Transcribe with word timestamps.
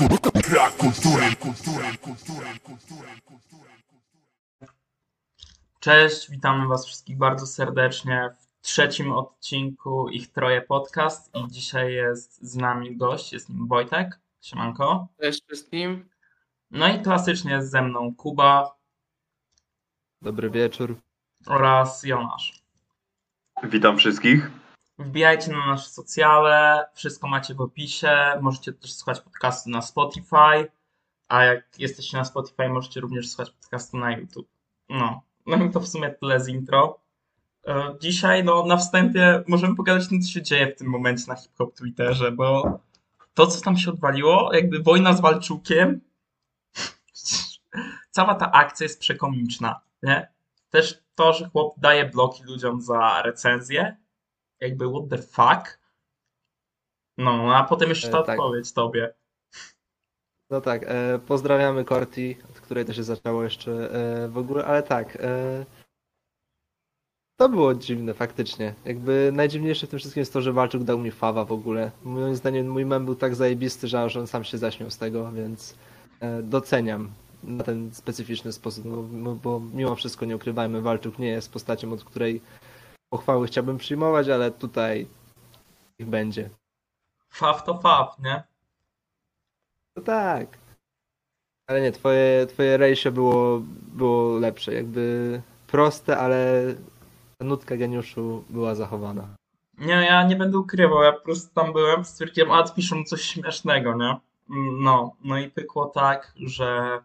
Brak 0.00 0.76
kultury, 0.76 1.36
kultury, 1.36 1.98
kultury, 1.98 2.46
kultury, 2.62 3.08
kultury. 3.24 3.70
Cześć, 5.80 6.30
witamy 6.30 6.68
Was 6.68 6.86
wszystkich 6.86 7.16
bardzo 7.16 7.46
serdecznie 7.46 8.30
w 8.34 8.60
trzecim 8.66 9.12
odcinku 9.12 10.08
Ich 10.08 10.32
Troje 10.32 10.62
Podcast 10.62 11.30
i 11.34 11.50
dzisiaj 11.50 11.92
jest 11.92 12.42
z 12.42 12.56
nami 12.56 12.96
gość, 12.96 13.32
jest 13.32 13.48
nim 13.48 13.68
Wojtek, 13.68 14.18
siemanko. 14.40 15.08
Cześć 15.20 15.44
wszystkim. 15.46 16.08
No 16.70 16.88
i 16.88 17.02
klasycznie 17.02 17.52
jest 17.52 17.70
ze 17.70 17.82
mną 17.82 18.14
Kuba 18.14 18.76
Dobry 20.22 20.50
wieczór. 20.50 20.96
oraz 21.46 22.04
Jonasz. 22.04 22.62
Witam 23.62 23.98
wszystkich. 23.98 24.50
Wbijajcie 25.00 25.52
na 25.52 25.66
nasze 25.66 25.90
socjale, 25.90 26.86
wszystko 26.94 27.28
macie 27.28 27.54
w 27.54 27.60
opisie, 27.60 28.16
możecie 28.40 28.72
też 28.72 28.92
słuchać 28.92 29.20
podcastu 29.20 29.70
na 29.70 29.82
Spotify, 29.82 30.70
a 31.28 31.44
jak 31.44 31.78
jesteście 31.78 32.16
na 32.16 32.24
Spotify, 32.24 32.68
możecie 32.68 33.00
również 33.00 33.28
słuchać 33.28 33.50
podcastu 33.50 33.96
na 33.96 34.12
YouTube. 34.12 34.48
No, 34.88 35.22
no 35.46 35.64
i 35.64 35.70
to 35.70 35.80
w 35.80 35.88
sumie 35.88 36.10
tyle 36.10 36.40
z 36.40 36.48
intro. 36.48 36.98
E, 37.66 37.94
Dzisiaj, 38.00 38.44
no, 38.44 38.66
na 38.66 38.76
wstępie 38.76 39.42
możemy 39.48 39.76
pogadać 39.76 40.08
tym, 40.08 40.22
co 40.22 40.28
się 40.30 40.42
dzieje 40.42 40.72
w 40.72 40.78
tym 40.78 40.86
momencie 40.86 41.24
na 41.28 41.36
hip-hop 41.36 41.74
Twitterze, 41.74 42.32
bo 42.32 42.78
to, 43.34 43.46
co 43.46 43.60
tam 43.60 43.76
się 43.76 43.90
odwaliło, 43.90 44.54
jakby 44.54 44.82
wojna 44.82 45.12
z 45.12 45.20
Walczukiem, 45.20 46.00
cała 48.10 48.34
ta 48.34 48.52
akcja 48.52 48.84
jest 48.84 49.00
przekomiczna, 49.00 49.80
nie? 50.02 50.28
Też 50.70 51.02
to, 51.14 51.32
że 51.32 51.48
chłop 51.48 51.74
daje 51.78 52.04
bloki 52.04 52.42
ludziom 52.44 52.80
za 52.80 53.22
recenzję, 53.22 53.96
jakby 54.60 54.88
what 54.88 55.08
the 55.10 55.18
fuck? 55.18 55.80
No, 57.18 57.56
a 57.56 57.64
potem 57.64 57.88
jeszcze 57.88 58.08
ta 58.08 58.20
E, 58.20 58.24
tak. 58.24 58.40
odpowiedź 58.40 58.72
tobie. 58.72 59.14
No 60.50 60.60
tak, 60.60 60.84
e, 60.86 61.18
pozdrawiamy 61.26 61.84
Corti, 61.84 62.36
od 62.50 62.60
której 62.60 62.84
to 62.84 62.92
się 62.92 63.02
zaczęło 63.02 63.42
jeszcze 63.42 63.72
e, 63.92 64.28
w 64.28 64.38
ogóle, 64.38 64.64
ale 64.64 64.82
tak. 64.82 65.16
E, 65.20 65.66
to 67.36 67.48
było 67.48 67.74
dziwne 67.74 68.14
faktycznie. 68.14 68.74
Jakby 68.84 69.30
najdziwniejsze 69.34 69.86
w 69.86 69.90
tym 69.90 69.98
wszystkim 69.98 70.20
jest 70.20 70.32
to, 70.32 70.42
że 70.42 70.52
Walczuk 70.52 70.82
dał 70.82 70.98
mi 70.98 71.10
fawa 71.10 71.44
w 71.44 71.52
ogóle. 71.52 71.90
Moim 72.02 72.36
zdaniem 72.36 72.70
mój 72.70 72.86
mem 72.86 73.04
był 73.04 73.14
tak 73.14 73.34
zajebisty, 73.34 73.88
że 73.88 74.20
on 74.20 74.26
sam 74.26 74.44
się 74.44 74.58
zaśmiał 74.58 74.90
z 74.90 74.98
tego, 74.98 75.32
więc 75.32 75.74
e, 76.20 76.42
doceniam 76.42 77.10
na 77.42 77.64
ten 77.64 77.94
specyficzny 77.94 78.52
sposób, 78.52 78.84
no, 78.84 79.02
bo, 79.02 79.34
bo 79.34 79.60
mimo 79.74 79.94
wszystko 79.94 80.26
nie 80.26 80.36
ukrywajmy, 80.36 80.82
Walczuk 80.82 81.18
nie 81.18 81.28
jest 81.28 81.52
postacią, 81.52 81.92
od 81.92 82.04
której 82.04 82.40
pochwały 83.10 83.46
chciałbym 83.46 83.78
przyjmować, 83.78 84.28
ale 84.28 84.50
tutaj 84.50 85.06
ich 85.98 86.06
będzie. 86.06 86.50
Faw 87.30 87.64
to 87.64 87.78
faw, 87.78 88.18
nie? 88.18 88.42
No 89.96 90.02
tak. 90.02 90.58
Ale 91.66 91.80
nie, 91.80 91.92
twoje, 91.92 92.46
twoje 92.46 92.76
ratio 92.76 93.12
było, 93.12 93.62
było 93.92 94.38
lepsze. 94.38 94.74
Jakby 94.74 95.42
proste, 95.66 96.18
ale 96.18 96.64
ta 97.38 97.44
nutka 97.44 97.76
geniuszu 97.76 98.44
była 98.50 98.74
zachowana. 98.74 99.28
Nie, 99.78 99.94
ja 99.94 100.26
nie 100.26 100.36
będę 100.36 100.58
ukrywał, 100.58 101.02
ja 101.02 101.12
po 101.12 101.20
prostu 101.20 101.54
tam 101.54 101.72
byłem, 101.72 102.04
stwierdziłem, 102.04 102.52
a 102.52 102.68
piszą 102.68 103.04
coś 103.04 103.22
śmiesznego, 103.22 103.94
nie? 103.94 104.16
No, 104.80 105.16
no 105.24 105.38
i 105.38 105.50
pykło 105.50 105.86
tak, 105.86 106.32
że 106.36 106.98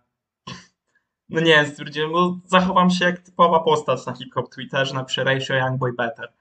no 1.29 1.41
nie, 1.41 1.65
stwierdziłem, 1.65 2.11
bo 2.11 2.39
zachowam 2.45 2.89
się 2.89 3.05
jak 3.05 3.19
typowa 3.19 3.59
postać 3.59 4.05
na 4.05 4.13
hip-hop 4.13 4.49
Twitterze, 4.49 4.93
napiszę 4.93 5.23
ratio 5.23 5.53
Youngboy 5.53 5.93
Better. 5.93 6.33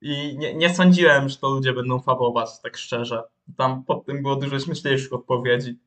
I 0.00 0.38
nie, 0.38 0.54
nie 0.54 0.74
sądziłem, 0.74 1.28
że 1.28 1.36
to 1.36 1.50
ludzie 1.50 1.72
będą 1.72 2.00
fawować, 2.00 2.60
tak 2.62 2.76
szczerze. 2.76 3.22
Tam 3.56 3.84
pod 3.84 4.06
tym 4.06 4.22
było 4.22 4.36
dużo 4.36 4.60
śmieszniejszych 4.60 5.12
odpowiedzi. 5.12 5.78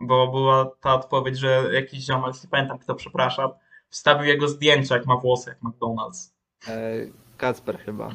Bo 0.00 0.28
była 0.28 0.70
ta 0.80 0.94
odpowiedź, 0.94 1.38
że 1.38 1.70
jakiś 1.72 2.04
ziomek, 2.04 2.34
nie 2.44 2.50
pamiętam 2.50 2.78
kto, 2.78 2.94
przepraszam, 2.94 3.50
wstawił 3.88 4.24
jego 4.24 4.48
zdjęcie, 4.48 4.94
jak 4.94 5.06
ma 5.06 5.16
włosy, 5.16 5.50
jak 5.50 5.62
McDonald's. 5.62 6.32
E, 6.68 6.92
Kacper 7.36 7.78
chyba. 7.78 8.10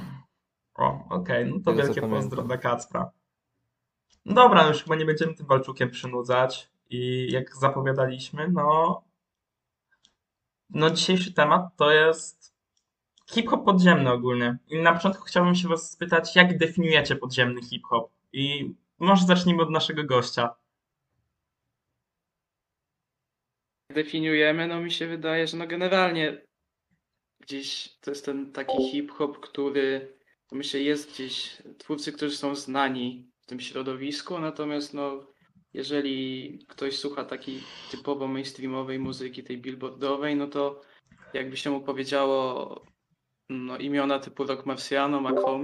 O, 0.76 1.08
okej, 1.10 1.46
no 1.46 1.60
to 1.60 1.72
Tego, 1.72 1.84
wielkie 1.84 2.02
pozdro 2.02 2.44
dla 2.44 2.58
Kacpra. 2.58 3.12
No 4.26 4.34
dobra, 4.34 4.64
no 4.64 4.70
już 4.70 4.84
chyba 4.84 4.96
nie 4.96 5.06
będziemy 5.06 5.34
tym 5.34 5.46
Walczukiem 5.46 5.90
przynudzać 5.90 6.72
i 6.90 7.32
jak 7.32 7.56
zapowiadaliśmy, 7.56 8.48
no 8.48 9.04
no 10.74 10.90
dzisiejszy 10.90 11.34
temat 11.34 11.62
to 11.78 11.92
jest 11.92 12.54
hip-hop 13.30 13.66
podziemny 13.66 14.12
ogólnie. 14.12 14.58
I 14.68 14.78
na 14.78 14.94
początku 14.94 15.24
chciałbym 15.24 15.56
się 15.56 15.68
was 15.68 15.92
spytać, 15.92 16.36
jak 16.36 16.58
definiujecie 16.58 17.16
podziemny 17.16 17.62
hip-hop? 17.62 18.12
I 18.34 18.74
może 19.00 19.26
zacznijmy 19.26 19.64
od 19.64 19.70
naszego 19.70 20.04
gościa. 20.04 20.56
Definiujemy, 23.90 24.68
no 24.68 24.82
mi 24.82 24.92
się 24.92 25.08
wydaje, 25.08 25.48
że 25.48 25.58
no 25.58 25.68
generalnie 25.68 26.42
gdzieś 27.40 27.98
to 28.02 28.12
jest 28.12 28.26
ten 28.26 28.52
taki 28.52 28.92
hip-hop, 28.92 29.40
który 29.40 30.18
myślę 30.52 30.80
jest 30.80 31.14
gdzieś 31.14 31.62
twórcy, 31.78 32.12
którzy 32.12 32.38
są 32.38 32.56
znani 32.56 33.32
w 33.42 33.46
tym 33.46 33.60
środowisku, 33.60 34.40
natomiast 34.40 34.94
no 34.94 35.31
jeżeli 35.74 36.60
ktoś 36.68 36.98
słucha 36.98 37.26
takiej 37.26 37.64
typowo 37.92 38.28
mainstreamowej 38.28 39.00
muzyki, 39.00 39.44
tej 39.44 39.58
billboardowej, 39.58 40.36
no 40.36 40.48
to 40.48 40.82
jakby 41.34 41.58
się 41.58 41.70
mu 41.70 41.82
powiedziało 41.82 42.86
no, 43.50 43.78
imiona 43.78 44.20
typu 44.20 44.44
Rock 44.44 44.66
Marciano, 44.66 45.22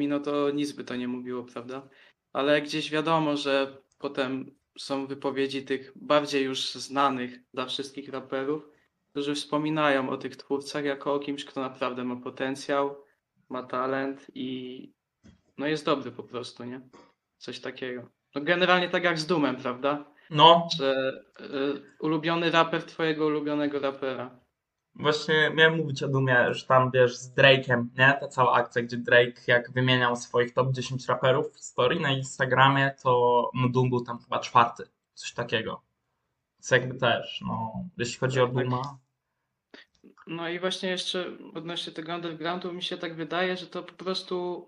no 0.08 0.20
to 0.20 0.52
nic 0.52 0.72
by 0.72 0.84
to 0.84 0.96
nie 0.96 1.08
mówiło, 1.08 1.44
prawda? 1.44 1.90
Ale 2.34 2.62
gdzieś 2.62 2.92
wiadomo, 2.92 3.38
że 3.38 3.78
potem 4.00 4.56
są 4.80 5.08
wypowiedzi 5.08 5.64
tych 5.64 5.92
bardziej 5.96 6.44
już 6.44 6.76
znanych 6.76 7.40
dla 7.54 7.66
wszystkich 7.66 8.10
raperów, 8.10 8.70
którzy 9.10 9.36
wspominają 9.36 10.10
o 10.10 10.18
tych 10.18 10.36
twórcach 10.36 10.86
jako 10.86 11.14
o 11.14 11.20
kimś, 11.20 11.46
kto 11.46 11.62
naprawdę 11.62 12.04
ma 12.04 12.16
potencjał, 12.16 13.04
ma 13.50 13.64
talent 13.64 14.28
i 14.36 14.92
no 15.58 15.68
jest 15.68 15.86
dobry 15.86 16.12
po 16.12 16.24
prostu, 16.24 16.64
nie? 16.64 16.82
Coś 17.38 17.60
takiego. 17.60 18.17
No 18.36 18.42
generalnie 18.42 18.90
tak 18.90 19.04
jak 19.04 19.20
z 19.20 19.26
Dumem, 19.26 19.56
prawda? 19.56 20.06
No, 20.30 20.68
Że 20.78 21.12
y, 21.40 21.82
ulubiony 22.00 22.52
raper 22.52 22.84
twojego 22.84 23.26
ulubionego 23.26 23.80
rapera. 23.80 24.40
Właśnie 24.96 25.52
miałem 25.54 25.78
mówić 25.78 26.04
o 26.04 26.08
Dumie, 26.08 26.54
że 26.54 26.66
tam 26.66 26.92
wiesz 26.92 27.18
z 27.18 27.36
Drake'em, 27.36 27.86
nie? 27.98 28.18
Ta 28.20 28.28
cała 28.28 28.54
akcja, 28.54 28.82
gdzie 28.82 28.98
Drake 28.98 29.42
jak 29.48 29.72
wymieniał 29.72 30.16
swoich 30.16 30.54
top 30.54 30.72
10 30.72 31.08
raperów 31.08 31.54
w 31.54 31.60
story 31.60 32.00
na 32.00 32.12
Instagramie, 32.12 32.92
to 33.04 33.52
no 33.54 33.70
Doom 33.70 33.90
był 33.90 34.02
tam 34.02 34.20
chyba 34.20 34.40
czwarty, 34.40 34.84
coś 35.14 35.34
takiego. 35.34 35.82
Co 36.60 36.76
jakby 36.76 36.96
też, 36.96 37.42
no, 37.48 37.72
jeśli 37.98 38.20
chodzi 38.20 38.40
o 38.42 38.48
Tak, 38.48 38.56
tak. 38.56 38.64
Duma. 38.64 38.98
No 40.28 40.50
i 40.50 40.60
właśnie 40.60 40.90
jeszcze 40.90 41.26
odnośnie 41.56 41.94
tego 41.94 42.16
undergroundu 42.16 42.74
mi 42.74 42.84
się 42.84 42.98
tak 42.98 43.16
wydaje, 43.16 43.58
że 43.58 43.68
to 43.68 43.84
po 43.84 43.94
prostu 43.94 44.68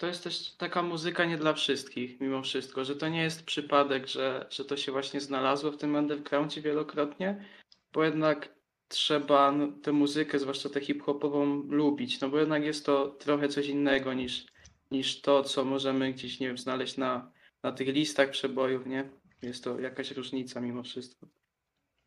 to 0.00 0.06
jest 0.06 0.24
też 0.24 0.50
taka 0.56 0.82
muzyka 0.82 1.24
nie 1.24 1.38
dla 1.38 1.52
wszystkich 1.52 2.20
mimo 2.20 2.42
wszystko, 2.42 2.84
że 2.84 2.96
to 2.96 3.08
nie 3.08 3.22
jest 3.22 3.44
przypadek, 3.44 4.06
że, 4.06 4.46
że 4.50 4.64
to 4.64 4.76
się 4.76 4.92
właśnie 4.92 5.20
znalazło 5.20 5.72
w 5.72 5.76
tym 5.76 5.94
undergroundzie 5.94 6.62
wielokrotnie, 6.62 7.44
bo 7.92 8.04
jednak 8.04 8.54
trzeba 8.88 9.52
no, 9.52 9.68
tę 9.82 9.92
muzykę, 9.92 10.38
zwłaszcza 10.38 10.68
tę 10.68 10.80
hip-hopową 10.80 11.62
lubić, 11.68 12.20
no 12.20 12.28
bo 12.28 12.38
jednak 12.38 12.64
jest 12.64 12.86
to 12.86 13.06
trochę 13.08 13.48
coś 13.48 13.66
innego 13.66 14.14
niż, 14.14 14.46
niż 14.90 15.20
to, 15.20 15.42
co 15.42 15.64
możemy 15.64 16.12
gdzieś, 16.12 16.40
nie 16.40 16.46
wiem, 16.46 16.58
znaleźć 16.58 16.96
na, 16.96 17.30
na 17.62 17.72
tych 17.72 17.88
listach 17.88 18.30
przebojów, 18.30 18.86
nie? 18.86 19.10
Jest 19.42 19.64
to 19.64 19.80
jakaś 19.80 20.10
różnica 20.10 20.60
mimo 20.60 20.82
wszystko. 20.82 21.26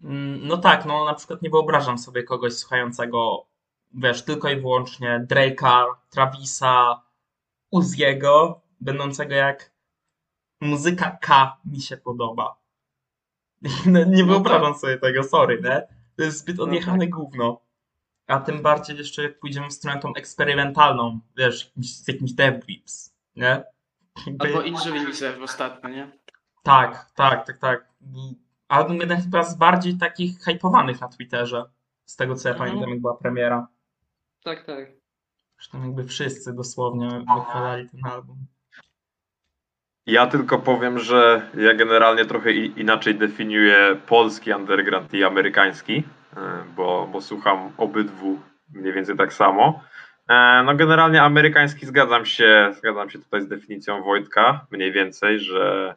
Mm, 0.04 0.48
No 0.48 0.58
tak, 0.58 0.86
no 0.86 1.06
na 1.06 1.14
przykład 1.14 1.42
nie 1.42 1.50
wyobrażam 1.50 1.98
sobie 1.98 2.24
kogoś 2.24 2.54
słuchającego, 2.54 3.46
wiesz, 3.94 4.22
tylko 4.22 4.50
i 4.50 4.56
wyłącznie 4.56 5.26
Drake'a, 5.30 5.86
Travisa, 6.10 7.04
Uziego, 7.74 8.62
będącego 8.82 9.36
jak 9.36 9.72
muzyka 10.62 11.18
K 11.22 11.58
mi 11.66 11.82
się 11.82 11.98
podoba. 11.98 12.56
No, 13.86 14.04
nie 14.16 14.24
No 14.24 14.28
wyobrażam 14.34 14.76
sobie 14.76 14.98
tego, 14.98 15.24
sorry, 15.24 15.62
nie? 15.64 15.88
To 16.16 16.24
jest 16.24 16.38
zbyt 16.40 16.58
No 16.58 16.64
odjechane 16.64 17.08
gówno. 17.08 17.62
A 18.28 18.40
tym 18.40 18.62
bardziej 18.62 18.98
jeszcze 18.98 19.24
jak 19.24 19.40
pójdziemy 19.40 19.68
w 19.70 19.74
stronę 19.74 20.00
tą 20.00 20.14
eksperymentalną, 20.16 21.20
wiesz, 21.38 21.72
z 21.82 22.08
jakimś 22.08 22.34
Dev 22.34 22.60
Grips, 22.60 23.16
nie? 23.36 23.64
Jakby- 24.28 24.48
Albo 24.48 24.62
Injury 24.62 25.06
Reserve 25.06 25.42
ostatnio, 25.44 25.90
nie? 25.90 26.12
tak, 26.64 27.12
tak, 27.16 27.46
tak, 27.48 27.58
tak. 27.58 27.90
Album 28.68 28.98
jeden 28.98 29.22
chyba 29.22 29.44
z 29.44 29.56
bardziej 29.56 29.98
takich 29.98 30.40
hypowanych 30.40 31.02
na 31.02 31.08
Twitterze. 31.08 31.66
Z 32.06 32.16
tego 32.16 32.36
co 32.36 32.48
ja 32.50 32.54
Mhm. 32.54 32.70
pamiętam, 32.70 32.90
jak 32.92 33.02
była 33.02 33.18
premiera. 33.18 33.68
Tak, 34.44 34.66
tak. 34.66 35.03
Zresztą 35.64 35.84
jakby 35.84 36.04
wszyscy 36.04 36.54
dosłownie 36.54 37.10
wychwalali 37.36 37.90
ten 37.90 38.12
album. 38.12 38.38
Ja 40.06 40.28
tylko 40.28 40.60
powiem, 40.60 41.00
że 41.00 41.50
ja 41.58 41.74
generalnie 41.74 42.26
trochę 42.26 42.52
inaczej 42.52 43.16
definiuję 43.16 43.98
polski 44.08 44.54
underground 44.54 45.14
i 45.14 45.24
amerykański, 45.24 46.04
e, 46.38 46.64
bo, 46.76 47.08
bo 47.12 47.22
słucham 47.22 47.72
obydwu 47.78 48.40
mniej 48.74 48.94
więcej 48.94 49.18
tak 49.18 49.34
samo. 49.34 49.84
E, 50.30 50.64
No 50.66 50.76
generalnie 50.76 51.22
amerykański 51.22 51.86
zgadzam 51.86 52.26
się, 52.26 52.74
zgadzam 52.78 53.10
się 53.10 53.20
tutaj 53.20 53.42
z 53.42 53.48
definicją 53.48 54.04
Wojtka, 54.04 54.66
mniej 54.72 54.92
więcej, 54.92 55.40
że, 55.40 55.96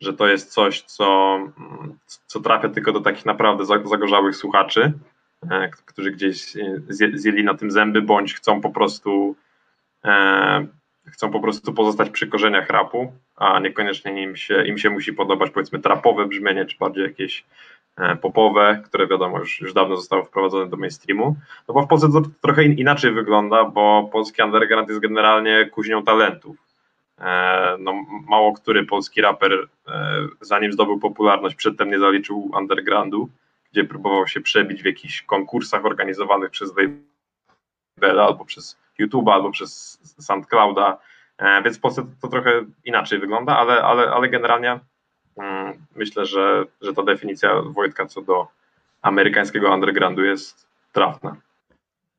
że 0.00 0.12
to 0.12 0.26
jest 0.28 0.52
coś, 0.52 0.82
co, 0.82 1.38
co 2.26 2.40
trafia 2.40 2.68
tylko 2.68 2.92
do 2.92 3.00
takich 3.00 3.26
naprawdę 3.26 3.64
za- 3.64 3.84
zagorzałych 3.84 4.36
słuchaczy, 4.36 4.92
którzy 5.86 6.10
gdzieś 6.10 6.56
e, 6.56 6.80
zjeli 6.88 7.44
na 7.44 7.54
tym 7.54 7.70
zęby, 7.70 8.02
bądź 8.02 8.34
chcą 8.34 8.60
po 8.60 8.70
prostu 8.70 9.36
e, 10.04 10.66
chcą 11.06 11.30
po 11.30 11.40
prostu 11.40 11.72
pozostać 11.72 12.10
przy 12.10 12.26
korzeniach 12.26 12.70
rapu, 12.70 13.12
a 13.36 13.60
niekoniecznie 13.60 14.22
im 14.22 14.36
się, 14.36 14.66
im 14.66 14.78
się 14.78 14.90
musi 14.90 15.12
podobać 15.12 15.50
powiedzmy 15.50 15.78
trapowe 15.78 16.26
brzmienie, 16.26 16.66
czy 16.66 16.78
bardziej 16.78 17.04
jakieś 17.04 17.44
e, 17.96 18.16
popowe, 18.16 18.82
które 18.84 19.06
wiadomo 19.06 19.38
już, 19.38 19.60
już 19.60 19.72
dawno 19.72 19.96
zostało 19.96 20.24
wprowadzone 20.24 20.70
do 20.70 20.76
mainstreamu. 20.76 21.36
No 21.68 21.74
bo 21.74 21.82
w 21.82 21.88
Polsce 21.88 22.08
to 22.12 22.22
trochę 22.40 22.64
in- 22.64 22.78
inaczej 22.78 23.12
wygląda, 23.12 23.64
bo 23.64 24.08
polski 24.12 24.42
underground 24.42 24.88
jest 24.88 25.00
generalnie 25.00 25.66
kuźnią 25.72 26.02
talentów. 26.02 26.56
No, 27.78 28.04
mało 28.28 28.52
który 28.52 28.86
polski 28.86 29.20
raper, 29.20 29.68
zanim 30.40 30.72
zdobył 30.72 30.98
popularność, 30.98 31.56
przedtem 31.56 31.90
nie 31.90 31.98
zaliczył 31.98 32.50
undergroundu, 32.58 33.28
gdzie 33.72 33.84
próbował 33.84 34.26
się 34.26 34.40
przebić 34.40 34.82
w 34.82 34.86
jakichś 34.86 35.22
konkursach 35.22 35.84
organizowanych 35.84 36.50
przez 36.50 36.72
Labela 37.98 38.24
albo 38.24 38.44
przez 38.44 38.78
YouTube'a, 39.00 39.32
albo 39.32 39.50
przez 39.50 39.98
SoundClouda, 40.20 40.98
E, 41.42 41.62
więc 41.62 41.78
w 41.78 41.80
Polsce 41.80 42.02
to, 42.02 42.08
to 42.22 42.28
trochę 42.28 42.50
inaczej 42.84 43.18
wygląda, 43.18 43.56
ale, 43.56 43.82
ale, 43.82 44.10
ale 44.10 44.28
generalnie 44.28 44.80
mm, 45.36 45.86
myślę, 45.94 46.26
że, 46.26 46.64
że 46.80 46.92
ta 46.92 47.02
definicja 47.02 47.62
Wojtka 47.62 48.06
co 48.06 48.22
do 48.22 48.48
amerykańskiego 49.02 49.74
undergroundu 49.74 50.24
jest 50.24 50.66
trafna. 50.92 51.36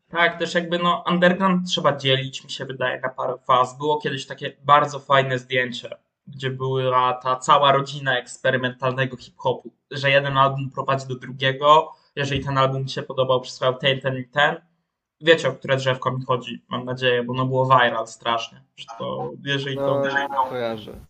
Tak, 0.10 0.40
też 0.40 0.54
jakby 0.54 0.80
no 0.80 1.04
underground 1.08 1.68
trzeba 1.68 1.98
dzielić, 1.98 2.44
mi 2.44 2.52
się 2.52 2.66
wydaje, 2.66 3.02
na 3.02 3.10
parę 3.10 3.34
faz. 3.48 3.78
Było 3.78 4.02
kiedyś 4.02 4.26
takie 4.26 4.54
bardzo 4.66 5.00
fajne 5.00 5.40
zdjęcie, 5.40 5.90
gdzie 6.28 6.50
była 6.50 7.14
ta 7.14 7.36
cała 7.36 7.72
rodzina 7.72 8.18
eksperymentalnego 8.18 9.18
hip-hopu, 9.18 9.74
że 9.92 10.12
jeden 10.12 10.38
album 10.38 10.70
prowadzi 10.70 11.08
do 11.08 11.16
drugiego, 11.16 11.92
jeżeli 12.16 12.44
ten 12.44 12.58
album 12.58 12.84
mi 12.84 12.90
się 12.90 13.04
podobał, 13.04 13.42
przysłał 13.42 13.78
ten, 13.78 14.02
ten 14.02 14.18
i 14.18 14.25
ten. 14.25 14.62
Wiecie, 15.22 15.50
o 15.50 15.54
które 15.54 15.78
drzewko 15.78 16.12
mi 16.12 16.25
chodzi, 16.25 16.66
mam 16.70 16.86
nadzieję, 16.86 17.24
bo 17.24 17.34
no 17.34 17.46
było 17.46 17.66
viral 17.66 18.08
strasznie, 18.08 18.64
że 18.75 18.86
to, 19.00 19.31
jeżeli 19.44 19.75
to... 19.75 20.04
No, 20.30 20.46
kojarzę. 20.50 21.06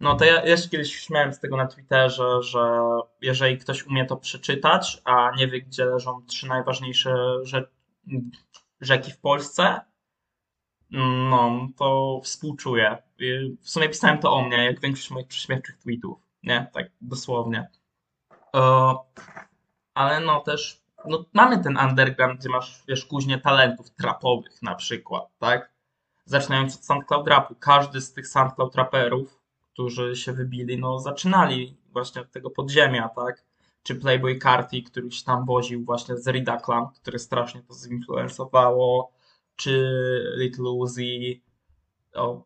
No 0.00 0.14
to 0.14 0.24
ja 0.24 0.44
jeszcze 0.44 0.68
kiedyś 0.68 0.96
śmiałem 0.96 1.32
z 1.32 1.40
tego 1.40 1.56
na 1.56 1.66
Twitterze, 1.66 2.42
że 2.42 2.80
jeżeli 3.20 3.58
ktoś 3.58 3.86
umie 3.86 4.06
to 4.06 4.16
przeczytać, 4.16 5.02
a 5.04 5.30
nie 5.36 5.48
wie, 5.48 5.62
gdzie 5.62 5.84
leżą 5.84 6.22
trzy 6.26 6.46
najważniejsze 6.46 7.10
rze- 7.44 7.68
rzeki 8.80 9.12
w 9.12 9.20
Polsce, 9.20 9.80
no 10.90 11.68
to 11.76 12.20
współczuję. 12.24 13.02
W 13.60 13.70
sumie 13.70 13.88
pisałem 13.88 14.18
to 14.18 14.32
o 14.32 14.42
mnie, 14.42 14.64
jak 14.64 14.80
większość 14.80 15.10
moich 15.10 15.26
prześmiewczych 15.26 15.78
tweetów, 15.78 16.18
nie? 16.42 16.70
Tak 16.72 16.86
dosłownie. 17.00 17.70
E, 18.56 18.94
Ale 19.94 20.20
no 20.20 20.40
też, 20.40 20.82
no 21.04 21.24
mamy 21.32 21.62
ten 21.62 21.78
underground, 21.78 22.40
gdzie 22.40 22.48
masz, 22.48 22.82
wiesz, 22.88 23.06
kuźnie 23.06 23.38
talentów 23.38 23.90
trapowych 23.90 24.62
na 24.62 24.74
przykład, 24.74 25.24
tak? 25.38 25.72
Zaczynając 26.24 26.76
od 26.76 26.84
SoundCloud 26.84 27.28
rapu. 27.28 27.54
Każdy 27.54 28.00
z 28.00 28.12
tych 28.12 28.28
SoundCloud 28.28 28.74
raperów 28.74 29.38
którzy 29.78 30.16
się 30.16 30.32
wybili, 30.32 30.78
no 30.78 30.98
zaczynali 30.98 31.76
właśnie 31.92 32.22
od 32.22 32.30
tego 32.30 32.50
podziemia, 32.50 33.08
tak? 33.08 33.44
Czy 33.82 33.94
Playboy 33.94 34.38
Carti, 34.38 34.82
który 34.82 35.10
się 35.10 35.24
tam 35.24 35.44
woził 35.44 35.84
właśnie 35.84 36.16
z 36.16 36.28
Ridaclan, 36.28 36.86
które 36.94 37.18
strasznie 37.18 37.62
to 37.62 37.74
zinfluencowało, 37.74 39.12
czy 39.58 39.90
Little 40.36 40.70
Uzi. 40.70 41.42
O, 42.14 42.42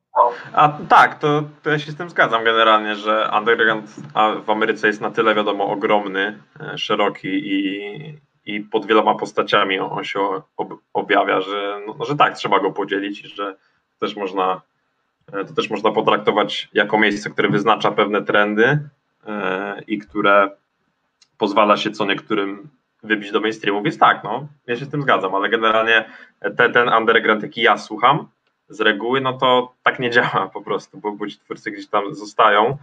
A 0.52 0.68
tak, 0.88 1.18
to, 1.18 1.42
to 1.62 1.70
ja 1.70 1.78
się 1.78 1.92
z 1.92 1.96
tym 1.96 2.10
zgadzam 2.10 2.44
generalnie, 2.44 2.96
że 2.96 3.30
underground 3.38 3.90
w 4.44 4.50
Ameryce 4.50 4.86
jest 4.86 5.00
na 5.00 5.10
tyle 5.10 5.34
wiadomo 5.34 5.66
ogromny, 5.66 6.38
e, 6.60 6.78
szeroki 6.78 7.28
i, 7.28 8.18
i 8.44 8.60
pod 8.60 8.86
wieloma 8.86 9.14
postaciami 9.14 9.78
on, 9.78 10.04
się 10.04 10.20
ob, 10.56 10.74
objawia, 10.92 11.40
że, 11.40 11.80
no, 11.86 12.04
że 12.04 12.16
tak, 12.16 12.36
trzeba 12.36 12.60
go 12.60 12.70
podzielić 12.70 13.18
że 13.34 13.56
też 13.98 14.16
można 14.16 14.60
e, 15.32 15.44
to 15.44 15.54
też 15.54 15.70
można 15.70 15.92
potraktować 15.92 16.68
jako 16.72 16.98
miejsce, 16.98 17.30
które 17.30 17.48
wyznacza 17.48 17.90
pewne 17.90 18.22
trendy 18.22 18.88
e, 19.26 19.82
i 19.86 19.98
które 19.98 20.50
pozwala 21.38 21.76
się 21.76 21.90
co 21.90 22.04
niektórym 22.04 22.68
wybić 23.02 23.32
do 23.32 23.40
mainstreamu. 23.40 23.82
Więc 23.82 23.98
tak, 23.98 24.24
no, 24.24 24.46
ja 24.66 24.76
się 24.76 24.84
z 24.84 24.90
tym 24.90 25.02
zgadzam, 25.02 25.34
ale 25.34 25.48
generalnie 25.48 26.04
te, 26.56 26.70
ten 26.70 26.88
underground, 26.88 27.42
jaki 27.42 27.62
ja 27.62 27.78
słucham, 27.78 28.28
z 28.68 28.80
reguły, 28.80 29.20
no 29.20 29.32
to 29.32 29.74
tak 29.82 29.98
nie 29.98 30.10
działa 30.10 30.50
po 30.54 30.62
prostu, 30.62 30.98
bo, 30.98 31.12
bo 31.12 31.26
ci 31.26 31.38
twórcy 31.38 31.70
gdzieś 31.70 31.86
tam 31.86 32.14
zostają 32.14 32.76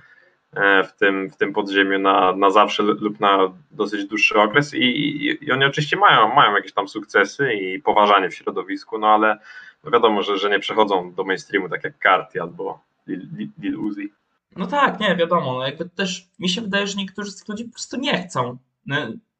e, 0.54 0.84
w 0.84 0.94
tym, 0.94 1.30
w 1.30 1.38
tym 1.38 1.54
podziemiu 1.54 2.00
na, 2.00 2.36
na 2.36 2.50
zawsze 2.50 2.84
lub 2.84 3.20
na 3.20 3.54
dosyć 3.72 4.06
dłuższy 4.06 4.40
okres 4.40 4.74
i, 4.74 4.84
i, 4.84 5.46
i 5.46 5.52
oni 5.52 5.66
oczywiście 5.66 5.98
mają, 5.98 6.34
mają 6.34 6.56
jakieś 6.56 6.74
tam 6.74 6.88
sukcesy 6.88 7.54
i 7.54 7.82
poważanie 7.82 8.30
w 8.30 8.36
środowisku, 8.36 8.98
no 8.98 9.08
ale 9.08 9.40
no 9.84 9.92
wiadomo, 9.92 10.22
że, 10.22 10.38
że 10.38 10.50
nie 10.50 10.60
przechodzą 10.60 11.14
do 11.14 11.24
mainstreamu 11.24 11.70
tak 11.70 11.84
jak 11.84 11.94
Carti 12.04 12.40
albo 12.40 12.80
Lil, 13.08 13.50
Lil, 13.60 13.80
Uzi. 13.80 14.14
No 14.56 14.68
tak, 14.68 15.00
nie, 15.00 15.16
wiadomo, 15.16 15.54
no 15.54 15.66
jakby 15.66 15.90
też 15.90 16.28
mi 16.40 16.50
się 16.50 16.62
wydaje, 16.62 16.88
że 16.88 16.98
niektórzy 16.98 17.32
z 17.32 17.38
tych 17.38 17.48
ludzi 17.48 17.66
po 17.66 17.72
prostu 17.72 17.98
nie 17.98 18.24
chcą. 18.24 18.58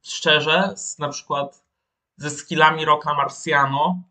Szczerze, 0.04 0.74
z, 0.76 1.00
na 1.00 1.10
przykład 1.10 1.64
ze 2.16 2.30
skillami 2.30 2.86
Rocka 2.86 3.14
Marciano, 3.14 4.04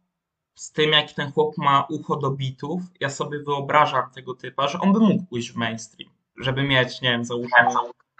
z 0.54 0.72
tym 0.72 0.92
jaki 0.92 1.14
ten 1.14 1.32
chłop 1.32 1.58
ma 1.58 1.86
ucho 1.90 2.16
do 2.16 2.30
bitów, 2.30 2.82
ja 3.00 3.10
sobie 3.10 3.38
wyobrażam 3.38 4.10
tego 4.10 4.34
typa, 4.34 4.68
że 4.68 4.80
on 4.80 4.92
by 4.92 4.98
mógł 4.98 5.24
pójść 5.24 5.52
w 5.52 5.56
mainstream, 5.56 6.10
żeby 6.36 6.62
mieć, 6.62 7.00
nie 7.00 7.10
wiem, 7.10 7.24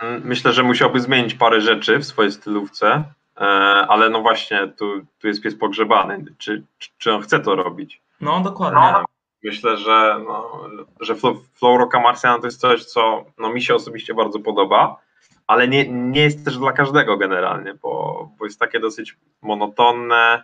Mm, 0.01 0.23
Myślę, 0.25 0.53
że 0.53 0.63
musiałby 0.63 1.01
zmienić 1.01 1.35
parę 1.35 1.61
rzeczy 1.61 1.99
w 1.99 2.07
swojej 2.07 2.33
stylówce, 2.33 3.05
e, 3.37 3.41
ale 3.89 4.11
no 4.11 4.21
właśnie, 4.23 4.69
tu, 4.69 5.07
tu 5.19 5.27
jest 5.27 5.43
pies 5.43 5.59
pogrzebany. 5.59 6.25
Czy, 6.39 6.65
czy, 6.79 6.91
czy 6.99 7.13
on 7.13 7.23
chce 7.23 7.41
to 7.41 7.57
robić? 7.57 8.03
No, 8.21 8.41
dokładnie. 8.41 8.81
No, 8.81 9.05
myślę, 9.45 9.77
że, 9.77 10.21
no, 10.27 10.65
że 11.01 11.15
flow, 11.15 11.37
flow 11.55 11.79
Rocka 11.79 12.01
Marciana 12.01 12.39
to 12.39 12.47
jest 12.47 12.61
coś, 12.61 12.85
co 12.85 13.25
no, 13.39 13.53
mi 13.53 13.63
się 13.63 13.75
osobiście 13.75 14.15
bardzo 14.15 14.39
podoba, 14.39 15.01
ale 15.49 15.69
nie, 15.69 15.89
nie 15.89 16.21
jest 16.23 16.45
też 16.45 16.59
dla 16.59 16.73
każdego 16.73 17.17
generalnie, 17.17 17.75
bo, 17.75 18.29
bo 18.39 18.45
jest 18.45 18.61
takie 18.61 18.81
dosyć 18.81 19.17
monotonne, 19.43 20.43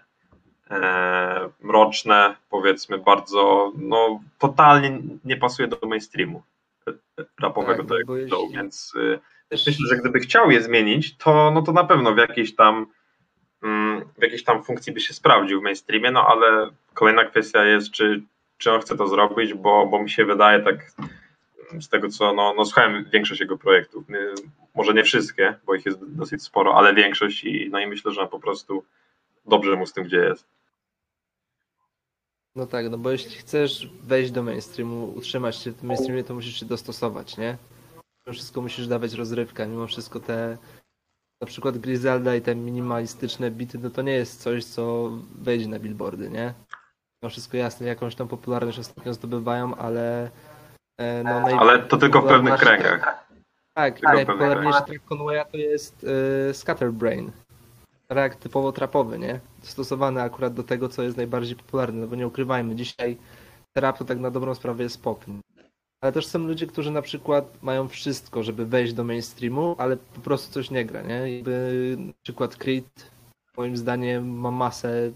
e, 0.70 1.48
mroczne, 1.60 2.36
powiedzmy, 2.50 2.98
bardzo, 2.98 3.72
no, 3.78 4.20
totalnie 4.38 4.98
nie 5.24 5.36
pasuje 5.36 5.68
do 5.68 5.78
mainstreamu 5.86 6.42
rapowego, 7.40 7.84
Tak, 7.84 7.98
jak 7.98 8.06
to, 8.06 8.16
jeśli- 8.16 8.56
więc 8.56 8.92
y, 8.96 9.18
Też, 9.48 9.66
myślę, 9.66 9.86
że 9.88 9.96
gdyby 9.96 10.20
chciał 10.20 10.50
je 10.50 10.62
zmienić, 10.62 11.16
to, 11.16 11.50
no 11.54 11.62
to 11.62 11.72
na 11.72 11.84
pewno 11.84 12.14
w 12.14 12.18
jakiejś 12.18 12.54
tam 12.54 12.86
mm, 13.62 14.04
w 14.18 14.22
jakiejś 14.22 14.44
tam 14.44 14.64
funkcji 14.64 14.92
by 14.92 15.00
się 15.00 15.14
sprawdził 15.14 15.60
w 15.60 15.64
mainstreamie, 15.64 16.10
no 16.10 16.26
ale 16.26 16.70
kolejna 16.94 17.24
kwestia 17.24 17.64
jest, 17.64 17.90
czy, 17.90 18.22
czy 18.58 18.72
on 18.72 18.80
chce 18.80 18.96
to 18.96 19.08
zrobić, 19.08 19.54
bo, 19.54 19.86
bo 19.86 20.02
mi 20.02 20.10
się 20.10 20.24
wydaje 20.24 20.60
tak 20.60 20.76
z 21.80 21.88
tego 21.88 22.08
co, 22.08 22.32
no, 22.32 22.54
no 22.56 22.64
słuchałem 22.64 23.04
większość 23.12 23.40
jego 23.40 23.58
projektów, 23.58 24.04
może 24.74 24.94
nie 24.94 25.04
wszystkie, 25.04 25.58
bo 25.66 25.74
ich 25.74 25.86
jest 25.86 25.98
dosyć 26.04 26.42
sporo, 26.42 26.74
ale 26.74 26.94
większość 26.94 27.44
i 27.44 27.68
no 27.70 27.78
i 27.80 27.86
myślę, 27.86 28.12
że 28.12 28.26
po 28.26 28.40
prostu 28.40 28.84
dobrze 29.46 29.76
mu 29.76 29.86
z 29.86 29.92
tym, 29.92 30.04
gdzie 30.04 30.16
jest. 30.16 30.46
No 32.56 32.66
tak, 32.66 32.90
no 32.90 32.98
bo 32.98 33.10
jeśli 33.10 33.36
chcesz 33.36 33.88
wejść 34.02 34.30
do 34.30 34.42
mainstreamu, 34.42 35.12
utrzymać 35.16 35.56
się 35.56 35.70
w 35.70 35.74
tym 35.74 35.86
mainstreamie, 35.88 36.24
to 36.24 36.34
musisz 36.34 36.60
się 36.60 36.66
dostosować, 36.66 37.36
nie? 37.36 37.56
Mimo 38.26 38.34
wszystko 38.34 38.60
musisz 38.60 38.86
dawać 38.86 39.14
rozrywkę, 39.14 39.66
mimo 39.66 39.86
wszystko 39.86 40.20
te 40.20 40.58
na 41.40 41.46
przykład 41.46 41.78
Griselda 41.78 42.34
i 42.34 42.40
te 42.40 42.54
minimalistyczne 42.54 43.50
bity, 43.50 43.78
no 43.78 43.90
to 43.90 44.02
nie 44.02 44.12
jest 44.12 44.42
coś, 44.42 44.64
co 44.64 45.10
wejdzie 45.34 45.68
na 45.68 45.78
billboardy, 45.78 46.30
nie? 46.30 46.54
No 47.22 47.28
wszystko 47.28 47.56
jasne, 47.56 47.86
jakąś 47.86 48.14
tam 48.14 48.28
popularność 48.28 48.78
ostatnio 48.78 49.14
zdobywają, 49.14 49.74
ale 49.74 50.30
e, 50.98 51.22
no. 51.24 51.58
Ale 51.58 51.78
to 51.78 51.96
tylko 51.96 52.22
w 52.22 52.28
pewnych 52.28 52.60
kręgach. 52.60 53.23
Tak, 53.74 53.94
Tylko 53.94 54.12
najpopularniejszy 54.12 54.82
track 54.86 55.04
Conwaya 55.04 55.44
to 55.52 55.56
jest 55.56 56.06
e, 56.50 56.54
Scatterbrain. 56.54 57.32
Track 58.08 58.36
typowo 58.36 58.72
trapowy, 58.72 59.18
nie? 59.18 59.40
Stosowany 59.62 60.22
akurat 60.22 60.54
do 60.54 60.62
tego, 60.62 60.88
co 60.88 61.02
jest 61.02 61.16
najbardziej 61.16 61.56
popularne, 61.56 62.00
no 62.00 62.06
bo 62.06 62.16
nie 62.16 62.26
ukrywajmy, 62.26 62.74
dzisiaj 62.74 63.16
trap 63.72 63.98
to 63.98 64.04
tak 64.04 64.18
na 64.18 64.30
dobrą 64.30 64.54
sprawę 64.54 64.82
jest 64.82 65.02
pop. 65.02 65.24
Ale 66.00 66.12
też 66.12 66.26
są 66.26 66.38
ludzie, 66.38 66.66
którzy 66.66 66.90
na 66.90 67.02
przykład 67.02 67.62
mają 67.62 67.88
wszystko, 67.88 68.42
żeby 68.42 68.66
wejść 68.66 68.92
do 68.92 69.04
mainstreamu, 69.04 69.76
ale 69.78 69.96
po 69.96 70.20
prostu 70.20 70.52
coś 70.52 70.70
nie 70.70 70.84
gra, 70.84 71.02
nie? 71.02 71.36
Jakby 71.36 71.96
na 71.98 72.12
przykład 72.22 72.56
Creed 72.56 73.10
moim 73.56 73.76
zdaniem 73.76 74.38
ma 74.38 74.50
masę 74.50 75.12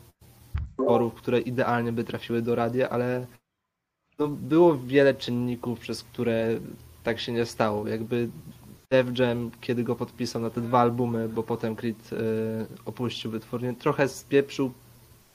utworów, 0.79 1.15
które 1.15 1.41
idealnie 1.41 1.93
by 1.93 2.05
trafiły 2.05 2.43
do 2.43 2.55
radia, 2.55 2.89
ale 2.89 3.27
no, 4.19 4.29
było 4.29 4.79
wiele 4.79 5.15
czynników, 5.15 5.81
przez 5.81 6.03
które 6.03 6.61
tak 7.03 7.21
się 7.21 7.33
nie 7.33 7.47
stało. 7.47 7.89
Jakby 7.89 8.29
Def 8.91 9.19
Jam, 9.19 9.51
kiedy 9.61 9.85
go 9.85 9.97
podpisał 9.97 10.43
na 10.43 10.51
te 10.51 10.61
dwa 10.61 10.81
albumy, 10.81 11.29
bo 11.29 11.43
potem 11.43 11.77
Creed 11.77 12.13
y, 12.13 12.17
opuścił 12.85 13.31
wytwórnię, 13.31 13.75
trochę 13.75 14.09
spieprzył 14.09 14.73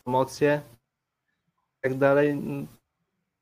promocję 0.03 0.62
i 1.48 1.82
tak 1.82 1.98
dalej. 1.98 2.38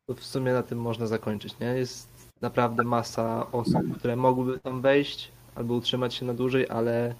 To 0.07 0.15
w 0.15 0.25
sumie 0.25 0.53
na 0.53 0.63
tym 0.63 0.81
można 0.81 1.07
zakończyć, 1.07 1.59
nie? 1.59 1.67
Jest 1.67 2.31
naprawdę 2.41 2.83
masa 2.83 3.51
osób, 3.51 3.97
które 3.97 4.15
mogłyby 4.15 4.59
tam 4.59 4.81
wejść 4.81 5.31
albo 5.55 5.73
utrzymać 5.73 6.13
się 6.13 6.25
na 6.25 6.33
dłużej, 6.33 6.69
ale 6.69 7.15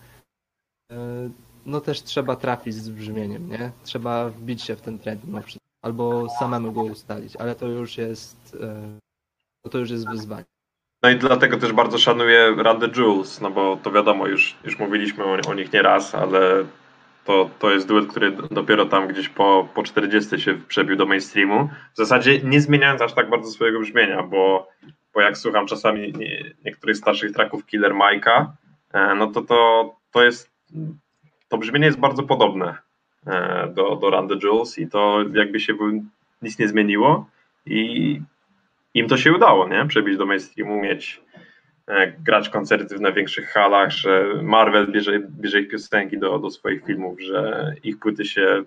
e, 0.91 1.29
no 1.65 1.81
też 1.81 2.03
trzeba 2.03 2.35
trafić 2.35 2.75
z 2.75 2.89
brzmieniem, 2.89 3.49
nie? 3.49 3.71
Trzeba 3.83 4.29
wbić 4.29 4.61
się 4.61 4.75
w 4.75 4.81
ten 4.81 4.99
trend 4.99 5.21
albo 5.81 6.29
samemu 6.39 6.71
go 6.71 6.83
ustalić, 6.83 7.35
ale 7.35 7.55
to 7.55 7.67
już 7.67 7.97
jest 7.97 8.57
e, 8.61 8.99
to 9.69 9.77
już 9.77 9.89
jest 9.89 10.09
wyzwanie. 10.09 10.50
No 11.03 11.09
i 11.09 11.15
dlatego 11.15 11.57
też 11.57 11.73
bardzo 11.73 11.97
szanuję 11.97 12.55
Randy 12.57 12.89
Jules, 12.97 13.41
no 13.41 13.51
bo 13.51 13.77
to 13.83 13.91
wiadomo, 13.91 14.27
już, 14.27 14.55
już 14.63 14.79
mówiliśmy 14.79 15.23
o, 15.23 15.37
o 15.47 15.53
nich 15.53 15.73
nieraz, 15.73 16.15
ale 16.15 16.65
to, 17.25 17.49
to 17.59 17.71
jest 17.71 17.87
duet, 17.87 18.07
który 18.07 18.31
dopiero 18.31 18.85
tam 18.85 19.07
gdzieś 19.07 19.29
po, 19.29 19.67
po 19.73 19.83
40 19.83 20.39
się 20.39 20.53
przebił 20.67 20.95
do 20.95 21.05
mainstreamu. 21.05 21.69
W 21.93 21.97
zasadzie 21.97 22.39
nie 22.43 22.61
zmieniając 22.61 23.01
aż 23.01 23.13
tak 23.13 23.29
bardzo 23.29 23.51
swojego 23.51 23.79
brzmienia, 23.79 24.23
bo, 24.23 24.67
bo 25.13 25.21
jak 25.21 25.37
słucham 25.37 25.67
czasami 25.67 26.13
nie, 26.13 26.53
niektórych 26.65 26.97
starszych 26.97 27.31
traków 27.31 27.65
Killer 27.65 27.93
Mike'a, 27.93 28.45
e, 28.93 29.15
no 29.15 29.27
to, 29.27 29.41
to 29.41 30.01
to 30.11 30.23
jest 30.23 30.51
to 31.49 31.57
brzmienie 31.57 31.85
jest 31.85 31.99
bardzo 31.99 32.23
podobne 32.23 32.77
e, 33.27 33.67
do, 33.73 33.95
do 33.95 34.09
Randy 34.09 34.35
Jules 34.43 34.79
i 34.79 34.87
to 34.87 35.23
jakby 35.33 35.59
się 35.59 35.73
nic 36.41 36.59
nie 36.59 36.67
zmieniło 36.67 37.29
i 37.65 38.21
im 38.93 39.07
to 39.07 39.17
się 39.17 39.33
udało, 39.33 39.67
nie? 39.67 39.85
Przebić 39.85 40.17
do 40.17 40.25
mainstreamu, 40.25 40.81
mieć 40.81 41.21
e, 41.87 42.11
grać 42.11 42.49
koncerty 42.49 42.97
w 42.97 43.01
największych 43.01 43.49
halach, 43.49 43.91
że 43.91 44.25
Marvel 44.43 44.91
bierze, 44.91 45.19
bierze 45.19 45.61
ich 45.61 45.69
piosenki 45.69 46.19
do, 46.19 46.39
do 46.39 46.49
swoich 46.49 46.85
filmów, 46.85 47.21
że 47.21 47.73
ich 47.83 47.99
płyty 47.99 48.25
się 48.25 48.63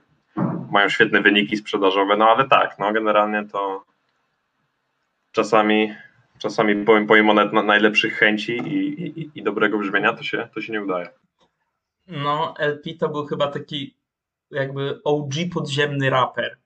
mają 0.71 0.89
świetne 0.89 1.21
wyniki 1.21 1.57
sprzedażowe, 1.57 2.17
no 2.17 2.29
ale 2.29 2.49
tak, 2.49 2.79
no 2.79 2.93
generalnie 2.93 3.45
to 3.53 3.85
czasami 5.33 5.95
czasami 6.39 6.85
pomimo 6.85 7.35
najlepszych 7.35 8.15
chęci 8.15 8.53
i, 8.53 9.03
i, 9.21 9.31
i 9.35 9.43
dobrego 9.43 9.79
brzmienia 9.79 10.13
to 10.13 10.23
się, 10.23 10.49
to 10.55 10.61
się 10.61 10.73
nie 10.73 10.83
udaje. 10.83 11.09
No, 12.07 12.55
LP 12.59 12.91
to 13.01 13.09
był 13.09 13.27
chyba 13.27 13.47
taki 13.47 13.95
jakby 14.51 15.01
OG 15.05 15.33
podziemny 15.55 16.11
raper. 16.11 16.57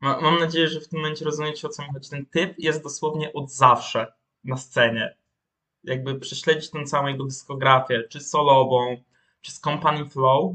Mam 0.00 0.38
nadzieję, 0.38 0.68
że 0.68 0.80
w 0.80 0.88
tym 0.88 1.00
momencie 1.00 1.24
rozumiecie 1.24 1.66
o 1.66 1.70
co 1.70 1.82
mi 1.82 1.92
chodzi. 1.92 2.10
Ten 2.10 2.26
typ 2.26 2.54
jest 2.58 2.82
dosłownie 2.82 3.32
od 3.32 3.50
zawsze 3.50 4.12
na 4.44 4.56
scenie. 4.56 5.16
Jakby 5.84 6.20
prześledzić 6.20 6.70
tę 6.70 6.84
całą 6.84 7.06
jego 7.06 7.24
dyskografię, 7.24 8.04
czy 8.08 8.20
solową, 8.20 9.02
czy 9.40 9.52
z 9.52 9.60
Company 9.60 10.10
Flow, 10.10 10.52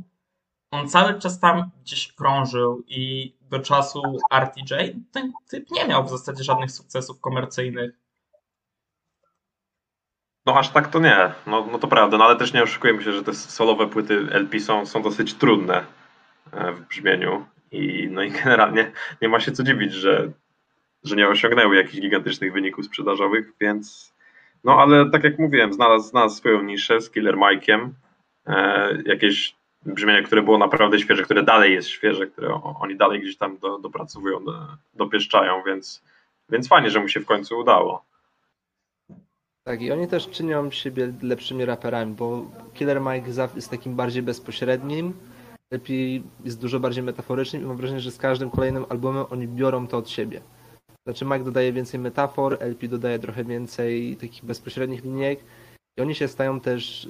on 0.72 0.90
cały 0.90 1.20
czas 1.20 1.40
tam 1.40 1.70
gdzieś 1.82 2.14
krążył 2.14 2.84
i 2.88 3.34
do 3.42 3.60
czasu 3.60 4.02
RTJ 4.34 4.74
ten 5.12 5.34
typ 5.50 5.72
nie 5.72 5.88
miał 5.88 6.06
w 6.06 6.10
zasadzie 6.10 6.44
żadnych 6.44 6.72
sukcesów 6.72 7.22
komercyjnych. 7.22 7.92
No 10.46 10.60
aż 10.60 10.70
tak 10.70 10.88
to 10.88 11.00
nie, 11.00 11.34
no, 11.48 11.68
no 11.72 11.80
to 11.80 11.88
prawda, 11.88 12.18
no 12.18 12.26
ale 12.26 12.36
też 12.36 12.54
nie 12.54 12.64
oszukujemy 12.64 13.04
się, 13.04 13.14
że 13.14 13.24
te 13.24 13.34
solowe 13.34 13.88
płyty 13.88 14.28
LP 14.32 14.60
są, 14.60 14.86
są 14.86 15.02
dosyć 15.02 15.34
trudne 15.34 15.86
e, 16.52 16.72
w 16.72 16.82
brzmieniu 16.88 17.46
i, 17.74 18.08
no 18.12 18.24
i 18.24 18.32
generalnie 18.32 18.92
nie 19.22 19.30
ma 19.30 19.40
się 19.40 19.52
co 19.52 19.64
dziwić, 19.64 19.94
że, 19.94 20.32
że 21.04 21.16
nie 21.16 21.28
osiągnęły 21.28 21.76
jakichś 21.76 22.00
gigantycznych 22.00 22.54
wyników 22.54 22.86
sprzedażowych, 22.86 23.52
więc 23.62 24.14
no 24.64 24.80
ale 24.80 25.10
tak 25.10 25.24
jak 25.24 25.40
mówiłem, 25.40 25.74
znalazł, 25.74 26.10
znalazł 26.10 26.36
swoją 26.36 26.64
niszę 26.64 27.02
z 27.02 27.10
Killer 27.10 27.36
Mike'iem, 27.36 27.90
e, 28.48 28.98
jakieś 29.06 29.56
brzmienie, 29.86 30.24
które 30.24 30.42
było 30.42 30.58
naprawdę 30.58 31.00
świeże, 31.00 31.24
które 31.24 31.44
dalej 31.44 31.74
jest 31.74 31.88
świeże, 31.88 32.28
które 32.28 32.62
oni 32.64 32.96
dalej 32.96 33.22
gdzieś 33.22 33.38
tam 33.38 33.58
do, 33.58 33.80
dopracowują, 33.80 34.44
do, 34.44 34.68
dopieszczają, 34.94 35.64
więc, 35.64 36.04
więc 36.50 36.68
fajnie, 36.68 36.90
że 36.90 37.00
mu 37.00 37.08
się 37.08 37.20
w 37.20 37.26
końcu 37.26 37.60
udało. 37.60 38.04
Tak, 39.64 39.82
i 39.82 39.92
oni 39.92 40.08
też 40.08 40.30
czynią 40.30 40.72
siebie 40.72 41.14
lepszymi 41.22 41.66
raperami, 41.66 42.14
bo 42.14 42.46
Killer 42.74 43.02
Mike 43.02 43.28
jest 43.56 43.72
takim 43.72 43.96
bardziej 43.96 44.24
bezpośrednim, 44.24 45.14
lepiej 45.74 46.24
jest 46.46 46.60
dużo 46.60 46.80
bardziej 46.80 47.04
metaforycznym 47.04 47.62
i 47.62 47.66
mam 47.66 47.78
wrażenie, 47.78 48.00
że 48.00 48.12
z 48.12 48.18
każdym 48.18 48.50
kolejnym 48.50 48.86
albumem 48.90 49.26
oni 49.30 49.48
biorą 49.48 49.88
to 49.88 49.98
od 49.98 50.10
siebie. 50.10 50.42
Znaczy 51.08 51.26
Mike 51.26 51.44
dodaje 51.44 51.74
więcej 51.74 52.00
metafor, 52.00 52.58
LP 52.60 52.88
dodaje 52.88 53.20
trochę 53.20 53.44
więcej 53.44 54.18
takich 54.18 54.46
bezpośrednich 54.46 55.04
linijek 55.04 55.40
i 55.98 56.02
oni 56.02 56.16
się 56.16 56.28
stają 56.28 56.60
też 56.60 57.10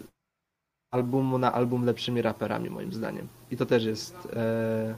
albumu 0.92 1.38
na 1.38 1.54
album 1.54 1.86
lepszymi 1.86 2.22
raperami 2.22 2.70
moim 2.70 2.94
zdaniem. 2.94 3.28
I 3.52 3.58
to 3.58 3.66
też 3.66 3.86
jest 3.86 4.28
e, 4.36 4.96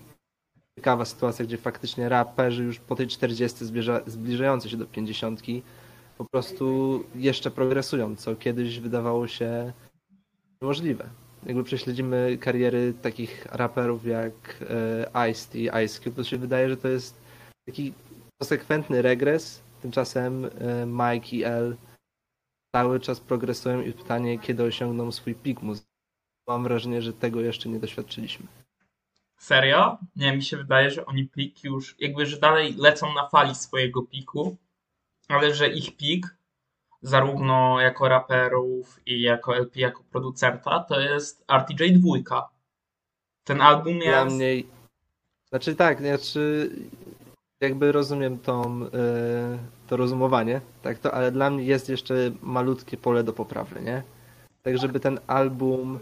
ciekawa 0.76 1.06
sytuacja, 1.06 1.46
gdzie 1.46 1.58
faktycznie 1.58 2.10
raperzy 2.10 2.64
już 2.64 2.80
po 2.80 2.96
tej 2.96 3.08
40 3.08 3.66
zbliża, 3.66 4.02
zbliżający 4.06 4.70
się 4.70 4.78
do 4.78 4.86
50 4.86 5.42
po 6.18 6.26
prostu 6.26 7.04
jeszcze 7.16 7.52
progresują, 7.52 8.16
co 8.16 8.36
kiedyś 8.36 8.80
wydawało 8.80 9.28
się 9.28 9.74
niemożliwe. 10.62 11.10
Jakby 11.46 11.64
prześledzimy 11.64 12.38
kariery 12.38 12.94
takich 13.02 13.46
raperów 13.46 14.06
jak 14.06 14.34
e, 15.16 15.30
Ice-T, 15.32 15.58
Ice 15.84 16.02
Cube, 16.02 16.16
to 16.16 16.24
się 16.24 16.38
wydaje, 16.38 16.70
że 16.70 16.78
to 16.78 16.88
jest 16.88 17.22
taki 17.66 17.94
konsekwentny 18.42 19.02
regres. 19.02 19.64
Tymczasem 19.82 20.46
e, 20.46 20.50
Mike 20.86 21.36
i 21.36 21.44
L 21.44 21.78
cały 22.75 23.00
czas 23.00 23.20
progresują 23.20 23.82
i 23.82 23.94
pytanie, 23.94 24.40
kiedy 24.40 24.64
osiągną 24.64 25.12
swój 25.12 25.36
pik 25.36 25.62
muzyczny. 25.62 25.90
Mam 26.48 26.64
wrażenie, 26.64 27.02
że 27.02 27.14
tego 27.14 27.42
jeszcze 27.42 27.70
nie 27.70 27.80
doświadczyliśmy. 27.80 28.48
Serio? 29.38 29.98
Nie, 30.16 30.36
mi 30.36 30.44
się 30.44 30.58
wydaje, 30.58 30.92
że 30.92 31.06
oni 31.06 31.28
pik 31.28 31.64
już, 31.64 31.96
jakby, 32.00 32.25
że 32.25 32.40
dalej 32.40 32.75
lecą 32.78 33.14
na 33.14 33.30
fali 33.30 33.56
swojego 33.56 34.04
piku, 34.04 34.58
ale 35.28 35.54
że 35.54 35.70
ich 35.70 35.98
pik, 35.98 36.38
zarówno 37.06 37.82
jako 37.82 38.08
raperów 38.08 39.00
i 39.06 39.22
jako 39.22 39.56
LP, 39.56 39.80
jako 39.80 40.04
producenta, 40.12 40.80
to 40.80 41.00
jest 41.00 41.46
RTJ 41.52 41.92
2. 41.92 42.50
Ten 43.44 43.62
album 43.62 43.94
jest... 43.94 44.08
Dla 44.08 44.26
mnie... 44.26 44.64
Znaczy 45.50 45.76
tak, 45.76 46.00
znaczy 46.00 46.70
jakby 47.62 47.92
rozumiem 47.92 48.40
tą, 48.40 48.80
yy, 48.80 48.90
to 49.88 49.98
rozumowanie, 49.98 50.62
tak 50.82 51.00
to, 51.00 51.14
ale 51.14 51.32
dla 51.32 51.50
mnie 51.50 51.64
jest 51.64 51.90
jeszcze 51.90 52.32
malutkie 52.42 52.98
pole 52.98 53.24
do 53.24 53.34
poprawy, 53.34 53.82
nie? 53.82 54.04
Tak 54.64 54.78
żeby 54.78 55.00
ten 55.00 55.20
album 55.28 56.00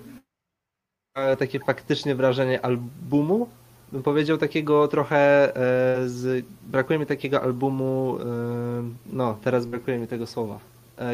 takie 1.39 1.60
faktycznie 1.60 2.15
wrażenie 2.15 2.65
albumu 2.65 3.48
bym 3.91 4.03
powiedział 4.03 4.38
takiego 4.38 4.88
trochę 4.88 5.55
e, 5.55 6.10
z, 6.10 6.45
brakuje 6.63 7.00
mi 7.00 7.05
takiego 7.05 7.41
albumu 7.41 8.17
e, 8.19 8.25
no 9.05 9.38
teraz 9.43 9.65
brakuje 9.65 10.00
mi 10.00 10.07
tego 10.07 10.27
słowa 10.27 10.55
e, 10.55 10.60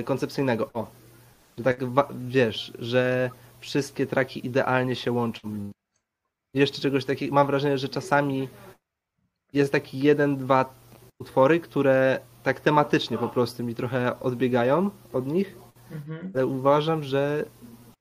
koncepcyjnego, 0.05 0.69
o 0.73 0.87
że 1.59 1.63
tak 1.63 1.79
wiesz, 2.27 2.73
że 2.79 3.29
wszystkie 3.59 4.05
traki 4.05 4.47
idealnie 4.47 4.95
się 4.95 5.11
łączą 5.11 5.71
jeszcze 6.53 6.81
czegoś 6.81 7.05
takiego, 7.05 7.35
mam 7.35 7.47
wrażenie, 7.47 7.77
że 7.77 7.89
czasami 7.89 8.49
jest 9.53 9.71
taki 9.71 9.99
jeden, 9.99 10.37
dwa 10.37 10.73
utwory, 11.21 11.59
które 11.59 12.19
tak 12.43 12.59
tematycznie 12.59 13.17
po 13.17 13.29
prostu 13.29 13.63
mi 13.63 13.75
trochę 13.75 14.19
odbiegają 14.19 14.89
od 15.13 15.27
nich, 15.27 15.57
mhm. 15.91 16.31
ale 16.35 16.45
uważam, 16.45 17.03
że 17.03 17.45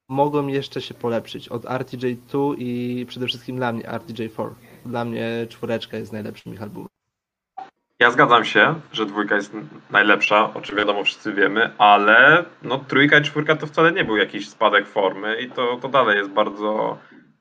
mogą 0.08 0.46
jeszcze 0.46 0.82
się 0.82 0.94
polepszyć 0.94 1.48
od 1.48 1.62
RTJ2 1.62 2.54
i 2.58 3.06
przede 3.08 3.26
wszystkim 3.26 3.56
dla 3.56 3.72
mnie 3.72 3.84
RTJ4 3.84 4.50
dla 4.86 5.04
mnie 5.04 5.46
czwóreczka 5.48 5.96
jest 5.96 6.12
najlepszym 6.12 6.54
ich 6.54 6.62
albumem. 6.62 6.97
Ja 7.98 8.10
zgadzam 8.10 8.44
się, 8.44 8.74
że 8.92 9.06
dwójka 9.06 9.36
jest 9.36 9.52
najlepsza, 9.90 10.54
o 10.54 10.60
czym 10.60 10.76
wiadomo 10.76 11.04
wszyscy 11.04 11.32
wiemy, 11.32 11.70
ale 11.78 12.44
no 12.62 12.78
trójka 12.78 13.18
i 13.18 13.22
czwórka 13.22 13.56
to 13.56 13.66
wcale 13.66 13.92
nie 13.92 14.04
był 14.04 14.16
jakiś 14.16 14.48
spadek 14.48 14.86
formy 14.86 15.40
i 15.40 15.50
to, 15.50 15.78
to 15.82 15.88
dalej 15.88 16.18
jest 16.18 16.30
bardzo, 16.30 16.98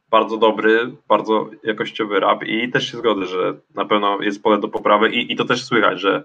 bardzo 0.10 0.38
dobry, 0.38 0.92
bardzo 1.08 1.50
jakościowy 1.64 2.20
rap 2.20 2.44
i 2.44 2.72
też 2.72 2.92
się 2.92 2.98
zgodzę, 2.98 3.26
że 3.26 3.54
na 3.76 3.86
pewno 3.86 4.22
jest 4.22 4.44
pole 4.44 4.60
do 4.60 4.68
poprawy 4.68 5.10
i, 5.10 5.34
i 5.34 5.36
to 5.36 5.46
też 5.46 5.64
słychać, 5.64 6.00
że 6.00 6.24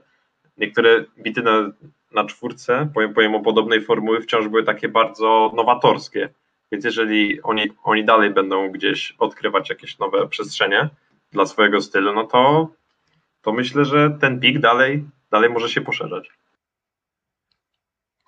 niektóre 0.59 1.05
bity 1.19 1.43
na, 1.43 1.73
na 2.13 2.25
czwórce, 2.25 2.89
pomimo 3.15 3.41
podobnej 3.41 3.81
formuły, 3.81 4.21
wciąż 4.21 4.49
były 4.49 4.65
takie 4.65 4.89
bardzo 4.89 5.53
nowatorskie. 5.57 6.29
Więc 6.73 6.85
jeżeli 6.85 7.43
oni, 7.43 7.63
oni 7.85 8.05
dalej 8.05 8.31
będą 8.31 8.71
gdzieś 8.71 9.15
odkrywać 9.19 9.71
jakieś 9.71 9.99
nowe 9.99 10.29
przestrzenie 10.29 10.89
dla 11.33 11.47
swojego 11.47 11.81
stylu, 11.81 12.13
no 12.13 12.25
to, 12.25 12.69
to 13.43 13.53
myślę, 13.53 13.85
że 13.85 14.11
ten 14.21 14.41
pik 14.41 14.61
dalej, 14.61 15.09
dalej 15.31 15.51
może 15.51 15.69
się 15.69 15.81
poszerzać. 15.81 16.31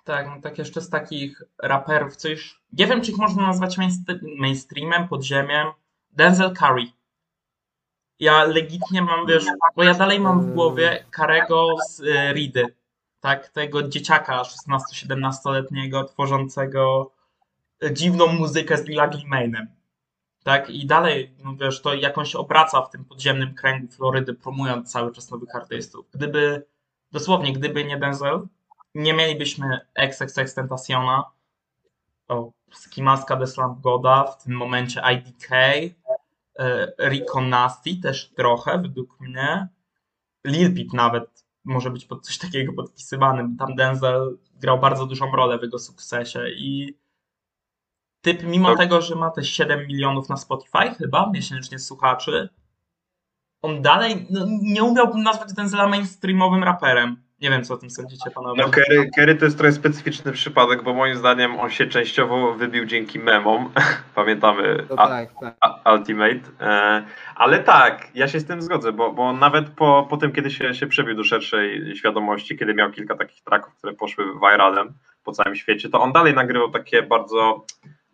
Tak, 0.03 0.27
no 0.27 0.41
tak 0.41 0.57
jeszcze 0.57 0.81
z 0.81 0.89
takich 0.89 1.43
raperów, 1.63 2.15
co 2.15 2.29
już 2.29 2.61
nie 2.73 2.87
wiem, 2.87 3.01
czy 3.01 3.11
ich 3.11 3.17
można 3.17 3.47
nazwać 3.47 3.77
mainstreamem, 4.37 5.07
podziemiem. 5.07 5.67
Denzel 6.11 6.53
Curry. 6.53 6.85
Ja 8.19 8.43
legitnie 8.43 9.01
mam, 9.01 9.25
wiesz, 9.27 9.45
bo 9.75 9.83
ja 9.83 9.93
dalej 9.93 10.19
mam 10.19 10.41
w 10.41 10.53
głowie 10.53 11.05
Karego 11.11 11.67
z 11.89 11.99
y, 11.99 12.33
Ridy, 12.33 12.65
tak, 13.19 13.49
tego 13.49 13.83
dzieciaka 13.83 14.41
16-17-letniego 14.41 16.03
tworzącego 16.03 17.11
dziwną 17.91 18.27
muzykę 18.27 18.77
z 18.77 18.85
Lila 18.85 19.07
Gilmainem. 19.07 19.67
Tak? 20.45 20.69
I 20.69 20.85
dalej, 20.85 21.35
no 21.43 21.55
wiesz, 21.55 21.81
to 21.81 21.93
jakąś 21.93 22.35
obraca 22.35 22.81
w 22.81 22.89
tym 22.89 23.05
podziemnym 23.05 23.53
kręgu 23.53 23.87
Florydy, 23.87 24.33
promując 24.33 24.91
cały 24.91 25.11
czas 25.11 25.31
nowych 25.31 25.55
artystów. 25.55 26.05
Gdyby, 26.11 26.65
dosłownie, 27.11 27.53
gdyby 27.53 27.85
nie 27.85 27.97
Denzel, 27.97 28.47
nie 28.95 29.13
mielibyśmy 29.13 29.79
XXX 29.95 30.53
Tentaciona, 30.53 31.23
o, 32.27 32.51
Skimaska 32.71 33.35
de 33.35 33.47
Slamp 33.47 33.81
Goda, 33.81 34.23
w 34.23 34.43
tym 34.43 34.53
momencie 34.53 35.01
IDK, 35.13 35.51
e, 36.59 36.93
Rico 37.09 37.41
Nasty 37.41 37.95
też 38.01 38.29
trochę, 38.29 38.77
według 38.81 39.19
mnie. 39.19 39.67
Lil 40.47 40.75
Peep 40.75 40.93
nawet 40.93 41.45
może 41.63 41.89
być 41.89 42.05
pod 42.05 42.25
coś 42.25 42.37
takiego 42.37 42.73
podpisywany, 42.73 43.57
tam 43.59 43.75
Denzel 43.75 44.37
grał 44.61 44.79
bardzo 44.79 45.05
dużą 45.05 45.31
rolę 45.35 45.59
w 45.59 45.61
jego 45.63 45.79
sukcesie 45.79 46.49
i 46.49 46.97
typ, 48.25 48.43
mimo 48.43 48.69
Tak. 48.69 48.77
tego, 48.77 49.01
że 49.01 49.15
ma 49.15 49.31
te 49.31 49.43
7 49.43 49.87
milionów 49.87 50.29
na 50.29 50.37
Spotify 50.37 50.95
chyba 50.97 51.29
miesięcznie 51.33 51.79
słuchaczy, 51.79 52.49
on 53.61 53.81
dalej, 53.81 54.27
no, 54.29 54.45
nie 54.61 54.83
umiałbym 54.83 55.23
nazwać 55.23 55.53
Denzela 55.53 55.87
mainstreamowym 55.87 56.63
raperem. 56.63 57.25
Nie 57.41 57.49
wiem, 57.49 57.63
co 57.63 57.73
o 57.73 57.77
tym 57.77 57.89
sądzicie, 57.89 58.31
panowie. 58.31 58.61
No 58.63 58.69
Kerry, 58.69 59.09
Kerry 59.15 59.35
to 59.35 59.45
jest 59.45 59.57
trochę 59.57 59.71
specyficzny 59.71 60.31
przypadek, 60.31 60.83
bo 60.83 60.93
moim 60.93 61.15
zdaniem 61.15 61.59
on 61.59 61.69
się 61.69 61.87
częściowo 61.87 62.53
wybił 62.53 62.85
dzięki 62.85 63.19
memom. 63.19 63.69
Pamiętamy 64.15 64.85
To 64.89 64.99
a, 64.99 65.07
tak, 65.07 65.29
tak. 65.41 65.55
a, 65.61 65.93
Ultimate. 65.93 66.39
E, 66.61 67.03
ale 67.35 67.59
tak, 67.59 68.07
ja 68.13 68.27
się 68.27 68.39
z 68.39 68.45
tym 68.45 68.61
zgodzę, 68.61 68.91
bo, 68.91 69.13
bo 69.13 69.33
nawet 69.33 69.69
po, 69.69 70.07
po 70.09 70.17
tym, 70.17 70.31
kiedy 70.31 70.51
się, 70.51 70.73
się 70.73 70.87
przebił 70.87 71.15
do 71.15 71.23
szerszej 71.23 71.95
świadomości, 71.95 72.57
kiedy 72.57 72.73
miał 72.73 72.91
kilka 72.91 73.15
takich 73.15 73.43
tracków, 73.43 73.75
które 73.75 73.93
poszły 73.93 74.25
viralem 74.39 74.93
po 75.23 75.31
całym 75.31 75.55
świecie, 75.55 75.89
to 75.89 76.01
on 76.01 76.11
dalej 76.13 76.33
nagrywał 76.33 76.71
takie 76.71 77.01
bardzo, 77.03 77.65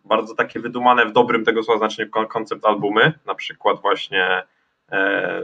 bardzo 0.04 0.34
takie 0.34 0.60
wydumane 0.60 1.06
w 1.06 1.12
dobrym 1.12 1.44
tego 1.44 1.62
słowa 1.62 1.78
znaczeniu 1.78 2.10
kon- 2.10 2.26
koncept 2.26 2.64
albumy, 2.64 3.12
na 3.26 3.34
przykład 3.34 3.80
właśnie 3.82 4.42
e, 4.92 5.42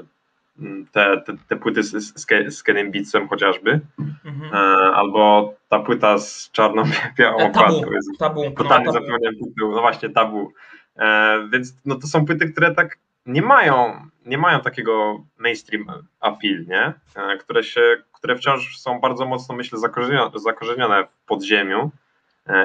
te, 0.92 1.20
te, 1.26 1.32
te 1.48 1.56
płyty 1.56 1.82
z, 1.82 1.90
z, 2.20 2.26
z 2.56 2.62
Kenem 2.62 2.90
Beatsem 2.92 3.28
chociażby, 3.28 3.80
Mhm. 4.24 4.54
e, 4.54 4.56
albo 4.94 5.54
ta 5.68 5.78
płyta 5.78 6.18
z 6.18 6.50
czarną 6.50 6.82
białą 7.18 7.38
E, 7.38 7.50
Tabu, 7.52 7.80
tabu, 8.18 8.44
no, 8.44 8.50
Totalnie 8.50 8.92
zapomniałem 8.92 9.34
tytułu, 9.44 9.74
no 9.74 9.80
właśnie 9.80 10.08
tabu. 10.10 10.52
E, 10.96 11.38
więc 11.52 11.74
no 11.84 11.94
to 11.94 12.06
są 12.06 12.26
płyty, 12.26 12.52
które 12.52 12.74
tak 12.74 12.98
nie 13.26 13.42
mają, 13.42 14.06
nie 14.26 14.38
mają 14.38 14.60
takiego 14.60 15.24
mainstream 15.38 15.84
appeal, 16.20 16.64
nie? 16.68 16.92
E, 17.16 17.36
które, 17.36 17.64
się, 17.64 17.80
które 18.12 18.36
wciąż 18.36 18.78
są 18.78 19.00
bardzo 19.00 19.26
mocno, 19.26 19.54
myślę, 19.54 19.78
zakorzenione, 19.78 20.30
zakorzenione 20.38 21.04
w 21.04 21.26
podziemiu 21.26 21.90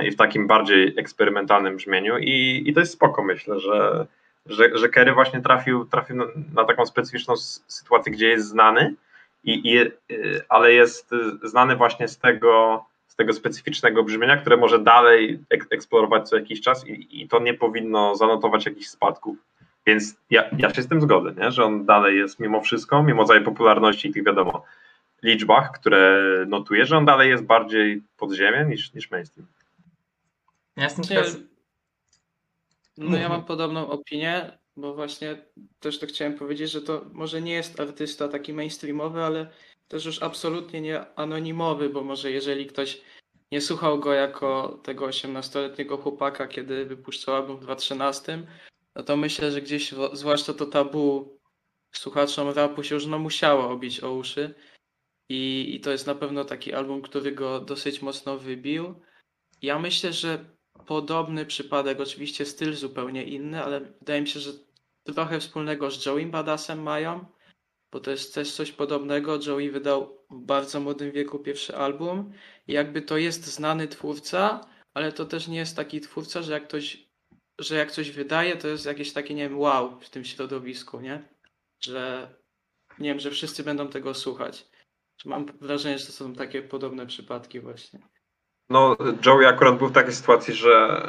i 0.04 0.12
w 0.12 0.16
takim 0.16 0.48
bardziej 0.48 0.94
eksperymentalnym 0.98 1.78
brzmieniu 1.78 2.18
i, 2.18 2.63
i 2.66 2.74
to 2.74 2.80
jest 2.80 2.94
spoko, 2.94 3.24
myślę, 3.24 3.60
że, 3.60 4.08
że, 4.46 4.78
że 4.78 4.90
Kerry 4.90 5.13
właśnie 5.13 5.42
trafił, 5.42 5.86
trafił 5.86 6.16
na, 6.16 6.25
na 6.54 6.66
taką 6.66 6.86
specyficzną 6.86 7.36
sytuację, 7.68 8.12
gdzie 8.12 8.28
jest 8.28 8.48
znany, 8.48 8.96
i, 9.44 9.72
i, 9.74 9.80
y, 9.80 10.42
ale 10.50 10.74
jest 10.74 11.12
znany 11.44 11.75
właśnie 11.75 12.08
z 12.08 12.18
tego, 12.18 12.86
z 13.08 13.16
tego 13.16 13.34
specyficznego 13.34 14.04
brzmienia, 14.04 14.38
które 14.38 14.58
może 14.58 14.80
dalej 14.80 15.40
ek- 15.50 15.68
eksplorować 15.70 16.30
co 16.30 16.36
jakiś 16.36 16.62
czas 16.62 16.88
i, 16.88 17.22
i 17.22 17.28
to 17.28 17.40
nie 17.40 17.54
powinno 17.54 18.16
zanotować 18.16 18.66
jakichś 18.66 18.88
spadków. 18.88 19.38
Więc 19.86 20.16
ja, 20.30 20.44
ja 20.58 20.74
się 20.74 20.82
z 20.82 20.88
tym 20.88 21.02
zgodzę, 21.02 21.34
nie? 21.38 21.52
że 21.52 21.63
on 21.63 21.86
dalej 21.86 22.18
jest 22.18 22.40
mimo 22.40 22.62
wszystko, 22.62 23.04
mimo 23.04 23.25
całej 23.25 23.44
popularności 23.44 24.08
i 24.08 24.13
tych 24.13 24.25
wiadomo 24.25 24.66
liczbach, 25.24 25.72
które 25.72 26.22
notuje, 26.48 26.86
że 26.86 26.98
on 26.98 27.06
dalej 27.06 27.30
jest 27.30 27.44
bardziej 27.44 28.02
podziemie 28.18 28.66
niż, 28.66 28.94
niż 28.94 29.12
mainstream. 29.12 29.48
Ja 30.75 30.84
jestem 30.84 31.03
Nie, 31.03 31.10
teraz... 31.10 31.38
No 32.98 33.18
ja 33.18 33.30
mam 33.30 33.46
podobną 33.46 33.89
opinię, 33.89 34.58
bo 34.77 34.94
właśnie 34.94 35.46
też 35.80 36.00
to 36.00 36.08
chciałem 36.08 36.38
powiedzieć, 36.38 36.72
że 36.72 36.82
to 36.82 37.06
może 37.12 37.42
nie 37.42 37.53
jest 37.53 37.80
artysta 37.80 38.27
taki 38.27 38.53
mainstreamowy, 38.53 39.24
ale 39.24 39.50
też 39.88 40.06
już 40.06 40.24
absolutnie 40.24 40.82
nie 40.82 41.15
anonimowy, 41.15 41.89
bo 41.89 42.03
może 42.03 42.32
jeżeli 42.32 42.65
ktoś 42.65 43.01
nie 43.51 43.62
słuchał 43.62 44.00
go 44.00 44.13
jako 44.13 44.80
tego 44.84 45.08
18-letniego 45.08 45.98
chłopaka, 45.98 46.48
kiedy 46.48 46.86
wypuszczał 46.86 47.36
album 47.36 47.58
w 47.58 47.62
2013, 47.62 48.48
no 48.96 49.03
to 49.03 49.17
myślę, 49.17 49.52
że 49.52 49.62
gdzieś, 49.62 49.93
zwłaszcza 50.13 50.54
to 50.54 50.65
tabu 50.65 51.38
słuchaczom 51.91 52.50
rapu 52.50 52.84
się 52.84 52.95
już 52.95 53.06
no 53.06 53.19
musiało 53.19 53.69
obić 53.69 54.04
o 54.04 54.13
uszy 54.13 54.56
i, 55.30 55.71
i 55.76 55.80
to 55.80 55.91
jest 55.91 56.08
na 56.08 56.15
pewno 56.15 56.45
taki 56.45 56.74
album, 56.74 57.02
który 57.02 57.32
go 57.32 57.60
dosyć 57.60 58.02
mocno 58.02 58.38
wybił. 58.38 59.02
Ja 59.62 59.80
myślę, 59.80 60.13
że 60.13 60.45
podobny 60.86 61.46
przypadek, 61.46 62.00
oczywiście 62.00 62.46
styl 62.46 62.74
zupełnie 62.74 63.24
inny, 63.24 63.63
ale 63.63 63.80
wydaje 63.80 64.22
mi 64.22 64.28
się, 64.28 64.39
że 64.39 64.52
trochę 65.04 65.39
wspólnego 65.39 65.91
z 65.91 66.06
Joey 66.06 66.26
Badassem 66.26 66.84
mają, 66.84 67.26
bo 67.91 68.00
to 68.00 68.12
jest 68.12 68.34
też 68.34 68.52
coś 68.52 68.72
podobnego. 68.72 69.39
Joey 69.48 69.72
wydał 69.72 70.26
w 70.32 70.46
bardzo 70.46 70.80
młodym 70.80 71.12
wieku 71.12 71.39
pierwszy 71.39 71.78
album 71.78 72.34
i 72.67 72.74
jakby 72.74 73.02
to 73.02 73.17
jest 73.17 73.46
znany 73.46 73.88
twórca, 73.88 74.62
ale 74.93 75.12
to 75.12 75.26
też 75.26 75.48
nie 75.48 75.58
jest 75.58 75.76
taki 75.76 76.02
twórca, 76.02 76.41
że 76.41 76.52
jak 76.54 76.67
ktoś, 76.67 77.10
że 77.60 77.76
jak 77.76 77.91
coś 77.91 78.12
wydaje, 78.12 78.58
to 78.58 78.67
jest 78.67 78.86
jakieś 78.86 79.13
takie, 79.13 79.34
nie 79.34 79.50
wiem, 79.50 79.60
wow 79.60 80.00
w 80.00 80.10
tym 80.10 80.26
środowisku, 80.26 81.00
nie? 81.00 81.30
Że 81.80 82.34
nie 83.00 83.10
wiem, 83.10 83.19
że 83.19 83.32
wszyscy 83.32 83.63
będą 83.63 83.88
tego 83.88 84.13
słuchać. 84.13 84.69
Mam 85.26 85.46
wrażenie, 85.46 86.00
że 86.00 86.06
to 86.06 86.12
są 86.12 86.34
takie 86.34 86.62
podobne 86.62 87.08
przypadki 87.08 87.60
właśnie. 87.60 88.00
No, 88.73 88.97
Joey 89.25 89.45
akurat 89.45 89.77
był 89.77 89.88
w 89.88 89.91
takiej 89.91 90.13
sytuacji, 90.13 90.53
że, 90.53 91.07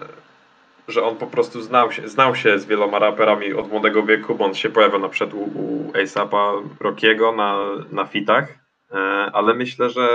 że 0.88 1.02
on 1.04 1.16
po 1.16 1.26
prostu 1.26 1.62
znał 1.62 1.92
się, 1.92 2.08
znał 2.08 2.34
się 2.34 2.58
z 2.58 2.66
wieloma 2.66 2.98
raperami 2.98 3.52
od 3.52 3.68
młodego 3.68 4.02
wieku, 4.02 4.34
bo 4.34 4.44
on 4.44 4.54
się 4.54 4.70
pojawiał 4.70 5.00
na 5.00 5.08
przykład 5.08 5.34
u, 5.34 5.42
u 5.42 5.92
Rockiego 6.80 7.32
na, 7.32 7.58
na 7.92 8.04
fitach, 8.04 8.48
e, 8.92 8.96
ale 9.32 9.54
myślę, 9.54 9.90
że, 9.90 10.08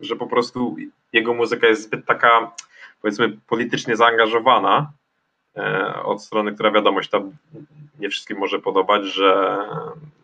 że 0.00 0.16
po 0.16 0.26
prostu 0.26 0.76
jego 1.12 1.34
muzyka 1.34 1.66
jest 1.66 1.82
zbyt 1.82 2.06
taka, 2.06 2.50
powiedzmy, 3.02 3.36
politycznie 3.46 3.96
zaangażowana 3.96 4.92
e, 5.56 5.94
od 6.02 6.22
strony, 6.22 6.52
która 6.52 6.70
wiadomo 6.70 7.02
się 7.02 7.08
tam 7.08 7.32
nie 8.00 8.08
wszystkim 8.08 8.38
może 8.38 8.58
podobać, 8.58 9.04
że 9.06 9.58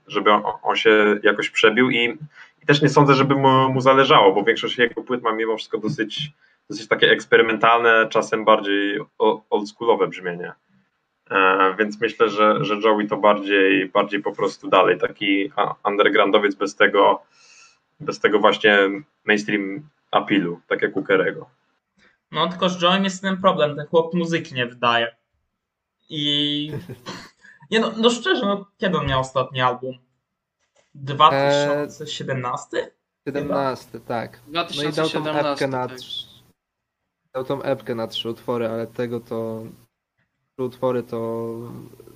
żeby 0.07 0.33
on, 0.33 0.42
on 0.62 0.76
się 0.76 1.20
jakoś 1.22 1.50
przebił 1.50 1.90
i, 1.90 2.18
i 2.62 2.66
też 2.66 2.83
nie 2.83 2.88
sądzę, 2.88 3.14
żeby 3.14 3.35
mu, 3.35 3.72
mu 3.72 3.81
zależało, 3.81 4.33
bo 4.33 4.44
większość 4.44 4.79
jego 4.79 5.02
płyt 5.02 5.22
ma 5.22 5.33
mimo 5.33 5.57
wszystko 5.57 5.79
dosyć 5.79 6.33
dosyć 6.70 6.88
takie 6.88 7.11
eksperymentalne, 7.11 8.07
czasem 8.11 8.44
bardziej 8.44 9.00
oldschoolowe 9.50 10.09
brzmienie. 10.09 10.52
E, 11.31 11.74
więc 11.79 12.00
myślę, 12.00 12.29
że, 12.29 12.64
że 12.64 12.74
Joey 12.74 13.09
to 13.09 13.16
bardziej, 13.16 13.88
bardziej 13.88 14.22
po 14.22 14.33
prostu 14.33 14.68
dalej 14.68 14.98
taki 14.98 15.52
undergroundowiec 15.85 16.55
bez 16.55 16.76
tego, 16.76 17.22
bez 18.00 18.20
tego 18.20 18.38
właśnie 18.38 18.79
mainstream 19.24 19.88
appealu, 20.11 20.61
tak 20.66 20.83
jak 20.83 20.96
u 20.96 21.02
Kerego. 21.02 21.50
No 22.33 22.48
tylko 22.48 22.68
z 22.68 22.83
Joe'em 22.83 23.05
jest 23.05 23.22
ten 23.22 23.37
problem, 23.37 23.76
ten 23.76 23.87
chłop 23.87 24.14
muzyki 24.14 24.55
nie 24.55 24.66
wydaje. 24.66 25.16
I... 26.09 26.70
Nie 27.70 27.81
no, 27.81 27.92
no 27.96 28.11
szczerze, 28.11 28.46
no 28.46 28.66
kiedy 28.79 28.98
on 28.98 29.07
miał 29.07 29.20
ostatni 29.20 29.61
album? 29.61 29.98
2017? 30.94 32.90
17, 33.29 34.00
tak. 34.00 34.40
No 34.48 34.62
i 34.62 34.92
dał 34.92 35.09
tą 35.09 35.22
2017. 35.22 35.50
epkę 35.50 35.68
na 35.68 35.88
tak. 35.88 35.98
Dał 37.37 37.44
tą 37.44 37.62
epkę 37.62 37.94
na 37.94 38.07
trzy 38.07 38.31
utwory, 38.31 38.68
ale 38.68 38.87
tego 38.87 39.20
to 39.20 39.62
trzy 40.55 40.64
utwory 40.64 41.03
to 41.03 41.51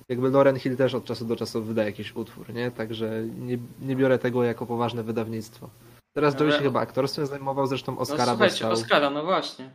jakby 0.09 0.29
Lauren 0.29 0.59
Hill 0.59 0.77
też 0.77 0.93
od 0.93 1.05
czasu 1.05 1.25
do 1.25 1.35
czasu 1.35 1.63
wydaje 1.63 1.89
jakiś 1.89 2.15
utwór, 2.15 2.53
nie? 2.53 2.71
Także 2.71 3.23
nie, 3.39 3.57
nie 3.81 3.95
biorę 3.95 4.19
tego 4.19 4.43
jako 4.43 4.65
poważne 4.65 5.03
wydawnictwo. 5.03 5.69
Teraz 6.13 6.35
Ale- 6.35 6.43
Joey 6.45 6.57
się 6.57 6.63
chyba 6.63 6.79
aktorstwem 6.79 7.25
zajmował, 7.25 7.67
zresztą 7.67 7.91
No 7.95 8.01
Oscara 8.01 8.25
słuchajcie, 8.25 8.53
dostał. 8.53 8.71
Oscara, 8.71 9.09
no 9.09 9.23
właśnie. 9.23 9.69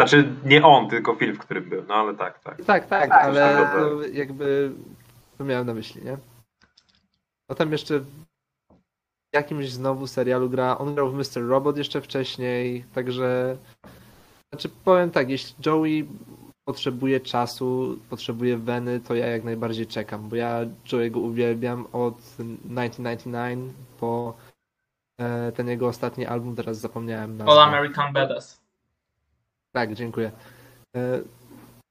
Znaczy 0.00 0.34
nie 0.44 0.64
on, 0.64 0.88
tylko 0.90 1.14
film, 1.14 1.34
w 1.34 1.38
którym 1.38 1.68
był, 1.68 1.84
no 1.88 1.94
ale 1.94 2.14
tak, 2.14 2.38
tak. 2.38 2.64
Tak, 2.64 2.86
tak, 2.86 3.08
Tak, 3.10 3.24
ale 3.24 3.40
tak, 3.40 3.72
to 3.72 4.02
jakby 4.12 4.72
to 5.38 5.44
miałem 5.44 5.66
na 5.66 5.74
myśli, 5.74 6.04
nie? 6.04 6.16
Potem 7.46 7.72
jeszcze 7.72 7.98
w 8.00 8.06
jakimś 9.38 9.70
znowu 9.70 10.06
serialu 10.06 10.50
gra, 10.50 10.78
on 10.78 10.94
grał 10.94 11.10
w 11.10 11.14
Mr. 11.14 11.48
Robot 11.48 11.76
jeszcze 11.76 12.00
wcześniej, 12.00 12.84
także 12.94 13.56
znaczy 14.52 14.68
powiem 14.84 15.10
tak, 15.10 15.30
jeśli 15.30 15.54
Joey 15.66 16.08
potrzebuje 16.64 17.20
czasu, 17.20 17.98
potrzebuje 18.10 18.58
weny, 18.58 19.00
to 19.00 19.14
ja 19.14 19.26
jak 19.26 19.44
najbardziej 19.44 19.86
czekam, 19.86 20.28
bo 20.28 20.36
ja 20.36 20.60
Joey'ego 20.86 21.18
uwielbiam 21.18 21.86
od 21.92 22.16
1999 22.16 23.74
po 24.00 24.34
e, 25.18 25.52
ten 25.52 25.68
jego 25.68 25.88
ostatni 25.88 26.26
album, 26.26 26.56
teraz 26.56 26.78
zapomniałem 26.78 27.36
nazwy. 27.36 27.52
All 27.52 27.58
American 27.58 28.12
Badass. 28.12 28.60
Tak, 29.72 29.94
dziękuję. 29.94 30.32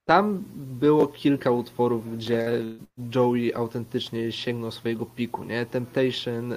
E, 0.08 0.12
Tam 0.12 0.44
było 0.56 1.06
kilka 1.06 1.50
utworów, 1.50 2.16
gdzie 2.16 2.62
Joey 3.14 3.54
autentycznie 3.54 4.32
sięgnął 4.32 4.70
swojego 4.70 5.06
piku, 5.06 5.44
nie? 5.44 5.66
Temptation, 5.66 6.52
e, 6.52 6.56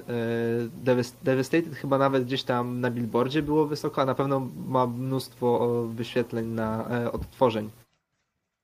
Devas- 0.85 1.13
Devastated 1.23 1.75
chyba 1.75 1.97
nawet 1.97 2.23
gdzieś 2.25 2.43
tam 2.43 2.81
na 2.81 2.91
billboardzie 2.91 3.41
było 3.41 3.65
wysoko, 3.67 4.01
a 4.01 4.05
na 4.05 4.15
pewno 4.15 4.47
ma 4.67 4.87
mnóstwo 4.87 5.59
o, 5.59 5.83
wyświetleń 5.87 6.45
na 6.47 6.89
e, 6.89 7.11
odtworzeń 7.11 7.69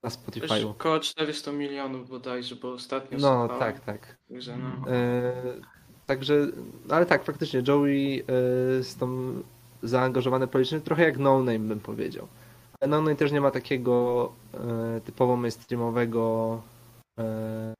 na 0.03 0.09
Spotify'u. 0.09 0.69
około 0.69 0.99
400 0.99 1.51
milionów 1.51 2.09
bodajże, 2.09 2.55
bo 2.55 2.71
ostatnio 2.73 3.17
No, 3.17 3.47
słuchałem. 3.47 3.59
tak, 3.59 3.79
tak. 3.79 4.17
Także 4.29 4.57
no. 4.57 4.91
E, 4.91 5.33
Także, 6.05 6.47
ale 6.89 7.05
tak, 7.05 7.23
faktycznie 7.23 7.63
Joey 7.67 8.19
e, 8.19 8.23
z 8.83 8.95
tą 8.95 9.33
zaangażowany 9.83 10.47
politycznie, 10.47 10.79
trochę 10.81 11.03
jak 11.03 11.17
No 11.17 11.37
Name 11.39 11.59
bym 11.59 11.79
powiedział. 11.79 12.27
Ale 12.81 12.89
No 12.89 13.01
Name 13.01 13.15
też 13.15 13.31
nie 13.31 13.41
ma 13.41 13.51
takiego 13.51 14.31
e, 14.53 15.01
typowo 15.01 15.35
mainstreamowego 15.35 16.61
e, 17.19 17.73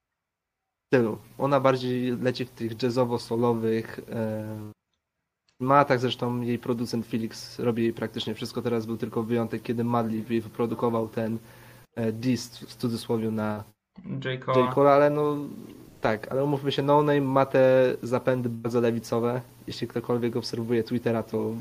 stylu. 0.87 1.17
Ona 1.37 1.59
bardziej 1.59 2.17
leci 2.17 2.45
w 2.45 2.49
tych 2.49 2.77
jazzowo-solowych. 2.83 3.99
E, 4.09 4.71
ma 5.59 5.85
tak 5.85 5.99
zresztą 5.99 6.41
jej 6.41 6.59
producent 6.59 7.05
Felix 7.05 7.59
robi 7.59 7.83
jej 7.83 7.93
praktycznie 7.93 8.35
wszystko. 8.35 8.61
Teraz 8.61 8.85
był 8.85 8.97
tylko 8.97 9.23
wyjątek, 9.23 9.61
kiedy 9.61 9.83
Madlib 9.83 10.29
jej 10.29 10.41
wyprodukował 10.41 11.07
ten 11.07 11.37
e, 11.95 12.11
diss 12.11 12.57
w 12.57 12.75
cudzysłowie 12.75 13.31
na 13.31 13.63
J. 14.05 14.25
J. 14.25 14.73
Cole, 14.73 14.91
ale 14.91 15.09
no 15.09 15.37
tak, 16.01 16.31
ale 16.31 16.43
umówmy 16.43 16.71
się, 16.71 16.83
No 16.83 17.01
Name 17.01 17.21
ma 17.21 17.45
te 17.45 17.95
zapędy 18.03 18.49
bardzo 18.49 18.81
lewicowe. 18.81 19.41
Jeśli 19.67 19.87
ktokolwiek 19.87 20.35
obserwuje 20.35 20.83
Twittera, 20.83 21.23
to 21.23 21.51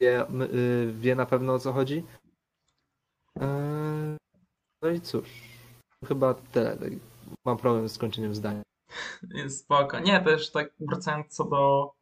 wie, 0.00 0.22
y, 0.22 0.92
wie 0.92 1.14
na 1.14 1.26
pewno 1.26 1.54
o 1.54 1.58
co 1.58 1.72
chodzi. 1.72 2.04
Eee, 3.40 4.16
No 4.82 4.88
i 4.90 5.00
cóż, 5.00 5.28
chyba 6.08 6.34
tyle. 6.34 6.76
Tak, 6.76 6.90
Mam 7.46 7.56
problem 7.56 7.88
z 7.88 7.92
skończeniem 7.92 8.34
zdania. 8.34 8.62
Spoko. 9.48 10.00
Nie, 10.00 10.20
też 10.20 10.50
tak 10.50 10.70
wracając 10.80 11.26
co 11.36 11.44
do 11.44 11.92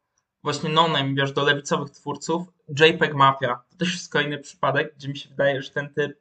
właśnie 0.43 0.69
no-name, 0.69 1.13
wiesz, 1.13 1.31
do 1.31 1.43
lewicowych 1.43 1.89
twórców, 1.91 2.47
JPEG 2.79 3.13
Mafia. 3.13 3.63
To 3.69 3.77
też 3.77 3.93
jest 3.93 4.11
kolejny 4.11 4.37
przypadek, 4.37 4.95
gdzie 4.95 5.09
mi 5.09 5.17
się 5.17 5.29
wydaje, 5.29 5.61
że 5.61 5.71
ten 5.71 5.93
typ 5.93 6.19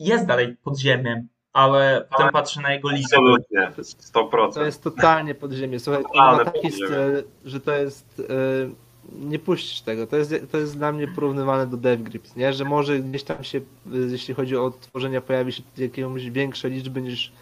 jest 0.00 0.26
dalej 0.26 0.56
podziemiem, 0.56 1.28
ale 1.52 2.08
potem 2.10 2.30
patrzę 2.32 2.60
na 2.60 2.72
jego 2.72 2.90
liczby. 2.90 3.16
Absolutnie, 3.16 3.72
100%. 3.76 4.54
To 4.54 4.64
jest 4.64 4.82
totalnie 4.82 5.34
podziemie. 5.34 5.80
Słuchaj, 5.80 6.02
Totalne 6.02 6.44
ma 6.44 6.50
taki 6.50 6.72
styl, 6.72 7.24
że 7.44 7.60
to 7.60 7.72
jest. 7.72 8.22
e, 8.30 8.83
nie 9.12 9.38
puścisz 9.38 9.80
tego. 9.80 10.06
To 10.06 10.16
jest, 10.16 10.34
to 10.50 10.58
jest 10.58 10.78
dla 10.78 10.92
mnie 10.92 11.08
porównywalne 11.08 11.66
do 11.66 11.76
DevGrips, 11.76 12.36
nie? 12.36 12.52
Że 12.52 12.64
może 12.64 12.98
gdzieś 12.98 13.22
tam 13.22 13.44
się, 13.44 13.58
e, 13.58 13.62
jeśli 14.10 14.34
chodzi 14.34 14.56
o 14.56 14.70
tworzenia, 14.70 15.20
pojawi 15.20 15.52
się 15.52 15.62
jakieś 15.76 16.30
większe 16.30 16.70
liczby 16.70 17.02
niż 17.02 17.32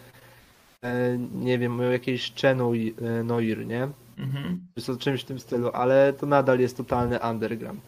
e, 0.83 1.17
nie 1.33 1.59
wiem, 1.59 1.81
jakiejś 1.91 2.33
Chenui 2.33 2.95
e, 3.01 3.23
Noir, 3.23 3.65
nie? 3.65 3.87
Mhm. 4.17 4.59
Czy 4.75 4.85
to 4.85 4.97
czymś 4.97 5.21
w 5.21 5.25
tym 5.25 5.39
stylu, 5.39 5.71
ale 5.73 6.13
to 6.13 6.25
nadal 6.25 6.59
jest 6.59 6.77
totalny 6.77 7.19
underground. 7.19 7.81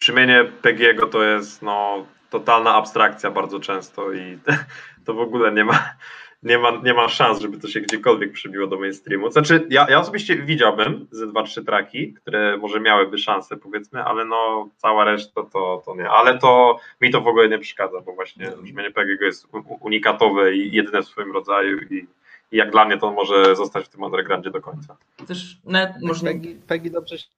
Brzmienie 0.00 0.44
Pegiego 0.62 1.06
to 1.06 1.22
jest 1.22 1.62
no, 1.62 2.06
totalna 2.30 2.74
abstrakcja 2.74 3.30
bardzo 3.30 3.60
często 3.60 4.12
i 4.12 4.38
to 5.04 5.14
w 5.14 5.20
ogóle 5.20 5.52
nie 5.52 5.64
ma, 5.64 5.94
nie, 6.42 6.58
ma, 6.58 6.70
nie 6.70 6.94
ma 6.94 7.08
szans, 7.08 7.40
żeby 7.40 7.58
to 7.58 7.68
się 7.68 7.80
gdziekolwiek 7.80 8.32
przybiło 8.32 8.66
do 8.66 8.78
mainstreamu. 8.78 9.30
Znaczy, 9.30 9.66
ja, 9.70 9.86
ja 9.90 10.00
osobiście 10.00 10.36
widziałbym 10.36 11.06
ze 11.10 11.26
dwa, 11.26 11.42
trzy 11.42 11.64
traki, 11.64 12.12
które 12.14 12.56
może 12.56 12.80
miałyby 12.80 13.18
szansę, 13.18 13.56
powiedzmy, 13.56 14.04
ale 14.04 14.24
no 14.24 14.68
cała 14.76 15.04
reszta 15.04 15.42
to, 15.52 15.82
to 15.86 15.96
nie. 15.96 16.10
Ale 16.10 16.38
to 16.38 16.78
mi 17.00 17.10
to 17.10 17.20
w 17.20 17.26
ogóle 17.26 17.48
nie 17.48 17.58
przeszkadza, 17.58 18.00
bo 18.00 18.12
właśnie 18.12 18.50
brzmienie 18.62 18.90
Pegiego 18.90 19.24
jest 19.24 19.48
unikatowe 19.80 20.54
i 20.54 20.72
jedyne 20.76 21.02
w 21.02 21.06
swoim 21.06 21.32
rodzaju 21.32 21.78
i, 21.90 22.06
i 22.52 22.56
jak 22.56 22.70
dla 22.70 22.84
mnie 22.84 22.98
to 22.98 23.10
może 23.12 23.56
zostać 23.56 23.84
w 23.84 23.88
tym 23.88 24.02
undergroundzie 24.02 24.50
do 24.50 24.60
końca. 24.60 24.96
Też 25.26 25.58
nawet 25.64 25.92
może 26.02 26.22
nie, 26.26 26.30
Peggy, 26.32 26.60
Peggy, 26.66 26.90
dobrze, 26.90 27.18
się- 27.18 27.28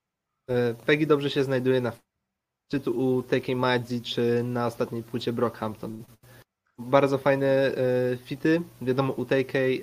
e, 0.50 0.74
Peggy 0.86 1.06
dobrze 1.06 1.30
się 1.30 1.44
znajduje 1.44 1.80
na 1.80 1.92
czy 2.72 2.80
tu 2.80 2.90
u 2.98 3.22
Taking 3.22 3.60
Madzi, 3.60 4.02
czy 4.02 4.42
na 4.44 4.66
ostatniej 4.66 5.02
płycie 5.02 5.32
Brockhampton. 5.32 6.04
Bardzo 6.90 7.18
fajne 7.18 7.46
e, 7.46 8.16
fity. 8.16 8.60
Wiadomo, 8.82 9.12
u 9.12 9.24
TK 9.24 9.54
e, 9.54 9.78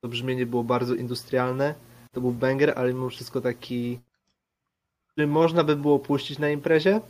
to 0.00 0.08
brzmienie 0.08 0.46
było 0.46 0.64
bardzo 0.64 0.94
industrialne. 0.94 1.74
To 2.12 2.20
był 2.20 2.30
banger, 2.32 2.72
ale 2.76 2.88
mimo 2.94 3.08
wszystko 3.10 3.40
taki, 3.40 4.00
który 5.10 5.26
można 5.26 5.64
by 5.64 5.76
było 5.76 5.98
puścić 5.98 6.38
na 6.38 6.50
imprezie. 6.50 7.00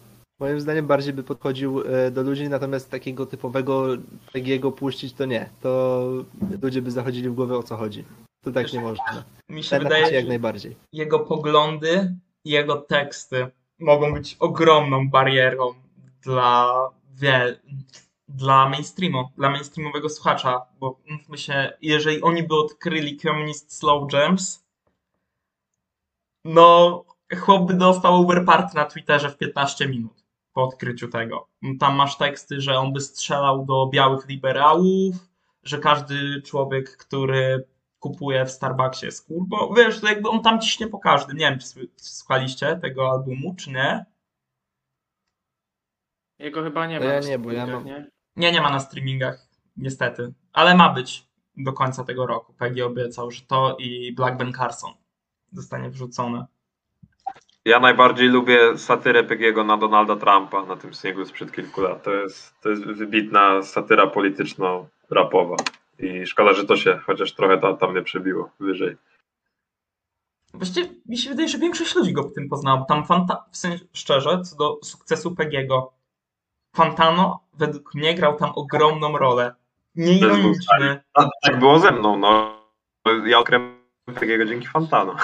Moim 0.41 0.61
zdaniem 0.61 0.87
bardziej 0.87 1.13
by 1.13 1.23
podchodził 1.23 1.81
e, 1.81 2.11
do 2.11 2.23
ludzi, 2.23 2.49
natomiast 2.49 2.91
takiego 2.91 3.27
typowego 3.27 3.87
Peggy'ego 4.35 4.73
puścić 4.73 5.13
to 5.13 5.25
nie. 5.25 5.49
To 5.61 6.03
ludzie 6.63 6.83
by 6.83 6.91
zachodzili 6.91 7.29
w 7.29 7.35
głowę 7.35 7.57
o 7.59 7.63
co 7.63 7.77
chodzi. 7.77 8.05
To 8.45 8.53
tak 8.53 8.73
nie 8.73 8.81
można. 8.81 9.25
mi 9.49 9.63
się 9.63 9.71
Ten 9.71 9.83
wydaje, 9.83 10.15
jak 10.15 10.29
najbardziej. 10.29 10.77
jego 10.93 11.19
poglądy 11.21 12.15
i 12.45 12.51
jego 12.51 12.77
teksty 12.77 13.47
mogą 13.81 14.13
być 14.15 14.37
ogromną 14.41 15.09
barierą 15.11 15.75
dla, 16.23 16.73
wie, 17.15 17.57
dla 18.35 18.69
mainstreamu, 18.69 19.29
dla 19.37 19.51
mainstreamowego 19.51 20.09
słuchacza, 20.09 20.67
bo 20.81 21.01
mówmy 21.11 21.39
się, 21.39 21.73
jeżeli 21.83 22.23
oni 22.23 22.43
by 22.43 22.55
odkryli 22.55 23.17
Communist 23.17 23.79
Slow 23.79 24.13
Jams, 24.13 24.65
no 26.45 27.05
chłop 27.41 27.67
by 27.67 27.75
dostał 27.75 28.15
overparty 28.15 28.77
na 28.77 28.85
Twitterze 28.85 29.31
w 29.31 29.39
15 29.39 29.89
minut 29.89 30.25
po 30.53 30.63
odkryciu 30.63 31.09
tego. 31.09 31.49
Tam 31.81 31.97
masz 31.97 32.19
teksty, 32.19 32.61
że 32.61 32.79
on 32.79 32.93
by 32.93 33.01
strzelał 33.01 33.67
do 33.67 33.87
białych 33.87 34.29
liberałów, 34.29 35.17
że 35.63 35.79
każdy 35.79 36.43
człowiek, 36.43 36.97
który 36.97 37.65
kupuje 37.99 38.45
w 38.45 38.51
Starbucksie 38.51 39.07
jest 39.07 39.27
kurbo. 39.27 39.75
Wiesz, 39.75 40.01
to 40.01 40.09
jakby 40.09 40.29
on 40.29 40.43
tam 40.43 40.61
ciśnie 40.61 40.87
po 40.87 40.99
każdym. 40.99 41.37
Nie 41.37 41.51
wiem, 41.51 41.59
czy 41.59 41.89
słuchaliście 41.97 42.77
tego 42.77 43.11
albumu, 43.11 43.55
czy 43.55 43.71
nie. 43.71 44.05
Jego 46.39 46.63
chyba 46.63 46.87
nie 46.87 47.01
ma. 47.01 47.07
ja 47.07 47.21
nie, 47.21 47.39
bo 47.39 47.53
ja 47.53 47.67
mam- 47.67 47.85
nie? 47.85 48.11
Nie, 48.37 48.53
nie 48.53 48.61
ma 48.61 48.71
na 48.71 48.81
streamingach, 48.81 49.47
niestety. 49.77 50.33
Ale 50.53 50.75
ma 50.75 50.89
być 50.89 51.27
do 51.57 51.73
końca 51.73 52.05
tego 52.05 52.27
roku. 52.27 52.53
Peggy 52.53 52.85
obiecał, 52.85 53.31
że 53.31 53.43
to 53.43 53.77
i 53.79 54.13
Black 54.13 54.37
Ben 54.37 54.53
Carson 54.53 54.93
zostanie 55.53 55.91
wrzucone. 55.91 56.47
Ja 57.65 57.81
najbardziej 57.81 58.29
lubię 58.29 58.79
satyrę 58.79 59.25
Pegiego 59.25 59.65
na 59.65 59.77
Donalda 59.77 60.17
Trumpa 60.17 60.67
na 60.67 60.77
tym 60.77 60.95
singlu 60.95 61.27
sprzed 61.27 61.53
kilku 61.53 61.81
lat. 61.81 62.03
To 62.03 62.13
jest, 62.13 62.61
to 62.61 62.69
jest 62.71 62.83
wybitna 62.83 63.63
satyra 63.63 64.07
polityczno-rapowa. 64.07 65.57
I 65.99 66.27
szkoda, 66.27 66.55
że 66.55 66.65
to 66.65 66.77
się 66.77 67.01
chociaż 67.07 67.33
trochę 67.33 67.59
tam, 67.59 67.77
tam 67.77 67.95
nie 67.95 68.03
przebiło 68.03 68.51
wyżej. 68.61 68.97
Właściwie 70.55 70.89
mi 71.07 71.19
się 71.19 71.31
wydaje, 71.31 71.49
że 71.49 71.59
większość 71.59 71.95
ludzi 71.95 72.13
go 72.13 72.23
w 72.23 72.35
tym 72.35 72.49
poznała. 72.49 72.85
Tam 72.85 73.05
Fanta, 73.05 73.45
w 73.51 73.57
sensie 73.57 73.85
szczerze, 73.93 74.41
co 74.41 74.57
do 74.57 74.79
sukcesu 74.83 75.35
Pegiego, 75.35 75.93
Fantano 76.77 77.41
według 77.59 77.95
mnie 77.95 78.15
grał 78.15 78.37
tam 78.39 78.53
ogromną 78.55 79.19
rolę. 79.19 79.55
Nieironiczny. 79.97 81.01
A, 81.15 81.25
tak 81.43 81.59
było 81.59 81.79
ze 81.79 81.93
mną. 81.93 82.19
No. 82.19 82.63
Ja 83.27 83.39
odkryłem 83.39 83.79
Pegiego 84.21 84.45
dzięki 84.45 84.67
Fantano. 84.67 85.17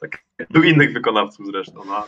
Tak 0.00 0.24
u 0.54 0.62
innych 0.62 0.92
wykonawców 0.92 1.46
zresztą. 1.46 1.84
No. 1.86 2.06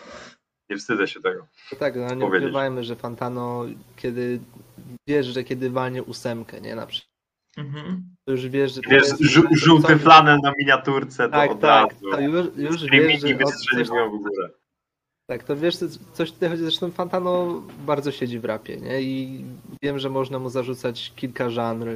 Nie 0.70 0.76
wstydzę 0.76 1.08
się 1.08 1.20
tego. 1.20 1.46
No 1.72 1.78
tak, 1.78 1.96
no 1.96 2.02
nie 2.02 2.08
powiedzieć. 2.08 2.42
ukrywajmy, 2.42 2.84
że 2.84 2.96
Fantano, 2.96 3.64
kiedy 3.96 4.40
wiesz, 5.08 5.26
że 5.26 5.44
kiedy 5.44 5.70
walnie 5.70 6.02
ósemkę, 6.02 6.60
nie 6.60 6.74
na 6.74 6.86
przykład, 6.86 7.12
Mhm. 7.56 8.02
to 8.24 8.32
już 8.32 8.48
wiesz, 8.48 8.72
że 8.74 8.82
to 8.82 8.90
Wiesz, 8.90 9.02
jest... 9.02 9.20
żół, 9.20 9.44
żółty 9.52 9.86
coś- 9.92 10.00
flanel 10.02 10.38
na 10.42 10.52
miniaturce, 10.58 11.24
to 11.24 11.32
Tak, 11.32 11.50
od 11.50 11.60
tak, 11.60 11.90
razu. 11.92 12.10
to 12.10 12.20
już, 12.20 12.46
już 12.56 12.90
wiesz, 12.90 13.20
że 13.20 13.26
o, 13.28 13.38
coś, 13.38 13.38
wystrzeliwują 13.38 14.10
w 14.10 14.22
górę. 14.22 14.50
Tak, 15.26 15.44
to 15.44 15.56
wiesz, 15.56 15.76
coś 16.12 16.32
tutaj 16.32 16.48
chodzi, 16.48 16.62
zresztą 16.62 16.90
Fantano 16.90 17.62
bardzo 17.86 18.12
siedzi 18.12 18.38
w 18.38 18.44
rapie, 18.44 18.76
nie, 18.76 19.02
i 19.02 19.44
wiem, 19.82 19.98
że 19.98 20.10
można 20.10 20.38
mu 20.38 20.48
zarzucać 20.50 21.12
kilka 21.16 21.50
żanr, 21.50 21.86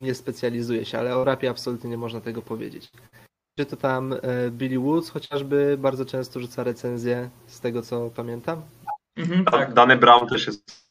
nie 0.00 0.14
specjalizuje 0.14 0.84
się, 0.84 0.98
ale 0.98 1.16
o 1.16 1.24
rapie 1.24 1.50
absolutnie 1.50 1.90
nie 1.90 1.96
można 1.98 2.20
tego 2.20 2.42
powiedzieć. 2.42 2.90
Czy 3.58 3.66
to 3.66 3.76
tam 3.76 4.12
e, 4.12 4.18
Billy 4.50 4.78
Woods 4.78 5.10
chociażby 5.10 5.76
bardzo 5.80 6.04
często 6.04 6.40
rzuca 6.40 6.64
recenzje, 6.64 7.30
z 7.46 7.60
tego 7.60 7.82
co 7.82 8.10
pamiętam. 8.10 8.62
Mhm, 9.16 9.44
Tak. 9.44 9.74
Dany 9.74 9.96
Brown 9.96 10.28
też 10.28 10.46
jest. 10.46 10.84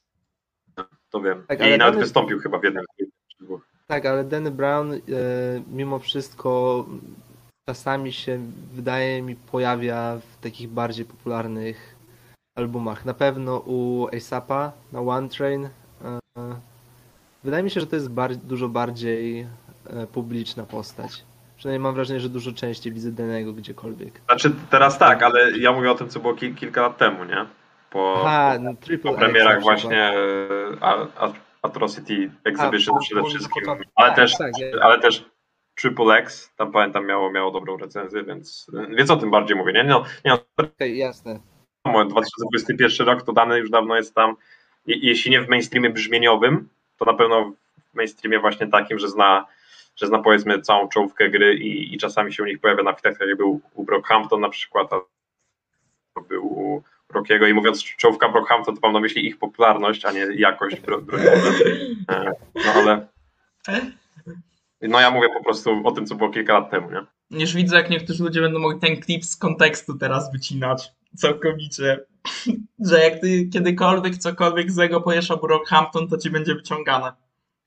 To 1.10 1.22
wiem. 1.22 1.43
Tak, 1.48 1.60
I 1.60 1.62
nawet 1.62 1.80
Danny- 1.80 2.00
wystąpił 2.00 2.39
chyba 2.39 2.60
w 2.60 2.63
jednym. 2.63 2.86
Tak, 3.88 4.06
ale 4.06 4.24
Danny 4.24 4.52
Brown 4.52 4.93
e, 4.93 4.98
mimo 5.67 6.00
wszystko 6.00 6.86
czasami 7.73 8.13
się, 8.13 8.39
wydaje 8.73 9.21
mi, 9.21 9.36
pojawia 9.36 10.15
w 10.15 10.41
takich 10.43 10.69
bardziej 10.69 11.06
popularnych 11.06 11.95
albumach. 12.58 13.06
Na 13.06 13.13
pewno 13.13 13.58
u 13.65 14.08
ASAPa 14.17 14.71
na 14.91 14.99
One 15.02 15.30
Train. 15.30 15.65
E, 15.65 16.19
wydaje 17.43 17.63
mi 17.63 17.69
się, 17.71 17.80
że 17.80 17.88
to 17.88 17.95
jest 17.95 18.10
bar- 18.12 18.36
dużo 18.36 18.69
bardziej 18.69 19.47
e, 19.89 20.08
publiczna 20.08 20.63
postać. 20.63 21.23
Przynajmniej 21.58 21.80
mam 21.84 21.95
wrażenie, 21.95 22.19
że 22.19 22.30
dużo 22.30 22.52
częściej 22.52 22.93
widzę 22.93 23.12
Danego 23.12 23.54
gdziekolwiek. 23.54 24.21
Znaczy 24.26 24.52
teraz 24.69 24.97
tak, 24.97 25.23
ale 25.23 25.58
ja 25.58 25.71
mówię 25.71 25.91
o 25.91 25.95
tym, 25.95 26.10
co 26.10 26.19
było 26.19 26.34
kil, 26.34 26.56
kilka 26.56 26.82
lat 26.82 26.97
temu, 26.97 27.23
nie? 27.23 27.45
Po, 27.89 28.23
Aha, 28.26 28.56
no, 28.60 28.71
po 28.73 29.10
X 29.10 29.17
premierach 29.19 29.58
przykład. 29.58 29.80
właśnie 29.82 30.13
e, 30.82 31.34
Atrocity 31.62 32.32
Exhibition 32.43 32.95
A, 32.97 32.99
przede 32.99 33.21
po- 33.21 33.28
wszystkim, 33.28 33.65
po- 33.65 33.76
ale 33.95 34.08
tak, 34.10 34.15
też, 34.15 34.38
tak, 34.38 34.52
ale 34.82 34.99
też 34.99 35.26
Triple 35.76 36.18
X, 36.18 36.54
tam 36.58 36.72
pamiętam 36.72 37.06
miało, 37.06 37.32
miało 37.32 37.52
dobrą 37.52 37.78
recenzję, 37.78 38.24
więc, 38.24 38.72
więc 38.90 39.10
o 39.12 39.18
tym 39.18 39.32
bardziej 39.32 39.58
mówię, 39.58 39.74
nie? 39.74 39.84
No, 39.84 40.04
nie 40.26 40.32
no, 40.32 40.40
Okej, 40.58 40.98
jasne. 40.98 41.40
wiadomo, 41.86 42.06
2021 42.06 43.08
rok 43.08 43.22
to 43.26 43.34
dany 43.34 43.58
już 43.60 43.70
dawno 43.70 43.96
jest 43.96 44.16
tam, 44.16 44.36
jeśli 44.86 45.32
nie 45.32 45.42
w 45.42 45.50
mainstreamie 45.50 45.90
brzmieniowym, 45.90 46.70
to 46.98 47.06
na 47.06 47.14
pewno 47.14 47.52
w 47.94 47.96
mainstreamie 47.96 48.40
właśnie 48.40 48.68
takim, 48.68 49.00
że 49.00 49.10
zna, 49.10 49.46
że 49.96 50.08
zna 50.08 50.20
powiedzmy 50.20 50.62
całą 50.62 50.88
czołówkę 50.90 51.30
gry 51.30 51.56
i, 51.56 51.94
i 51.96 51.98
czasami 51.98 52.34
się 52.34 52.44
u 52.44 52.46
nich 52.46 52.60
pojawia 52.60 52.84
na 52.84 52.94
fitach, 52.94 53.18
tak 53.18 53.28
jak 53.28 53.38
był 53.38 53.62
u 53.74 53.84
Brockhampton 53.84 54.42
na 54.42 54.50
przykład, 54.50 54.94
a- 54.94 56.22
był 56.30 56.46
u 56.48 56.84
Rockiego 57.14 57.48
i 57.48 57.54
mówiąc 57.54 57.84
czołówka 57.84 58.30
Brockhampton, 58.30 58.76
to 58.76 58.82
mam 58.84 58.94
na 58.94 59.00
myśli 59.00 59.26
ich 59.28 59.38
popularność, 59.40 60.06
a 60.06 60.12
nie 60.12 60.28
jakość 60.36 60.80
bro, 60.80 61.02
broń 61.02 61.22
Boże. 61.24 61.66
E, 62.10 62.32
No 62.56 62.72
ale 62.76 63.08
no 64.88 65.00
ja 65.00 65.12
mówię 65.12 65.28
po 65.34 65.43
prostu 65.43 65.82
o 65.84 65.91
tym, 65.91 66.06
co 66.06 66.15
było 66.15 66.30
kilka 66.30 66.54
lat 66.54 66.72
temu, 66.72 66.89
nie? 66.91 67.06
Już 67.39 67.54
widzę, 67.54 67.76
jak 67.76 67.89
niektórzy 67.89 68.24
ludzie 68.24 68.41
będą 68.41 68.60
mogli 68.60 68.80
ten 68.80 69.02
klip 69.02 69.26
z 69.26 69.38
kontekstu 69.38 69.98
teraz 69.98 70.32
wycinać. 70.32 70.91
Całkowicie. 71.15 72.00
Że 72.89 73.00
jak 73.00 73.22
ty 73.22 73.50
kiedykolwiek 73.54 74.17
cokolwiek 74.17 74.72
złego 74.72 75.02
powiesz 75.02 75.32
o 75.32 75.38
Brockhampton, 75.38 76.08
to 76.08 76.17
ci 76.17 76.30
będzie 76.30 76.56
wyciągane. 76.56 77.13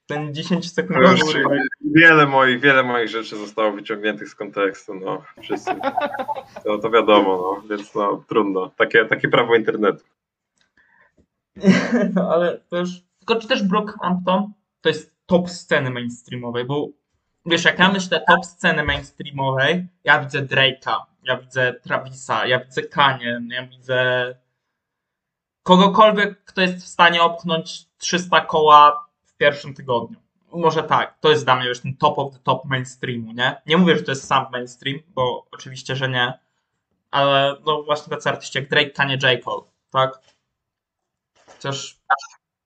Ten 0.07 0.35
10 0.35 0.73
sekundowy 0.73 1.15
Już 1.15 1.23
urywek. 1.23 1.63
Wiele 1.81 2.27
moich, 2.27 2.61
wiele 2.61 2.83
moich 2.83 3.09
rzeczy 3.09 3.37
zostało 3.37 3.73
wyciągniętych 3.73 4.29
z 4.29 4.35
kontekstu, 4.35 4.95
no 4.95 5.23
wszyscy. 5.43 5.71
To, 6.65 6.79
to 6.79 6.91
wiadomo, 6.91 7.61
no, 7.63 7.69
więc 7.69 7.95
no 7.95 8.25
trudno. 8.29 8.71
Takie, 8.77 9.05
takie 9.05 9.29
prawo 9.29 9.57
internetu. 9.57 10.05
No 12.15 12.31
ale 12.31 12.59
też. 12.59 13.03
Tylko 13.19 13.41
czy 13.41 13.49
też 13.49 13.63
Brockhampton 13.63 14.53
to 14.81 14.89
jest 14.89 15.17
top 15.27 15.51
sceny 15.51 15.91
mainstreamowej, 15.91 16.65
bo 16.65 16.89
wiesz, 17.47 17.65
jak 17.65 17.79
ja 17.79 17.93
myślę 17.93 18.25
top 18.29 18.47
sceny 18.47 18.85
mainstreamowej, 18.85 19.87
ja 20.05 20.21
widzę 20.21 20.43
Drake'a, 20.43 20.97
ja 21.23 21.37
widzę 21.37 21.75
Travisa, 21.75 22.47
ja 22.47 22.61
widzę 22.61 22.83
Kanye, 22.83 23.41
ja 23.49 23.67
widzę 23.67 24.35
kogokolwiek, 25.63 26.45
kto 26.45 26.61
jest 26.61 26.85
w 26.85 26.89
stanie 26.89 27.23
opchnąć 27.23 27.87
300 27.99 28.41
koła 28.41 29.07
w 29.25 29.37
pierwszym 29.37 29.75
tygodniu. 29.75 30.17
Może 30.53 30.83
tak, 30.83 31.19
to 31.21 31.31
jest 31.31 31.45
dla 31.45 31.57
mnie 31.57 31.69
już 31.69 31.81
ten 31.81 31.97
top 31.97 32.19
of 32.19 32.33
the 32.33 32.39
top 32.39 32.65
mainstreamu, 32.65 33.33
nie? 33.33 33.63
Nie 33.67 33.77
mówię, 33.77 33.97
że 33.97 34.03
to 34.03 34.11
jest 34.13 34.27
sam 34.27 34.47
mainstream, 34.53 34.99
bo 35.09 35.47
oczywiście, 35.51 35.97
że 35.97 36.09
nie, 36.09 36.39
ale 37.11 37.57
no 37.67 37.83
właśnie 37.83 38.11
tacy 38.11 38.29
artyści 38.29 38.59
jak 38.59 38.69
Drake, 38.69 38.91
Kanye, 38.91 39.19
J. 39.23 39.45
Cole, 39.45 39.63
tak? 39.91 40.21
Chociaż 41.47 42.01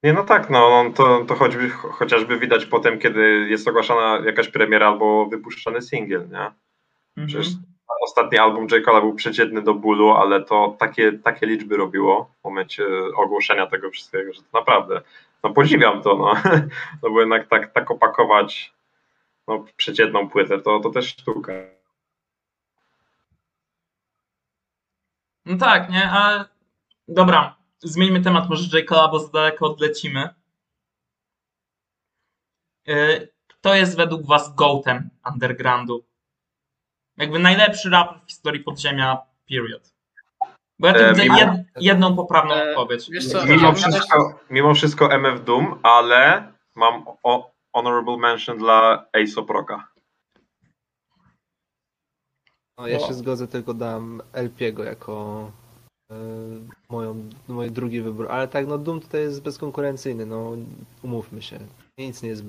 Nie, 0.02 0.12
no 0.12 0.24
tak, 0.24 0.50
no, 0.50 0.84
no 0.84 0.90
to, 0.92 1.24
to 1.24 1.34
choćby, 1.34 1.70
cho- 1.70 1.90
chociażby 1.90 2.38
widać 2.38 2.66
potem, 2.66 2.98
kiedy 2.98 3.46
jest 3.50 3.68
ogłaszana 3.68 4.26
jakaś 4.26 4.48
premiera 4.48 4.86
albo 4.86 5.26
wypuszczany 5.26 5.82
singiel, 5.82 6.28
nie? 6.28 6.50
Przecież 7.26 7.48
ostatni 8.04 8.38
album 8.38 8.66
J. 8.70 8.86
Cole'a 8.86 9.00
był 9.00 9.14
przeciętny 9.14 9.62
do 9.62 9.74
bólu, 9.74 10.10
ale 10.10 10.44
to 10.44 10.76
takie, 10.78 11.12
takie 11.12 11.46
liczby 11.46 11.76
robiło 11.76 12.34
w 12.40 12.44
momencie 12.44 12.84
ogłoszenia 13.16 13.66
tego 13.66 13.90
wszystkiego, 13.90 14.32
że 14.32 14.42
to 14.42 14.58
naprawdę, 14.58 15.00
no 15.42 15.50
podziwiam 15.50 16.02
to, 16.02 16.16
no, 16.16 16.34
no 17.02 17.10
bo 17.10 17.20
jednak 17.20 17.48
tak, 17.48 17.72
tak 17.72 17.90
opakować 17.90 18.74
no, 19.48 19.64
przeciętną 19.76 20.28
płytę, 20.28 20.60
to, 20.60 20.80
to 20.80 20.90
też 20.90 21.08
sztuka. 21.08 21.52
No 25.46 25.58
tak, 25.58 25.90
nie? 25.90 26.10
Ale 26.10 26.44
dobra, 27.08 27.60
zmieńmy 27.82 28.20
temat 28.22 28.48
może 28.48 28.78
J. 28.78 28.88
Cole'a, 28.90 29.10
bo 29.10 29.18
za 29.20 29.28
daleko 29.28 29.66
odlecimy. 29.66 30.28
Kto 33.48 33.74
jest 33.74 33.96
według 33.96 34.26
was 34.26 34.54
goatem 34.54 35.10
undergroundu? 35.32 36.04
Jakby 37.16 37.38
najlepszy 37.38 37.90
raper 37.90 38.20
w 38.24 38.28
historii 38.30 38.64
podziemia, 38.64 39.18
period. 39.48 39.92
Bo 40.78 40.86
ja 40.88 40.94
tu 40.94 41.00
E, 41.00 41.08
widzę 41.10 41.22
mimo- 41.22 41.38
jed, 41.38 41.50
jedną 41.80 42.16
poprawną 42.16 42.54
E, 42.54 42.70
odpowiedź. 42.70 43.10
Wiesz 43.10 43.28
co, 43.28 43.46
Mimo 43.46 43.66
ja- 43.68 43.72
wszystko, 43.74 44.40
mimo 44.50 44.74
wszystko 44.74 45.12
MF 45.12 45.44
Doom, 45.44 45.78
ale 45.82 46.52
mam 46.74 47.04
o, 47.22 47.50
honorable 47.72 48.16
mention 48.16 48.58
dla 48.58 49.06
Ace 49.12 49.40
Rocka. 49.48 49.88
No, 52.78 52.86
ja 52.88 52.98
się 53.00 53.14
zgodzę, 53.14 53.48
tylko 53.48 53.74
dam 53.74 54.22
LP'ego 54.32 54.84
jako 54.84 55.52
e, 56.10 56.14
moją, 56.90 57.31
mój 57.48 57.70
drugi 57.70 58.00
wybór. 58.00 58.31
Ale 58.31 58.48
tak, 58.48 58.66
no 58.66 58.79
Doom 58.79 59.00
tutaj 59.00 59.20
jest 59.20 59.42
bezkonkurencyjny, 59.42 60.26
no 60.26 60.57
umówmy 61.03 61.42
się. 61.42 61.59
Nic 61.98 62.22
nie 62.22 62.29
jest 62.29 62.44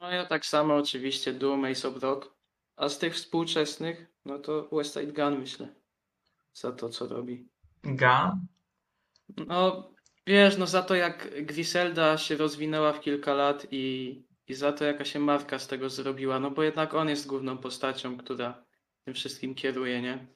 No 0.00 0.10
ja 0.10 0.26
tak 0.26 0.46
samo 0.46 0.76
oczywiście, 0.76 1.32
Doom, 1.32 1.64
Ace 1.64 1.88
of 1.88 2.02
Rock. 2.02 2.34
A 2.76 2.88
z 2.88 2.98
tych 2.98 3.14
współczesnych, 3.14 4.06
no 4.24 4.38
to 4.38 4.68
West 4.72 4.94
Side 4.94 5.12
Gun 5.12 5.38
myślę. 5.38 5.68
Za 6.54 6.72
to, 6.72 6.88
co 6.88 7.06
robi. 7.06 7.48
Ga? 7.82 8.38
No, 9.46 9.90
wiesz, 10.26 10.56
no 10.58 10.66
za 10.66 10.82
to 10.82 10.94
jak 10.94 11.44
Griselda 11.46 12.18
się 12.18 12.36
rozwinęła 12.36 12.92
w 12.92 13.00
kilka 13.00 13.34
lat 13.34 13.66
i, 13.70 14.24
i 14.48 14.54
za 14.54 14.72
to 14.72 14.84
jaka 14.84 15.04
się 15.04 15.18
marka 15.18 15.58
z 15.58 15.68
tego 15.68 15.90
zrobiła, 15.90 16.40
no 16.40 16.50
bo 16.50 16.62
jednak 16.62 16.94
on 16.94 17.08
jest 17.08 17.26
główną 17.26 17.58
postacią, 17.58 18.16
która 18.16 18.64
tym 19.04 19.14
wszystkim 19.14 19.54
kieruje, 19.54 20.02
nie? 20.02 20.26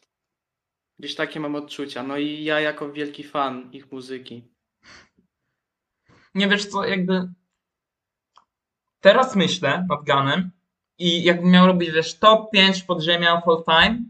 Gdzieś 0.98 1.14
takie 1.14 1.40
mam 1.40 1.54
odczucia. 1.54 2.02
No 2.02 2.16
i 2.16 2.44
ja 2.44 2.60
jako 2.60 2.92
wielki 2.92 3.24
fan 3.24 3.72
ich 3.72 3.92
muzyki. 3.92 4.44
Nie 6.34 6.48
wiesz 6.48 6.66
co, 6.66 6.84
jakby 6.84 7.28
teraz 9.00 9.36
myślę 9.36 9.86
nad 9.88 10.04
Ganem 10.04 10.50
i 10.98 11.24
jakbym 11.24 11.50
miał 11.50 11.66
robić, 11.66 11.90
wiesz, 11.90 12.18
top 12.18 12.50
5 12.50 12.82
podziemia 12.82 13.32
of 13.34 13.48
all 13.48 13.64
time, 13.64 14.04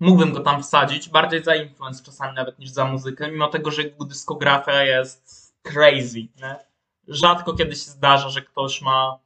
mógłbym 0.00 0.32
go 0.32 0.40
tam 0.40 0.62
wsadzić, 0.62 1.08
bardziej 1.08 1.44
za 1.44 1.54
influence 1.54 2.04
czasami 2.04 2.34
nawet 2.34 2.58
niż 2.58 2.70
za 2.70 2.84
muzykę, 2.84 3.30
mimo 3.30 3.48
tego, 3.48 3.70
że 3.70 3.82
jego 3.82 4.04
dyskografia 4.04 4.84
jest 4.84 5.54
crazy, 5.62 6.20
nie? 6.20 6.56
Rzadko 7.08 7.54
kiedy 7.54 7.70
się 7.70 7.90
zdarza, 7.90 8.28
że 8.28 8.42
ktoś 8.42 8.82
ma 8.82 9.18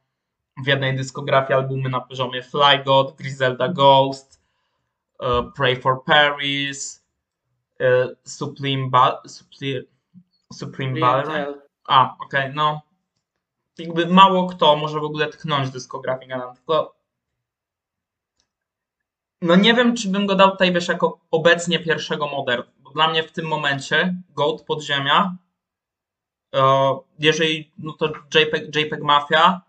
w 0.63 0.67
jednej 0.67 0.95
dyskografii 0.95 1.53
albumy 1.53 1.89
na 1.89 2.01
poziomie 2.01 2.43
Fly 2.43 2.83
God, 2.85 3.15
Griselda 3.15 3.69
Ghost, 3.69 4.32
Pray 5.55 5.81
for 5.81 6.03
Paris, 6.03 7.05
e, 7.79 8.15
Supreme, 8.23 8.89
ba- 8.89 9.21
Supreme, 9.27 9.81
Supreme. 10.53 10.99
Clientele. 10.99 11.61
A, 11.87 12.15
okej, 12.19 12.51
no. 12.53 12.81
Jakby 13.77 14.07
mało 14.07 14.47
kto 14.47 14.75
może 14.75 14.99
w 14.99 15.03
ogóle 15.03 15.27
tknąć 15.27 15.69
dyskografię 15.69 16.27
Gana, 16.27 16.53
tylko 16.53 16.95
no 19.41 19.55
nie 19.55 19.73
wiem, 19.73 19.95
czy 19.95 20.09
bym 20.09 20.25
go 20.25 20.35
dał 20.35 20.51
tutaj, 20.51 20.73
wiesz, 20.73 20.87
jako 20.87 21.19
obecnie 21.31 21.79
pierwszego 21.79 22.27
modern, 22.27 22.63
bo 22.79 22.89
dla 22.91 23.07
mnie 23.07 23.23
w 23.23 23.31
tym 23.31 23.45
momencie 23.47 24.15
Goat 24.29 24.61
Podziemia, 24.61 25.37
e, 26.55 26.61
jeżeli, 27.19 27.71
no 27.77 27.93
to 27.93 28.05
JPEG, 28.39 28.75
JPEG 28.75 29.03
Mafia, 29.03 29.61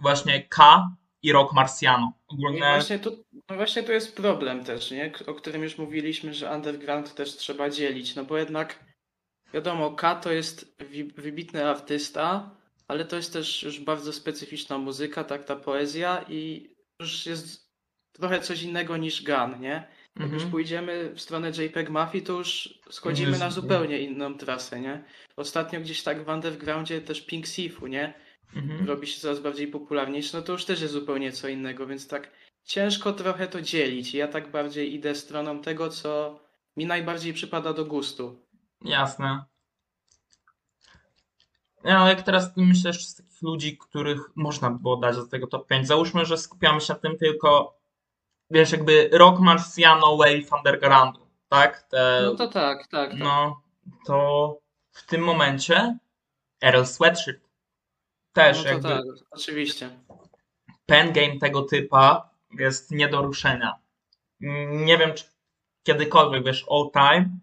właśnie 0.00 0.48
K 0.48 0.88
i 1.22 1.32
Rock 1.32 1.52
Marciano. 1.52 2.12
I 2.30 2.34
Ogólnie, 2.34 2.60
właśnie 2.60 2.98
tu, 2.98 3.24
no 3.50 3.56
właśnie 3.56 3.82
tu 3.82 3.92
jest 3.92 4.16
problem 4.16 4.64
też, 4.64 4.90
nie? 4.90 5.12
O 5.26 5.34
którym 5.34 5.62
już 5.62 5.78
mówiliśmy, 5.78 6.34
że 6.34 6.50
underground 6.50 7.14
też 7.14 7.36
trzeba 7.36 7.70
dzielić, 7.70 8.14
no 8.14 8.24
bo 8.24 8.38
jednak 8.38 8.84
wiadomo, 9.54 9.90
K 9.90 10.14
to 10.14 10.32
jest 10.32 10.76
wybitny 11.16 11.68
artysta, 11.68 12.56
ale 12.88 13.04
to 13.04 13.16
jest 13.16 13.32
też 13.32 13.62
już 13.62 13.80
bardzo 13.80 14.12
specyficzna 14.12 14.78
muzyka, 14.78 15.24
tak 15.24 15.44
ta 15.44 15.56
poezja 15.56 16.24
i 16.28 16.70
już 17.00 17.26
jest 17.26 17.72
trochę 18.12 18.40
coś 18.40 18.62
innego 18.62 18.96
niż 18.96 19.24
Gun, 19.24 19.60
nie? 19.60 19.88
Jak 20.16 20.24
już 20.24 20.32
mhm. 20.32 20.50
pójdziemy 20.50 21.12
w 21.14 21.20
stronę 21.20 21.50
JPEG 21.50 21.90
Mafii, 21.90 22.24
to 22.24 22.32
już 22.32 22.78
schodzimy 22.90 23.38
na 23.38 23.50
zupełnie 23.50 23.98
inną 24.00 24.34
trasę, 24.34 24.80
nie? 24.80 25.04
Ostatnio 25.36 25.80
gdzieś 25.80 26.02
tak 26.02 26.24
w 26.24 26.28
undergroundzie 26.28 27.00
też 27.00 27.26
Pink 27.26 27.46
Sifu, 27.46 27.86
nie? 27.86 28.14
Mhm. 28.56 28.88
robi 28.88 29.06
się 29.06 29.20
coraz 29.20 29.40
bardziej 29.40 29.68
popularniejszy, 29.68 30.36
no 30.36 30.42
to 30.42 30.52
już 30.52 30.64
też 30.64 30.80
jest 30.80 30.92
zupełnie 30.92 31.32
co 31.32 31.48
innego, 31.48 31.86
więc 31.86 32.08
tak 32.08 32.30
ciężko 32.64 33.12
trochę 33.12 33.48
to 33.48 33.62
dzielić. 33.62 34.14
Ja 34.14 34.28
tak 34.28 34.50
bardziej 34.50 34.94
idę 34.94 35.14
stroną 35.14 35.60
tego, 35.60 35.88
co 35.88 36.40
mi 36.76 36.86
najbardziej 36.86 37.32
przypada 37.32 37.72
do 37.72 37.84
gustu. 37.84 38.46
Jasne. 38.84 39.44
Ja, 41.84 42.08
jak 42.08 42.22
teraz 42.22 42.52
myślę 42.56 42.90
jeszcze 42.90 43.06
z 43.06 43.14
takich 43.14 43.42
ludzi, 43.42 43.78
których 43.78 44.20
można 44.36 44.70
by 44.70 44.78
było 44.78 44.96
dać 44.96 45.16
do 45.16 45.26
tego 45.26 45.46
top 45.46 45.66
5. 45.68 45.86
Załóżmy, 45.86 46.24
że 46.24 46.38
skupiamy 46.38 46.80
się 46.80 46.92
na 46.92 46.98
tym 46.98 47.18
tylko, 47.18 47.78
wiesz, 48.50 48.72
jakby 48.72 49.10
Rock 49.12 49.40
Marciano 49.40 50.16
Wave 50.16 50.52
Undergroundu, 50.58 51.26
tak? 51.48 51.82
Te, 51.82 52.20
No 52.24 52.34
to 52.34 52.48
tak, 52.48 52.86
tak, 52.86 53.10
tak. 53.10 53.18
no, 53.18 53.62
to 54.06 54.58
w 54.92 55.06
tym 55.06 55.20
momencie 55.22 55.98
Errol 56.60 56.86
Sweatshirt 56.86 57.51
też 58.32 58.58
no 58.58 58.62
to 58.64 58.68
jakby 58.68 58.88
tak, 58.88 59.02
oczywiście. 59.30 59.90
pen 60.86 61.12
game 61.12 61.38
tego 61.38 61.62
typa 61.62 62.30
jest 62.58 62.90
nie 62.90 63.08
do 63.08 63.22
ruszenia. 63.22 63.78
Nie 64.70 64.98
wiem, 64.98 65.14
czy 65.14 65.24
kiedykolwiek, 65.82 66.44
wiesz, 66.44 66.66
all 66.70 66.90
time 66.92 67.38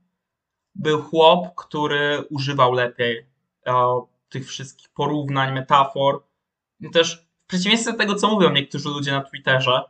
był 0.75 1.01
chłop, 1.01 1.55
który 1.55 2.23
używał 2.29 2.73
lepiej 2.73 3.25
e, 3.67 4.01
tych 4.29 4.47
wszystkich 4.47 4.89
porównań, 4.89 5.53
metafor. 5.53 6.23
I 6.79 6.89
też 6.91 7.25
w 7.43 7.47
przeciwieństwie 7.47 7.91
do 7.91 7.97
tego, 7.97 8.15
co 8.15 8.27
mówią 8.27 8.49
niektórzy 8.49 8.89
ludzie 8.89 9.11
na 9.11 9.21
Twitterze, 9.21 9.83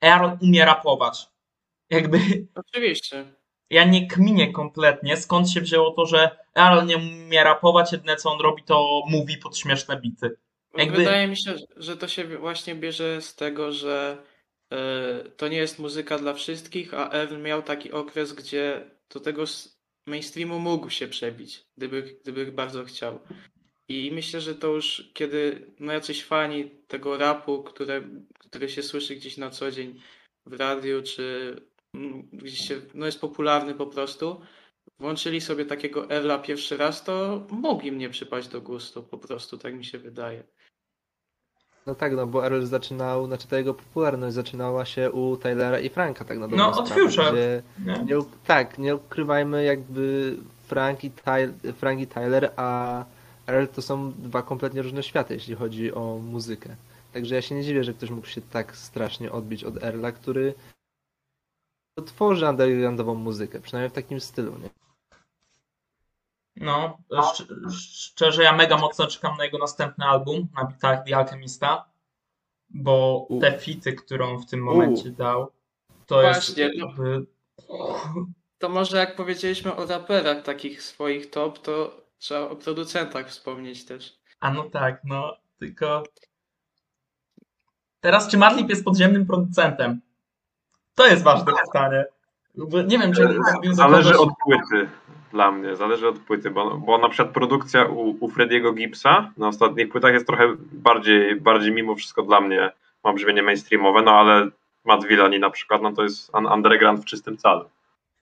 Aaron 0.00 0.38
umie 0.42 0.64
rapować. 0.64 1.26
Jakby 1.90 2.18
Oczywiście. 2.54 3.34
Ja 3.72 3.84
nie 3.84 4.06
kminię 4.06 4.52
kompletnie, 4.52 5.16
skąd 5.16 5.50
się 5.50 5.60
wzięło 5.60 5.90
to, 5.90 6.06
że 6.06 6.30
Aaron 6.54 6.86
nie 6.86 6.96
umie 6.96 7.44
rapować, 7.44 7.92
jedyne 7.92 8.16
co 8.16 8.32
on 8.32 8.40
robi, 8.40 8.62
to 8.62 9.02
mówi 9.08 9.36
pod 9.36 9.58
śmieszne 9.58 10.00
bity. 10.00 10.36
Jakby- 10.76 10.96
Wydaje 10.96 11.28
mi 11.28 11.36
się, 11.36 11.54
że 11.76 11.96
to 11.96 12.08
się 12.08 12.24
właśnie 12.38 12.74
bierze 12.74 13.22
z 13.22 13.34
tego, 13.34 13.72
że 13.72 14.22
e, 14.72 15.24
to 15.36 15.48
nie 15.48 15.56
jest 15.56 15.78
muzyka 15.78 16.18
dla 16.18 16.34
wszystkich, 16.34 16.94
a 16.94 17.10
Earl 17.12 17.42
miał 17.42 17.62
taki 17.62 17.92
okres, 17.92 18.32
gdzie 18.32 18.90
do 19.14 19.20
tego 19.20 19.44
mainstreamu 20.06 20.58
mógł 20.58 20.90
się 20.90 21.08
przebić, 21.08 21.64
gdyby, 21.76 22.02
gdyby 22.22 22.52
bardzo 22.52 22.84
chciał. 22.84 23.20
I 23.88 24.10
myślę, 24.12 24.40
że 24.40 24.54
to 24.54 24.66
już 24.68 25.10
kiedy 25.14 25.66
no 25.80 25.92
jacyś 25.92 26.24
fani 26.24 26.70
tego 26.88 27.18
rapu, 27.18 27.62
które, 27.62 28.02
które 28.38 28.68
się 28.68 28.82
słyszy 28.82 29.16
gdzieś 29.16 29.36
na 29.36 29.50
co 29.50 29.70
dzień 29.70 30.00
w 30.46 30.52
radiu, 30.52 31.02
czy 31.02 31.56
gdzieś 32.32 32.68
się, 32.68 32.80
no 32.94 33.06
jest 33.06 33.20
popularny 33.20 33.74
po 33.74 33.86
prostu, 33.86 34.40
włączyli 34.98 35.40
sobie 35.40 35.64
takiego 35.64 36.10
Erla 36.10 36.38
pierwszy 36.38 36.76
raz, 36.76 37.04
to 37.04 37.42
mogli 37.50 37.92
mnie 37.92 38.10
przypaść 38.10 38.48
do 38.48 38.60
gustu, 38.60 39.02
po 39.02 39.18
prostu, 39.18 39.58
tak 39.58 39.74
mi 39.74 39.84
się 39.84 39.98
wydaje. 39.98 40.44
No 41.86 41.94
tak, 41.94 42.16
no 42.16 42.26
bo 42.26 42.46
Earl 42.46 42.64
zaczynał, 42.64 43.26
znaczy 43.26 43.48
ta 43.48 43.58
jego 43.58 43.74
popularność 43.74 44.34
zaczynała 44.34 44.84
się 44.84 45.10
u 45.10 45.36
Taylora 45.36 45.80
i 45.80 45.88
Franka 45.88 46.24
tak 46.24 46.38
na 46.38 46.48
dobrą 46.48 46.58
No, 46.58 46.78
od 46.78 46.88
Future. 46.88 47.32
Gdzie, 47.32 47.62
Nie? 47.86 48.04
nie, 48.04 48.24
tak, 48.46 48.78
nie 48.78 48.96
ukrywajmy 48.96 49.64
jakby 49.64 50.36
Frank 50.66 51.04
i, 51.04 51.10
Tyler, 51.10 51.74
Frank 51.76 52.00
i 52.00 52.06
Tyler, 52.06 52.52
a 52.56 53.04
Earl 53.46 53.66
to 53.66 53.82
są 53.82 54.12
dwa 54.12 54.42
kompletnie 54.42 54.82
różne 54.82 55.02
światy, 55.02 55.34
jeśli 55.34 55.54
chodzi 55.54 55.94
o 55.94 56.18
muzykę. 56.22 56.76
Także 57.12 57.34
ja 57.34 57.42
się 57.42 57.54
nie 57.54 57.62
dziwię, 57.64 57.84
że 57.84 57.94
ktoś 57.94 58.10
mógł 58.10 58.26
się 58.26 58.40
tak 58.40 58.76
strasznie 58.76 59.32
odbić 59.32 59.64
od 59.64 59.82
Earla, 59.82 60.12
który 60.12 60.54
tworzy 62.06 62.48
undergroundową 62.48 63.14
muzykę, 63.14 63.60
przynajmniej 63.60 63.90
w 63.90 63.92
takim 63.92 64.20
stylu, 64.20 64.58
nie? 64.58 64.70
No, 66.56 66.98
szcz- 67.10 67.70
szczerze, 67.70 68.42
ja 68.42 68.52
mega 68.52 68.76
mocno 68.76 69.06
czekam 69.06 69.36
na 69.36 69.44
jego 69.44 69.58
następny 69.58 70.04
album 70.04 70.48
na 70.56 70.64
bitach 70.64 71.04
The 71.04 71.16
Alchemista, 71.16 71.84
bo 72.70 73.26
U. 73.28 73.40
te 73.40 73.58
fity, 73.58 73.92
którą 73.92 74.38
w 74.38 74.46
tym 74.46 74.62
momencie 74.62 75.10
dał, 75.10 75.52
to 76.06 76.20
Właśnie, 76.20 76.64
jest 76.64 76.76
jakby... 76.76 77.26
To 78.58 78.68
może 78.68 78.96
jak 78.96 79.16
powiedzieliśmy 79.16 79.76
o 79.76 79.86
raperach 79.86 80.42
takich 80.42 80.82
swoich 80.82 81.30
top, 81.30 81.58
to 81.58 82.02
trzeba 82.18 82.40
o 82.40 82.56
producentach 82.56 83.28
wspomnieć 83.28 83.84
też. 83.84 84.18
A 84.40 84.50
no 84.50 84.70
tak, 84.70 85.00
no, 85.04 85.36
tylko... 85.58 86.02
Teraz, 88.00 88.28
czy 88.28 88.38
Madlib 88.38 88.68
jest 88.68 88.84
podziemnym 88.84 89.26
producentem? 89.26 90.00
To 90.94 91.06
jest 91.06 91.22
ważne 91.22 91.52
pytanie. 91.66 92.04
Nie 92.86 92.98
wiem, 92.98 93.12
czy 93.12 93.38
za 93.64 93.74
Zależy 93.74 94.18
od 94.18 94.28
płyty 94.44 94.88
dla 95.32 95.52
mnie, 95.52 95.76
zależy 95.76 96.08
od 96.08 96.18
płyty, 96.18 96.50
bo, 96.50 96.76
bo 96.76 96.98
na 96.98 97.08
przykład 97.08 97.34
produkcja 97.34 97.84
u, 97.84 98.16
u 98.24 98.30
Frediego 98.30 98.72
Gibsa 98.72 99.30
na 99.36 99.48
ostatnich 99.48 99.88
płytach 99.88 100.12
jest 100.12 100.26
trochę 100.26 100.54
bardziej, 100.72 101.40
bardziej 101.40 101.72
mimo 101.72 101.94
wszystko 101.94 102.22
dla 102.22 102.40
mnie 102.40 102.70
ma 103.04 103.12
brzmienie 103.12 103.42
mainstreamowe, 103.42 104.02
no 104.02 104.10
ale 104.10 104.48
Matt 104.84 105.04
Villani 105.04 105.38
na 105.38 105.50
przykład, 105.50 105.82
no 105.82 105.92
to 105.92 106.02
jest 106.02 106.34
un- 106.34 106.46
underground 106.46 107.00
w 107.00 107.04
czystym 107.04 107.36
calu. 107.36 107.64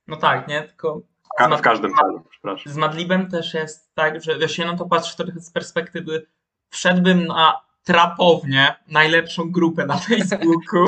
No 0.07 0.17
tak, 0.17 0.49
nie? 0.49 0.63
Tylko 0.63 1.01
Ka- 1.39 1.57
w 1.57 1.61
każdym 1.61 1.95
calu, 1.95 2.23
przepraszam. 2.31 2.73
z 2.73 2.77
Madlibem 2.77 3.31
też 3.31 3.55
jest 3.55 3.95
tak, 3.95 4.23
że 4.23 4.39
wiesz, 4.39 4.59
na 4.59 4.77
to 4.77 4.87
patrzę 4.87 5.17
trochę 5.17 5.41
z 5.41 5.51
perspektywy 5.51 6.27
wszedłbym 6.71 7.27
na 7.27 7.61
trapownię, 7.85 8.75
najlepszą 8.89 9.51
grupę 9.51 9.87
na 9.87 9.97
Facebooku. 9.99 10.85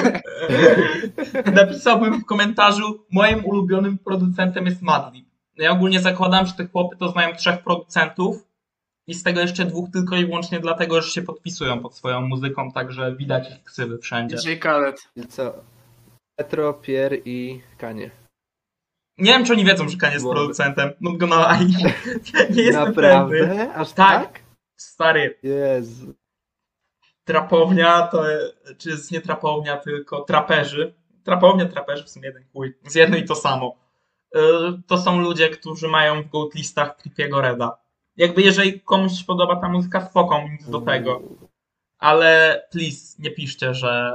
Napisałbym 1.55 2.21
w 2.21 2.25
komentarzu, 2.25 3.07
moim 3.13 3.45
ulubionym 3.45 3.99
producentem 3.99 4.67
jest 4.67 4.83
Madlib. 4.83 5.27
Ja 5.57 5.71
ogólnie 5.71 6.01
zakładam, 6.01 6.47
że 6.47 6.53
te 6.53 6.67
chłopy 6.67 6.97
to 6.97 7.09
znają 7.09 7.37
trzech 7.37 7.63
producentów 7.63 8.37
i 9.07 9.15
z 9.15 9.23
tego 9.23 9.41
jeszcze 9.41 9.65
dwóch 9.65 9.91
tylko 9.93 10.17
i 10.17 10.27
wyłącznie 10.27 10.61
dlatego, 10.61 11.03
że 11.03 11.11
się 11.11 11.23
podpisują 11.23 11.81
pod 11.81 11.97
swoją 11.97 12.21
muzyką, 12.21 12.73
także 12.73 13.17
widać 13.17 13.51
ich 13.51 13.63
ksywy 13.65 13.99
wszędzie. 13.99 14.37
DJ 14.37 14.57
Khaled. 14.57 15.09
I 15.17 15.27
co? 15.27 15.55
Petro, 16.37 16.75
Pierre 16.75 17.17
i 17.25 17.61
Kanie. 17.79 18.11
Nie 19.19 19.33
wiem, 19.33 19.45
czy 19.45 19.53
oni 19.53 19.65
wiedzą, 19.65 19.89
że 19.89 19.97
Kanye 19.97 20.13
jest 20.13 20.25
Byłoby. 20.25 20.41
producentem. 20.41 20.93
No 21.01 21.13
go 21.13 21.27
no, 21.27 21.49
nie 22.57 22.63
jestem 22.63 22.95
pewny. 22.95 23.03
Naprawdę? 23.03 23.75
Aż 23.75 23.93
Tak. 23.93 24.23
tak? 24.27 24.41
Stary, 24.77 25.39
Jezu. 25.43 26.15
Trapownia 27.25 28.07
to, 28.07 28.25
czy 28.79 28.89
jest 28.91 29.11
nie 29.11 29.21
trapownia, 29.21 29.77
tylko 29.77 30.21
traperzy. 30.21 30.95
Trapownia, 31.25 31.67
traperzy 31.67 32.05
w 32.05 32.11
sumie 32.11 32.27
jeden 32.27 32.45
chuj. 32.53 32.75
Z 32.87 32.95
jedno 32.95 33.17
i 33.17 33.25
to 33.25 33.35
samo. 33.35 33.77
Y, 34.37 34.39
To 34.87 34.99
są 34.99 35.21
ludzie, 35.21 35.49
którzy 35.49 35.89
mają 35.89 36.23
w 36.23 36.29
gold 36.29 36.55
listach 36.55 36.97
Trippiego 36.97 37.41
Reda. 37.41 37.79
Jakby 38.17 38.43
jeżeli 38.43 38.81
komuś 38.81 39.13
się 39.13 39.25
podoba 39.25 39.57
ta 39.57 39.69
muzyka, 39.69 40.07
spoko, 40.11 40.43
nic 40.49 40.71
do 40.71 40.81
tego. 40.81 41.23
Ale 41.99 42.63
please, 42.71 43.17
nie 43.19 43.31
piszcie, 43.31 43.75
że 43.75 44.13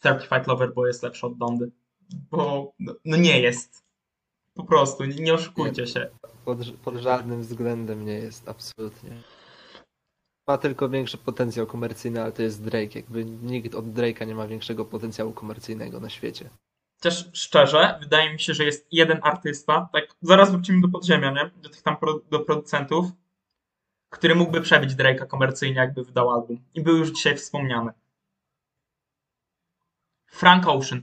Certified 0.00 0.46
Lover 0.46 0.74
Boy 0.74 0.88
jest 0.88 1.02
lepszy 1.02 1.26
od 1.26 1.38
Dondy. 1.38 1.70
Bo 2.30 2.72
no 3.04 3.16
nie 3.16 3.40
jest. 3.40 3.84
Po 4.54 4.64
prostu, 4.64 5.04
nie, 5.04 5.14
nie 5.14 5.34
oszukujcie 5.34 5.86
się. 5.86 6.08
Pod, 6.44 6.58
pod 6.84 6.94
żadnym 6.96 7.42
względem 7.42 8.04
nie 8.04 8.12
jest, 8.12 8.48
absolutnie. 8.48 9.10
Ma 10.46 10.58
tylko 10.58 10.88
większy 10.88 11.18
potencjał 11.18 11.66
komercyjny, 11.66 12.22
ale 12.22 12.32
to 12.32 12.42
jest 12.42 12.64
Drake. 12.64 12.98
Jakby 12.98 13.24
nikt 13.24 13.74
od 13.74 13.84
Drake'a 13.84 14.26
nie 14.26 14.34
ma 14.34 14.46
większego 14.46 14.84
potencjału 14.84 15.32
komercyjnego 15.32 16.00
na 16.00 16.10
świecie. 16.10 16.50
Też 17.00 17.30
szczerze, 17.32 17.98
wydaje 18.00 18.32
mi 18.32 18.40
się, 18.40 18.54
że 18.54 18.64
jest 18.64 18.86
jeden 18.92 19.20
artysta, 19.22 19.88
tak 19.92 20.04
zaraz 20.22 20.50
wrócimy 20.50 20.80
do 20.80 20.88
podziemia, 20.88 21.30
nie? 21.30 21.50
Do 21.62 21.68
tych 21.68 21.82
tam 21.82 21.96
pro, 21.96 22.20
do 22.30 22.40
producentów, 22.40 23.06
który 24.08 24.34
mógłby 24.34 24.60
przebić 24.60 24.92
Drake'a 24.92 25.26
komercyjnie, 25.26 25.76
jakby 25.76 26.04
wydał 26.04 26.30
album. 26.30 26.64
I 26.74 26.82
był 26.82 26.96
już 26.96 27.10
dzisiaj 27.10 27.36
wspomniany. 27.36 27.92
Frank 30.26 30.68
Ocean. 30.68 31.02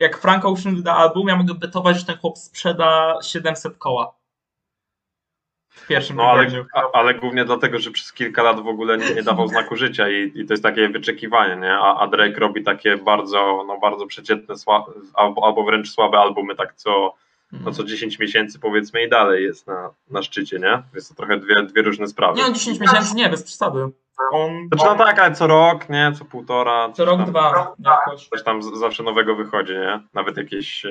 Jak 0.00 0.18
Frank 0.18 0.44
Ocean 0.44 0.76
wyda 0.76 0.94
album, 0.94 1.28
ja 1.28 1.36
mogę 1.36 1.54
betować, 1.54 1.98
że 1.98 2.04
ten 2.04 2.18
chłop 2.18 2.38
sprzeda 2.38 3.18
700 3.22 3.78
koła. 3.78 4.17
W 5.70 5.86
pierwszym 5.86 6.16
No 6.16 6.22
ale, 6.22 6.46
a- 6.74 6.92
ale 6.92 7.14
głównie 7.14 7.44
dlatego, 7.44 7.78
że 7.78 7.90
przez 7.90 8.12
kilka 8.12 8.42
lat 8.42 8.60
w 8.60 8.66
ogóle 8.66 8.98
nie, 8.98 9.14
nie 9.14 9.22
dawał 9.22 9.48
znaku 9.48 9.76
życia 9.76 10.08
i, 10.08 10.32
i 10.34 10.46
to 10.46 10.52
jest 10.52 10.62
takie 10.62 10.88
wyczekiwanie, 10.88 11.56
nie? 11.56 11.72
A, 11.74 11.98
a 12.00 12.06
Drake 12.06 12.40
robi 12.40 12.64
takie 12.64 12.96
bardzo, 12.96 13.64
no 13.66 13.78
bardzo 13.78 14.06
przeciętne 14.06 14.56
sła, 14.56 14.84
albo, 15.14 15.44
albo 15.46 15.64
wręcz 15.64 15.90
słabe 15.90 16.18
albumy, 16.18 16.54
tak 16.54 16.74
co, 16.74 17.14
no 17.52 17.72
co 17.72 17.84
10 17.84 18.18
miesięcy 18.18 18.58
powiedzmy 18.58 19.04
i 19.04 19.08
dalej 19.08 19.44
jest 19.44 19.66
na, 19.66 19.90
na 20.10 20.22
szczycie, 20.22 20.58
nie? 20.58 20.82
Jest 20.94 21.08
to 21.08 21.14
trochę 21.14 21.38
dwie, 21.38 21.54
dwie 21.62 21.82
różne 21.82 22.06
sprawy. 22.08 22.38
Nie, 22.38 22.46
on 22.46 22.54
10 22.54 22.80
miesięcy 22.80 23.16
nie, 23.16 23.28
bez 23.28 23.42
przesady. 23.42 23.78
On 24.32 24.68
Znaczy 24.68 24.84
no 24.84 24.94
tak, 25.04 25.18
ale 25.18 25.34
co 25.34 25.46
rok, 25.46 25.88
nie? 25.88 26.12
Co 26.18 26.24
półtora. 26.24 26.88
co 26.92 27.04
rok, 27.04 27.18
tam, 27.18 27.26
dwa. 27.30 27.74
Coś 28.30 28.42
tam 28.42 28.62
zawsze 28.62 29.02
nowego 29.02 29.34
wychodzi, 29.36 29.72
nie? 29.72 30.00
Nawet 30.14 30.36
jakieś 30.36 30.84
e, 30.84 30.90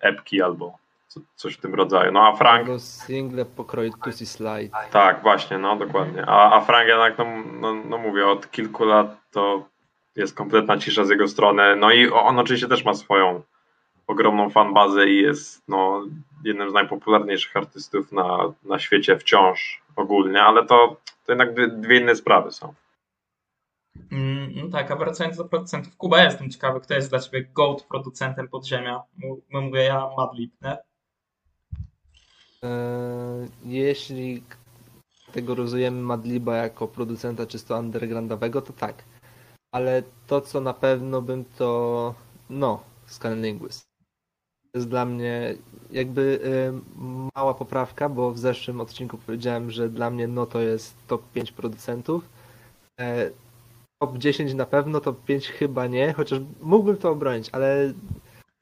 epki 0.00 0.42
albo 0.42 0.78
co, 1.10 1.20
coś 1.34 1.54
w 1.54 1.60
tym 1.60 1.74
rodzaju. 1.74 2.12
No 2.12 2.26
a 2.26 2.36
Frank, 2.36 2.60
Albo 2.68 2.78
single 2.78 3.44
pokroju 3.44 3.92
Tusi 4.04 4.26
Slide. 4.26 4.70
tak, 4.90 5.22
właśnie, 5.22 5.58
no 5.58 5.76
dokładnie. 5.76 6.24
A, 6.26 6.52
a 6.56 6.60
Frank 6.60 6.88
jednak, 6.88 7.18
no, 7.18 7.24
no, 7.60 7.74
no 7.74 7.98
mówię, 7.98 8.26
od 8.26 8.50
kilku 8.50 8.84
lat 8.84 9.16
to 9.30 9.68
jest 10.16 10.34
kompletna 10.36 10.78
cisza 10.78 11.04
z 11.04 11.10
jego 11.10 11.28
strony. 11.28 11.76
No 11.76 11.90
i 11.92 12.08
on 12.10 12.38
oczywiście 12.38 12.68
też 12.68 12.84
ma 12.84 12.94
swoją 12.94 13.42
ogromną 14.06 14.50
fanbazę 14.50 15.06
i 15.06 15.22
jest 15.22 15.62
no, 15.68 16.02
jednym 16.44 16.70
z 16.70 16.72
najpopularniejszych 16.72 17.56
artystów 17.56 18.12
na, 18.12 18.38
na 18.64 18.78
świecie 18.78 19.18
wciąż 19.18 19.82
ogólnie, 19.96 20.42
ale 20.42 20.66
to, 20.66 20.96
to 21.26 21.32
jednak 21.32 21.54
dwie, 21.54 21.68
dwie 21.68 22.00
inne 22.00 22.14
sprawy 22.16 22.52
są. 22.52 22.74
Mm, 24.12 24.52
No 24.54 24.68
tak, 24.72 24.90
a 24.90 24.96
wracając 24.96 25.36
do 25.36 25.44
producentów. 25.44 25.96
Kuba, 25.96 26.18
ja 26.18 26.24
jestem 26.24 26.50
ciekawy, 26.50 26.80
kto 26.80 26.94
jest 26.94 27.10
dla 27.10 27.18
ciebie 27.18 27.44
GOAT 27.54 27.82
producentem 27.82 28.48
podziemia? 28.48 29.02
Mu- 29.18 29.40
No 29.52 29.60
mówię 29.60 29.82
ja, 29.82 30.08
Madlib, 30.16 30.52
nie? 30.62 30.78
Eee, 32.62 33.48
Jeśli 33.64 34.42
kategoryzujemy 35.26 36.02
Madliba 36.02 36.56
jako 36.56 36.88
producenta 36.88 37.46
czysto 37.46 37.78
undergroundowego, 37.78 38.62
to 38.62 38.72
tak. 38.72 39.04
Ale 39.74 40.02
to, 40.26 40.40
co 40.40 40.60
na 40.60 40.74
pewno 40.74 41.22
bym 41.22 41.44
to... 41.44 42.14
No, 42.50 42.82
Scanlinguist. 43.06 43.84
To 44.72 44.78
jest 44.78 44.88
dla 44.88 45.04
mnie 45.04 45.54
jakby 45.90 46.40
em, 46.68 46.84
mała 47.36 47.54
poprawka, 47.54 48.08
bo 48.08 48.32
w 48.32 48.38
zeszłym 48.38 48.80
odcinku 48.80 49.18
powiedziałem, 49.18 49.70
że 49.70 49.88
dla 49.88 50.10
mnie 50.10 50.28
no 50.28 50.46
to 50.46 50.60
jest 50.60 50.94
top 51.06 51.22
5 51.32 51.52
producentów. 51.52 52.24
E, 53.00 53.30
Top 54.02 54.18
10 54.18 54.54
na 54.54 54.66
pewno, 54.66 55.00
top 55.00 55.24
5 55.24 55.48
chyba 55.48 55.86
nie, 55.86 56.12
chociaż 56.12 56.40
mógłbym 56.62 56.96
to 56.96 57.10
obronić, 57.10 57.48
ale 57.52 57.92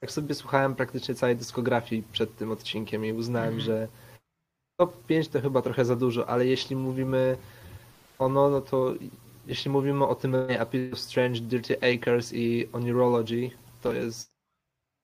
jak 0.02 0.10
sobie 0.12 0.34
słuchałem 0.34 0.74
praktycznie 0.74 1.14
całej 1.14 1.36
dyskografii 1.36 2.02
przed 2.12 2.36
tym 2.36 2.50
odcinkiem 2.50 3.04
i 3.04 3.12
uznałem, 3.12 3.48
Mhm. 3.54 3.64
że 3.66 3.88
top 4.80 5.06
5 5.06 5.28
to 5.28 5.40
chyba 5.40 5.62
trochę 5.62 5.84
za 5.84 5.96
dużo, 5.96 6.28
ale 6.28 6.46
jeśli 6.46 6.76
mówimy 6.76 7.36
o 8.18 8.28
no, 8.28 8.50
no 8.50 8.60
to 8.60 8.94
jeśli 9.46 9.70
mówimy 9.70 10.06
o 10.06 10.14
tym 10.14 10.34
A 10.60 10.66
Piece 10.66 10.92
of 10.92 10.98
Strange, 10.98 11.40
Dirty 11.40 11.76
Acres 11.80 12.32
i 12.32 12.68
o 12.72 12.78
Neurology, 12.80 13.50
to 13.82 13.92
jest 13.92 14.30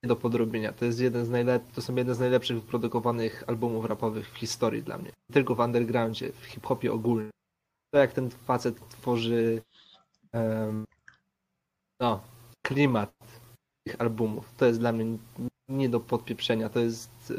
nie 0.02 0.08
do 0.08 0.16
podrobienia. 0.16 0.72
To 0.72 0.84
jest 0.84 1.00
jeden 1.00 1.24
z 1.26 1.30
najlep- 1.30 1.72
to 1.74 1.82
są 1.82 1.94
jedne 1.94 2.14
z 2.14 2.18
najlepszych 2.18 2.56
wyprodukowanych 2.60 3.44
albumów 3.46 3.84
rapowych 3.84 4.30
w 4.30 4.36
historii 4.36 4.82
dla 4.82 4.98
mnie. 4.98 5.10
Nie 5.28 5.32
tylko 5.34 5.54
w 5.54 5.58
undergroundzie, 5.60 6.32
w 6.32 6.44
hip-hopie 6.44 6.92
ogólnie. 6.92 7.30
To 7.94 7.98
jak 7.98 8.12
ten 8.12 8.30
facet 8.30 8.88
tworzy 8.88 9.62
em, 10.32 10.84
no, 12.00 12.20
klimat 12.66 13.13
tych 13.84 14.00
albumów. 14.00 14.52
To 14.56 14.66
jest 14.66 14.78
dla 14.78 14.92
mnie 14.92 15.18
nie 15.68 15.88
do 15.88 16.00
podpieprzenia. 16.00 16.68
To 16.68 16.80
jest 16.80 17.10
e, 17.30 17.34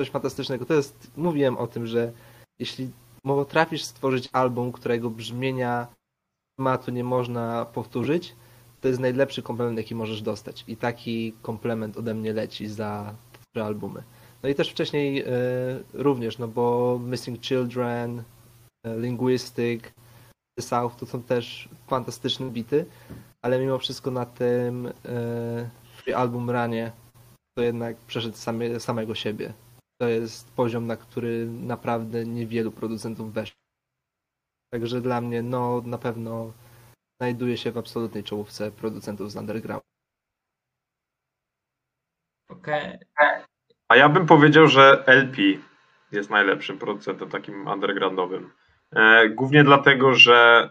coś 0.00 0.10
fantastycznego. 0.10 0.66
To 0.66 0.74
jest, 0.74 1.10
mówiłem 1.16 1.56
o 1.56 1.66
tym, 1.66 1.86
że 1.86 2.12
jeśli 2.58 2.90
potrafisz 3.22 3.84
stworzyć 3.84 4.28
album, 4.32 4.72
którego 4.72 5.10
brzmienia 5.10 5.86
tematu 6.58 6.90
nie 6.90 7.04
można 7.04 7.64
powtórzyć, 7.64 8.34
to 8.80 8.88
jest 8.88 9.00
najlepszy 9.00 9.42
komplement, 9.42 9.78
jaki 9.78 9.94
możesz 9.94 10.22
dostać. 10.22 10.64
I 10.68 10.76
taki 10.76 11.32
komplement 11.42 11.96
ode 11.96 12.14
mnie 12.14 12.32
leci 12.32 12.68
za 12.68 13.14
te 13.54 13.64
albumy. 13.64 14.02
No 14.42 14.48
i 14.48 14.54
też 14.54 14.70
wcześniej 14.70 15.20
e, 15.20 15.26
również, 15.92 16.38
no 16.38 16.48
bo 16.48 16.98
Missing 17.04 17.40
Children, 17.40 18.22
e, 18.86 18.98
Linguistic, 18.98 19.82
The 20.58 20.62
South 20.62 20.96
to 20.96 21.06
są 21.06 21.22
też 21.22 21.68
fantastyczne 21.86 22.50
bity, 22.50 22.86
ale 23.42 23.58
mimo 23.58 23.78
wszystko 23.78 24.10
na 24.10 24.26
tym 24.26 24.92
free 25.96 26.14
album 26.14 26.50
ranie 26.50 26.92
to 27.58 27.62
jednak 27.62 27.96
przeszedł 27.96 28.36
same, 28.36 28.80
samego 28.80 29.14
siebie. 29.14 29.52
To 30.00 30.08
jest 30.08 30.54
poziom, 30.54 30.86
na 30.86 30.96
który 30.96 31.46
naprawdę 31.46 32.24
niewielu 32.24 32.72
producentów 32.72 33.32
weszło. 33.32 33.56
Także 34.72 35.00
dla 35.00 35.20
mnie, 35.20 35.42
no 35.42 35.82
na 35.84 35.98
pewno 35.98 36.52
znajduje 37.20 37.56
się 37.56 37.72
w 37.72 37.78
absolutnej 37.78 38.24
czołówce 38.24 38.70
producentów 38.70 39.32
z 39.32 39.36
underground. 39.36 39.82
Okej. 42.50 42.98
A 43.88 43.96
ja 43.96 44.08
bym 44.08 44.26
powiedział, 44.26 44.66
że 44.66 45.04
LP 45.06 45.42
jest 46.12 46.30
najlepszym 46.30 46.78
producentem 46.78 47.30
takim 47.30 47.68
undergroundowym. 47.68 48.52
E, 48.92 49.28
Głównie 49.28 49.64
dlatego, 49.64 50.14
że 50.14 50.70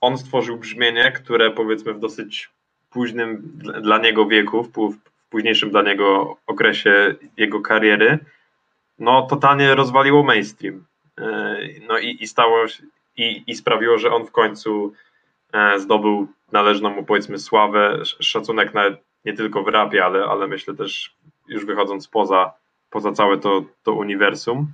on 0.00 0.18
stworzył 0.18 0.56
brzmienie, 0.56 1.12
które 1.12 1.50
powiedzmy 1.50 1.94
w 1.94 1.98
dosyć 2.00 2.50
późnym 2.90 3.42
dla- 3.82 3.98
niego 3.98 4.26
wieku, 4.26 4.62
w 4.64 4.72
pó- 4.72 4.92
w 4.92 5.28
późniejszym 5.30 5.70
dla 5.70 5.82
niego 5.82 6.36
okresie 6.46 7.14
jego 7.36 7.60
kariery, 7.60 8.18
no 8.98 9.22
totalnie 9.22 9.74
rozwaliło 9.74 10.22
mainstream. 10.22 10.84
E, 11.18 11.56
No 11.88 11.98
i, 11.98 12.16
i 12.20 12.26
stało 12.26 12.68
się, 12.68 12.82
i, 13.16 13.42
i 13.46 13.54
sprawiło, 13.54 13.98
że 13.98 14.12
on 14.12 14.26
w 14.26 14.30
końcu 14.32 14.92
e, 15.52 15.78
zdobył 15.80 16.26
należną 16.52 16.90
mu 16.90 17.04
powiedzmy 17.04 17.38
sławę, 17.38 17.98
sz- 18.00 18.26
szacunek 18.26 18.74
nawet 18.74 19.00
nie 19.24 19.32
tylko 19.32 19.62
w 19.62 19.68
rapie, 19.68 20.04
ale, 20.04 20.24
ale 20.24 20.46
myślę 20.46 20.74
też 20.74 21.14
już 21.48 21.64
wychodząc 21.64 22.08
poza, 22.08 22.52
poza 22.90 23.12
całe 23.12 23.38
to, 23.38 23.62
to 23.82 23.92
uniwersum. 23.92 24.66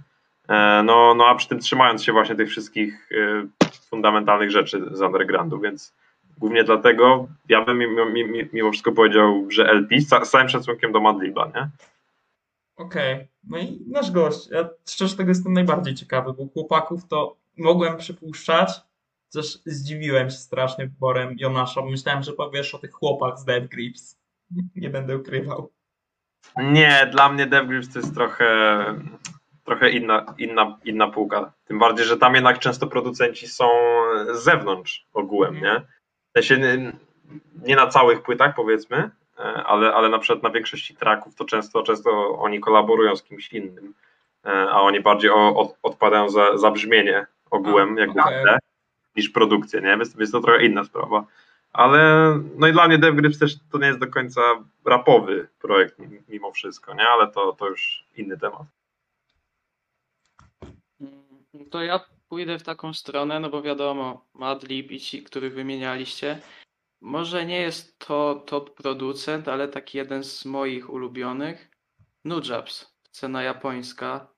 E, 0.49 0.83
No, 0.83 1.15
no 1.15 1.27
a 1.27 1.35
przy 1.35 1.49
tym 1.49 1.59
trzymając 1.61 2.05
się 2.05 2.13
właśnie 2.13 2.35
tych 2.35 2.49
wszystkich 2.49 3.09
e, 3.13 3.67
fundamentalnych 3.91 4.51
rzeczy 4.51 4.83
z 4.93 5.01
undergroundu, 5.01 5.61
więc 5.61 5.95
głównie 6.39 6.65
dlatego 6.65 7.29
ja 7.49 7.65
bym 7.65 7.79
mimo, 8.53 8.71
wszystko 8.71 8.93
powiedział, 8.93 9.47
że 9.51 9.69
LP 9.71 10.01
z, 10.01 10.09
ca- 10.09 10.25
z 10.25 10.31
całym 10.31 10.49
szacunkiem 10.49 10.93
do 10.93 11.01
Madliba, 11.01 11.47
nie? 11.55 11.69
Okej, 12.77 13.29
no 13.49 13.59
i 13.59 13.83
nasz 13.89 14.11
gość. 14.11 14.49
Ja 14.51 14.69
szczerze 14.89 15.17
tego 15.17 15.29
jestem 15.29 15.53
najbardziej 15.53 15.95
ciekawy, 15.95 16.33
bo 16.33 16.47
chłopaków 16.47 17.09
to 17.09 17.37
mogłem 17.59 17.97
przypuszczać, 17.97 18.71
też 19.33 19.59
zdziwiłem 19.67 20.31
się 20.31 20.37
strasznie 20.37 20.87
wyborem 20.87 21.37
Jonasza, 21.39 21.83
bo 21.83 21.91
myślałem, 21.91 22.23
że 22.23 22.33
powiesz 22.33 22.75
o 22.75 22.79
tych 22.79 22.93
chłopach 22.93 23.39
z 23.39 23.45
Dead 23.45 23.67
Grips. 23.67 24.17
Nie 24.77 24.91
będę 24.91 25.17
ukrywał. 25.19 25.71
Nie, 26.57 27.09
dla 27.13 27.29
mnie 27.29 27.47
Dev 27.47 27.67
Grips 27.69 27.93
to 27.93 27.99
jest 27.99 28.15
trochę, 28.15 28.47
trochę 29.67 29.91
inna, 29.91 30.35
inna, 30.39 30.79
inna 30.85 31.09
półka. 31.09 31.53
Tym 31.65 31.79
bardziej, 31.79 32.07
że 32.07 32.17
tam 32.17 32.35
jednak 32.35 32.59
często 32.59 32.87
producenci 32.87 33.49
są 33.49 33.69
z 34.33 34.45
zewnątrz 34.45 35.07
ogółem, 35.15 35.61
nie? 35.61 35.83
W 36.35 36.39
sensie 36.39 36.59
nie, 37.63 37.77
na 37.77 37.87
całych 37.87 38.23
płytach 38.23 38.55
powiedzmy, 38.55 39.11
e, 39.39 39.43
ale, 39.43 39.95
ale 39.95 40.09
na 40.09 40.19
przykład 40.19 40.43
na 40.43 40.51
większości 40.51 40.97
tracków 40.97 41.35
to 41.35 41.45
często, 41.45 41.83
często 41.83 42.39
oni 42.39 42.61
kolaborują 42.61 43.17
z 43.17 43.23
kimś 43.23 43.53
innym, 43.53 43.95
e, 44.45 44.49
a 44.51 44.81
oni 44.81 45.01
bardziej 45.01 45.31
od, 45.31 45.77
odpadają 45.83 46.29
za, 46.29 46.59
za 46.59 46.71
brzmienie 46.71 47.27
ogółem, 47.51 47.97
jakby 47.97 48.21
okej. 48.21 48.45
te, 48.45 48.59
niż 49.17 49.29
produkcję, 49.29 49.81
nie? 49.81 49.97
Więc, 49.97 50.17
więc 50.17 50.31
to 50.31 50.41
trochę 50.41 50.65
inna 50.65 50.85
sprawa. 50.85 51.25
Ale 51.73 52.33
no 52.57 52.67
i 52.67 52.73
dla 52.73 52.89
mnie 52.89 52.99
Dev 52.99 53.17
Grips 53.17 53.39
też 53.39 53.57
to 53.73 53.79
nie 53.79 53.87
jest 53.87 53.99
do 53.99 54.07
końca 54.07 54.41
rapowy 54.85 55.49
projekt 55.61 55.97
mimo 56.29 56.53
wszystko, 56.53 56.95
nie? 56.95 57.09
Ale 57.09 57.31
to, 57.31 57.53
to 57.53 57.69
już 57.69 58.05
inny 58.17 58.39
temat. 58.39 58.63
To 61.71 61.83
ja 61.83 62.01
pójdę 62.29 62.59
w 62.59 62.63
taką 62.63 62.95
stronę, 62.95 63.41
no 63.41 63.51
bo 63.51 63.63
wiadomo, 63.63 64.27
Madlib 64.35 64.91
i 64.91 65.01
ci, 65.01 65.23
których 65.23 65.55
wymienialiście. 65.55 66.41
Może 67.01 67.47
nie 67.47 67.61
jest 67.61 67.99
to 67.99 68.45
top 68.47 68.75
producent, 68.75 69.49
ale 69.49 69.69
taki 69.69 69.99
jeden 69.99 70.25
z 70.25 70.45
moich 70.45 70.91
ulubionych. 70.91 71.71
Nujabs, 72.25 72.97
scena 73.11 73.43
japońska. 73.43 74.37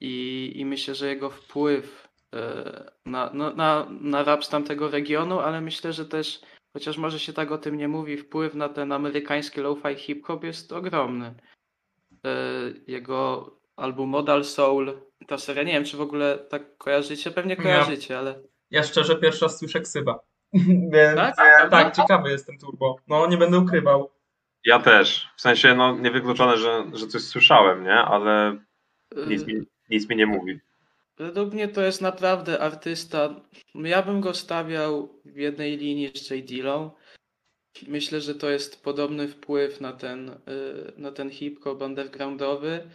I, 0.00 0.52
i 0.54 0.64
myślę, 0.64 0.94
że 0.94 1.08
jego 1.08 1.30
wpływ 1.30 2.08
e, 2.34 2.92
na, 3.06 3.30
no, 3.34 3.54
na, 3.54 3.86
na 3.90 4.24
rap 4.24 4.44
z 4.44 4.48
tamtego 4.48 4.90
regionu, 4.90 5.38
ale 5.40 5.60
myślę, 5.60 5.92
że 5.92 6.06
też, 6.06 6.40
chociaż 6.72 6.98
może 6.98 7.18
się 7.18 7.32
tak 7.32 7.52
o 7.52 7.58
tym 7.58 7.76
nie 7.76 7.88
mówi, 7.88 8.16
wpływ 8.16 8.54
na 8.54 8.68
ten 8.68 8.92
amerykański 8.92 9.60
lo-fi 9.60 9.94
hip-hop 9.96 10.44
jest 10.44 10.72
ogromny. 10.72 11.34
E, 12.24 12.30
Jego 12.86 13.50
album 13.76 14.08
Modal 14.08 14.44
Soul, 14.44 15.00
ta 15.26 15.38
seria, 15.38 15.62
nie 15.62 15.72
wiem, 15.72 15.84
czy 15.84 15.96
w 15.96 16.00
ogóle 16.00 16.38
tak 16.38 16.76
kojarzycie, 16.76 17.30
pewnie 17.30 17.54
Ja- 17.54 17.62
kojarzycie, 17.62 18.18
ale 18.18 18.34
Ja 18.70 18.82
szczerze 18.82 19.16
pierwszy 19.16 19.44
raz 19.44 19.58
słyszę 19.58 19.80
ksyba. 19.80 20.20
Więc 20.92 21.16
Tak? 21.16 21.36
tak? 21.36 21.70
tak, 21.70 21.96
ciekawy 21.96 22.30
jestem 22.30 22.58
turbo. 22.58 22.96
No, 23.08 23.26
nie 23.26 23.36
będę 23.36 23.58
ukrywał. 23.58 24.10
Ja 24.64 24.78
też. 24.78 25.28
W 25.36 25.40
sensie, 25.40 25.74
no 25.74 25.98
niewykluczone, 25.98 26.56
że, 26.58 26.84
że 26.92 27.06
coś 27.06 27.22
słyszałem, 27.22 27.84
nie? 27.84 27.94
Ale 27.94 28.58
nic 29.26 29.46
mi, 29.46 29.54
nic 29.90 30.08
mi 30.08 30.16
nie 30.16 30.26
mówi. 30.26 30.60
Według 31.18 31.52
mnie 31.54 31.68
to 31.68 31.82
jest 31.82 32.00
naprawdę 32.00 32.60
artysta. 32.60 33.34
Ja 33.74 34.02
bym 34.02 34.20
go 34.20 34.34
stawiał 34.34 35.08
w 35.24 35.36
jednej 35.36 35.76
linii 35.76 36.10
z 36.14 36.30
J. 36.30 36.44
Dillą. 36.44 36.90
Myślę, 37.88 38.20
że 38.20 38.34
to 38.34 38.50
jest 38.50 38.84
podobny 38.84 39.28
wpływ 39.28 39.80
na 39.80 39.92
ten, 39.92 40.28
y, 40.28 40.34
na 40.96 41.12
ten 41.12 41.30
hip-hop 41.30 41.82
undergroundowy. 41.82 42.90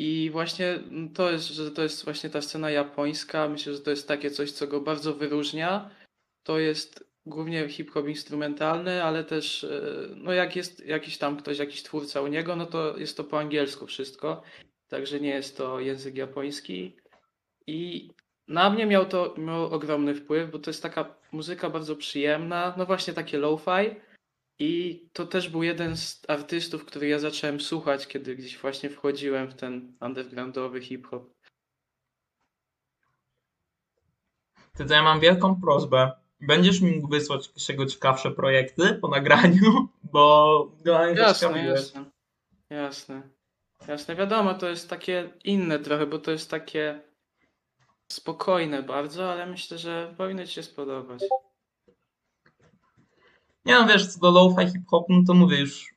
I 0.00 0.30
właśnie 0.30 0.78
to 1.14 1.30
jest, 1.30 1.48
że 1.48 1.70
to 1.70 1.82
jest 1.82 2.04
właśnie 2.04 2.30
ta 2.30 2.42
scena 2.42 2.70
japońska. 2.70 3.48
Myślę, 3.48 3.74
że 3.74 3.80
to 3.80 3.90
jest 3.90 4.08
takie 4.08 4.30
coś, 4.30 4.52
co 4.52 4.66
go 4.66 4.80
bardzo 4.80 5.14
wyróżnia. 5.14 5.90
To 6.42 6.58
jest 6.58 7.04
głównie 7.26 7.68
hip-hop 7.68 8.08
instrumentalny, 8.08 9.04
ale 9.04 9.24
też 9.24 9.64
y, 9.64 10.14
no 10.16 10.32
jak 10.32 10.56
jest 10.56 10.86
jakiś 10.86 11.18
tam 11.18 11.36
ktoś, 11.36 11.58
jakiś 11.58 11.82
twórca 11.82 12.20
u 12.20 12.26
niego, 12.26 12.56
no 12.56 12.66
to 12.66 12.98
jest 12.98 13.16
to 13.16 13.24
po 13.24 13.38
angielsku 13.38 13.86
wszystko. 13.86 14.42
Także 14.88 15.20
nie 15.20 15.30
jest 15.30 15.56
to 15.56 15.80
język 15.80 16.16
japoński. 16.16 16.96
I 17.66 18.10
na 18.48 18.70
mnie 18.70 18.86
miał 18.86 19.06
to 19.06 19.34
miał 19.38 19.64
ogromny 19.64 20.14
wpływ, 20.14 20.50
bo 20.50 20.58
to 20.58 20.70
jest 20.70 20.82
taka 20.82 21.14
muzyka 21.32 21.70
bardzo 21.70 21.96
przyjemna, 21.96 22.74
no 22.78 22.86
właśnie 22.86 23.14
takie 23.14 23.38
lo-fi. 23.38 23.96
I 24.62 25.02
to 25.12 25.26
też 25.26 25.48
był 25.48 25.62
jeden 25.62 25.96
z 25.96 26.22
artystów, 26.28 26.84
który 26.84 27.08
ja 27.08 27.18
zacząłem 27.18 27.60
słuchać, 27.60 28.06
kiedy 28.06 28.36
gdzieś 28.36 28.58
właśnie 28.58 28.90
wchodziłem 28.90 29.48
w 29.48 29.54
ten 29.54 29.96
undergroundowy 30.00 30.80
hip-hop. 30.80 31.30
Ty 34.76 34.84
to 34.84 34.94
ja 34.94 35.02
mam 35.02 35.20
wielką 35.20 35.60
prośbę. 35.60 36.12
Będziesz 36.40 36.80
mi 36.80 36.96
mógł 36.96 37.08
wysłać 37.08 37.50
jego 37.68 37.86
ciekawsze 37.86 38.30
projekty 38.30 38.94
po 38.94 39.08
nagraniu, 39.08 39.88
bo 40.12 40.72
generalnie 40.84 41.16
to 41.16 41.22
Jasne, 41.22 41.64
jasne. 41.64 42.04
Jasne. 42.70 43.22
Jasne, 43.88 44.16
wiadomo, 44.16 44.54
to 44.54 44.68
jest 44.68 44.90
takie 44.90 45.30
inne 45.44 45.78
trochę, 45.78 46.06
bo 46.06 46.18
to 46.18 46.30
jest 46.30 46.50
takie 46.50 47.00
spokojne 48.12 48.82
bardzo, 48.82 49.32
ale 49.32 49.46
myślę, 49.46 49.78
że 49.78 50.14
powinno 50.16 50.46
ci 50.46 50.52
się 50.52 50.62
spodobać. 50.62 51.22
Nie 53.70 53.76
no, 53.80 53.86
wiesz, 53.86 54.06
co 54.06 54.20
do 54.20 54.30
lo-fi 54.30 54.72
hip-hop, 54.72 55.06
no 55.08 55.22
to 55.26 55.34
mówię 55.34 55.60
już 55.60 55.94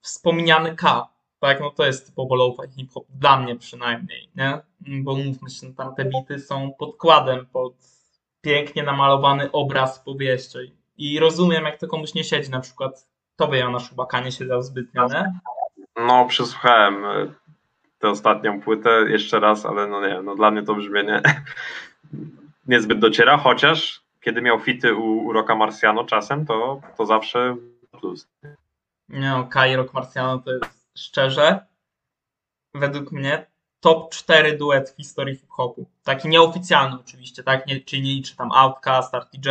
wspomniany 0.00 0.76
K. 0.76 1.08
Tak, 1.40 1.60
no 1.60 1.70
to 1.70 1.86
jest 1.86 2.06
typowo 2.06 2.34
lo-fi 2.34 2.74
hip-hop, 2.76 3.06
dla 3.08 3.40
mnie 3.40 3.56
przynajmniej, 3.56 4.28
nie? 4.36 4.58
Bo 5.02 5.16
mówmy 5.16 5.50
się, 5.50 5.74
tam 5.74 5.94
te 5.94 6.04
bity 6.04 6.38
są 6.38 6.72
podkładem 6.78 7.46
pod 7.46 7.72
pięknie 8.40 8.82
namalowany 8.82 9.52
obraz 9.52 9.98
powieści. 9.98 10.58
I 10.98 11.18
rozumiem, 11.18 11.64
jak 11.64 11.78
to 11.78 11.88
komuś 11.88 12.14
nie 12.14 12.24
siedzi, 12.24 12.50
na 12.50 12.60
przykład 12.60 13.06
tobie 13.36 13.58
Jonasz 13.58 13.88
chyba 13.88 14.06
K 14.06 14.20
nie 14.20 14.32
siedział 14.32 14.62
zbytnio, 14.62 15.06
nie? 15.08 15.32
No, 16.06 16.26
przesłuchałem 16.26 17.04
e, 17.04 17.32
tę 17.98 18.08
ostatnią 18.08 18.60
płytę 18.60 18.90
jeszcze 19.08 19.40
raz, 19.40 19.66
ale 19.66 19.86
no 19.86 20.08
nie, 20.08 20.22
no 20.22 20.34
dla 20.34 20.50
mnie 20.50 20.62
to 20.62 20.74
brzmienie 20.74 21.22
niezbyt 22.68 22.98
dociera, 22.98 23.36
chociaż 23.36 24.07
kiedy 24.28 24.42
miał 24.42 24.60
fity 24.60 24.94
u, 24.94 25.26
u 25.26 25.32
Rocka 25.32 25.54
Marciano 25.54 26.04
czasem, 26.04 26.46
to, 26.46 26.80
to 26.96 27.06
zawsze 27.06 27.56
plus. 28.00 28.28
No, 29.08 29.46
Kai 29.46 29.76
Rock 29.76 29.94
Marciano 29.94 30.38
to 30.38 30.50
jest 30.50 30.88
szczerze, 30.98 31.66
według 32.74 33.12
mnie, 33.12 33.46
top 33.80 34.14
4 34.14 34.56
duet 34.56 34.90
w 34.90 34.96
historii 34.96 35.36
hip-hopu. 35.36 35.86
Taki 36.04 36.28
nieoficjalny 36.28 36.96
oczywiście, 37.00 37.42
tak? 37.42 37.66
Nie, 37.66 37.80
czyli 37.80 38.02
nie 38.02 38.14
liczy 38.14 38.36
tam 38.36 38.52
Outkast, 38.52 39.14
RTJ. 39.14 39.48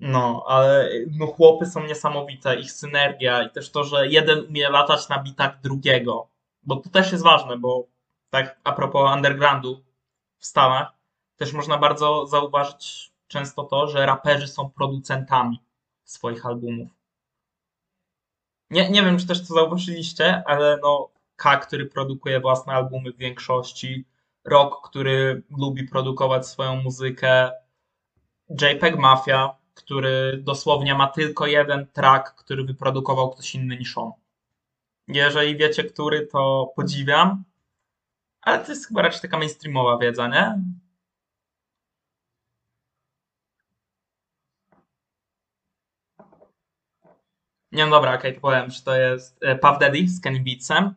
No, 0.00 0.44
ale 0.46 0.90
no, 1.18 1.26
chłopy 1.26 1.66
są 1.66 1.86
niesamowite, 1.86 2.56
ich 2.56 2.72
synergia 2.72 3.42
i 3.42 3.50
też 3.50 3.70
to, 3.70 3.84
że 3.84 4.08
jeden 4.08 4.46
umie 4.48 4.70
latać 4.70 5.08
na 5.08 5.22
bitach 5.22 5.60
drugiego, 5.60 6.28
bo 6.62 6.76
to 6.76 6.90
też 6.90 7.12
jest 7.12 7.24
ważne, 7.24 7.58
bo 7.58 7.86
tak 8.30 8.60
a 8.64 8.72
propos 8.72 9.14
undergroundu 9.16 9.84
w 10.38 10.46
Stanach, 10.46 10.95
też 11.36 11.52
można 11.52 11.78
bardzo 11.78 12.26
zauważyć 12.26 13.12
często 13.28 13.64
to, 13.64 13.88
że 13.88 14.06
raperzy 14.06 14.48
są 14.48 14.70
producentami 14.70 15.62
swoich 16.04 16.46
albumów. 16.46 16.88
Nie, 18.70 18.90
nie 18.90 19.02
wiem, 19.02 19.18
czy 19.18 19.26
też 19.26 19.48
to 19.48 19.54
zauważyliście, 19.54 20.42
ale 20.46 20.78
no 20.82 21.10
K, 21.36 21.56
który 21.56 21.86
produkuje 21.86 22.40
własne 22.40 22.72
albumy 22.72 23.12
w 23.12 23.16
większości, 23.16 24.04
Rock, 24.44 24.88
który 24.88 25.42
lubi 25.58 25.88
produkować 25.88 26.46
swoją 26.46 26.76
muzykę, 26.76 27.50
JPEG 28.50 28.98
Mafia, 28.98 29.56
który 29.74 30.40
dosłownie 30.42 30.94
ma 30.94 31.06
tylko 31.06 31.46
jeden 31.46 31.86
track, 31.86 32.34
który 32.34 32.64
wyprodukował 32.64 33.30
ktoś 33.30 33.54
inny 33.54 33.76
niż 33.76 33.98
on. 33.98 34.12
Jeżeli 35.08 35.56
wiecie, 35.56 35.84
który, 35.84 36.26
to 36.26 36.72
podziwiam, 36.76 37.44
ale 38.40 38.64
to 38.64 38.72
jest 38.72 38.88
chyba 38.88 39.02
raczej 39.02 39.20
taka 39.20 39.38
mainstreamowa 39.38 39.98
wiedza, 39.98 40.28
nie? 40.28 40.62
Nie, 47.76 47.84
no 47.86 47.90
dobra, 47.90 48.14
okej, 48.14 48.34
to 48.34 48.40
powiem, 48.40 48.70
że 48.70 48.82
to 48.82 48.96
jest 48.96 49.38
e, 49.42 49.56
Puff 49.56 49.78
Daddy 49.78 50.08
z 50.08 50.20
Kenny 50.20 50.40
Beatsem. 50.40 50.94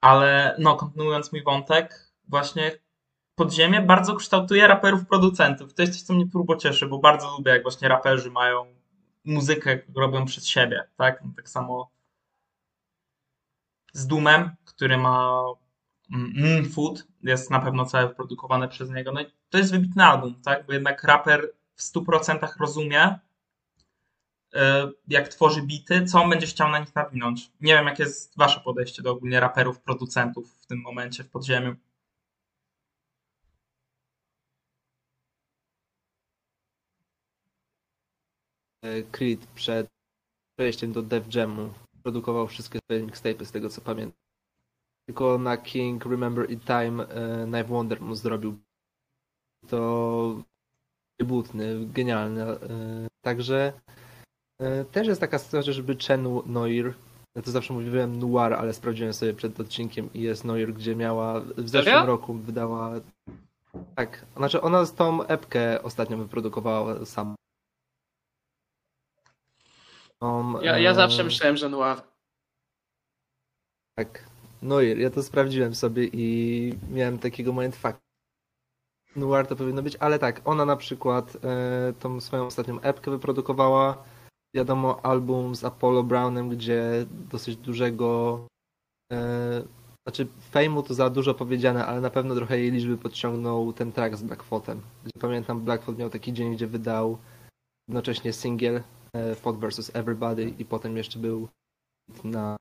Ale 0.00 0.56
no, 0.58 0.76
kontynuując 0.76 1.32
mój 1.32 1.42
wątek, 1.42 2.12
właśnie 2.28 2.72
podziemie 3.34 3.80
bardzo 3.80 4.14
kształtuje 4.14 4.66
raperów 4.66 5.06
producentów. 5.06 5.74
To 5.74 5.82
jest 5.82 5.94
coś, 5.94 6.02
co 6.02 6.14
mnie 6.14 6.28
turbo 6.28 6.56
cieszy, 6.56 6.86
bo 6.86 6.98
bardzo 6.98 7.36
lubię, 7.36 7.50
jak 7.50 7.62
właśnie 7.62 7.88
raperzy 7.88 8.30
mają 8.30 8.66
muzykę, 9.24 9.78
robią 9.96 10.24
przez 10.24 10.46
siebie, 10.46 10.88
tak? 10.96 11.24
No, 11.24 11.30
tak 11.36 11.48
samo 11.48 11.90
z 13.92 14.06
Doomem, 14.06 14.50
który 14.64 14.98
ma 14.98 15.42
mm, 16.12 16.70
Food, 16.70 17.06
jest 17.22 17.50
na 17.50 17.60
pewno 17.60 17.84
całe 17.84 18.08
wyprodukowane 18.08 18.68
przez 18.68 18.90
niego. 18.90 19.12
No 19.12 19.20
i 19.20 19.26
to 19.50 19.58
jest 19.58 19.72
wybitny 19.72 20.04
album, 20.04 20.42
tak? 20.44 20.66
Bo 20.66 20.72
jednak 20.72 21.04
raper 21.04 21.52
w 21.74 21.82
100% 21.82 22.48
rozumie, 22.60 23.18
jak 25.08 25.28
tworzy 25.28 25.62
bity, 25.62 26.04
co 26.04 26.22
on 26.22 26.30
będzie 26.30 26.46
chciał 26.46 26.68
na 26.70 26.78
nich 26.78 26.94
nawinąć. 26.94 27.50
Nie 27.60 27.74
wiem, 27.74 27.86
jakie 27.86 28.02
jest 28.02 28.36
wasze 28.36 28.60
podejście 28.60 29.02
do 29.02 29.10
ogólnie 29.12 29.40
raperów, 29.40 29.80
producentów 29.80 30.52
w 30.62 30.66
tym 30.66 30.80
momencie 30.80 31.24
w 31.24 31.30
podziemiu. 31.30 31.76
E, 38.84 39.02
Creed 39.02 39.46
przed 39.46 39.86
przejściem 40.58 40.92
do 40.92 41.02
Def 41.02 41.34
Jamu 41.34 41.74
produkował 42.02 42.48
wszystkie 42.48 42.78
swoje 42.78 43.02
mixtape 43.02 43.44
z 43.44 43.52
tego 43.52 43.68
co 43.68 43.80
pamiętam. 43.80 44.18
Tylko 45.06 45.38
na 45.38 45.56
King 45.56 46.04
Remember 46.04 46.50
It 46.50 46.64
Time 46.64 47.08
e, 47.08 47.44
Knife 47.44 47.64
Wonder 47.64 48.00
mu 48.00 48.14
zrobił. 48.14 48.58
To 49.68 50.42
debutny, 51.20 51.86
genialny. 51.86 52.42
e, 52.42 53.08
Także 53.24 53.72
e, 53.88 54.05
też 54.92 55.06
jest 55.06 55.20
taka 55.20 55.38
sytuacja, 55.38 55.72
żeby 55.72 55.96
Chen 55.96 56.22
Noir, 56.46 56.94
ja 57.34 57.42
to 57.42 57.50
zawsze 57.50 57.74
mówiłem 57.74 58.18
Noir, 58.18 58.52
ale 58.54 58.72
sprawdziłem 58.74 59.12
sobie 59.12 59.34
przed 59.34 59.60
odcinkiem 59.60 60.12
i 60.14 60.20
jest 60.20 60.44
Noir, 60.44 60.72
gdzie 60.74 60.96
miała 60.96 61.40
w 61.40 61.68
zeszłym 61.68 61.84
Serio? 61.94 62.06
roku 62.06 62.34
wydała 62.34 62.92
tak, 63.96 64.26
znaczy 64.36 64.60
ona 64.60 64.84
z 64.84 64.94
tą 64.94 65.26
epkę 65.26 65.82
ostatnio 65.82 66.16
wyprodukowała 66.16 67.04
sama. 67.06 67.34
Tą, 70.18 70.60
Ja, 70.60 70.78
ja 70.78 70.90
e, 70.90 70.94
zawsze 70.94 71.24
myślałem, 71.24 71.56
że 71.56 71.68
Noir. 71.68 71.96
Tak. 73.94 74.24
No 74.62 74.80
i 74.80 75.00
ja 75.00 75.10
to 75.10 75.22
sprawdziłem 75.22 75.74
sobie 75.74 76.04
i 76.12 76.74
miałem 76.90 77.18
takiego 77.18 77.52
mindfuck. 77.52 77.96
Noir 79.16 79.46
to 79.46 79.56
powinno 79.56 79.82
być, 79.82 79.96
ale 79.96 80.18
tak, 80.18 80.40
ona 80.44 80.64
na 80.64 80.76
przykład 80.76 81.36
e, 81.44 81.92
tą 82.00 82.20
swoją 82.20 82.46
ostatnią 82.46 82.80
epkę 82.80 83.10
wyprodukowała. 83.10 84.04
Wiadomo, 84.56 85.04
album 85.04 85.54
z 85.54 85.64
Apollo 85.64 86.02
Brownem, 86.02 86.48
gdzie 86.48 87.06
dosyć 87.10 87.56
dużego. 87.56 88.40
E, 89.12 89.62
znaczy, 90.06 90.26
fejmu 90.50 90.82
to 90.82 90.94
za 90.94 91.10
dużo 91.10 91.34
powiedziane, 91.34 91.86
ale 91.86 92.00
na 92.00 92.10
pewno 92.10 92.34
trochę 92.34 92.58
jej 92.58 92.70
liczby 92.70 92.98
podciągnął 92.98 93.72
ten 93.72 93.92
track 93.92 94.16
z 94.16 94.22
Blackfotem. 94.22 94.80
Gdzie 95.04 95.20
pamiętam, 95.20 95.60
Blackfoot 95.60 95.98
miał 95.98 96.10
taki 96.10 96.32
dzień, 96.32 96.54
gdzie 96.54 96.66
wydał 96.66 97.18
jednocześnie 97.88 98.32
singiel 98.32 98.82
e, 99.12 99.34
Fot 99.34 99.56
vs. 99.56 99.90
Everybody 99.94 100.54
i 100.58 100.64
potem 100.64 100.96
jeszcze 100.96 101.18
był 101.18 101.48
na 102.24 102.56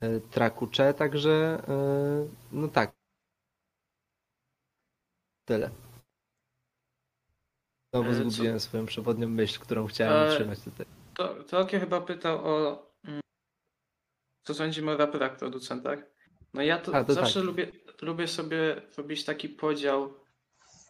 e, 0.00 0.20
tracku 0.20 0.66
Cze, 0.66 0.94
także 0.94 1.62
e, 1.68 2.28
no 2.52 2.68
tak. 2.68 2.92
Tyle. 5.48 5.70
Znowu 7.94 8.10
E, 8.10 8.24
co- 8.24 8.30
zgubiłem 8.30 8.60
swoją 8.60 8.86
przewodnią 8.86 9.28
myśl, 9.28 9.60
którą 9.60 9.86
chciałem 9.86 10.28
E, 10.28 10.32
utrzymać 10.32 10.60
tutaj. 10.60 10.86
To, 11.14 11.34
to 11.44 11.58
Okie 11.58 11.80
chyba 11.80 12.00
pytał 12.00 12.38
o 12.44 12.86
mm, 13.04 13.20
co 14.42 14.54
sądzimy 14.54 14.90
o 14.92 14.96
raperach 14.96 15.36
producentach. 15.36 15.98
No 16.54 16.62
ja 16.62 16.78
to, 16.78 16.94
A, 16.94 17.04
to 17.04 17.14
zawsze 17.14 17.34
tak. 17.40 17.44
lubię, 17.44 17.72
lubię 18.02 18.28
sobie 18.28 18.82
robić 18.96 19.24
taki 19.24 19.48
podział 19.48 20.14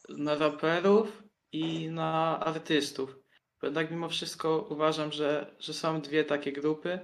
na 0.09 0.35
raperów 0.35 1.23
i 1.53 1.89
na 1.91 2.41
artystów. 2.41 3.17
Bo 3.61 3.67
jednak 3.67 3.91
mimo 3.91 4.09
wszystko 4.09 4.67
uważam, 4.71 5.13
że, 5.13 5.55
że 5.59 5.75
są 5.75 6.01
dwie 6.01 6.25
takie 6.25 6.53
grupy 6.53 6.99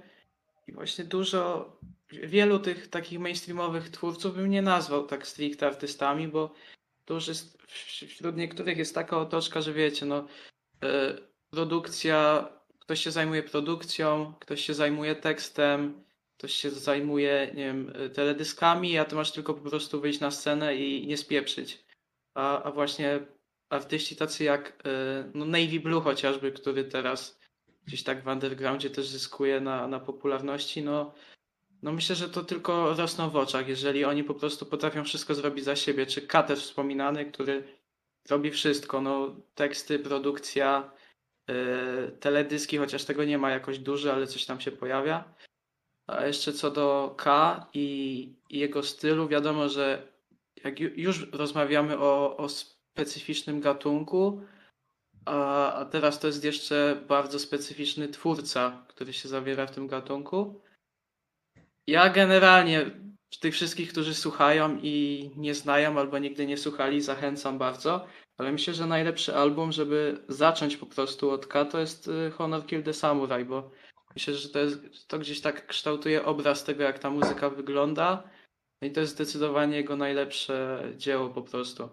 i 0.67 0.73
właśnie 0.73 1.05
dużo, 1.05 1.71
wielu 2.11 2.59
tych 2.59 2.87
takich 2.87 3.19
mainstreamowych 3.19 3.89
twórców 3.89 4.35
bym 4.35 4.49
nie 4.49 4.61
nazwał 4.61 5.05
tak 5.07 5.27
stricte 5.27 5.67
artystami, 5.67 6.27
bo 6.27 6.53
to 7.11 7.15
już 7.15 7.27
jest, 7.27 7.57
wśród 8.07 8.37
niektórych 8.37 8.77
jest 8.77 8.95
taka 8.95 9.17
otoczka, 9.17 9.61
że 9.61 9.73
wiecie, 9.73 10.05
no 10.05 10.27
e, 10.83 11.17
produkcja, 11.49 12.49
ktoś 12.79 13.03
się 13.03 13.11
zajmuje 13.11 13.43
produkcją, 13.43 14.33
ktoś 14.39 14.61
się 14.61 14.73
zajmuje 14.73 15.15
tekstem, 15.15 16.03
ktoś 16.37 16.53
się 16.53 16.69
zajmuje, 16.69 17.51
nie 17.55 17.65
wiem, 17.65 17.93
e, 17.95 18.09
teledyskami, 18.09 18.97
a 18.97 19.05
ty 19.05 19.15
masz 19.15 19.31
tylko 19.31 19.53
po 19.53 19.69
prostu 19.69 20.01
wyjść 20.01 20.19
na 20.19 20.31
scenę 20.31 20.75
i 20.75 21.07
nie 21.07 21.17
spieprzyć. 21.17 21.85
A, 22.33 22.63
a 22.63 22.71
właśnie 22.71 23.19
artyści 23.69 24.15
tacy 24.15 24.43
jak 24.43 24.81
e, 24.85 25.31
no 25.33 25.45
Navy 25.45 25.79
Blue 25.79 26.01
chociażby, 26.01 26.51
który 26.51 26.83
teraz 26.83 27.39
gdzieś 27.85 28.03
tak 28.03 28.23
w 28.23 28.27
undergroundzie 28.27 28.89
też 28.89 29.07
zyskuje 29.07 29.61
na, 29.61 29.87
na 29.87 29.99
popularności, 29.99 30.83
no, 30.83 31.13
no 31.81 31.91
myślę, 31.91 32.15
że 32.15 32.29
to 32.29 32.43
tylko 32.43 32.93
rosną 32.93 33.29
w 33.29 33.35
oczach, 33.35 33.67
jeżeli 33.67 34.05
oni 34.05 34.23
po 34.23 34.33
prostu 34.33 34.65
potrafią 34.65 35.03
wszystko 35.03 35.35
zrobić 35.35 35.65
za 35.65 35.75
siebie. 35.75 36.05
Czy 36.05 36.21
Kater 36.21 36.57
wspominany, 36.57 37.25
który 37.25 37.63
robi 38.29 38.51
wszystko, 38.51 39.01
no 39.01 39.35
teksty, 39.55 39.99
produkcja, 39.99 40.91
yy, 41.47 42.17
teledyski, 42.19 42.77
chociaż 42.77 43.05
tego 43.05 43.23
nie 43.23 43.37
ma 43.37 43.49
jakoś 43.49 43.79
dużo, 43.79 44.13
ale 44.13 44.27
coś 44.27 44.45
tam 44.45 44.61
się 44.61 44.71
pojawia. 44.71 45.33
A 46.07 46.25
jeszcze 46.25 46.53
co 46.53 46.71
do 46.71 47.15
K 47.17 47.65
i, 47.73 48.35
i 48.49 48.59
jego 48.59 48.83
stylu, 48.83 49.27
wiadomo, 49.27 49.69
że 49.69 50.07
jak 50.63 50.79
ju, 50.79 50.89
już 50.95 51.31
rozmawiamy 51.31 51.99
o, 51.99 52.37
o 52.37 52.49
specyficznym 52.49 53.61
gatunku, 53.61 54.41
a, 55.25 55.73
a 55.73 55.85
teraz 55.85 56.19
to 56.19 56.27
jest 56.27 56.43
jeszcze 56.43 57.03
bardzo 57.07 57.39
specyficzny 57.39 58.07
twórca, 58.07 58.85
który 58.87 59.13
się 59.13 59.29
zawiera 59.29 59.67
w 59.67 59.71
tym 59.71 59.87
gatunku. 59.87 60.61
Ja 61.87 62.09
generalnie 62.09 62.85
tych 63.39 63.53
wszystkich, 63.53 63.91
którzy 63.91 64.15
słuchają 64.15 64.77
i 64.81 65.31
nie 65.37 65.55
znają 65.55 65.99
albo 65.99 66.19
nigdy 66.19 66.45
nie 66.45 66.57
słuchali, 66.57 67.01
zachęcam 67.01 67.57
bardzo. 67.57 68.05
Ale 68.37 68.51
myślę, 68.51 68.73
że 68.73 68.87
najlepszy 68.87 69.35
album, 69.35 69.71
żeby 69.71 70.25
zacząć 70.29 70.77
po 70.77 70.85
prostu 70.85 71.31
od 71.31 71.47
K, 71.47 71.65
to 71.65 71.79
jest 71.79 72.07
y, 72.07 72.31
Honor 72.31 72.65
Kill 72.65 72.83
the 72.83 72.93
Samurai, 72.93 73.45
bo 73.45 73.71
myślę, 74.15 74.33
że 74.33 74.49
to, 74.49 74.59
jest, 74.59 75.07
to 75.07 75.19
gdzieś 75.19 75.41
tak 75.41 75.67
kształtuje 75.67 76.25
obraz 76.25 76.63
tego, 76.63 76.83
jak 76.83 76.99
ta 76.99 77.09
muzyka 77.09 77.49
wygląda. 77.49 78.23
No 78.81 78.87
i 78.87 78.91
to 78.91 78.99
jest 78.99 79.13
zdecydowanie 79.13 79.77
jego 79.77 79.95
najlepsze 79.95 80.83
dzieło 80.97 81.29
po 81.29 81.41
prostu. 81.41 81.89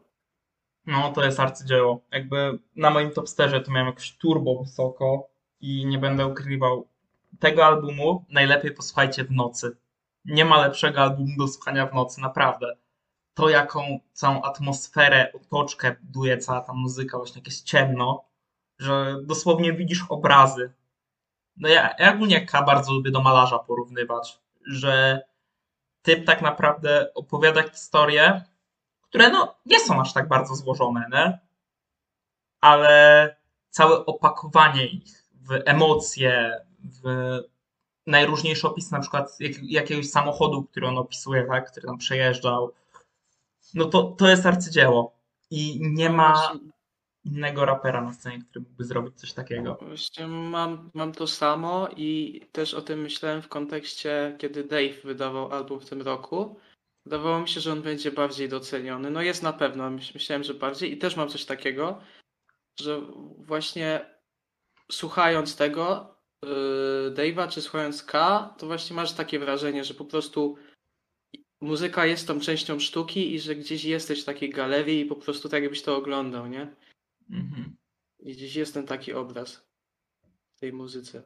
No, 0.86 1.12
to 1.12 1.24
jest 1.24 1.41
arcydzieło. 1.41 2.01
Jakby 2.12 2.59
na 2.76 2.91
moim 2.91 3.11
topsterze 3.11 3.61
to 3.61 3.72
miałem 3.72 3.86
jakoś 3.86 4.16
turbo 4.16 4.62
wysoko 4.62 5.28
i 5.61 5.86
nie 5.86 5.99
będę 5.99 6.26
ukrywał. 6.26 6.89
Tego 7.40 7.66
albumu 7.66 8.24
najlepiej 8.28 8.74
posłuchajcie 8.74 9.24
w 9.24 9.30
nocy. 9.30 9.76
Nie 10.24 10.44
ma 10.44 10.60
lepszego 10.60 11.00
albumu 11.00 11.36
do 11.38 11.48
słuchania 11.48 11.86
w 11.86 11.94
nocy, 11.94 12.20
naprawdę. 12.20 12.76
To, 13.34 13.48
jaką 13.48 14.00
całą 14.12 14.42
atmosferę, 14.42 15.32
otoczkę 15.32 15.96
buduje 16.02 16.38
cała 16.38 16.60
ta 16.60 16.72
muzyka, 16.72 17.18
właśnie 17.18 17.38
jak 17.38 17.46
jest 17.46 17.64
ciemno, 17.64 18.24
że 18.78 19.16
dosłownie 19.22 19.72
widzisz 19.72 20.04
obrazy. 20.08 20.72
No 21.56 21.68
ja, 21.68 21.94
ja 21.98 22.14
ogólnie 22.14 22.46
K 22.46 22.62
bardzo 22.62 22.92
lubię 22.92 23.10
do 23.10 23.22
malarza 23.22 23.58
porównywać, 23.58 24.40
że 24.66 25.22
typ 26.02 26.26
tak 26.26 26.42
naprawdę 26.42 27.14
opowiada 27.14 27.62
historie, 27.62 28.44
które 29.00 29.30
no 29.30 29.54
nie 29.66 29.80
są 29.80 30.00
aż 30.00 30.12
tak 30.12 30.28
bardzo 30.28 30.54
złożone, 30.54 31.08
nie? 31.12 31.38
ale 32.60 33.36
całe 33.70 34.06
opakowanie 34.06 34.86
ich 34.86 35.24
w 35.32 35.62
emocje, 35.64 36.60
w 36.84 37.02
najróżniejsze 38.06 38.68
opisy, 38.68 38.92
na 38.92 39.00
przykład 39.00 39.40
jak, 39.40 39.52
jakiegoś 39.62 40.10
samochodu, 40.10 40.62
który 40.64 40.86
on 40.86 40.98
opisuje, 40.98 41.44
tak, 41.44 41.70
który 41.70 41.86
tam 41.86 41.98
przejeżdżał, 41.98 42.72
no 43.74 43.84
to, 43.84 44.02
to 44.02 44.28
jest 44.28 44.46
arcydzieło. 44.46 45.18
I 45.50 45.80
nie 45.82 46.10
ma 46.10 46.32
Właśnie- 46.32 46.70
innego 47.24 47.64
rapera 47.64 48.00
na 48.02 48.12
scenie, 48.12 48.44
który 48.50 48.60
mógłby 48.60 48.84
zrobić 48.84 49.20
coś 49.20 49.32
takiego. 49.32 49.78
Właśnie 49.82 50.26
mam, 50.26 50.90
mam 50.94 51.12
to 51.12 51.26
samo 51.26 51.88
i 51.96 52.40
też 52.52 52.74
o 52.74 52.82
tym 52.82 53.00
myślałem 53.00 53.42
w 53.42 53.48
kontekście, 53.48 54.36
kiedy 54.38 54.64
Dave 54.64 55.02
wydawał 55.04 55.52
album 55.52 55.80
w 55.80 55.88
tym 55.88 56.02
roku. 56.02 56.60
Wydawało 57.06 57.40
mi 57.40 57.48
się, 57.48 57.60
że 57.60 57.72
on 57.72 57.82
będzie 57.82 58.12
bardziej 58.12 58.48
doceniony. 58.48 59.10
No 59.10 59.22
jest 59.22 59.42
na 59.42 59.52
pewno, 59.52 59.84
myśl- 59.90 60.14
myślałem, 60.14 60.44
że 60.44 60.54
bardziej. 60.54 60.92
I 60.92 60.98
też 60.98 61.16
mam 61.16 61.28
coś 61.28 61.44
takiego, 61.44 62.00
że 62.80 63.00
właśnie 63.38 64.06
słuchając 64.92 65.56
tego 65.56 66.14
Dave'a 67.14 67.49
czy 67.49 67.62
słuchając 67.62 68.03
K, 68.03 68.55
to 68.59 68.66
właśnie 68.66 68.97
masz 68.97 69.12
takie 69.12 69.39
wrażenie, 69.39 69.84
że 69.84 69.95
po 69.95 70.05
prostu 70.05 70.57
muzyka 71.61 72.07
jest 72.07 72.26
tą 72.26 72.41
częścią 72.41 72.80
sztuki 72.80 73.34
i 73.34 73.41
że 73.41 73.57
gdzieś 73.57 73.84
jesteś 73.84 74.22
w 74.22 74.24
takiej 74.24 74.51
galerii 74.51 75.01
i 75.01 75.07
po 75.07 75.16
prostu 75.16 75.49
tak 75.49 75.62
jakbyś 75.62 75.82
to 75.82 75.97
oglądał, 75.97 76.47
nie? 76.47 76.74
Mhm. 77.30 77.76
I 78.20 78.32
gdzieś 78.32 78.55
jest 78.55 78.74
ten 78.74 78.86
taki 78.86 79.12
obraz 79.12 79.68
w 80.57 80.61
tej 80.61 80.72
muzyce. 80.72 81.22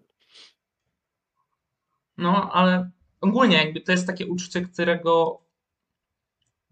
No, 2.17 2.51
ale 2.53 2.91
ogólnie 3.21 3.57
jakby 3.57 3.81
to 3.81 3.93
jest 3.93 4.07
takie 4.07 4.27
uczucie, 4.27 4.63
którego, 4.63 5.43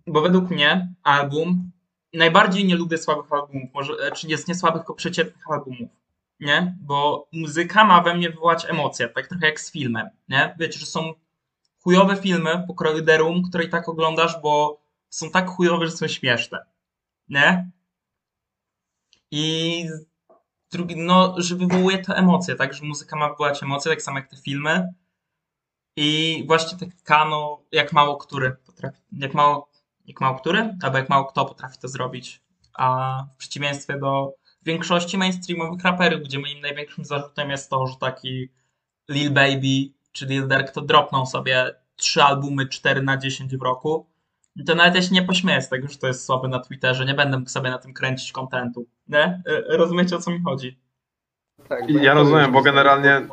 bo 0.06 0.20
według 0.22 0.50
mnie 0.50 0.94
album, 1.02 1.70
najbardziej 2.12 2.64
nie 2.64 2.76
lubię 2.76 2.98
słabych 2.98 3.32
albumów, 3.32 3.70
może, 3.74 4.12
czy 4.12 4.28
jest 4.28 4.48
nie 4.48 4.54
słabych, 4.54 4.80
tylko 4.80 4.94
przeciętnych 4.94 5.50
albumów, 5.50 5.90
nie? 6.40 6.76
Bo 6.80 7.28
muzyka 7.32 7.84
ma 7.84 8.02
we 8.02 8.14
mnie 8.14 8.30
wywołać 8.30 8.70
emocje, 8.70 9.08
tak 9.08 9.26
trochę 9.28 9.46
jak 9.46 9.60
z 9.60 9.72
filmem, 9.72 10.08
nie? 10.28 10.54
Wiecie, 10.58 10.78
że 10.78 10.86
są 10.86 11.12
chujowe 11.84 12.16
filmy 12.16 12.64
pokroju 12.66 13.04
The 13.04 13.18
Room, 13.18 13.42
które 13.42 13.64
i 13.64 13.68
tak 13.68 13.88
oglądasz, 13.88 14.40
bo 14.42 14.80
są 15.10 15.30
tak 15.30 15.48
chujowe, 15.48 15.86
że 15.86 15.92
są 15.92 16.08
śmieszne, 16.08 16.58
nie? 17.28 17.70
I 19.30 19.84
drugi, 20.72 20.96
no, 20.96 21.34
że 21.38 21.56
wywołuje 21.56 21.98
to 21.98 22.16
emocje, 22.16 22.54
tak? 22.54 22.74
Że 22.74 22.84
muzyka 22.84 23.16
ma 23.16 23.28
wywołać 23.28 23.62
emocje, 23.62 23.92
tak 23.92 24.02
samo 24.02 24.18
jak 24.18 24.28
te 24.28 24.36
filmy. 24.36 24.94
I 25.96 26.44
właśnie 26.46 26.78
tak 26.78 27.02
Kano, 27.02 27.62
jak 27.72 27.92
mało 27.92 28.16
który 28.16 28.56
potrafi, 28.66 29.00
jak 29.12 29.34
mało, 29.34 29.70
jak 30.06 30.20
mało 30.20 30.38
który, 30.38 30.76
albo 30.82 30.98
jak 30.98 31.08
mało 31.08 31.24
kto 31.24 31.44
potrafi 31.44 31.78
to 31.78 31.88
zrobić. 31.88 32.42
A 32.74 33.18
w 33.34 33.36
przeciwieństwie 33.36 33.98
do 33.98 34.32
większości 34.62 35.18
mainstreamowych 35.18 35.84
raperów, 35.84 36.20
gdzie 36.20 36.38
moim 36.38 36.60
największym 36.60 37.04
zarzutem 37.04 37.50
jest 37.50 37.70
to, 37.70 37.86
że 37.86 37.94
taki 38.00 38.48
Lil 39.08 39.30
Baby 39.30 39.92
czy 40.12 40.26
Lil 40.26 40.48
Durk 40.48 40.70
to 40.70 40.80
dropną 40.80 41.26
sobie 41.26 41.74
trzy 41.96 42.22
albumy 42.22 42.68
4 42.68 43.02
na 43.02 43.16
10 43.16 43.56
w 43.56 43.62
roku, 43.62 44.06
to 44.66 44.74
nawet 44.74 44.94
ja 44.94 45.02
się 45.02 45.14
nie 45.14 45.22
pośmieję 45.22 45.62
z 45.62 45.68
tego, 45.68 45.88
że 45.88 45.98
to 45.98 46.06
jest 46.06 46.24
słabe 46.24 46.48
na 46.48 46.60
Twitterze, 46.60 47.04
nie 47.04 47.14
będę 47.14 47.38
mógł 47.38 47.50
sobie 47.50 47.70
na 47.70 47.78
tym 47.78 47.94
kręcić 47.94 48.32
kontentu. 48.32 48.86
Nie? 49.08 49.42
E, 49.46 49.76
Rozumiecie 49.76 50.16
o 50.16 50.20
co 50.20 50.30
mi 50.30 50.42
chodzi? 50.44 50.78
Tak, 51.68 51.90
Ja 51.90 52.14
rozumiem, 52.14 52.52
bo 52.52 52.62
generalnie 52.62 53.26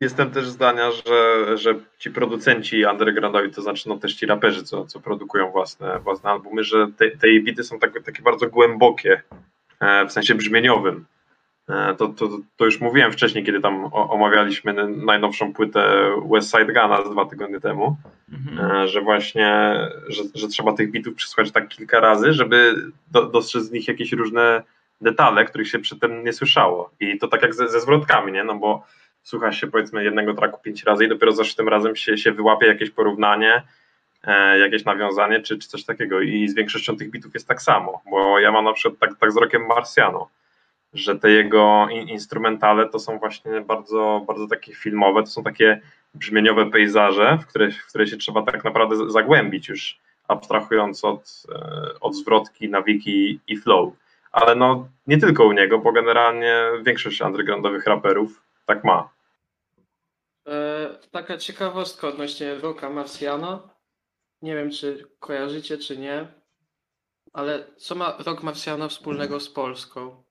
jestem 0.00 0.30
też 0.30 0.48
zdania, 0.48 0.90
że, 0.90 1.44
że 1.58 1.74
ci 1.98 2.10
producenci 2.10 2.84
undergroundowi, 2.84 3.50
to 3.50 3.62
znaczy 3.62 3.88
no 3.88 3.98
też 3.98 4.14
ci 4.14 4.26
raperzy, 4.26 4.62
co, 4.62 4.86
co 4.86 5.00
produkują 5.00 5.50
własne, 5.50 5.98
własne 5.98 6.30
albumy, 6.30 6.64
że 6.64 6.86
te, 6.96 7.10
te 7.10 7.40
bity 7.40 7.64
są 7.64 7.78
takie, 7.78 8.00
takie 8.00 8.22
bardzo 8.22 8.46
głębokie, 8.46 9.22
e, 9.32 9.36
w 10.08 10.12
sensie 10.12 10.34
brzmieniowym. 10.34 11.04
E, 11.68 11.94
To, 11.94 12.08
to, 12.08 12.28
to 12.56 12.64
już 12.64 12.80
mówiłem 12.80 13.12
wcześniej, 13.12 13.44
kiedy 13.44 13.60
tam 13.60 13.84
omawialiśmy 13.92 14.88
najnowszą 14.88 15.52
płytę 15.52 16.10
West 16.32 16.50
Side 16.50 16.72
Guna 16.72 17.04
z 17.06 17.10
dwa 17.10 17.26
tygodnie 17.26 17.60
temu, 17.60 17.96
Mhm. 18.32 18.70
E, 18.70 18.88
że 18.88 19.00
właśnie, 19.00 19.74
że, 20.08 20.22
że 20.34 20.48
trzeba 20.48 20.72
tych 20.72 20.90
bitów 20.90 21.14
przesłuchać 21.14 21.52
tak 21.52 21.68
kilka 21.68 22.00
razy, 22.00 22.32
żeby 22.32 22.74
do, 23.10 23.26
dostrzec 23.26 23.64
z 23.64 23.72
nich 23.72 23.88
jakieś 23.88 24.12
różne 24.12 24.62
detale, 25.00 25.44
których 25.44 25.68
się 25.68 25.78
przedtem 25.78 26.24
nie 26.24 26.32
słyszało. 26.32 26.90
I 27.00 27.18
to 27.18 27.28
tak 27.28 27.42
jak 27.42 27.54
ze, 27.54 27.68
ze 27.68 27.80
zwrotkami, 27.80 28.32
nie? 28.32 28.44
No 28.44 28.54
bo 28.54 28.86
słucha 29.22 29.52
się 29.52 29.66
powiedzmy 29.66 30.04
jednego 30.04 30.34
traku 30.34 30.60
pięć 30.62 30.84
razy 30.84 31.04
i 31.04 31.08
dopiero 31.08 31.32
za 31.32 31.44
szóstym 31.44 31.68
razem 31.68 31.96
się, 31.96 32.18
się 32.18 32.32
wyłapie 32.32 32.66
jakieś 32.66 32.90
porównanie, 32.90 33.54
e, 33.54 33.62
jakieś 34.60 34.84
nawiązanie 34.84 35.40
czy, 35.40 35.58
czy 35.58 35.68
coś 35.68 35.84
takiego. 35.84 36.20
I 36.20 36.48
z 36.48 36.54
większością 36.54 36.96
tych 36.96 37.10
bitów 37.10 37.34
jest 37.34 37.48
tak 37.48 37.62
samo, 37.62 38.02
bo 38.10 38.38
ja 38.38 38.52
mam 38.52 38.64
na 38.64 38.72
przykład 38.72 39.00
tak, 39.00 39.18
tak 39.18 39.32
z 39.32 39.36
rokiem 39.36 39.66
Marciano, 39.66 40.28
że 40.94 41.18
te 41.18 41.30
jego 41.30 41.88
in, 41.90 42.08
instrumentale 42.08 42.88
to 42.88 42.98
są 42.98 43.18
właśnie 43.18 43.60
bardzo, 43.60 44.24
bardzo 44.26 44.46
takie 44.46 44.74
filmowe, 44.74 45.22
to 45.22 45.26
są 45.26 45.42
takie 45.42 45.80
brzmieniowe 46.14 46.70
pejzaże, 46.70 47.38
w 47.42 47.46
które, 47.46 47.70
w 47.70 47.86
które 47.86 48.06
się 48.06 48.16
trzeba 48.16 48.42
tak 48.42 48.64
naprawdę 48.64 49.10
zagłębić 49.10 49.68
już, 49.68 49.98
abstrahując 50.28 51.04
od, 51.04 51.42
e, 51.54 52.00
od 52.00 52.16
zwrotki, 52.16 52.68
nawiki 52.68 53.40
i 53.48 53.56
flow. 53.56 53.92
Ale 54.32 54.54
no 54.54 54.88
nie 55.06 55.18
tylko 55.18 55.44
u 55.44 55.52
niego, 55.52 55.78
bo 55.78 55.92
generalnie 55.92 56.62
większość 56.82 57.20
undergroundowych 57.20 57.86
raperów 57.86 58.42
tak 58.66 58.84
ma. 58.84 59.08
E, 60.46 60.90
taka 61.10 61.38
ciekawostka 61.38 62.08
odnośnie 62.08 62.54
Rocka 62.54 62.90
Marciano. 62.90 63.73
Nie 64.42 64.54
wiem, 64.54 64.70
czy 64.70 65.10
kojarzycie, 65.20 65.78
czy 65.78 65.98
nie, 65.98 66.28
ale 67.32 67.64
co 67.76 67.94
ma 67.94 68.16
Rock 68.26 68.42
Marciano 68.42 68.88
wspólnego 68.88 69.40
z 69.40 69.48
Polską? 69.48 70.22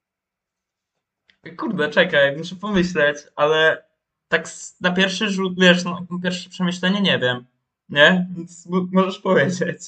Kurde, 1.56 1.90
czekaj, 1.90 2.36
muszę 2.36 2.56
pomyśleć, 2.56 3.18
ale 3.36 3.84
tak 4.28 4.48
na 4.80 4.92
pierwszy 4.92 5.28
rzut, 5.30 5.60
wiesz, 5.60 5.84
no, 5.84 6.06
na 6.10 6.18
pierwsze 6.22 6.50
przemyślenie 6.50 7.00
nie 7.00 7.18
wiem, 7.18 7.44
nie? 7.88 8.26
Więc 8.36 8.66
możesz 8.92 9.18
powiedzieć. 9.18 9.80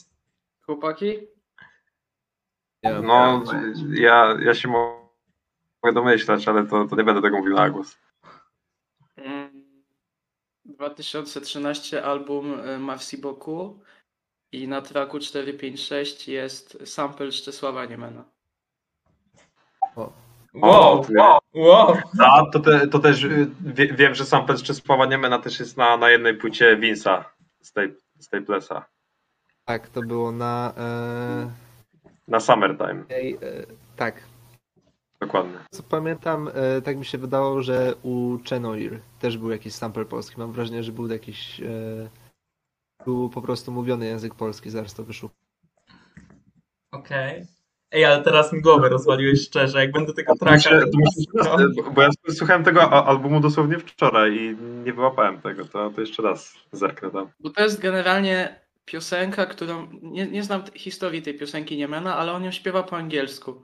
Chłopaki? 0.62 1.18
No 2.82 3.42
ja, 3.90 4.36
ja 4.40 4.54
się 4.54 4.68
mo- 4.68 5.10
mogę 5.82 5.94
domyślać, 5.94 6.48
ale 6.48 6.66
to, 6.66 6.84
to 6.84 6.96
nie 6.96 7.04
będę 7.04 7.22
tego 7.22 7.36
mówił 7.38 7.54
na 7.54 7.70
głos. 7.70 7.96
Mm, 9.16 9.82
2013 10.64 12.04
album 12.04 12.60
e, 12.60 12.78
Marcy 12.78 13.18
Boku 13.18 13.80
i 14.52 14.68
na 14.68 14.82
traku 14.82 15.18
456 15.18 16.28
jest 16.28 16.78
sample 16.84 17.30
Czesława 17.30 17.84
Niemena. 17.84 18.24
Wow, 20.54 21.04
wow, 21.18 21.38
wow. 21.54 21.96
A 22.18 22.46
to, 22.52 22.60
te, 22.60 22.86
to 22.88 22.98
też 22.98 23.22
y, 23.24 23.50
wie, 23.60 23.86
wiem, 23.86 24.14
że 24.14 24.24
sam 24.24 24.46
Pec 24.46 24.62
Czesława 24.62 25.06
Niemena 25.06 25.38
też 25.38 25.60
jest 25.60 25.76
na, 25.76 25.96
na 25.96 26.10
jednej 26.10 26.34
płycie 26.34 26.76
Vince'a 26.76 27.24
z 27.60 27.72
tej, 27.72 27.94
z 28.18 28.28
tej 28.28 28.42
plesa. 28.42 28.84
Tak, 29.64 29.88
to 29.88 30.02
było 30.02 30.32
na. 30.32 30.72
E, 30.76 31.50
Na 32.28 32.40
Summertime, 32.40 33.04
ej, 33.08 33.34
e, 33.34 33.38
tak. 33.96 34.22
dokładnie. 35.20 35.58
Co 35.70 35.82
pamiętam, 35.82 36.50
e, 36.54 36.82
tak 36.82 36.96
mi 36.96 37.04
się 37.04 37.18
wydało, 37.18 37.62
że 37.62 37.94
u 38.02 38.38
Chenoir 38.48 39.00
też 39.20 39.38
był 39.38 39.50
jakiś 39.50 39.74
sample 39.74 40.04
polski. 40.04 40.40
Mam 40.40 40.52
wrażenie, 40.52 40.82
że 40.82 40.92
był 40.92 41.08
jakiś. 41.08 41.60
E, 41.60 41.64
był 43.06 43.30
po 43.30 43.42
prostu 43.42 43.72
mówiony 43.72 44.06
język 44.06 44.34
polski, 44.34 44.70
zaraz 44.70 44.94
to 44.94 45.04
wyszukam. 45.04 45.36
Okej. 46.92 47.46
Ej, 47.90 48.04
ale 48.04 48.22
teraz 48.22 48.52
mi 48.52 48.60
głowę 48.60 48.88
rozwaliłeś 48.88 49.40
szczerze, 49.40 49.80
jak 49.80 49.92
będę 49.92 50.12
tego 50.12 50.34
traka... 50.36 50.70
No. 51.34 51.90
bo 51.94 52.02
ja 52.02 52.08
słuchałem 52.30 52.64
tego 52.64 53.06
albumu 53.06 53.40
dosłownie 53.40 53.78
wczoraj 53.78 54.36
i 54.36 54.56
nie 54.84 54.92
wyłapałem 54.92 55.40
tego, 55.40 55.64
to, 55.64 55.90
to 55.90 56.00
jeszcze 56.00 56.22
raz 56.22 56.54
zerknę 56.72 57.10
tam. 57.10 57.30
Bo 57.40 57.50
to 57.50 57.62
jest 57.62 57.80
generalnie 57.80 58.60
piosenka, 58.84 59.46
którą. 59.46 59.88
Nie, 60.02 60.26
nie 60.26 60.42
znam 60.42 60.62
historii 60.74 61.22
tej 61.22 61.38
piosenki 61.38 61.76
Niemena, 61.76 62.16
ale 62.16 62.32
on 62.32 62.44
ją 62.44 62.50
śpiewa 62.50 62.82
po 62.82 62.96
angielsku. 62.96 63.62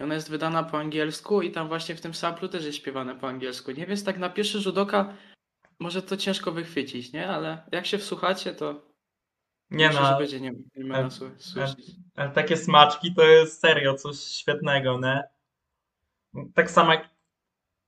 I 0.00 0.04
ona 0.04 0.14
jest 0.14 0.30
wydana 0.30 0.62
po 0.62 0.78
angielsku 0.78 1.42
i 1.42 1.50
tam 1.50 1.68
właśnie 1.68 1.94
w 1.94 2.00
tym 2.00 2.14
samplu 2.14 2.48
też 2.48 2.64
jest 2.64 2.78
śpiewane 2.78 3.14
po 3.14 3.28
angielsku. 3.28 3.70
Nie 3.70 3.86
więc 3.86 4.04
tak 4.04 4.18
na 4.18 4.30
pierwszy 4.30 4.60
rzut 4.60 4.78
oka 4.78 5.14
może 5.78 6.02
to 6.02 6.16
ciężko 6.16 6.52
wychwycić, 6.52 7.12
nie? 7.12 7.28
Ale 7.28 7.62
jak 7.72 7.86
się 7.86 7.98
wsłuchacie, 7.98 8.54
to 8.54 8.74
Nie 9.70 9.86
myślę, 9.88 10.02
no, 10.02 10.18
będzie 10.18 10.40
nie, 10.40 10.52
ale- 10.94 11.04
sły- 11.08 11.38
słyszeć. 11.38 11.90
ale 12.16 12.30
takie 12.30 12.56
smaczki 12.56 13.14
to 13.14 13.22
jest 13.22 13.60
serio 13.60 13.94
coś 13.94 14.20
świetnego, 14.20 15.00
nie? 15.00 15.22
Tak 16.54 16.70
samo 16.70 16.92
jak 16.92 17.08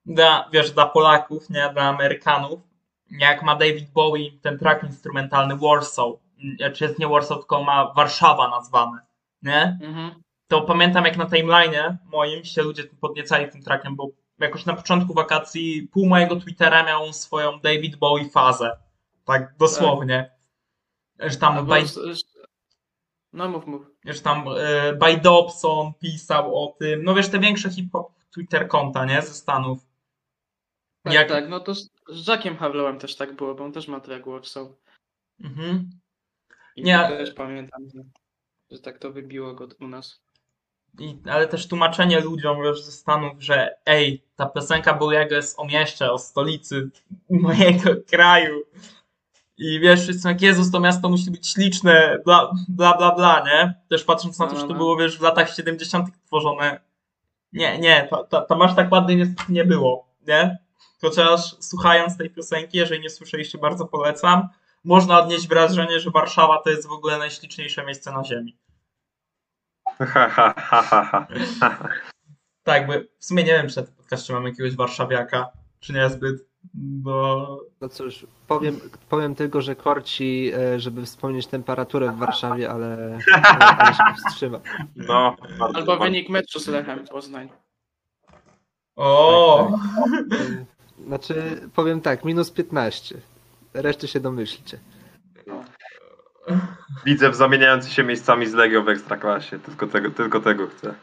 dla, 0.07 0.49
wiesz, 0.53 0.70
dla 0.70 0.87
Polaków, 0.87 1.51
nie? 1.51 1.70
Dla 1.72 1.82
Amerykanów, 1.82 2.61
jak 3.11 3.43
ma 3.43 3.57
David 3.57 3.91
Bowie 3.91 4.30
ten 4.43 4.59
track 4.59 4.82
instrumentalny 4.82 5.57
Warsaw, 5.57 6.12
czy 6.74 6.84
jest 6.84 6.99
nie 6.99 7.09
Warsaw, 7.09 7.39
tylko 7.39 7.64
ma 7.64 7.93
Warszawa 7.97 8.49
nazwane, 8.51 8.99
nie? 9.43 9.78
Mhm. 9.82 10.22
to 10.49 10.61
pamiętam 10.62 11.05
jak 11.05 11.16
na 11.16 11.24
timeline'ie 11.24 11.97
moim 12.05 12.45
się 12.45 12.62
ludzie 12.62 12.84
podniecali 12.84 13.49
tym 13.53 13.62
trackiem, 13.62 13.97
bo 13.97 14.09
jakoś 14.39 14.66
na 14.66 14.76
początku 14.76 15.14
wakacji 15.14 15.89
pół 15.93 16.07
mojego 16.07 16.37
Twittera 16.37 16.82
miał 16.82 17.12
swoją 17.12 17.61
David 17.61 17.97
Bowie 17.97 18.28
fazę. 18.30 18.76
Tak 19.24 19.55
dosłownie. 19.59 20.30
Że 21.18 21.37
tam, 21.37 21.57
Albo 21.57 21.74
by, 21.74 21.82
No 23.32 23.49
mów, 23.49 23.66
mów. 23.66 23.87
że 24.05 24.20
tam 24.20 24.45
e, 24.59 24.93
By 24.93 25.16
Dobson 25.16 25.95
pisał 25.95 26.64
o 26.64 26.76
tym. 26.78 27.05
No 27.05 27.14
wiesz, 27.14 27.28
te 27.28 27.39
większe 27.39 27.70
hip-hop, 27.70 28.12
Twitter 28.30 28.68
konta, 28.68 29.05
nie? 29.05 29.22
Ze 29.22 29.34
Stanów. 29.34 29.78
Tak, 31.03 31.14
Jak- 31.14 31.28
tak, 31.28 31.49
no 31.49 31.61
to 31.61 31.74
z, 31.74 31.91
Jackiem 32.28 32.57
Harlowem 32.57 32.99
też 32.99 33.16
tak 33.16 33.37
było, 33.37 33.55
bo 33.55 33.64
on 33.64 33.72
też 33.72 33.89
ma 33.89 34.01
track. 34.01 34.24
Mhm. 35.41 35.91
I 36.76 36.82
Nie. 36.82 36.99
też 36.99 37.34
pamiętam, 37.34 37.82
że, 37.95 38.01
że 38.70 38.78
tak 38.82 38.99
to 38.99 39.12
wybiło 39.12 39.55
go 39.55 39.68
u 39.80 39.89
nas. 39.89 40.22
I, 40.99 41.18
ale 41.30 41.47
też 41.49 41.68
tłumaczenie 41.68 42.20
ludziom 42.20 42.59
już 42.59 42.82
ze 42.82 42.92
Stanów, 42.92 43.32
że 43.38 43.76
ej, 43.86 44.24
ta 44.36 44.47
piosenka 44.47 44.94
Bowiego 44.94 45.34
jest 45.34 45.59
o 45.59 45.64
mieście, 45.64 46.12
o 46.12 46.18
stolicy 46.18 46.90
mojego 47.30 47.90
kraju. 48.11 48.62
I 49.59 49.80
wiesz, 49.80 50.03
wszyscy 50.03 50.28
jak 50.28 50.42
Jezus, 50.42 50.70
to 50.70 50.80
miasto 50.80 51.09
musi 51.09 51.30
być 51.30 51.53
śliczne, 51.53 52.18
bla, 52.24 52.51
bla, 52.68 52.97
bla, 52.97 53.14
bla, 53.14 53.44
nie? 53.47 53.74
Też 53.88 54.05
patrząc 54.05 54.38
na 54.38 54.47
to, 54.47 54.55
No, 54.55 54.61
że 54.61 54.66
to 54.66 54.72
no. 54.72 54.78
było, 54.78 54.97
wiesz, 54.97 55.18
w 55.18 55.22
latach 55.22 55.55
70. 55.55 56.09
tworzone. 56.26 56.80
Nie, 57.53 57.78
nie, 57.78 58.09
to, 58.11 58.24
to, 58.24 58.40
to 58.40 58.57
masz 58.57 58.76
tak 58.76 58.92
ładnie 58.92 59.34
nie 59.49 59.64
było, 59.64 60.09
nie? 60.28 60.59
Chociaż 61.01 61.57
słuchając 61.61 62.16
tej 62.16 62.30
piosenki, 62.30 62.78
jeżeli 62.78 63.01
nie 63.01 63.11
słyszeliście, 63.11 63.59
bardzo 63.59 63.86
polecam, 63.86 64.49
można 64.84 65.20
odnieść 65.20 65.49
wrażenie, 65.49 66.01
że 66.01 66.11
Warszawa 66.11 66.62
to 66.64 66.70
jest 66.70 66.88
w 66.88 66.92
ogóle 66.92 67.18
najśliczniejsze 67.18 67.84
miejsce 67.84 68.12
na 68.12 68.24
ziemi. 68.24 68.57
Tak, 72.62 72.86
bo 72.86 72.92
w 73.18 73.24
sumie 73.24 73.44
nie 73.44 73.53
wiem, 73.53 73.68
czy 73.68 73.80
na 73.80 73.86
podcaście 73.86 74.32
mamy 74.32 74.49
jakiegoś 74.49 74.76
warszawiaka, 74.76 75.49
czy 75.80 75.92
niezbyt, 75.92 76.47
bo 76.74 77.61
No 77.80 77.88
cóż, 77.88 78.26
powiem, 78.47 78.80
powiem 79.09 79.34
tylko, 79.34 79.61
że 79.61 79.76
korci, 79.76 80.53
e, 80.55 80.80
żeby 80.80 81.05
wspomnieć 81.05 81.47
temperaturę 81.47 82.12
w 82.12 82.16
Warszawie, 82.18 82.70
ale, 82.70 83.18
ale, 83.78 83.94
się 83.94 84.03
powstrzyma. 84.14 84.61
No, 84.97 85.36
Albo 85.61 85.86
bardzo. 85.86 85.99
wynik 85.99 86.28
meczu 86.28 86.61
z 86.61 86.66
Lechem 86.66 87.07
Poznań. 87.07 87.49
o, 88.97 89.68
E, 90.32 91.05
Znaczy, 91.07 91.61
powiem 91.74 92.01
tak, 92.01 92.24
minus 92.24 92.51
15. 92.51 93.14
Reszty 93.74 94.09
się 94.09 94.20
domyślcie. 94.20 94.78
Widzę 97.07 97.34
zamieniający 97.34 97.91
się 97.91 98.05
miejscami 98.05 98.47
z 98.47 98.55
Legio 98.55 98.82
w 98.82 98.89
Ekstraklasie. 98.89 99.59
Tylko 99.59 99.87
tego, 99.87 100.11
tylko 100.11 100.41
tego 100.41 100.66
chcę. 100.66 100.95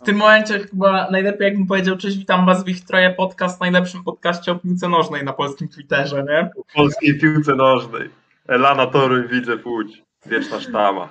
w 0.00 0.04
tym 0.04 0.16
momencie 0.16 0.58
chyba 0.58 1.10
najlepiej 1.10 1.44
jakbym 1.44 1.66
powiedział, 1.66 1.96
cześć, 1.96 2.16
witam 2.16 2.46
was 2.46 2.64
w 2.64 2.68
ich 2.68 2.84
troje 2.84 3.10
podcast, 3.10 3.60
najlepszym 3.60 4.04
podcaście 4.04 4.52
o 4.52 4.54
piłce 4.54 4.88
nożnej 4.88 5.24
na 5.24 5.32
polskim 5.32 5.68
Twitterze, 5.68 6.24
nie? 6.28 6.50
W 6.70 6.74
polskiej 6.74 7.18
piłce 7.18 7.54
nożnej. 7.54 8.10
Elana 8.48 8.86
Toruń, 8.86 9.28
widzę 9.28 9.56
Łódź. 9.64 10.02
Wieczna 10.26 10.60
sztama. 10.60 11.08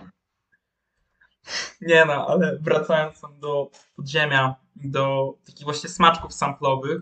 Nie 1.82 2.06
no, 2.06 2.28
ale 2.28 2.58
wracając 2.62 3.22
do 3.40 3.72
podziemia, 3.96 4.56
do 4.76 5.34
takich 5.46 5.64
właśnie 5.64 5.90
smaczków 5.90 6.34
samplowych, 6.34 7.02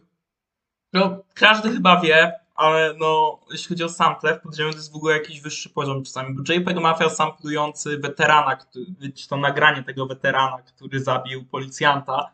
no 0.94 1.24
każdy 1.34 1.72
chyba 1.72 2.02
wie, 2.02 2.34
ale 2.58 2.94
no 3.00 3.40
jeśli 3.52 3.68
chodzi 3.70 3.84
o 3.84 3.90
sample, 3.90 4.36
w 4.40 4.42
podziemiu 4.42 4.72
to 4.72 4.78
jest 4.78 4.94
w 4.94 4.96
ogóle 4.96 5.14
jakiś 5.18 5.42
wyższy 5.42 5.70
poziom 5.70 6.04
czasami, 6.04 6.36
bo 6.36 6.54
JPEG 6.54 6.78
Mafia 6.80 7.10
samplujący 7.10 7.98
weterana, 7.98 8.56
który, 8.56 8.86
wiecie, 9.00 9.28
to 9.30 9.38
nagranie 9.38 9.84
tego 9.84 10.06
weterana, 10.06 10.58
który 10.62 11.00
zabił 11.04 11.46
policjanta, 11.46 12.32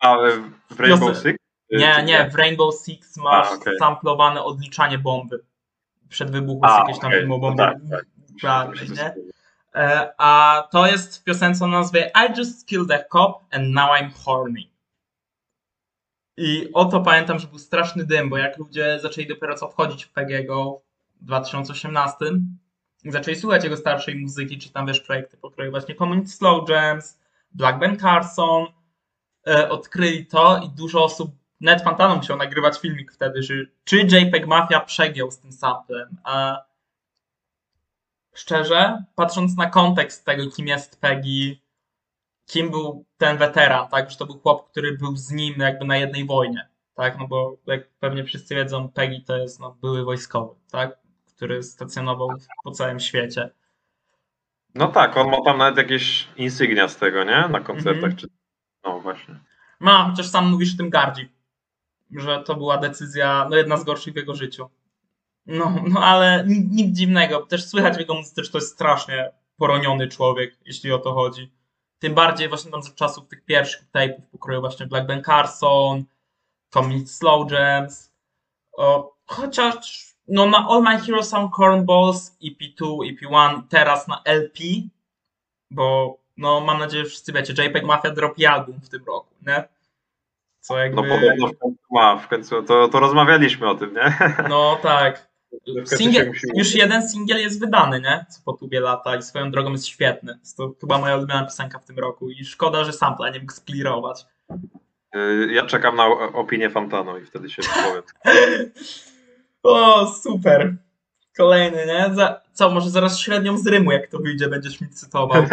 A 0.00 0.16
w 0.70 0.80
Rainbow 0.80 1.10
Wiosę- 1.10 1.22
Six? 1.22 1.38
Nie, 1.70 1.94
Czy 1.94 2.02
nie, 2.02 2.30
w 2.30 2.34
Rainbow 2.34 2.74
Six 2.84 3.16
masz 3.16 3.46
A, 3.46 3.54
okej. 3.54 3.78
samplowane 3.78 4.44
odliczanie 4.44 4.98
bomby. 4.98 5.44
Przed 6.08 6.30
wybuchem 6.30 6.70
A, 6.70 6.78
jakieś 6.78 6.98
tam 6.98 7.08
okej, 7.08 7.20
filmobomby. 7.20 7.62
no 7.62 7.68
tak, 7.68 7.78
tak. 7.90 8.06
Dokładnie, 8.32 8.96
nie? 8.96 9.14
E, 9.74 10.12
A 10.18 10.62
to 10.72 10.86
jest 10.86 11.18
w 11.18 11.24
piosence 11.24 11.64
o 11.64 11.68
nazwie 11.68 12.10
I 12.28 12.38
just 12.38 12.66
killed 12.68 12.90
a 12.90 12.98
cop 13.12 13.42
and 13.50 13.68
now 13.68 13.90
I'm 13.90 14.10
horny. 14.24 14.62
I 16.36 16.68
oto 16.72 17.00
pamiętam, 17.00 17.38
że 17.38 17.46
był 17.46 17.58
straszny 17.58 18.04
dym, 18.04 18.30
bo 18.30 18.38
jak 18.38 18.58
ludzie 18.58 18.98
zaczęli 19.02 19.26
dopiero 19.26 19.54
co 19.54 19.68
wchodzić 19.68 20.04
w 20.04 20.12
PGgo 20.12 20.82
w 21.20 21.24
2018 21.24 22.16
i 23.04 23.10
zaczęli 23.10 23.36
słuchać 23.36 23.64
jego 23.64 23.76
starszej 23.76 24.16
muzyki, 24.16 24.58
czy 24.58 24.72
tam 24.72 24.86
wiesz 24.86 25.00
projekty 25.00 25.36
pokroju 25.36 25.70
właśnie 25.70 25.94
Community 25.94 26.28
Slow 26.28 26.68
Jams, 26.68 27.18
Black 27.52 27.78
Ben 27.78 27.98
Carson, 27.98 28.66
e, 29.46 29.70
odkryli 29.70 30.26
to 30.26 30.60
i 30.64 30.68
dużo 30.70 31.04
osób, 31.04 31.30
net 31.60 31.82
Fantano 31.82 32.16
musiał 32.16 32.36
nagrywać 32.36 32.78
filmik 32.78 33.12
wtedy, 33.12 33.42
że 33.42 33.54
czy 33.84 33.96
JPEG 33.96 34.46
Mafia 34.46 34.80
przegiął 34.80 35.30
z 35.30 35.38
tym 35.38 35.52
samplem, 35.52 36.16
a 36.24 36.64
szczerze, 38.34 39.04
patrząc 39.14 39.56
na 39.56 39.70
kontekst 39.70 40.24
tego, 40.24 40.50
kim 40.50 40.66
jest 40.66 41.00
Peggy, 41.00 41.56
kim 42.52 42.70
był 42.70 43.04
ten 43.18 43.38
weteran, 43.38 43.88
tak, 43.88 44.10
że 44.10 44.16
to 44.16 44.26
był 44.26 44.38
chłop, 44.38 44.70
który 44.70 44.98
był 44.98 45.16
z 45.16 45.30
nim 45.30 45.54
jakby 45.58 45.84
na 45.84 45.96
jednej 45.96 46.26
wojnie, 46.26 46.68
tak, 46.94 47.18
no 47.18 47.28
bo 47.28 47.56
jak 47.66 47.88
pewnie 47.88 48.24
wszyscy 48.24 48.54
wiedzą, 48.54 48.88
Peggy 48.88 49.20
to 49.26 49.36
jest 49.36 49.60
no, 49.60 49.76
były 49.80 50.04
wojskowy, 50.04 50.54
tak, 50.70 50.98
który 51.36 51.62
stacjonował 51.62 52.28
po 52.64 52.70
całym 52.70 53.00
świecie. 53.00 53.50
No 54.74 54.88
tak, 54.88 55.16
on 55.16 55.30
ma 55.30 55.42
tam 55.44 55.58
nawet 55.58 55.76
jakieś 55.76 56.28
insygnia 56.36 56.88
z 56.88 56.96
tego, 56.96 57.24
nie? 57.24 57.48
Na 57.48 57.60
koncertach. 57.60 58.10
Mhm. 58.10 58.16
Czy... 58.16 58.28
No 58.84 59.00
właśnie. 59.00 59.40
Ma, 59.80 60.10
chociaż 60.10 60.28
sam 60.28 60.50
mówisz 60.50 60.74
o 60.74 60.76
tym 60.76 60.90
gardzi, 60.90 61.28
że 62.10 62.42
to 62.42 62.54
była 62.54 62.78
decyzja, 62.78 63.46
no 63.50 63.56
jedna 63.56 63.76
z 63.76 63.84
gorszych 63.84 64.14
w 64.14 64.16
jego 64.16 64.34
życiu. 64.34 64.70
No, 65.46 65.74
no 65.88 66.00
ale 66.00 66.44
nic, 66.46 66.72
nic 66.72 66.96
dziwnego, 66.96 67.46
też 67.46 67.64
słychać 67.64 67.96
w 67.96 68.00
jego 68.00 68.14
muzyce, 68.14 68.44
że 68.44 68.50
to 68.50 68.58
jest 68.58 68.72
strasznie 68.72 69.30
poroniony 69.56 70.08
człowiek, 70.08 70.56
jeśli 70.66 70.92
o 70.92 70.98
to 70.98 71.14
chodzi. 71.14 71.61
Tym 72.02 72.14
bardziej 72.14 72.48
właśnie 72.48 72.70
tam 72.70 72.82
za 72.82 72.90
czasów 72.90 73.28
tych 73.28 73.44
pierwszych 73.44 73.84
tape'ów 73.94 74.22
pokroju 74.32 74.60
właśnie 74.60 74.86
Black 74.86 75.06
Ben 75.06 75.22
Carson, 75.24 76.04
Community 76.70 77.08
Slow 77.08 77.52
Jams, 77.52 78.12
o, 78.76 79.14
chociaż 79.26 80.06
no 80.28 80.46
na 80.46 80.66
All 80.68 80.82
My 80.82 81.00
Heroes 81.00 81.28
Some 81.28 81.48
Cornballs, 81.56 82.36
EP2, 82.44 82.98
EP1, 82.98 83.62
teraz 83.68 84.08
na 84.08 84.22
LP, 84.24 84.58
bo 85.70 86.16
no 86.36 86.60
mam 86.60 86.78
nadzieję, 86.78 87.04
że 87.04 87.10
wszyscy 87.10 87.32
wiecie, 87.32 87.64
JPEG 87.64 87.84
Mafia 87.84 88.10
dropi 88.10 88.46
album 88.46 88.80
w 88.80 88.88
tym 88.88 89.04
roku, 89.04 89.34
nie? 89.46 89.64
Co 90.60 90.78
jakby... 90.78 91.02
No 91.02 91.08
podobno 91.08 91.46
w 91.46 91.58
końcu 91.58 91.84
ma, 91.90 92.16
w 92.16 92.28
końcu 92.28 92.62
to, 92.62 92.88
to 92.88 93.00
rozmawialiśmy 93.00 93.70
o 93.70 93.74
tym, 93.74 93.94
nie? 93.94 94.18
No 94.48 94.78
tak. 94.82 95.31
Musimy- 95.90 96.32
już 96.54 96.74
jeden 96.74 97.08
singiel 97.08 97.38
jest 97.40 97.60
wydany, 97.60 98.00
nie? 98.00 98.26
Co 98.30 98.40
po 98.44 98.52
tubie 98.52 98.80
lata 98.80 99.16
i 99.16 99.22
swoją 99.22 99.50
drogą 99.50 99.72
jest 99.72 99.86
świetny. 99.86 100.38
Jest 100.40 100.56
to 100.56 100.74
chyba 100.80 100.98
moja 100.98 101.16
ulubiona 101.16 101.44
piosenka 101.44 101.78
w 101.78 101.84
tym 101.84 101.98
roku 101.98 102.30
i 102.30 102.44
szkoda, 102.44 102.84
że 102.84 102.92
sampla 102.92 103.30
nie 103.30 103.40
mógł 103.40 103.52
sklirować. 103.52 104.26
Y, 105.16 105.52
Ja 105.52 105.66
czekam 105.66 105.96
na 105.96 106.06
opinię 106.32 106.70
Fantano 106.70 107.18
i 107.18 107.24
wtedy 107.24 107.50
się 107.50 107.62
wypowiem. 107.62 108.02
O, 109.62 110.06
super. 110.06 110.74
Kolejny, 111.36 111.86
nie? 111.86 112.14
Za, 112.14 112.40
co, 112.52 112.70
może 112.70 112.90
zaraz 112.90 113.18
średnią 113.18 113.58
z 113.58 113.66
Rymu, 113.66 113.92
jak 113.92 114.10
to 114.10 114.18
wyjdzie, 114.18 114.48
będziesz 114.48 114.80
mi 114.80 114.88
cytował. 114.88 115.42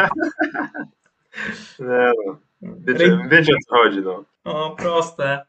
Nie 1.80 2.12
no. 2.26 2.38
Wiecie, 2.62 3.20
wiecie 3.30 3.54
o 3.54 3.58
co 3.70 3.76
chodzi, 3.84 4.02
no. 4.02 4.24
O, 4.44 4.76
proste. 4.76 5.46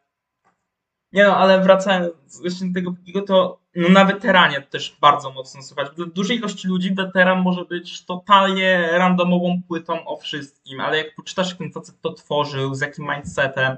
Nie 1.12 1.24
no, 1.24 1.36
ale 1.36 1.61
wracając 1.62 2.40
właśnie 2.40 2.72
do 2.72 2.92
tego 3.07 3.22
to 3.22 3.59
no 3.74 3.88
na 3.88 4.04
weteranie 4.04 4.60
też 4.60 4.96
bardzo 5.00 5.30
mocno 5.30 5.62
słuchać. 5.62 5.88
Dla 5.96 6.06
dużej 6.06 6.36
ilości 6.38 6.68
ludzi 6.68 6.94
weteran 6.94 7.42
może 7.42 7.64
być 7.64 8.04
totalnie 8.04 8.88
randomową 8.92 9.60
płytą 9.68 10.06
o 10.06 10.16
wszystkim, 10.16 10.80
ale 10.80 10.98
jak 10.98 11.14
poczytasz, 11.14 11.54
ten 11.54 11.72
facet 11.72 12.00
to 12.00 12.12
tworzył, 12.12 12.74
z 12.74 12.80
jakim 12.80 13.08
mindsetem, 13.14 13.76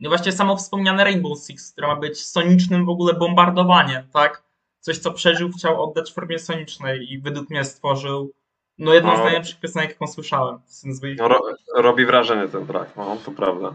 no 0.00 0.08
właśnie 0.08 0.32
samo 0.32 0.56
wspomniane 0.56 1.04
Rainbow 1.04 1.38
Six, 1.46 1.72
które 1.72 1.86
ma 1.86 1.96
być 1.96 2.24
sonicznym 2.26 2.86
w 2.86 2.88
ogóle 2.88 3.14
bombardowaniem, 3.14 4.08
tak? 4.12 4.42
Coś, 4.80 4.98
co 4.98 5.12
przeżył, 5.12 5.50
chciał 5.52 5.82
oddać 5.82 6.10
w 6.10 6.14
formie 6.14 6.38
sonicznej 6.38 7.12
i 7.12 7.18
według 7.18 7.50
mnie 7.50 7.64
stworzył 7.64 8.32
no 8.78 8.94
jedną 8.94 9.14
z 9.14 9.18
No. 9.18 9.24
najlepszych 9.24 9.60
piosenek, 9.60 9.90
jaką 9.90 10.06
słyszałem. 10.06 10.58
No 11.18 11.28
ro, 11.28 11.40
robi 11.76 12.06
wrażenie 12.06 12.48
ten 12.48 12.66
track, 12.66 12.96
no 12.96 13.16
to 13.24 13.30
prawda. 13.30 13.74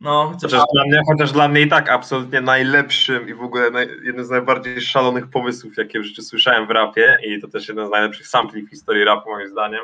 No, 0.00 0.30
chociaż 0.32 0.52
Chociaż 0.52 0.66
dla, 0.72 0.84
mnie, 0.84 1.00
chociaż 1.06 1.32
dla 1.32 1.48
mnie 1.48 1.60
i 1.60 1.68
tak 1.68 1.90
absolutnie 1.90 2.40
najlepszym 2.40 3.28
i 3.28 3.34
w 3.34 3.42
ogóle 3.42 3.70
naj, 3.70 3.88
jednym 4.04 4.24
z 4.24 4.30
najbardziej 4.30 4.80
szalonych 4.80 5.30
pomysłów, 5.30 5.76
jakie 5.76 6.00
w 6.00 6.04
życiu 6.04 6.22
słyszałem 6.22 6.66
w 6.66 6.70
rapie 6.70 7.18
i 7.26 7.40
to 7.40 7.48
też 7.48 7.68
jeden 7.68 7.86
z 7.86 7.90
najlepszych 7.90 8.26
sampli 8.26 8.62
w 8.62 8.70
historii 8.70 9.04
rapu 9.04 9.30
moim 9.30 9.48
zdaniem, 9.48 9.80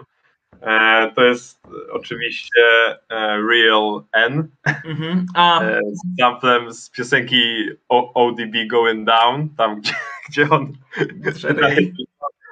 e, 0.60 1.12
to 1.14 1.24
jest 1.24 1.62
oczywiście 1.92 2.60
e, 3.08 3.38
Real 3.50 4.02
N. 4.12 4.48
Mhm. 4.84 5.26
A, 5.34 5.62
e, 5.62 5.80
z 5.92 6.20
samplem 6.20 6.72
z 6.72 6.90
piosenki 6.90 7.68
o, 7.88 8.26
ODB 8.26 8.68
Going 8.70 9.06
Down, 9.06 9.48
tam 9.56 9.76
gdzie, 9.80 9.94
gdzie 10.28 10.50
on 10.50 10.72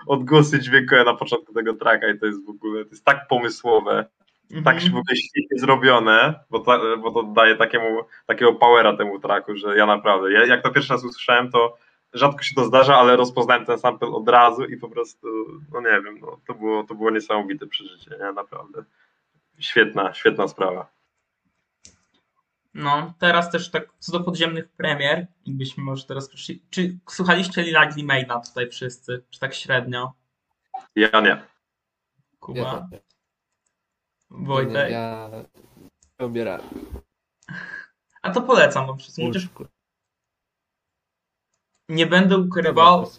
odgłosy 0.06 0.60
dźwiękowe 0.60 1.04
na 1.04 1.14
początku 1.14 1.52
tego 1.52 1.74
tracka 1.74 2.08
i 2.08 2.18
to 2.18 2.26
jest 2.26 2.46
w 2.46 2.50
ogóle, 2.50 2.84
to 2.84 2.90
jest 2.90 3.04
tak 3.04 3.28
pomysłowe, 3.28 4.06
mhm. 4.50 4.64
tak 4.64 4.80
się 4.80 4.90
w 4.90 4.96
ogóle 4.96 5.16
świetnie 5.16 5.58
zrobione, 5.58 6.44
bo 6.50 6.58
to, 6.58 6.96
bo 6.98 7.10
to 7.10 7.22
daje 7.22 7.56
takiemu, 7.56 8.02
takiego 8.26 8.54
powera 8.54 8.96
temu 8.96 9.20
tracku, 9.20 9.56
że 9.56 9.76
ja 9.76 9.86
naprawdę, 9.86 10.32
ja, 10.32 10.46
jak 10.46 10.62
to 10.62 10.70
pierwszy 10.70 10.92
raz 10.92 11.04
usłyszałem, 11.04 11.50
to 11.50 11.76
rzadko 12.12 12.42
się 12.42 12.54
to 12.54 12.64
zdarza, 12.64 12.96
ale 12.96 13.16
rozpoznałem 13.16 13.66
ten 13.66 13.78
sample 13.78 14.08
od 14.08 14.28
razu 14.28 14.64
i 14.64 14.76
po 14.76 14.88
prostu, 14.88 15.28
no 15.72 15.80
nie 15.80 16.02
wiem, 16.02 16.18
no, 16.20 16.40
to, 16.46 16.54
było, 16.54 16.84
to 16.84 16.94
było 16.94 17.10
niesamowite 17.10 17.66
przeżycie, 17.66 18.10
nie, 18.10 18.32
naprawdę. 18.32 18.84
świetna, 19.58 20.14
świetna 20.14 20.48
sprawa. 20.48 20.90
No, 22.74 23.14
teraz 23.18 23.50
też 23.50 23.70
tak 23.70 23.88
co 23.98 24.12
do 24.12 24.20
podziemnych 24.20 24.68
premier, 24.68 25.26
jakbyśmy 25.46 25.84
może 25.84 26.06
teraz 26.06 26.28
przeszli. 26.28 26.62
Czy 26.70 26.98
słuchaliście 27.08 27.62
Lila 27.62 27.86
Glimaina 27.86 28.40
tutaj 28.40 28.68
wszyscy? 28.68 29.24
Czy 29.30 29.40
tak 29.40 29.54
średnio? 29.54 30.12
Ja 30.96 31.20
nie. 31.20 31.42
Kuba? 32.40 32.88
Nie, 32.92 33.00
Wojtek? 34.30 34.90
Ja 34.90 35.30
obierałem. 36.18 36.68
A 38.22 38.30
to 38.30 38.42
polecam, 38.42 38.86
no 38.86 38.96
przecież 38.96 39.48
nie 41.88 42.06
będę 42.06 42.38
ukrywał, 42.38 43.10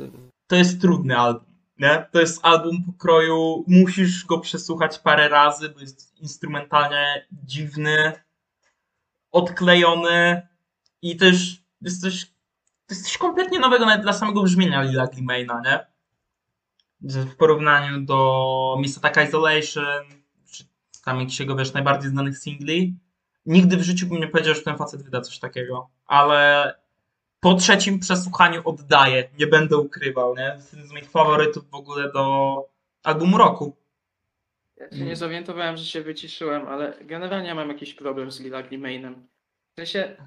to 0.47 0.55
jest 0.55 0.81
trudny 0.81 1.17
album, 1.17 1.45
nie? 1.79 2.05
To 2.11 2.19
jest 2.19 2.45
album 2.45 2.83
pokroju, 2.83 3.63
musisz 3.67 4.25
go 4.25 4.39
przesłuchać 4.39 4.99
parę 4.99 5.29
razy, 5.29 5.69
bo 5.69 5.79
jest 5.79 6.19
instrumentalnie 6.21 7.27
dziwny, 7.31 8.13
odklejony 9.31 10.47
i 11.01 11.17
też 11.17 11.63
jest 11.81 12.01
coś, 12.01 12.25
to 12.85 12.95
jest 12.95 13.03
coś 13.03 13.17
kompletnie 13.17 13.59
nowego 13.59 13.85
nawet 13.85 14.01
dla 14.01 14.13
samego 14.13 14.43
brzmienia 14.43 14.81
Lila 14.81 15.07
Glimaina, 15.07 15.61
nie? 15.65 15.91
W 17.01 17.35
porównaniu 17.35 18.01
do 18.01 18.77
Miss 18.79 18.97
Attack 18.97 19.27
Isolation, 19.29 20.20
tam 21.05 21.19
jakichś 21.19 21.39
jego, 21.39 21.55
wiesz, 21.55 21.73
najbardziej 21.73 22.09
znanych 22.09 22.37
singli, 22.37 22.95
nigdy 23.45 23.77
w 23.77 23.81
życiu 23.81 24.07
bym 24.07 24.19
nie 24.19 24.27
powiedział, 24.27 24.55
że 24.55 24.61
ten 24.61 24.77
facet 24.77 25.03
wyda 25.03 25.21
coś 25.21 25.39
takiego, 25.39 25.89
ale 26.05 26.73
po 27.39 27.53
trzecim 27.53 27.99
przesłuchaniu 27.99 28.61
oddaję, 28.65 29.29
nie 29.39 29.47
będę 29.47 29.77
ukrywał, 29.77 30.35
nie? 30.35 30.55
Z 30.59 30.91
moich 30.91 31.09
faworytów 31.09 31.69
w 31.69 31.75
ogóle 31.75 32.11
do 32.11 32.55
albumu 33.03 33.37
roku. 33.37 33.75
Ja 34.77 34.89
się 34.89 35.05
nie 35.05 35.15
zorientowałem, 35.15 35.77
że 35.77 35.85
się 35.85 36.01
wyciszyłem, 36.01 36.67
ale 36.67 36.97
generalnie 37.01 37.55
mam 37.55 37.69
jakiś 37.69 37.93
problem 37.93 38.31
z 38.31 38.39
Lila 38.39 38.63
Glimainem. 38.63 39.27
W 39.71 39.75
sensie, 39.75 40.17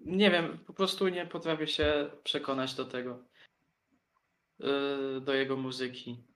nie 0.00 0.30
wiem, 0.30 0.58
po 0.66 0.72
prostu 0.72 1.08
nie 1.08 1.26
potrafię 1.26 1.66
się 1.66 2.10
przekonać 2.24 2.74
do 2.74 2.84
tego, 2.84 3.18
yy, 4.58 5.20
do 5.20 5.34
jego 5.34 5.56
muzyki. 5.56 6.27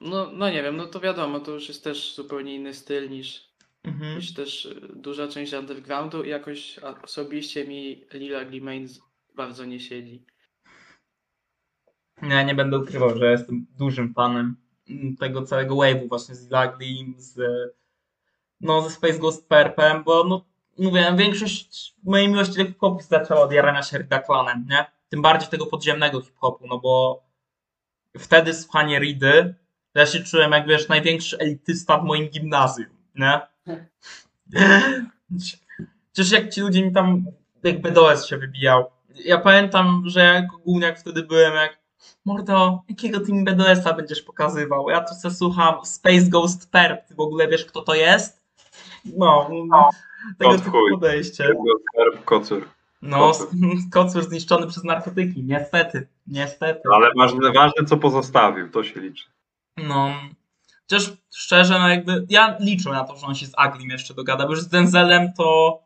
No, 0.00 0.30
no 0.32 0.50
nie 0.50 0.62
wiem, 0.62 0.76
no 0.76 0.86
to 0.86 1.00
wiadomo, 1.00 1.40
to 1.40 1.50
już 1.50 1.68
jest 1.68 1.84
też 1.84 2.14
zupełnie 2.14 2.54
inny 2.54 2.74
styl 2.74 3.10
niż, 3.10 3.46
Mhm. 3.84 4.16
niż 4.16 4.34
też 4.34 4.64
yy, 4.64 4.88
duża 4.94 5.28
część 5.28 5.52
undergroundu 5.52 6.22
i 6.24 6.28
jakoś 6.28 6.78
osobiście 7.02 7.68
mi 7.68 8.04
Lila 8.12 8.44
Glimain 8.44 8.88
z- 8.88 9.00
bardzo 9.34 9.64
nie 9.64 9.80
siedzi. 9.80 10.24
Nie, 12.22 12.44
nie 12.44 12.54
będę 12.54 12.78
ukrywał, 12.78 13.16
że 13.18 13.30
jestem 13.30 13.66
dużym 13.78 14.14
fanem 14.14 14.56
mm, 14.90 15.16
tego 15.16 15.42
całego 15.42 15.74
wave'u 15.74 16.08
właśnie 16.08 16.34
z 16.34 16.50
Laglim, 16.50 17.14
z 17.18 17.40
no 18.60 18.82
ze 18.82 18.90
Space 18.90 19.18
Ghost 19.18 19.48
Perpem, 19.48 20.04
bo 20.04 20.24
no 20.24 20.44
mówię, 20.78 21.14
większość 21.18 21.94
mojej 22.04 22.28
miłości 22.28 22.56
do 22.58 22.64
hip-hopu 22.66 23.00
zaczęła 23.02 23.40
od 23.40 23.52
jarania 23.52 23.82
się 23.82 23.98
Rida 23.98 24.22
Clanem, 24.22 24.66
nie? 24.70 24.86
Tym 25.08 25.22
bardziej 25.22 25.48
tego 25.48 25.66
podziemnego 25.66 26.20
hip-hopu, 26.20 26.66
no 26.66 26.78
bo 26.78 27.22
wtedy 28.18 28.54
słuchanie 28.54 28.98
Ridy, 28.98 29.54
ja 29.96 30.06
się 30.06 30.20
czułem 30.20 30.52
jak 30.52 30.66
wiesz, 30.66 30.88
największy 30.88 31.38
elitysta 31.38 31.98
w 31.98 32.04
moim 32.04 32.28
gimnazjum, 32.28 32.86
nie? 33.14 33.40
Przecież 36.12 36.32
jak 36.32 36.48
ci 36.48 36.60
ludzie 36.60 36.84
mi 36.84 36.92
tam, 36.92 37.24
jak 37.62 37.82
BDOS 37.82 38.26
się 38.26 38.36
wybijał. 38.36 38.90
Ja 39.24 39.38
pamiętam, 39.38 40.02
że 40.06 40.20
ja 40.20 40.32
jako 40.34 40.58
gówniak 40.58 40.98
wtedy 40.98 41.22
byłem 41.22 41.54
jak 41.54 41.78
Mordo, 42.24 42.82
jakiego 42.88 43.20
ty 43.20 43.32
mi 43.32 43.44
BDS-a 43.44 43.92
będziesz 43.92 44.22
pokazywał? 44.22 44.90
Ja 44.90 45.00
tu 45.00 45.14
se 45.14 45.30
słucham 45.30 45.74
Space 45.84 46.28
Ghost 46.28 46.70
Perp. 46.70 47.06
Ty 47.08 47.14
w 47.14 47.20
ogóle 47.20 47.48
wiesz, 47.48 47.64
kto 47.64 47.82
to 47.82 47.94
jest? 47.94 48.42
No, 49.16 49.50
tego 50.38 50.50
Kot 50.50 50.64
typu 50.64 50.70
chuj. 50.70 50.90
podejście. 50.90 51.44
Herb 51.96 52.24
Kocur. 52.24 52.68
No, 53.02 53.18
Kocur. 53.18 53.48
kocur 53.92 54.24
zniszczony 54.24 54.66
przez 54.66 54.84
narkotyki. 54.84 55.42
Niestety, 55.44 56.08
niestety. 56.26 56.80
Ale 56.92 57.10
ważne, 57.16 57.52
ważne, 57.52 57.84
co 57.86 57.96
pozostawił, 57.96 58.70
to 58.70 58.84
się 58.84 59.00
liczy. 59.00 59.24
No, 59.76 60.14
chociaż 60.82 61.12
szczerze, 61.34 61.78
no 61.78 61.88
jakby, 61.88 62.26
ja 62.28 62.56
liczę 62.60 62.90
na 62.90 63.04
to, 63.04 63.16
że 63.16 63.26
on 63.26 63.34
się 63.34 63.46
z 63.46 63.52
Aglim 63.56 63.90
jeszcze 63.90 64.14
dogada, 64.14 64.44
bo 64.44 64.50
już 64.50 64.60
z 64.60 64.68
Denzelem 64.68 65.32
to 65.32 65.80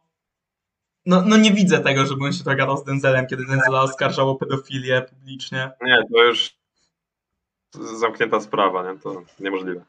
no, 1.07 1.22
no 1.26 1.36
nie 1.36 1.53
widzę 1.53 1.78
tego, 1.78 2.07
żeby 2.07 2.24
on 2.24 2.32
się 2.32 2.45
dogadał 2.45 2.76
z 2.76 2.84
Denzelem, 2.84 3.26
kiedy 3.26 3.47
Denzela 3.47 3.82
oskarżał 3.82 4.30
o 4.30 4.34
pedofilię 4.34 5.03
publicznie. 5.03 5.70
Nie, 5.82 5.99
to 6.14 6.22
już 6.22 6.55
zamknięta 7.99 8.41
sprawa, 8.41 8.93
nie? 8.93 8.99
To 8.99 9.22
niemożliwe. 9.41 9.84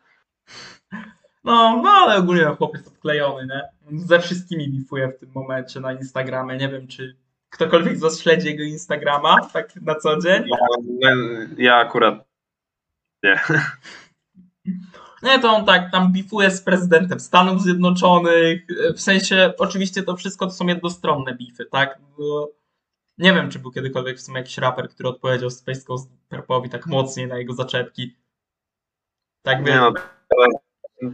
No, 1.43 1.81
no 1.83 1.89
ale 1.89 2.17
ogólnie 2.17 2.45
chłop 2.45 2.73
jest 2.73 2.87
odklejony, 2.87 3.47
nie? 3.47 3.99
Ze 3.99 4.19
wszystkimi 4.19 4.69
bifuje 4.69 5.07
w 5.07 5.19
tym 5.19 5.31
momencie 5.35 5.79
na 5.79 5.93
Instagramie. 5.93 6.57
Nie 6.57 6.69
wiem, 6.69 6.87
czy 6.87 7.15
ktokolwiek 7.49 7.97
z 7.97 8.01
was 8.01 8.21
śledzi 8.21 8.47
jego 8.47 8.63
Instagrama 8.63 9.47
tak 9.53 9.75
na 9.75 9.95
co 9.95 10.17
dzień. 10.17 10.43
Ja, 10.99 11.09
ja 11.57 11.75
akurat 11.75 12.30
nie. 13.23 13.39
Nie, 15.23 15.39
to 15.39 15.51
on 15.51 15.65
tak 15.65 15.91
tam 15.91 16.13
bifuje 16.13 16.51
z 16.51 16.61
prezydentem 16.61 17.19
Stanów 17.19 17.61
Zjednoczonych. 17.61 18.61
W 18.95 19.01
sensie, 19.01 19.53
oczywiście 19.57 20.03
to 20.03 20.15
wszystko 20.15 20.45
to 20.45 20.51
są 20.51 20.67
jednostronne 20.67 21.35
bify, 21.35 21.65
tak? 21.65 21.99
Nie 23.17 23.33
wiem, 23.33 23.49
czy 23.49 23.59
był 23.59 23.71
kiedykolwiek 23.71 24.17
w 24.17 24.21
sumie 24.21 24.37
jakiś 24.37 24.57
raper, 24.57 24.89
który 24.89 25.09
odpowiedział 25.09 25.49
Space 25.49 25.81
Ghost 25.87 26.11
Perpowi 26.29 26.69
tak 26.69 26.87
mocniej 26.87 27.27
na 27.27 27.37
jego 27.37 27.53
zaczepki. 27.53 28.15
Tak 29.41 29.59
Nie 29.59 29.65
wiem. 29.65 29.79
no, 29.79 29.93
teraz, 30.29 30.53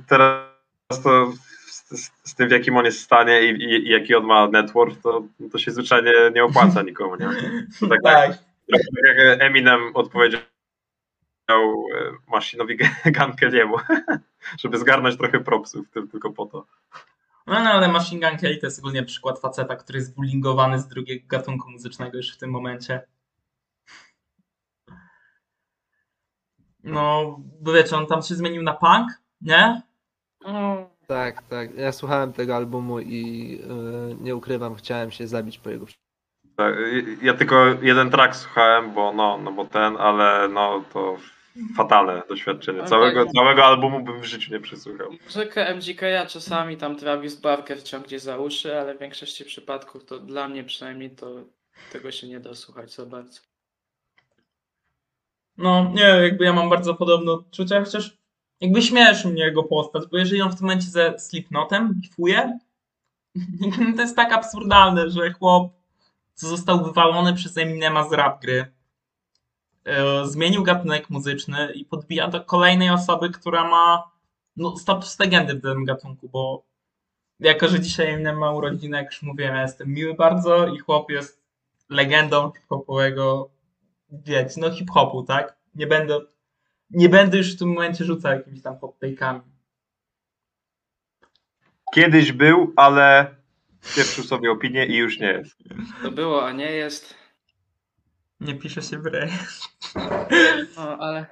teraz 0.08 1.04
to 1.04 1.32
z, 1.70 2.12
z, 2.24 2.36
tym 2.36 2.50
w 2.50 2.52
jakim 2.52 2.78
on 2.78 2.86
jest 2.86 3.02
stanie 3.02 3.42
i, 3.42 3.50
i, 3.50 3.88
i 3.88 3.90
jaki 3.90 4.16
on 4.16 4.26
ma 4.26 4.48
network, 4.48 5.02
to, 5.02 5.24
to 5.52 5.58
się 5.58 5.72
zwyczajnie 5.72 6.14
nie 6.36 6.44
opłaca 6.44 6.82
nikomu, 6.82 7.16
nie? 7.16 7.26
To 7.80 7.88
tak, 7.88 8.02
tak. 8.04 8.32
tak 8.72 8.82
jak 9.06 9.42
Eminem 9.42 9.92
odpowiedział 9.94 10.42
e, 11.54 12.12
maszynowi 12.28 12.78
Gun 13.06 13.32
Kelly'emu, 13.42 13.78
żeby 14.62 14.78
zgarnąć 14.78 15.18
trochę 15.18 15.40
propsów, 15.40 15.86
tylko 16.12 16.32
po 16.32 16.46
to. 16.46 16.66
No, 17.48 17.64
no 17.64 17.70
ale 17.70 17.88
Machine 17.88 18.30
Gun 18.30 18.40
Kelly 18.40 18.58
to 18.58 18.68
jest 18.68 18.80
ogólnie 18.80 19.04
przykład 19.04 19.40
faceta, 19.40 19.76
który 19.76 20.00
jest 20.00 20.16
bullyingowany 20.16 20.80
z 20.80 20.88
drugiego 20.88 21.26
gatunku 21.28 21.72
muzycznego 21.72 22.18
już 22.18 22.34
w 22.34 22.38
tym 22.38 22.52
momencie. 22.52 23.02
No, 26.84 27.38
bo 27.62 27.74
wiecie, 27.74 27.98
on 27.98 28.08
tam 28.08 28.22
się 28.22 28.36
zmienił 28.36 28.64
na 28.64 28.74
punk, 28.74 29.08
nie? 29.42 29.82
Tak, 31.08 31.44
tak. 31.44 31.76
Ja 31.76 31.92
słuchałem 31.92 32.34
tego 32.34 32.56
albumu 32.56 33.00
i 33.00 33.52
yy, 34.10 34.16
nie 34.22 34.36
ukrywam, 34.36 34.76
chciałem 34.76 35.12
się 35.12 35.28
zabić 35.28 35.58
po 35.58 35.70
jego 35.70 35.86
Tak, 36.56 36.76
ja 37.22 37.34
tylko 37.34 37.66
jeden 37.82 38.10
track 38.10 38.36
słuchałem, 38.36 38.94
bo 38.94 39.14
no, 39.14 39.38
no 39.38 39.52
bo 39.52 39.66
ten, 39.66 39.98
ale 39.98 40.48
no 40.48 40.84
to 40.94 41.18
fatalne 41.76 42.22
doświadczenie. 42.30 42.84
Całego, 42.84 43.24
tak. 43.24 43.34
całego 43.34 43.66
albumu 43.66 44.04
bym 44.04 44.22
w 44.22 44.26
życiu 44.26 44.54
nie 44.54 44.60
przysłuchał. 44.60 45.12
muzykę 45.26 45.76
MGK 45.76 46.02
czasami 46.28 46.78
tam 46.78 46.96
Travis 46.96 47.36
Barker 47.36 47.84
ciągnie 47.84 48.20
za 48.20 48.38
uszy, 48.38 48.80
ale 48.80 48.96
w 48.96 49.00
większości 49.00 49.46
przypadków 49.46 50.06
to 50.06 50.20
dla 50.20 50.48
mnie 50.48 50.64
przynajmniej 50.64 51.10
to 51.10 51.44
tego 51.92 52.12
się 52.12 52.28
nie 52.28 52.40
da 52.40 52.56
słuchać 52.56 52.94
za 52.94 53.06
bardzo. 53.06 53.42
No, 55.58 55.92
nie, 55.96 56.04
jakby 56.04 56.46
ja 56.46 56.54
mam 56.54 56.70
bardzo 56.70 56.96
podobne 56.96 57.32
odczucia, 57.32 57.84
chociaż 57.84 58.18
jakby 58.62 58.82
śmieszy 58.82 59.28
mnie 59.28 59.44
jego 59.44 59.64
postać, 59.64 60.04
bo 60.12 60.18
jeżeli 60.18 60.42
on 60.42 60.52
w 60.52 60.56
tym 60.56 60.68
momencie 60.68 60.88
ze 60.88 61.20
Slipknotem 61.20 61.94
bifuje, 61.94 62.60
to 63.96 64.02
jest 64.02 64.16
tak 64.16 64.34
absurdalne, 64.34 65.10
że 65.10 65.34
chłop, 65.34 65.74
co 66.34 66.48
został 66.48 66.84
wywalony 66.84 67.34
przez 67.34 67.58
Eminema 67.58 68.10
z 68.10 68.14
rap 68.14 68.42
gry, 68.42 68.77
zmienił 70.24 70.64
gatunek 70.64 71.10
muzyczny 71.10 71.72
i 71.76 71.86
podbija 71.86 72.28
do 72.28 72.44
kolejnej 72.44 72.90
osoby, 72.90 73.30
która 73.30 73.70
ma 73.70 74.12
no, 74.56 74.78
status 74.78 75.20
legendy 75.20 75.54
w 75.54 75.62
tym 75.62 75.86
gatunku, 75.86 76.30
bo 76.30 76.64
jako, 77.40 77.68
że 77.68 77.80
dzisiaj 77.80 78.14
Eminem 78.14 78.38
ma 78.38 78.52
urodziny, 78.52 78.98
jak 78.98 79.06
już 79.06 79.22
mówiłem, 79.22 79.56
ja 79.56 79.62
jestem 79.62 79.94
miły 79.94 80.14
bardzo 80.14 80.68
i 80.68 80.80
chłop 80.80 81.12
jest 81.12 81.42
legendą 81.90 82.52
hip-hopowego 82.52 83.50
wiecie, 84.10 84.54
no 84.58 84.72
hip-hopu, 84.72 85.24
tak? 85.24 85.58
Nie 85.76 85.88
będę, 85.88 86.20
nie 86.90 87.10
będę 87.10 87.38
już 87.38 87.56
w 87.56 87.60
tym 87.60 87.68
momencie 87.68 88.06
rzucał 88.06 88.32
jakimiś 88.32 88.62
tam 88.62 88.78
hot-take'ami. 88.80 89.42
Kiedyś 91.94 92.32
był, 92.32 92.74
ale 92.76 93.36
pieprzył 93.96 94.24
sobie 94.24 94.52
opinię 94.52 94.86
i 94.86 94.98
już 94.98 95.20
nie 95.20 95.28
jest. 95.28 95.58
To 96.04 96.12
było, 96.12 96.46
a 96.46 96.52
nie 96.52 96.72
jest. 96.72 97.16
Nie 98.40 98.56
pisze 98.56 98.82
się 98.82 99.00
w 99.00 99.06
rej. 99.06 99.30
No, 100.76 100.98
ale 101.00 101.26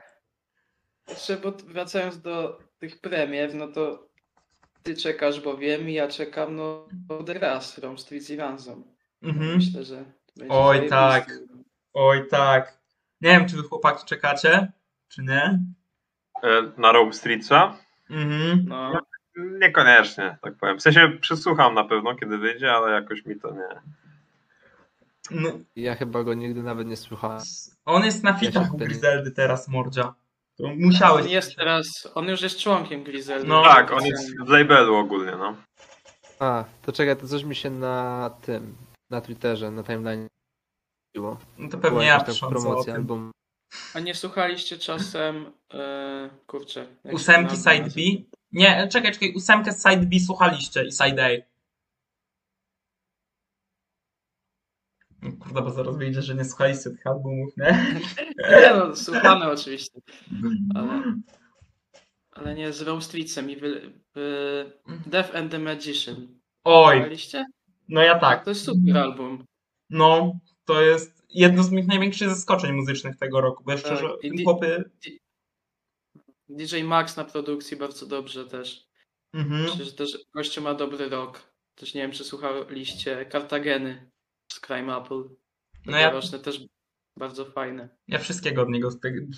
jeszcze 1.10 1.38
bo 1.38 1.52
wracając 1.52 2.22
do 2.22 2.60
tych 2.80 3.02
premier, 3.02 3.56
no 3.56 3.68
to 3.68 4.08
ty 4.84 4.96
czekasz, 4.96 5.42
bo 5.42 5.58
wiem 5.58 5.90
i 5.90 5.94
ja 5.94 6.08
czekam, 6.08 6.56
no 6.56 6.88
od 7.10 7.30
raz 7.30 7.78
Rom 7.78 7.98
Street 7.98 8.24
z 8.24 8.30
Iwanzą. 8.30 8.84
Mhm. 9.22 9.56
Myślę, 9.56 9.84
że 9.84 9.96
będzie 10.38 10.54
Oj, 10.54 10.90
tak. 10.90 11.30
Oj, 11.94 12.28
tak. 12.28 12.78
Nie 13.22 13.30
wiem, 13.30 13.48
czy 13.48 13.56
wy 13.56 13.64
chłopaki 13.64 14.06
czekacie, 14.06 14.72
czy 15.08 15.22
nie? 15.22 15.60
E, 16.44 16.72
Na 16.78 16.92
Rome 16.92 17.14
Streetsa? 17.14 17.78
Mhm. 18.10 18.66
No, 18.68 19.02
Niekoniecznie, 19.38 20.38
tak 20.42 20.56
powiem. 20.58 20.78
W 20.78 20.82
sensie 20.82 21.12
przysłucham 21.22 21.74
na 21.74 21.84
pewno, 21.84 22.16
kiedy 22.16 22.38
wyjdzie, 22.38 22.72
ale 22.74 22.92
jakoś 22.92 23.26
mi 23.26 23.40
to 23.40 23.52
nie. 23.52 23.82
No, 25.32 25.50
Ja 25.76 25.96
chyba 25.96 26.24
go 26.24 26.34
nigdy 26.34 26.64
nawet 26.64 26.88
nie 26.88 26.98
słuchałem. 26.98 27.42
on 27.86 28.06
jest 28.06 28.24
na 28.24 28.34
fitach 28.34 28.74
u 28.74 28.78
Griseldy 28.78 29.32
teraz, 29.32 29.68
Mordzia. 29.68 30.14
To 30.58 30.68
musiałeś. 30.78 31.26
On 31.26 31.32
jest 31.32 31.56
teraz, 31.56 32.08
on 32.16 32.28
już 32.28 32.42
jest 32.42 32.60
członkiem 32.60 33.04
Griseldy. 33.04 33.48
No. 33.48 33.64
Tak, 33.64 33.92
on 33.92 34.06
jest 34.06 34.38
w 34.46 34.50
labelu 34.50 34.96
ogólnie, 34.96 35.32
no. 35.32 35.56
A, 36.40 36.64
to 36.82 36.92
czekaj, 36.92 37.18
to 37.18 37.28
coś 37.28 37.44
mi 37.44 37.56
się 37.56 37.70
na 37.70 38.30
tym, 38.42 38.76
na 39.10 39.22
Twitterze, 39.22 39.72
na 39.72 39.84
timeline 39.84 40.28
było. 41.16 41.38
No 41.58 41.70
to 41.70 41.78
Była 41.78 41.92
pewnie 41.92 42.06
ja 42.08 42.26
o 42.46 42.50
promocja 42.50 42.94
tym. 42.94 43.02
albumu. 43.02 43.32
A 43.94 44.00
nie 44.00 44.16
słuchaliście 44.16 44.78
czasem, 44.78 45.46
e, 45.74 46.30
kurczę. 46.48 46.88
Ósemki 47.04 47.56
album 47.56 47.74
Side 47.74 47.90
B? 47.90 48.24
Nie, 48.52 48.88
czekaj, 48.92 49.12
czekaj, 49.12 49.34
ósemkę 49.36 49.72
Side 49.72 50.06
B 50.06 50.20
słuchaliście 50.26 50.86
i 50.86 50.92
Side 50.92 51.26
A. 51.26 51.30
No 55.26 55.32
Kurde, 55.40 55.62
bo 55.62 55.72
zaraz 55.72 55.98
wyjdzie, 55.98 56.22
że 56.22 56.36
nie 56.36 56.46
słuchaliście 56.46 56.90
tych 56.90 57.08
albumów, 57.08 57.58
nie? 57.58 57.96
Nie 58.52 58.74
no, 58.78 58.96
słuchamy 58.96 59.52
oczywiście. 59.52 60.00
Ale, 60.76 61.04
ale 62.32 62.56
nie, 62.56 62.74
z 62.74 62.82
Roastwicem 62.82 63.50
i 63.50 63.56
wy, 63.56 63.94
wy, 64.14 64.72
Death 65.06 65.36
and 65.36 65.52
the 65.52 65.60
Magician. 65.60 66.28
Oj, 66.64 66.96
Słuchaliście? 66.96 67.46
no 67.90 68.02
ja 68.02 68.20
tak. 68.20 68.44
To 68.44 68.52
jest 68.52 68.66
super 68.66 68.98
album. 68.98 69.46
No, 69.90 70.40
to 70.66 70.82
jest 70.82 71.26
jedno 71.30 71.64
z 71.64 71.72
moich 71.72 71.88
największych 71.88 72.30
zaskoczeń 72.30 72.74
muzycznych 72.74 73.18
tego 73.18 73.42
roku, 73.42 73.64
bo 73.64 73.72
jeszcze, 73.72 73.90
Tak, 73.90 74.24
i 74.24 74.44
chłopy... 74.44 74.92
DJ 76.50 76.84
Max 76.84 77.18
na 77.18 77.24
produkcji 77.24 77.78
bardzo 77.78 78.06
dobrze 78.06 78.46
też. 78.46 78.88
Mhm. 79.34 79.64
Myślę, 79.64 79.86
że 79.86 79.92
też 79.94 80.18
gościu 80.36 80.62
ma 80.62 80.74
dobry 80.74 81.10
rok. 81.10 81.42
Też 81.76 81.94
nie 81.94 82.02
wiem, 82.02 82.12
czy 82.12 82.24
słuchaliście 82.24 83.26
Kartageny 83.26 84.12
Crime 84.62 84.98
Apple. 84.98 85.24
No 85.86 85.98
ja, 85.98 86.22
też 86.44 86.66
bardzo 87.20 87.46
fajne. 87.46 87.90
ja 88.08 88.20
wszystkiego 88.20 88.62
od 88.62 88.70
niego 88.70 88.90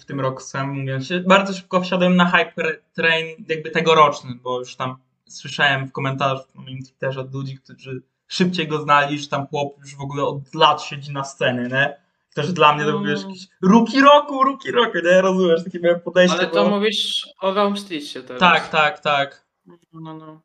w, 0.02 0.06
tym 0.06 0.20
roku 0.20 0.42
sam 0.42 0.80
mówiąc 0.80 1.08
się. 1.08 1.20
Bardzo 1.20 1.54
szybko 1.54 1.82
wsiadłem 1.82 2.16
na 2.16 2.32
hype 2.32 2.78
train 2.94 3.46
jakby 3.50 3.72
tegoroczny, 3.72 4.36
bo 4.44 4.60
już 4.60 4.76
tam 4.76 4.98
słyszałem 5.28 5.88
w 5.88 5.92
komentarzach 5.92 6.56
na 6.56 6.62
moim 6.62 6.84
Twitterze 6.84 7.22
od 7.22 7.34
ludzi, 7.34 7.58
którzy 7.58 8.02
szybciej 8.28 8.68
go 8.68 8.82
znali, 8.82 9.20
że 9.20 9.28
tam 9.28 9.48
chłop 9.48 9.80
już 9.82 9.96
w 9.96 10.02
ogóle 10.02 10.24
od 10.24 10.56
lat 10.56 10.82
siedzi 10.82 11.14
na 11.14 11.24
scenie, 11.24 11.68
nie? 11.72 12.08
Też 12.34 12.54
dla 12.54 12.74
mnie 12.76 12.84
to 12.86 12.92
był 12.92 13.00
Mm. 13.00 13.18
jakiś 13.18 13.48
ruki 13.62 14.02
roku, 14.02 14.44
ruki 14.44 14.72
roku, 14.72 14.98
nie? 15.04 15.22
Rozumiesz, 15.22 15.64
takie 15.64 15.80
miałem 15.80 16.00
podejście. 16.02 16.38
Ale 16.38 16.48
to 16.48 16.64
bo... 16.64 16.70
mówisz 16.70 17.28
o 17.42 17.54
Rome 17.54 17.78
Streetie 17.78 18.22
teraz. 18.22 18.40
Tak, 18.40 18.70
tak, 18.70 19.00
tak. 19.00 19.46
No, 19.66 19.78
no, 19.94 20.14
no. 20.14 20.42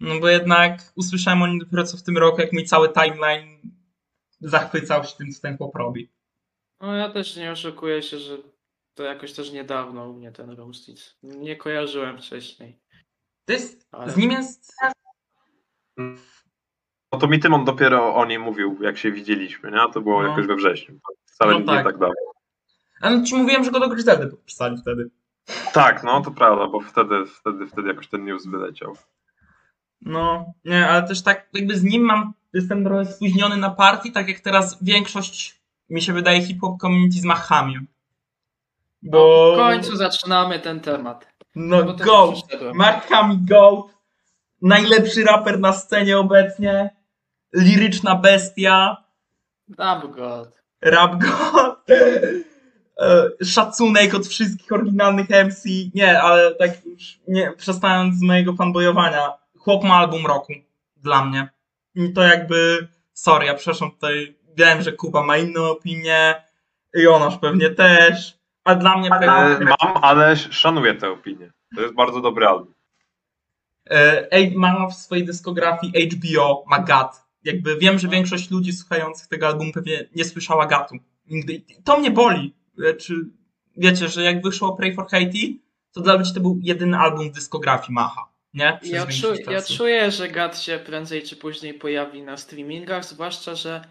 No 0.00 0.20
bo 0.20 0.28
jednak 0.28 0.92
usłyszałem 0.96 1.42
o 1.42 1.46
nim 1.46 1.58
dopiero 1.58 1.84
co 1.84 1.96
w 1.96 2.02
tym 2.02 2.18
roku, 2.18 2.40
jak 2.40 2.52
mi 2.52 2.64
cały 2.64 2.88
timeline 2.88 3.58
zachwycał 4.40 5.04
się 5.04 5.16
tym, 5.16 5.30
co 5.32 5.42
ten 5.42 5.56
chłop 5.56 5.74
robi. 5.76 6.12
No 6.80 6.94
ja 6.94 7.10
też 7.10 7.36
nie 7.36 7.52
oszukuję 7.52 8.02
się, 8.02 8.18
że 8.18 8.38
to 8.94 9.02
jakoś 9.02 9.32
też 9.32 9.52
niedawno 9.52 10.10
u 10.10 10.12
mnie 10.12 10.32
ten 10.32 10.56
Street. 10.74 11.16
Nie 11.22 11.56
kojarzyłem 11.56 12.18
wcześniej. 12.18 12.80
To 13.44 13.52
jest, 13.52 13.88
Ale- 13.92 14.12
z 14.12 14.16
nim 14.16 14.30
jest, 14.30 14.72
No 17.12 17.18
to 17.20 17.26
mi 17.28 17.40
Tymon 17.40 17.64
dopiero 17.64 18.14
o 18.14 18.24
nim 18.26 18.42
mówił, 18.42 18.78
jak 18.80 18.98
się 18.98 19.12
widzieliśmy, 19.12 19.70
nie? 19.70 19.78
To 19.92 20.00
było 20.00 20.22
No. 20.22 20.28
jakoś 20.28 20.46
we 20.46 20.56
wrześniu. 20.56 20.98
Wcale 21.24 21.52
No 21.52 21.58
nie 21.60 21.66
tak. 21.66 21.84
tak 21.84 21.98
dawno. 21.98 22.14
ale 23.00 23.22
ci 23.22 23.34
mówiłem, 23.34 23.64
że 23.64 23.70
go 23.70 23.80
do 23.80 23.88
Griseldy 23.88 24.26
podpisali 24.26 24.76
wtedy. 24.78 25.10
Tak, 25.72 26.02
no 26.04 26.20
to 26.20 26.30
prawda, 26.30 26.66
bo 26.66 26.80
wtedy, 26.80 27.26
wtedy, 27.26 27.66
wtedy 27.66 27.88
jakoś 27.88 28.08
ten 28.08 28.24
news 28.24 28.46
wyleciał. 28.46 28.96
No, 30.00 30.52
nie, 30.64 30.88
ale 30.88 31.08
też 31.08 31.22
tak 31.22 31.48
jakby 31.52 31.76
z 31.76 31.82
nim 31.84 32.02
mam, 32.02 32.32
jestem 32.56 32.84
trochę 32.84 33.06
spóźniony 33.06 33.56
na 33.56 33.70
partii, 33.70 34.12
tak 34.12 34.28
jak 34.28 34.40
teraz 34.40 34.78
większość, 34.82 35.60
mi 35.90 36.02
się 36.02 36.12
wydaje, 36.12 36.42
hip-hop 36.42 36.80
community 36.80 37.20
z 37.20 37.24
Machami. 37.24 37.78
Bo... 39.02 39.52
W 39.54 39.56
końcu 39.56 39.96
zaczynamy 39.96 40.58
ten 40.58 40.80
temat. 40.80 41.26
No 41.54 41.92
to 41.92 42.04
go! 42.04 42.34
Hamill 43.08 43.38
Goat, 43.48 43.84
najlepszy 44.62 45.24
raper 45.24 45.60
na 45.60 45.72
scenie 45.72 46.18
obecnie, 46.18 46.90
liryczna 47.54 48.14
bestia, 48.14 48.96
Damn 49.68 50.12
God. 50.12 50.62
rap 50.80 51.12
god, 51.18 51.86
szacunek 53.54 54.14
od 54.14 54.26
wszystkich 54.26 54.72
oryginalnych 54.72 55.28
MC, 55.30 55.64
nie, 55.94 56.22
ale 56.22 56.54
tak 56.54 56.84
już 56.84 57.18
nie, 57.28 57.52
przestając 57.52 58.18
z 58.18 58.22
mojego 58.22 58.52
fanboyowania, 58.52 59.32
chłop 59.58 59.84
ma 59.84 59.94
album 59.94 60.26
roku 60.26 60.52
dla 60.96 61.24
mnie. 61.24 61.55
I 61.96 62.12
to 62.12 62.22
jakby, 62.22 62.88
sorry, 63.12 63.46
ja 63.46 63.54
przepraszam 63.54 63.90
tutaj, 63.90 64.36
wiem, 64.56 64.82
że 64.82 64.92
Kuba 64.92 65.22
ma 65.22 65.36
inną 65.36 65.64
opinię, 65.64 66.34
Jonasz 66.94 67.38
pewnie 67.38 67.70
też, 67.70 68.38
a 68.64 68.74
dla 68.74 68.98
mnie 68.98 69.10
E, 69.10 69.60
mam, 69.64 70.04
ale 70.04 70.36
szanuję 70.36 70.94
tę 70.94 71.10
opinię. 71.10 71.52
To 71.76 71.82
jest 71.82 71.94
bardzo 71.94 72.20
dobry 72.20 72.46
album. 72.46 72.74
Ej, 74.30 74.56
ma 74.56 74.86
w 74.88 74.94
swojej 74.94 75.24
dyskografii 75.24 76.08
HBO, 76.08 76.64
ma 76.66 76.78
GAT. 76.78 77.26
Jakby 77.44 77.76
wiem, 77.76 77.98
że 77.98 78.08
większość 78.08 78.50
ludzi 78.50 78.72
słuchających 78.72 79.28
tego 79.28 79.46
albumu 79.46 79.72
pewnie 79.72 80.08
nie 80.16 80.24
słyszała 80.24 80.66
GATu. 80.66 80.94
Nigdy. 81.26 81.52
I 81.52 81.82
To 81.84 81.98
mnie 81.98 82.10
boli. 82.10 82.54
E, 82.84 82.94
Czy 82.94 83.14
wiecie, 83.76 84.08
że 84.08 84.22
jak 84.22 84.42
wyszło 84.42 84.76
Pray 84.76 84.94
for 84.94 85.06
Haiti, 85.08 85.62
to 85.92 86.00
dla 86.00 86.14
ludzi 86.14 86.34
to 86.34 86.40
był 86.40 86.58
jedyny 86.62 86.98
album 86.98 87.30
w 87.30 87.34
dyskografii 87.34 87.92
Macha. 87.92 88.28
Nie? 88.56 88.78
Ja, 88.82 89.06
czu, 89.06 89.50
ja 89.50 89.62
czuję, 89.62 90.10
że 90.10 90.28
Gat 90.28 90.60
się 90.60 90.78
prędzej 90.78 91.22
czy 91.22 91.36
później 91.36 91.74
pojawi 91.74 92.22
na 92.22 92.36
streamingach, 92.36 93.04
zwłaszcza, 93.04 93.54
że 93.54 93.84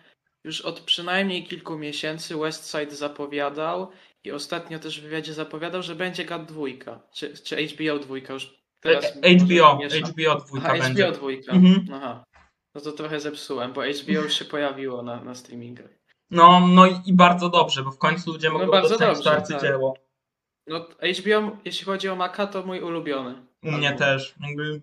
już 0.44 0.62
od 0.62 0.80
przynajmniej 0.80 1.44
kilku 1.44 1.78
miesięcy 1.78 2.38
Westside 2.38 2.96
zapowiadał 2.96 3.92
i 4.24 4.32
ostatnio 4.32 4.80
też 4.80 5.00
w 5.00 5.04
wywiadzie 5.04 5.34
zapowiadał, 5.34 5.84
że 5.84 5.96
będzie 5.96 6.26
Gat 6.26 6.46
dwójka, 6.46 7.00
czy, 7.14 7.34
czy 7.34 7.68
HBO 7.68 8.00
dwójka 8.00 8.34
już 8.34 8.56
teraz. 8.82 9.06
E, 9.06 9.30
HBO. 9.38 9.80
HBO 10.08 10.36
dwójka 10.36 10.70
Aha, 10.70 10.84
będzie. 10.84 11.04
HBO 11.04 11.18
dwójka. 11.18 11.52
Mhm. 11.52 11.88
Aha. 11.94 12.26
No 12.76 12.82
to 12.82 12.92
trochę 12.92 13.20
zepsułem, 13.20 13.74
bo 13.74 13.82
HBO 13.82 14.22
już 14.22 14.34
się 14.34 14.46
pojawiło 14.46 15.04
na, 15.04 15.24
na 15.24 15.36
streamingach. 15.36 15.90
No, 16.32 16.68
no 16.68 16.88
i, 16.88 16.96
i 17.06 17.14
bardzo 17.14 17.50
dobrze, 17.50 17.84
bo 17.84 17.92
w 17.92 17.98
końcu 17.98 18.32
ludzie 18.32 18.50
mogą 18.50 18.68
bardzo 18.68 18.98
dostać 18.98 19.24
to 19.24 19.32
arcydzieło. 19.32 19.98
No 20.68 20.80
HBO, 21.20 21.58
jeśli 21.66 21.86
chodzi 21.86 22.10
o 22.10 22.16
Maka, 22.16 22.48
to 22.48 22.66
mój 22.66 22.82
ulubiony. 22.82 23.46
U 23.66 23.72
mnie 23.72 23.94
też. 23.94 24.36
Jakby 24.40 24.80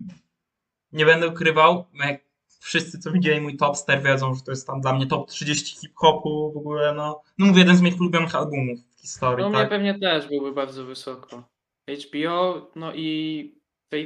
nie 0.91 1.05
będę 1.05 1.27
ukrywał, 1.27 1.85
jak 1.93 2.21
wszyscy, 2.59 2.99
co 2.99 3.11
widzieli 3.11 3.41
mój 3.41 3.57
top 3.57 3.77
ster 3.77 4.03
wiedzą, 4.03 4.35
że 4.35 4.41
to 4.41 4.51
jest 4.51 4.67
tam 4.67 4.81
dla 4.81 4.93
mnie 4.93 5.07
top 5.07 5.29
30 5.29 5.79
hip-hopu 5.79 6.51
w 6.53 6.57
ogóle, 6.57 6.93
no. 6.93 7.21
No 7.37 7.45
mówię, 7.45 7.59
jeden 7.59 7.75
z 7.75 7.81
moich 7.81 8.01
ulubionych 8.01 8.35
albumów 8.35 8.79
w 8.97 9.01
historii, 9.01 9.43
No 9.43 9.49
mnie 9.49 9.59
tak? 9.59 9.69
pewnie 9.69 9.99
też 9.99 10.27
byłby 10.27 10.51
bardzo 10.51 10.85
wysoko. 10.85 11.43
HBO, 11.89 12.71
no 12.75 12.93
i 12.93 13.63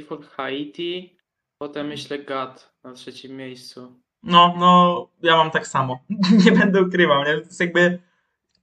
for 0.08 0.24
Haiti, 0.24 1.16
potem 1.58 1.86
myślę 1.86 2.18
God 2.18 2.72
na 2.84 2.92
trzecim 2.92 3.36
miejscu. 3.36 3.92
No, 4.22 4.54
no, 4.58 5.08
ja 5.22 5.36
mam 5.36 5.50
tak 5.50 5.66
samo. 5.66 5.98
nie 6.44 6.52
będę 6.52 6.82
ukrywał, 6.82 7.24
nie? 7.24 7.32
To 7.32 7.38
jest 7.38 7.60
jakby, 7.60 7.98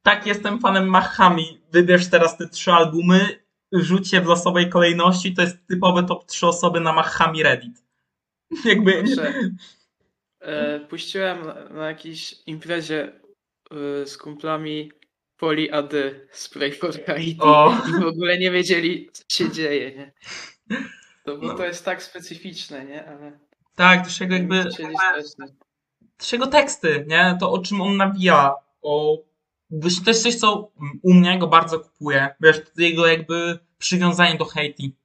tak 0.04 0.28
jestem 0.28 0.60
fanem 0.60 0.88
Mahami. 0.88 1.62
Wybierz 1.72 2.10
teraz 2.10 2.38
te 2.38 2.48
trzy 2.50 2.72
albumy, 2.72 3.45
rzuć 3.72 4.14
je 4.14 4.22
w 4.22 4.26
losowej 4.26 4.70
kolejności, 4.70 5.34
to 5.34 5.42
jest 5.42 5.68
typowe 5.68 6.04
top 6.04 6.26
3 6.26 6.48
osoby 6.48 6.80
na 6.80 6.94
Mahami 6.94 7.44
Reddit. 7.44 7.84
jakby, 8.66 9.04
e, 10.40 10.80
puściłem 10.80 11.44
na, 11.72 11.88
jakiejś 11.88 12.36
imprezie 12.46 13.12
e, 13.72 14.06
z 14.06 14.18
kumplami 14.18 14.92
Poli 15.38 15.72
Ady 15.72 16.28
z 16.32 16.48
for 16.80 17.06
Haiti 17.06 17.38
O. 17.42 17.78
i 17.90 18.02
w 18.02 18.08
ogóle 18.08 18.38
nie 18.38 18.52
wiedzieli, 18.52 19.10
co 19.14 19.24
się 19.32 19.52
dzieje, 19.52 19.96
nie? 19.96 20.14
To, 21.26 21.38
bo 21.38 21.48
No. 21.48 21.54
to 21.54 21.66
jest 21.66 21.86
tak 21.86 22.04
specyficzne, 22.04 22.86
nie? 22.86 23.06
Ale 23.06 23.40
tak, 23.76 24.06
też 24.06 24.20
jego 24.20 24.34
jakby, 24.34 24.64
też 26.18 26.32
jego 26.34 26.48
teksty, 26.48 27.06
nie? 27.08 27.38
To 27.40 27.52
o 27.52 27.60
czym 27.60 27.82
on 27.82 27.98
nawija, 27.98 28.54
o... 28.82 29.18
Właśnie 29.82 30.06
to 30.06 30.10
jest 30.10 30.24
coś, 30.24 30.36
co 30.36 30.72
u 31.04 31.14
mnie 31.14 31.40
go 31.40 31.48
bardzo 31.48 31.80
kupuje. 31.80 32.36
Wiesz, 32.42 32.62
jego 32.78 33.08
jakby 33.08 33.60
przywiązanie 33.78 34.38
do 34.38 34.46
Haiti. 34.46 34.96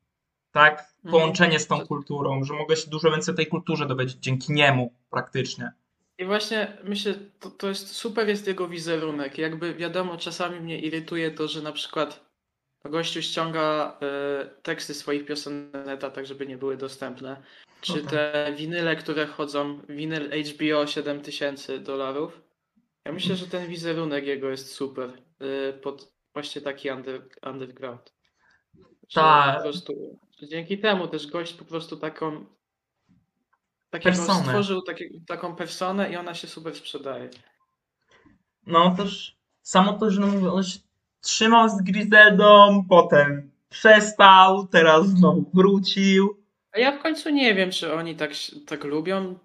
Tak? 0.53 0.95
Połączenie 1.11 1.59
z 1.59 1.67
tą 1.67 1.87
kulturą, 1.87 2.45
że 2.45 2.55
mogę 2.55 2.77
się 2.77 2.91
dużo 2.91 3.11
więcej 3.11 3.35
o 3.35 3.37
tej 3.37 3.47
kulturze 3.47 3.87
dowiedzieć 3.87 4.17
dzięki 4.17 4.53
niemu 4.53 4.95
praktycznie. 5.11 5.73
I 6.19 6.25
właśnie 6.25 6.77
myślę, 6.85 7.15
to, 7.41 7.51
to 7.51 7.69
jest 7.69 7.89
super 7.89 8.29
jest 8.29 8.47
jego 8.47 8.69
wizerunek. 8.69 9.39
Jakby 9.39 9.75
wiadomo, 9.75 10.17
czasami 10.17 10.61
mnie 10.61 10.79
irytuje 10.79 11.31
to, 11.31 11.49
że 11.49 11.63
na 11.63 11.73
przykład 11.73 12.31
gościu 12.85 13.23
ściąga 13.23 13.99
e, 14.03 14.47
teksty 14.63 14.95
swoich 14.95 15.27
piosenek 15.27 16.01
tak 16.15 16.27
żeby 16.27 16.47
nie 16.47 16.57
były 16.57 16.77
dostępne. 16.77 17.43
Czy 17.81 18.01
tak. 18.01 18.11
te 18.11 18.53
winyle, 18.57 18.97
które 18.97 19.27
chodzą, 19.27 19.81
winyl 19.89 20.31
HBO 20.31 20.87
7000 20.87 21.79
dolarów. 21.79 22.41
Ja 23.05 23.13
myślę, 23.13 23.37
że 23.37 23.47
ten 23.47 23.67
wizerunek 23.69 24.27
jego 24.27 24.51
jest 24.51 24.73
super. 24.73 25.13
e, 25.41 25.73
pod 25.73 26.13
właśnie 26.33 26.61
taki 26.61 26.91
under, 26.91 27.29
underground. 27.47 28.15
Tak. 29.15 29.57
Po 29.57 29.63
prostu, 29.63 30.19
dzięki 30.43 30.79
temu 30.79 31.09
też 31.09 31.27
gość 31.27 31.53
po 31.53 31.65
prostu 31.65 31.97
taką 31.97 32.47
takiego 33.91 34.17
Personę. 34.17 34.45
stworzył 34.45 34.83
takie, 34.83 35.09
taką 35.27 35.57
personę 35.57 36.13
i 36.13 36.17
ona 36.17 36.35
się 36.35 36.49
super 36.49 36.75
sprzedaje. 36.77 37.31
No 38.67 38.95
też 38.97 39.37
samo 39.63 39.93
to, 39.93 40.11
że 40.11 40.21
no 40.21 40.27
mówię, 40.27 40.53
on 40.53 40.63
się 40.63 40.79
trzymał 41.21 41.69
z 41.69 41.83
Griseldą, 41.83 42.85
potem 42.89 43.51
przestał, 43.69 44.67
teraz 44.67 45.07
znowu 45.07 45.51
wrócił. 45.55 46.45
A 46.73 46.79
ja 46.79 46.99
w 46.99 47.03
końcu 47.03 47.31
nie 47.31 47.55
wiem, 47.55 47.71
czy 47.71 47.93
oni 47.95 48.17
tak, 48.17 48.31
tak 48.67 48.85
lubią. 48.85 49.39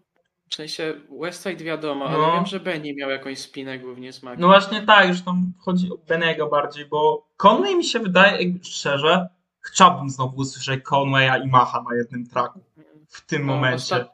W 0.55 0.57
sensie 0.57 0.93
Westside 1.21 1.63
wiadomo, 1.63 2.05
ale 2.05 2.17
No. 2.17 2.33
wiem, 2.33 2.45
że 2.45 2.59
Benny 2.59 2.93
miał 2.93 3.09
jakąś 3.09 3.39
spinę 3.39 3.79
głównie 3.79 4.13
z 4.13 4.23
Makiem. 4.23 4.41
No 4.41 4.47
właśnie 4.47 4.81
tak, 4.81 5.13
że 5.13 5.21
tam 5.21 5.53
chodzi 5.59 5.91
o 5.91 5.97
Benego 5.97 6.47
bardziej, 6.47 6.85
bo 6.85 7.27
Conway 7.37 7.75
mi 7.75 7.83
się 7.83 7.99
wydaje, 7.99 8.43
jakby 8.43 8.65
szczerze, 8.65 9.27
chciałbym 9.61 10.09
znowu 10.09 10.37
usłyszeć 10.41 10.83
Conwaya 10.83 11.43
i 11.43 11.47
Macha 11.47 11.81
na 11.89 11.95
jednym 11.97 12.27
tracku 12.27 12.59
w 13.07 13.25
tym 13.25 13.45
No, 13.45 13.53
momencie. 13.53 13.95
ostat- 13.95 14.09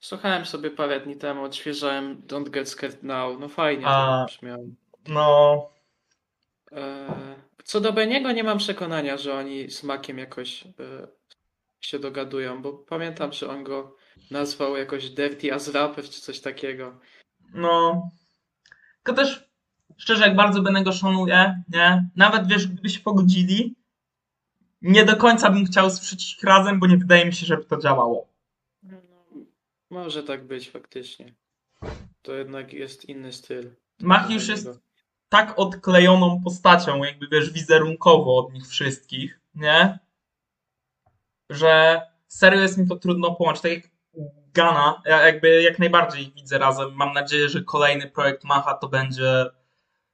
Słuchałem 0.00 0.46
sobie 0.46 0.70
parę 0.70 1.00
dni 1.00 1.16
temu, 1.16 1.42
odświeżałem 1.44 2.22
Don't 2.26 2.50
Get 2.50 2.68
Scared 2.68 3.02
Now. 3.02 3.40
No 3.40 3.48
fajnie 3.48 3.86
A. 3.86 4.26
to 4.28 4.32
brzmiało. 4.34 4.64
No, 5.08 5.68
E, 6.72 7.06
Co 7.64 7.80
do 7.80 7.92
Beniego 7.92 8.32
nie 8.32 8.44
mam 8.44 8.58
przekonania, 8.58 9.16
że 9.16 9.34
oni 9.34 9.70
z 9.70 9.82
Makiem 9.82 10.18
jakoś 10.18 10.64
e, 10.64 10.68
się 11.80 11.98
dogadują, 11.98 12.62
bo 12.62 12.72
pamiętam, 12.72 13.32
że 13.32 13.48
on 13.48 13.64
go 13.64 13.96
nazwał 14.30 14.76
jakoś 14.76 15.10
Dirty 15.10 15.54
as 15.54 15.68
Rapper 15.68 16.04
czy 16.04 16.20
coś 16.20 16.40
takiego. 16.40 17.00
no. 17.54 18.08
Tylko 19.02 19.22
też, 19.22 19.48
szczerze, 19.96 20.24
jak 20.24 20.36
bardzo 20.36 20.62
Benego 20.62 20.92
szanuję, 20.92 21.62
nie? 21.68 22.08
Nawet 22.16 22.46
wiesz, 22.46 22.66
gdyby 22.66 22.90
się 22.90 23.00
pogodzili, 23.00 23.74
nie 24.82 25.04
do 25.04 25.16
końca 25.16 25.50
bym 25.50 25.64
chciał 25.66 25.90
słyszeć 25.90 26.36
ich 26.36 26.42
razem, 26.42 26.80
bo 26.80 26.86
nie 26.86 26.96
wydaje 26.96 27.24
mi 27.24 27.32
się, 27.32 27.46
żeby 27.46 27.64
to 27.64 27.76
działało. 27.76 28.28
No, 28.82 28.96
może 29.90 30.22
tak 30.22 30.46
być 30.46 30.70
faktycznie. 30.70 31.34
To 32.22 32.34
jednak 32.34 32.72
jest 32.72 33.04
inny 33.04 33.32
styl. 33.32 33.70
Mach 34.00 34.30
już 34.30 34.48
jest 34.48 34.68
tak 35.28 35.58
odklejoną 35.58 36.42
postacią, 36.44 37.04
jakby 37.04 37.28
wiesz, 37.28 37.50
wizerunkowo 37.50 38.38
od 38.38 38.52
nich 38.52 38.66
wszystkich, 38.66 39.40
nie? 39.54 39.98
Że 41.50 42.02
serio 42.28 42.60
jest 42.60 42.78
mi 42.78 42.88
to 42.88 42.96
trudno 42.96 43.34
połączyć. 43.34 43.62
Tak 43.62 43.72
jak 43.72 43.93
Gana, 44.54 45.02
ja 45.06 45.26
jakby 45.26 45.62
jak 45.62 45.78
najbardziej 45.78 46.22
ich 46.22 46.34
widzę 46.34 46.58
razem. 46.58 46.94
Mam 46.94 47.12
nadzieję, 47.12 47.48
że 47.48 47.62
kolejny 47.62 48.10
projekt 48.10 48.44
Macha 48.44 48.74
to 48.74 48.88
będzie, 48.88 49.44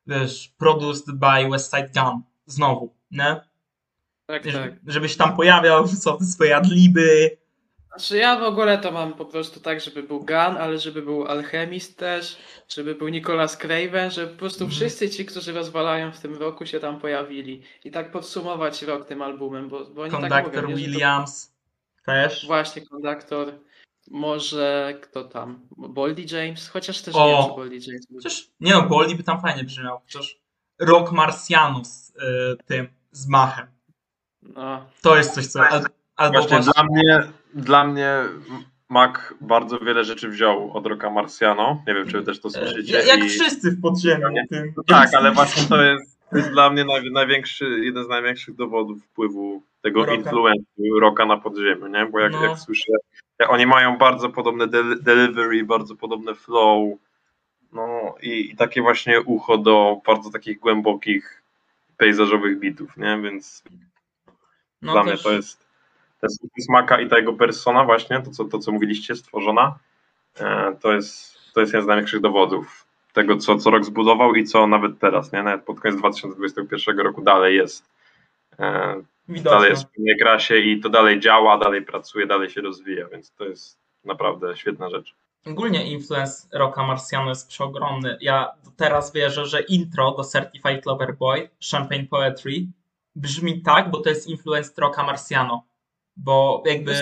wiesz, 0.07 0.53
produced 0.59 1.07
by 1.15 1.49
Westside 1.51 1.89
Gun. 1.95 2.23
Znowu, 2.47 2.95
nie? 3.11 3.41
Tak, 4.27 4.45
Wiesz, 4.45 4.55
tak. 4.55 4.73
Żebyś 4.87 5.17
tam 5.17 5.37
pojawiał, 5.37 5.87
rzucał 5.89 6.19
te 6.19 6.25
swoje 6.25 6.57
adliby. 6.57 7.37
Znaczy 7.89 8.17
ja 8.17 8.39
w 8.39 8.43
ogóle 8.43 8.79
to 8.79 8.93
mam 8.93 9.15
po 9.15 9.25
prostu 9.25 9.61
tak, 9.61 9.81
żeby 9.81 10.03
był 10.03 10.19
Gun, 10.19 10.57
ale 10.59 10.79
żeby 10.79 11.03
był 11.03 11.27
Alchemist 11.27 11.99
też, 11.99 12.37
żeby 12.69 12.95
był 12.95 13.09
Nicolas 13.09 13.57
Craven, 13.57 14.11
żeby 14.11 14.33
po 14.33 14.39
prostu 14.39 14.65
Mhm. 14.65 14.81
wszyscy 14.81 15.11
ci, 15.11 15.27
którzy 15.27 15.53
rozwalają 15.53 16.13
w 16.13 16.21
tym 16.21 16.37
roku 16.37 16.67
się 16.67 16.81
tam 16.81 17.01
pojawili. 17.01 17.63
I 17.85 17.91
tak 17.91 18.11
podsumować 18.11 18.83
rok 18.83 19.07
tym 19.09 19.23
albumem, 19.23 19.69
bo, 19.69 19.85
bo 19.85 20.03
oni 20.03 20.11
tak 20.11 20.21
Konduktor 20.21 20.63
mówią, 20.63 20.77
Williams 20.77 21.55
też. 22.07 22.47
Właśnie 22.47 22.87
konduktor. 22.87 23.53
Może 24.11 24.95
kto 25.03 25.25
tam? 25.25 25.61
Boldy 25.77 26.23
James? 26.33 26.69
Chociaż 26.69 27.03
też 27.03 27.15
O! 27.15 27.27
nie 27.27 27.33
wiem, 27.35 27.43
czy 27.51 27.57
Boldy 27.57 27.75
James. 27.87 28.07
był. 28.07 28.19
Chociaż, 28.19 28.49
nie 28.61 28.73
no, 28.73 28.83
Boldy 28.83 29.15
by 29.15 29.23
tam 29.23 29.41
fajnie 29.41 29.65
brzmiał. 29.65 29.99
Chociaż 30.01 30.39
Rock 30.79 31.13
Marciano 31.13 31.85
z 31.85 32.11
y, 32.11 32.13
tym, 32.67 32.89
z 33.13 33.29
Machem. 33.29 33.67
No, 34.43 34.85
To 35.03 35.17
jest 35.17 35.35
coś, 35.35 35.47
co... 35.47 35.61
Al, 35.69 35.83
albo 36.17 36.39
Właśnie 36.39 36.57
właśnie, 36.57 36.73
dla 36.73 36.85
mnie, 36.85 37.23
dla 37.55 37.85
mnie 37.85 38.15
Mac 38.89 39.13
bardzo 39.41 39.79
wiele 39.79 40.05
rzeczy 40.05 40.29
wziął 40.29 40.73
od 40.77 40.87
Rocka 40.87 41.11
Marciano. 41.11 41.83
Nie 41.87 41.95
wiem, 41.95 42.07
czy 42.09 42.19
wy 42.19 42.23
też 42.25 42.41
to 42.41 42.51
słyszycie. 42.51 43.03
jak 43.07 43.25
i- 43.25 43.29
wszyscy 43.29 43.71
w 43.71 43.81
podziemiu. 43.81 44.27
Tym. 44.51 44.75
Tak, 44.87 45.15
ale 45.15 45.33
właśnie 45.33 45.63
to 45.63 45.83
jest, 45.83 46.19
to 46.31 46.37
jest 46.37 46.51
dla 46.51 46.71
mnie 46.71 46.85
naj, 46.85 47.11
największy, 47.11 47.65
jeden 47.83 48.05
z 48.05 48.09
największych 48.09 48.55
dowodów 48.57 49.05
wpływu 49.05 49.63
tego 49.83 50.07
influencu 50.15 50.99
Rocka 51.01 51.27
na 51.27 51.37
podziemiu, 51.37 51.87
nie? 51.87 52.07
Bo 52.07 52.19
jak, 52.21 52.33
No. 52.33 52.43
jak 52.45 52.59
słyszę, 52.59 52.93
oni 53.49 53.67
mają 53.67 53.99
bardzo 53.99 54.29
podobne 54.29 54.67
del- 54.67 55.03
delivery, 55.03 55.65
bardzo 55.65 55.97
podobne 55.97 56.35
flow, 56.35 56.99
no 57.73 58.15
i, 58.23 58.51
i 58.51 58.57
takie 58.57 58.83
właśnie 58.83 59.21
ucho 59.21 59.59
do 59.59 60.01
bardzo 60.07 60.31
takich 60.31 60.59
głębokich, 60.59 61.43
pejzażowych 61.97 62.59
bitów, 62.59 62.97
nie? 62.97 63.21
Więc 63.23 63.63
no 64.83 64.93
dla 64.93 65.05
też, 65.05 65.13
mnie 65.13 65.23
to 65.23 65.33
jest, 65.33 65.67
jest 66.23 66.67
smaka 66.67 67.01
i 67.01 67.09
ta 67.09 67.19
jego 67.19 67.33
persona 67.33 67.85
właśnie, 67.85 68.23
to 68.23 68.31
co, 68.31 68.45
to 68.45 68.59
co 68.59 68.73
mówiliście, 68.73 69.17
stworzona, 69.17 69.79
e, 70.41 70.77
to 70.81 70.93
jest, 70.93 71.37
to 71.55 71.61
jest 71.61 71.73
jeden 71.73 71.85
z 71.85 71.89
największych 71.89 72.21
dowodów 72.21 72.87
tego, 73.13 73.37
co, 73.37 73.57
co 73.57 73.71
rok 73.71 73.85
zbudował 73.85 74.35
i 74.35 74.45
co 74.45 74.67
nawet 74.67 74.99
teraz, 74.99 75.33
nie? 75.33 75.43
Nawet 75.43 75.65
pod 75.65 75.81
koniec 75.81 75.99
2021 75.99 76.99
roku 76.99 77.23
dalej 77.23 77.57
jest. 77.57 77.91
Widoczne. 79.31 79.51
dalej 79.51 79.71
jest 79.71 79.85
w 79.85 79.91
pełnej 79.91 80.17
krasie 80.17 80.59
i 80.59 80.81
to 80.81 80.89
dalej 80.89 81.21
działa, 81.21 81.59
dalej 81.59 81.83
pracuje, 81.83 82.27
dalej 82.27 82.51
się 82.51 82.61
rozwija, 82.61 83.09
więc 83.09 83.35
to 83.35 83.45
jest 83.45 83.79
naprawdę 84.05 84.57
świetna 84.57 84.91
rzecz. 84.91 85.15
Ogólnie 85.47 85.91
influence 85.93 86.49
Rocka 86.53 86.87
Marciano 86.87 87.29
jest 87.29 87.49
przeogromny. 87.49 88.19
Ja 88.21 88.53
teraz 88.77 89.13
wierzę, 89.13 89.47
że 89.47 89.61
intro 89.61 90.11
do 90.17 90.25
Certified 90.25 90.87
Lover 90.87 91.17
Boy, 91.17 91.51
Champagne 91.71 92.07
Poetry, 92.07 92.67
brzmi 93.17 93.63
tak, 93.63 93.91
bo 93.91 94.01
to 94.01 94.09
jest 94.09 94.29
influence 94.29 94.73
Rocka 94.79 95.03
Marciano. 95.03 95.65
Bo 96.17 96.63
jakby... 96.67 96.95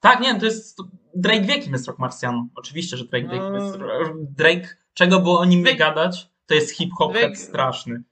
Tak, 0.00 0.20
nie, 0.20 0.40
to 0.40 0.44
jest. 0.44 0.78
Drake 1.14 1.40
wie, 1.40 1.58
kim 1.58 1.72
jest 1.72 1.86
Rock 1.86 1.98
Marciano. 1.98 2.48
Oczywiście, 2.54 2.96
że 2.96 3.04
Drake 3.04 3.28
wie, 3.28 3.38
kim 3.38 3.54
jest. 3.54 3.78
No. 3.78 3.86
Drake, 4.14 4.68
czego 4.94 5.20
było 5.20 5.40
o 5.40 5.44
nim 5.44 5.64
Drake- 5.64 5.78
gadać, 5.78 6.28
to 6.46 6.54
jest 6.54 6.76
hip-hop 6.76 7.12
Drake- 7.12 7.36
straszny. 7.36 8.02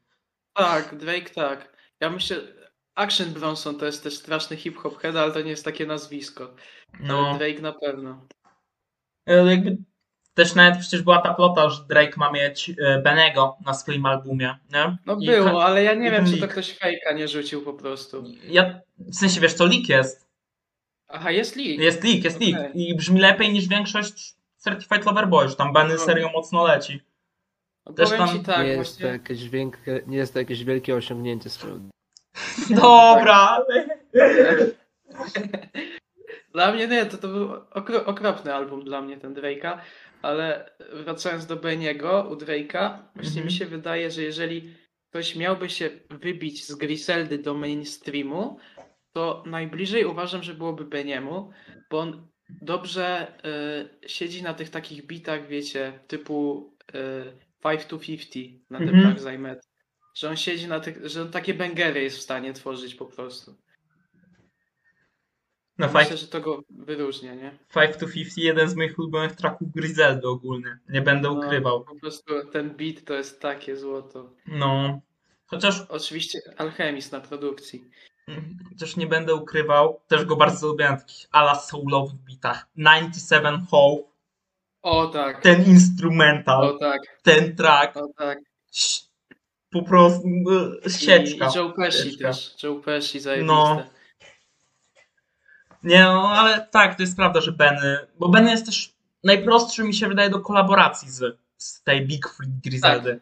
Tak, 0.54 0.96
Drake 0.96 1.30
tak. 1.34 1.76
Ja 2.00 2.10
myślę, 2.10 2.36
Action 2.94 3.30
Bronson 3.30 3.78
to 3.78 3.86
jest 3.86 4.02
też 4.02 4.14
straszny 4.14 4.56
hip-hop 4.56 4.98
head, 4.98 5.16
ale 5.16 5.32
to 5.32 5.40
nie 5.40 5.50
jest 5.50 5.64
takie 5.64 5.86
nazwisko. 5.86 6.54
No, 7.00 7.38
Drake 7.38 7.62
na 7.62 7.72
pewno. 7.72 8.26
e, 9.26 9.46
jakby 9.50 9.76
też 10.34 10.54
nawet 10.54 10.80
przecież 10.80 11.02
była 11.02 11.18
ta 11.22 11.34
plota, 11.34 11.70
że 11.70 11.84
Drake 11.88 12.12
ma 12.16 12.32
mieć 12.32 12.70
e, 12.70 12.98
Benego 12.98 13.56
na 13.66 13.74
swoim 13.74 14.06
albumie, 14.06 14.58
nie? 14.72 14.96
No 15.06 15.16
I 15.20 15.26
było, 15.26 15.64
ale 15.64 15.82
ja 15.82 15.94
nie 15.94 16.10
wiem, 16.10 16.26
czy 16.26 16.32
to 16.32 16.38
leak. 16.38 16.50
ktoś 16.52 16.78
fejka 16.78 17.12
nie 17.12 17.28
rzucił 17.28 17.62
po 17.64 17.72
prostu. 17.72 18.24
Ja, 18.48 18.80
w 18.98 19.14
sensie, 19.16 19.40
wiesz, 19.40 19.54
to 19.54 19.66
leak 19.66 19.88
jest. 19.88 20.28
Aha, 21.08 21.30
jest 21.30 21.56
leak. 21.56 21.78
Jest 21.78 22.04
leak, 22.04 22.24
jest 22.24 22.40
leak. 22.40 22.70
Okej. 22.70 22.90
I 22.90 22.96
brzmi 22.96 23.20
lepiej 23.20 23.52
niż 23.52 23.68
większość 23.68 24.34
Certified 24.56 25.06
Lover 25.06 25.28
Boy, 25.28 25.48
że 25.48 25.56
tam 25.56 25.72
Benny 25.72 25.94
No. 25.94 26.00
serio 26.00 26.30
mocno 26.34 26.66
leci. 26.66 27.00
No, 27.86 27.92
też 27.92 28.10
tam 28.10 28.28
ci 28.28 28.40
tak, 28.44 28.66
nie, 28.66 28.72
jest 28.72 28.98
to 28.98 29.00
właśnie. 29.00 29.06
jakieś 29.06 29.48
wielkie, 29.48 30.02
nie 30.06 30.16
jest 30.16 30.32
to 30.32 30.38
jakieś 30.38 30.64
wielkie 30.64 30.94
osiągnięcie 30.94 31.50
spełnione. 31.50 31.90
Dobra. 32.82 33.64
Dla 36.54 36.72
mnie 36.72 36.88
nie, 36.88 37.06
to, 37.06 37.18
to 37.18 37.28
był 37.28 37.50
okro, 37.70 38.04
okropny 38.06 38.54
album 38.54 38.84
dla 38.84 39.02
mnie 39.02 39.16
ten 39.16 39.34
Drake'a, 39.34 39.78
ale 40.22 40.70
wracając 40.92 41.46
do 41.46 41.56
Beniego 41.56 42.28
u 42.30 42.34
Drake'a, 42.34 42.98
właśnie 43.14 43.30
Mhm. 43.40 43.46
mi 43.46 43.52
się 43.52 43.66
wydaje, 43.66 44.10
że 44.10 44.22
jeżeli 44.22 44.74
ktoś 45.10 45.36
miałby 45.36 45.70
się 45.70 45.90
wybić 46.10 46.64
z 46.66 46.74
Griseldy 46.74 47.38
do 47.38 47.54
mainstreamu, 47.54 48.58
to 49.12 49.42
najbliżej 49.46 50.04
uważam, 50.04 50.42
że 50.42 50.54
byłoby 50.54 50.84
Beniemu, 50.84 51.50
bo 51.90 51.98
on 52.00 52.28
dobrze 52.62 53.32
y, 54.04 54.08
siedzi 54.08 54.42
na 54.42 54.54
tych 54.54 54.70
takich 54.70 55.06
bitach, 55.06 55.46
wiecie, 55.46 55.92
typu 56.06 56.70
y, 56.94 57.32
5 57.64 57.84
to 57.84 57.98
50 57.98 58.70
na 58.70 58.78
tym 58.78 58.88
Mhm. 58.88 59.04
Dark 59.04 59.18
Zaimet. 59.20 59.62
Że 60.14 60.28
on 60.30 60.36
siedzi 60.36 60.68
na 60.68 60.80
tych, 60.80 61.08
że 61.08 61.22
on 61.22 61.30
takie 61.30 61.54
bangery 61.54 62.02
jest 62.02 62.18
w 62.18 62.22
stanie 62.22 62.52
tworzyć 62.52 62.94
po 62.94 63.06
prostu. 63.06 63.54
No, 65.78 65.86
Myślę, 65.86 66.04
five, 66.04 66.18
że 66.18 66.28
to 66.28 66.40
go 66.40 66.62
wyróżnia, 66.70 67.34
nie? 67.34 67.58
5 67.74 67.96
to 67.96 68.06
50, 68.06 68.36
jeden 68.38 68.68
z 68.68 68.74
moich 68.74 68.98
ulubionych 68.98 69.32
tracków 69.32 69.72
Griseldy 69.72 70.28
ogólnie. 70.28 70.78
Nie 70.88 71.02
będę 71.02 71.28
No, 71.28 71.34
ukrywał. 71.34 71.84
Po 71.84 71.94
prostu 71.94 72.46
ten 72.52 72.70
beat 72.76 73.04
to 73.04 73.14
jest 73.14 73.40
takie 73.40 73.76
złoto. 73.76 74.30
No. 74.46 75.00
Chociaż, 75.46 75.80
Oczywiście 75.88 76.38
Alchemist 76.56 77.12
na 77.12 77.20
produkcji. 77.20 77.84
chociaż 78.68 78.96
nie 78.96 79.06
będę 79.06 79.34
ukrywał, 79.34 80.00
też 80.08 80.24
go 80.24 80.36
bardzo 80.36 80.66
lubię 80.66 80.90
na 80.90 80.96
takich 80.96 81.26
ala 81.30 81.54
soulowych 81.54 82.14
bitach. 82.24 82.66
97 82.76 83.66
Hope, 83.70 84.12
O 84.82 85.06
tak, 85.06 85.42
ten 85.42 85.64
instrumental, 85.66 86.64
o 86.64 86.78
tak, 86.78 87.00
ten 87.22 87.56
track, 87.56 87.96
o 87.96 88.08
tak. 88.18 88.38
Po 89.72 89.82
prostu 89.82 90.26
e, 90.26 90.88
I, 90.88 90.90
sieczka. 90.90 91.48
I 91.54 91.56
Joe 91.56 91.72
Pesci 91.72 92.10
Sieczka. 92.10 92.28
też. 92.28 92.62
Joe 92.62 92.74
Pesci 92.74 93.20
zajebiste. 93.20 93.54
No. 93.54 93.82
Nie 95.82 96.02
no, 96.02 96.30
ale 96.30 96.66
tak, 96.70 96.96
to 96.96 97.02
jest 97.02 97.16
prawda, 97.16 97.40
że 97.40 97.52
Benny, 97.52 97.98
bo 98.18 98.28
Benny 98.28 98.50
jest 98.50 98.66
też 98.66 98.94
najprostszy 99.24 99.84
mi 99.84 99.94
się 99.94 100.08
wydaje 100.08 100.30
do 100.30 100.40
kolaboracji 100.40 101.10
z, 101.10 101.38
z 101.56 101.82
tej 101.82 102.06
Big 102.06 102.28
Free 102.28 102.48
Griseldy. 102.64 103.20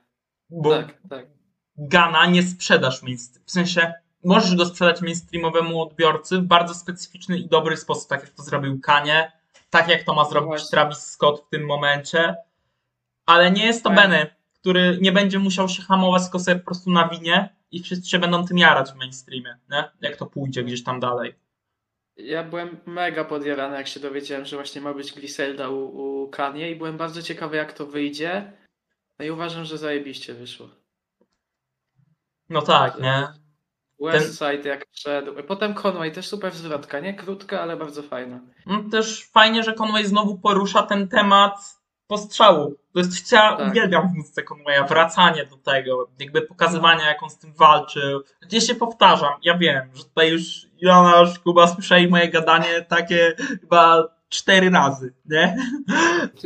Bo 0.51 0.70
Tak, 0.70 0.94
tak. 1.10 1.27
Gana 1.77 2.27
nie 2.27 2.43
sprzedasz 2.43 3.02
mainstream. 3.02 3.47
W 3.47 3.51
sensie 3.51 3.93
możesz 4.24 4.55
go 4.55 4.66
sprzedać 4.66 5.01
mainstreamowemu 5.01 5.82
odbiorcy 5.82 6.39
w 6.39 6.43
bardzo 6.43 6.74
specyficzny 6.74 7.39
i 7.39 7.48
dobry 7.48 7.77
sposób, 7.77 8.09
tak 8.09 8.20
jak 8.20 8.31
to 8.31 8.43
zrobił 8.43 8.81
Kanye, 8.81 9.32
tak 9.70 9.89
jak 9.89 10.02
to 10.02 10.14
ma 10.14 10.24
zrobić 10.24 10.48
Właśnie. 10.48 10.70
Travis 10.70 10.98
Scott 10.98 11.44
w 11.47 11.51
tym 11.51 11.66
momencie, 11.66 12.36
ale 13.27 13.51
nie 13.51 13.66
jest 13.66 13.85
to. 13.85 13.90
Benny, 13.90 14.27
który 14.61 14.99
nie 15.01 15.12
będzie 15.12 15.39
musiał 15.39 15.69
się 15.69 15.82
hamować, 15.82 16.23
tylko 16.23 16.39
sobie 16.39 16.59
po 16.59 16.65
prostu 16.65 16.91
nawinie 16.91 17.57
i 17.70 17.82
wszyscy 17.82 18.11
się 18.11 18.19
będą 18.19 18.47
tym 18.47 18.59
jarać 18.59 18.93
w 18.93 18.97
mainstreamie, 18.97 19.59
nie? 19.70 19.91
jak 20.01 20.16
to 20.16 20.27
pójdzie 20.27 20.65
gdzieś 20.65 20.85
tam 20.85 21.01
dalej. 21.01 21.35
Ja 22.16 22.45
byłem 22.45 22.81
mega 22.87 23.24
podjarany, 23.24 23.77
jak 23.77 23.89
się 23.89 24.01
dowiedziałem, 24.01 24.45
że 24.45 24.57
właśnie 24.57 24.81
ma 24.81 24.95
być 24.95 25.12
Griselda 25.12 25.69
u, 25.69 25.78
u 26.23 26.28
Kanye 26.28 26.70
i 26.70 26.77
byłem 26.77 26.97
bardzo 26.97 27.23
ciekawy, 27.23 27.57
jak 27.57 27.73
to 27.73 27.87
wyjdzie. 27.87 28.53
No 29.19 29.24
i 29.24 29.31
uważam, 29.31 29.65
że 29.65 29.78
zajebiście 29.78 30.35
wyszło. 30.35 30.69
No 32.49 32.62
tak, 32.62 33.01
nie? 33.01 33.28
Westside 34.01 34.69
jak 34.69 34.87
wszedł. 34.93 35.43
Potem 35.43 35.74
Conway, 35.74 36.12
też 36.12 36.28
super 36.28 36.53
zwrotka, 36.53 37.01
nie? 37.01 37.15
Krótka, 37.15 37.61
ale 37.61 37.77
bardzo 37.77 38.03
fajna. 38.03 38.41
No, 38.66 38.85
też 38.91 39.24
fajnie, 39.24 39.62
że 39.62 39.74
Conway 39.74 40.07
znowu 40.07 40.39
porusza 40.39 40.82
ten 40.82 41.09
temat 41.09 41.80
postrzału. 42.11 42.74
To 42.93 42.99
jest, 42.99 43.23
co 43.28 43.37
ja 43.37 43.57
Tak. 43.57 43.69
uwielbiam 43.70 44.09
w 44.09 44.16
muzyce 44.16 44.43
Conwaya, 44.43 44.89
wracanie 44.89 45.47
do 45.47 45.57
tego, 45.57 46.09
jakby 46.19 46.43
pokazywanie, 46.43 47.05
jak 47.05 47.23
on 47.23 47.31
z 47.31 47.39
tym 47.39 47.53
walczył. 47.53 48.20
Ja 48.53 48.61
się 48.61 48.74
powtarzam, 48.74 49.32
ja 49.43 49.59
wiem, 49.59 49.91
że 49.95 50.05
tutaj 50.05 50.31
już 50.31 50.66
Jonasz, 50.81 51.39
Kuba, 51.39 51.66
słyszeli 51.69 52.09
moje 52.09 52.28
gadanie 52.28 52.87
takie 52.89 53.35
chyba 53.61 54.09
cztery 54.28 54.70
razy, 54.70 55.12
nie? 55.28 55.57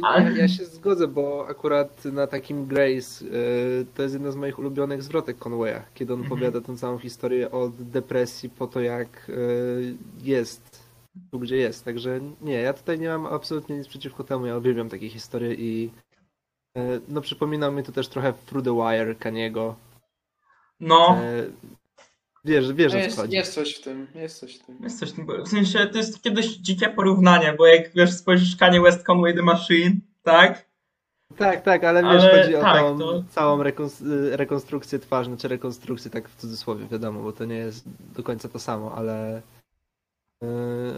Ja, 0.02 0.30
ja 0.30 0.48
się 0.48 0.64
zgodzę, 0.64 1.08
bo 1.08 1.46
akurat 1.50 2.04
na 2.04 2.26
takim 2.26 2.66
Grace 2.66 3.24
y, 3.24 3.86
to 3.94 4.02
jest 4.02 4.14
jedna 4.14 4.30
z 4.30 4.36
moich 4.36 4.58
ulubionych 4.58 5.02
zwrotek 5.02 5.38
Conwaya, 5.38 5.80
kiedy 5.94 6.12
on 6.12 6.20
Mhm. 6.20 6.32
opowiada 6.32 6.60
tę 6.66 6.76
całą 6.76 6.98
historię 6.98 7.50
od 7.50 7.82
depresji 7.82 8.50
po 8.50 8.66
to, 8.66 8.80
jak 8.80 9.28
y, 9.28 9.96
jest 10.22 10.73
tu, 11.30 11.38
gdzie 11.38 11.56
jest. 11.56 11.84
Także 11.84 12.20
nie, 12.40 12.54
ja 12.54 12.72
tutaj 12.72 12.98
nie 12.98 13.08
mam 13.08 13.26
absolutnie 13.26 13.76
nic 13.78 13.88
przeciwko 13.88 14.24
temu. 14.24 14.46
Ja 14.46 14.56
uwielbiam 14.56 14.88
takie 14.88 15.08
historie 15.08 15.54
i 15.54 15.90
y, 16.78 17.00
no 17.08 17.20
przypominał 17.20 17.72
mi 17.72 17.82
to 17.82 17.92
też 17.92 18.08
trochę 18.08 18.32
Through 18.32 18.64
the 18.64 18.74
Wire 18.74 19.18
Kaniego. 19.18 19.76
No, 20.80 21.16
Wiesz, 22.46 22.72
wiesz 22.72 22.92
No 22.92 22.98
o 22.98 23.00
co 23.00 23.04
jest, 23.06 23.16
chodzi. 23.16 23.36
jest 23.36 23.54
coś 23.54 23.74
w 23.74 23.80
tym, 23.82 24.06
jest 24.14 24.40
coś 24.40 24.56
w 24.58 24.66
tym. 24.66 24.78
jest 24.82 24.98
coś, 24.98 25.10
w 25.10 25.12
tym- 25.14 25.26
w 25.44 25.48
sensie 25.48 25.86
to 25.86 25.98
jest 25.98 26.14
takie 26.14 26.30
dość 26.30 26.48
dzikie 26.56 26.88
porównanie, 26.88 27.54
bo 27.58 27.66
jak 27.66 27.92
wiesz, 27.94 28.12
spojrzysz 28.12 28.56
Kanye 28.56 28.80
West, 28.80 29.02
Conway 29.06 29.34
the 29.34 29.42
Machine, 29.42 29.96
tak? 30.22 30.64
Tak, 31.36 31.62
tak, 31.62 31.84
ale 31.84 32.02
wiesz, 32.02 32.22
Ale 32.24 32.42
chodzi 32.42 32.56
o 32.56 32.60
tak, 32.60 32.76
tą 32.82 32.98
to- 32.98 33.24
całą 33.30 33.62
rekons- 33.62 34.06
y, 34.32 34.36
rekonstrukcję 34.36 34.98
twarzy, 34.98 35.30
znaczy 35.30 35.48
rekonstrukcję 35.48 36.10
tak 36.10 36.28
w 36.28 36.36
cudzysłowie, 36.36 36.86
wiadomo, 36.86 37.22
bo 37.22 37.32
to 37.32 37.44
nie 37.44 37.56
jest 37.56 37.84
do 38.16 38.22
końca 38.22 38.48
to 38.48 38.58
samo, 38.58 38.94
ale 38.94 39.42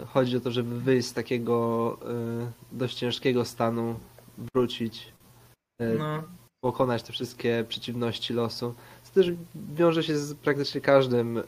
chodzi 0.07 0.37
o 0.37 0.41
to, 0.41 0.51
żeby 0.51 0.81
wyjść 0.81 1.09
z 1.09 1.13
takiego 1.13 1.99
y, 2.73 2.77
dość 2.77 2.97
ciężkiego 2.97 3.45
stanu, 3.45 3.95
wrócić, 4.55 5.13
y, 5.83 5.97
No. 5.99 6.23
pokonać 6.65 7.03
te 7.03 7.13
wszystkie 7.13 7.65
przeciwności 7.69 8.35
losu. 8.35 8.75
To 9.05 9.11
też 9.23 9.33
wiąże 9.75 10.03
się 10.03 10.19
z 10.19 10.35
praktycznie 10.35 10.81
każdym 10.81 11.43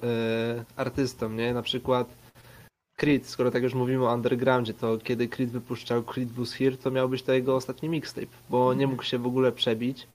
artystą, 0.76 1.30
nie? 1.30 1.54
Na 1.54 1.62
przykład 1.62 2.14
Creed, 2.98 3.26
skoro 3.26 3.50
tak 3.50 3.62
już 3.62 3.74
mówimy 3.74 4.08
o 4.08 4.14
undergroundzie, 4.14 4.74
to 4.74 4.98
kiedy 4.98 5.28
Creed 5.28 5.50
wypuszczał 5.50 6.02
Creed 6.02 6.32
Was 6.32 6.52
Here, 6.52 6.76
to 6.76 6.90
miał 6.90 7.08
być 7.08 7.22
to 7.22 7.32
jego 7.32 7.56
ostatni 7.56 7.88
mixtape, 7.88 8.26
bo 8.50 8.74
nie 8.74 8.86
mógł 8.86 9.02
się 9.02 9.18
w 9.18 9.26
ogóle 9.26 9.52
przebić 9.52 10.08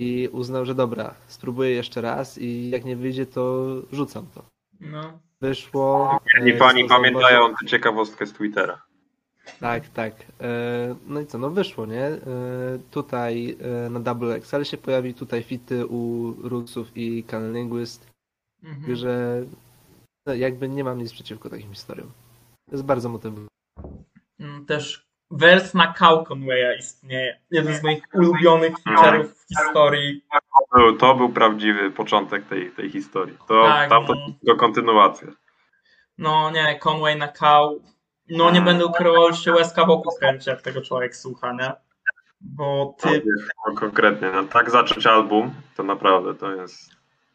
i 0.00 0.28
uznał, 0.32 0.64
że 0.64 0.74
dobra, 0.74 1.14
spróbuję 1.28 1.70
jeszcze 1.70 2.00
raz 2.00 2.38
i 2.38 2.70
jak 2.70 2.84
nie 2.84 2.96
wyjdzie, 2.96 3.26
to 3.26 3.66
rzucam 3.92 4.26
to. 4.34 4.42
No. 4.80 5.18
Wyszło. 5.40 6.18
Nie 6.42 6.54
e, 6.54 6.58
pani 6.58 6.82
został 6.82 6.98
pamiętają 7.02 7.54
tę 7.60 7.66
ciekawostkę 7.66 8.26
z 8.26 8.32
Twittera. 8.32 8.82
Tak, 9.60 9.88
tak. 9.88 10.12
E, 10.40 10.94
No 11.06 11.20
i 11.20 11.26
co, 11.26 11.38
no 11.38 11.50
wyszło, 11.50 11.86
nie? 11.86 12.04
E, 12.04 12.18
Tutaj 12.90 13.56
e, 13.86 13.90
na 13.90 14.00
Double 14.00 14.34
XL 14.34 14.62
się 14.64 14.76
pojawi 14.76 15.14
tutaj 15.14 15.42
fity 15.42 15.86
u 15.86 16.32
Rootsów 16.48 16.96
i 16.96 17.24
Canon 17.24 17.52
Linguist, 17.52 18.06
Mhm. 18.64 18.86
także 18.86 19.42
no, 20.26 20.34
jakby 20.34 20.68
nie 20.68 20.84
mam 20.84 20.98
nic 20.98 21.12
przeciwko 21.12 21.50
takim 21.50 21.72
historiom. 21.74 22.10
To 22.66 22.72
jest 22.72 22.84
bardzo 22.84 23.08
motywujące. 23.08 23.48
Mm, 24.40 24.66
też 24.66 25.06
wers 25.30 25.74
na 25.74 25.92
Conwaya 26.28 26.78
istnieje. 26.78 27.40
Jeden 27.50 27.74
z 27.74 27.82
moich 27.82 28.02
ulubionych 28.14 28.74
feature'ów 28.78 29.24
w 29.28 29.46
historii. 29.58 30.24
To 30.72 30.78
był, 30.78 30.96
to 30.96 31.14
był 31.14 31.28
prawdziwy 31.28 31.90
początek 31.90 32.44
tej, 32.46 32.70
tej 32.70 32.90
historii. 32.90 33.36
To 33.48 33.64
Tak, 33.64 33.90
tamto 33.90 34.14
no. 34.14 34.26
to 34.46 34.56
kontynuacja. 34.56 35.28
No 36.18 36.50
nie, 36.50 36.78
Conway 36.78 37.16
na 37.18 37.28
kał. 37.28 37.80
No 38.30 38.50
nie 38.50 38.60
będę 38.60 38.86
ukrywał, 38.86 39.32
że 39.32 39.42
się 39.42 39.52
łezka 39.52 39.84
wokół 39.86 40.12
kręci, 40.18 40.50
jak 40.50 40.62
tego 40.62 40.82
człowiek 40.82 41.16
słucha, 41.16 41.52
nie? 41.52 41.72
Bo 42.40 42.94
ty, 43.00 43.22
No, 43.68 43.74
konkretnie, 43.74 44.30
no, 44.34 44.44
tak 44.44 44.70
zacząć 44.70 45.06
album, 45.06 45.54
to 45.76 45.82
naprawdę 45.82 46.34
to 46.34 46.50
jest. 46.54 46.90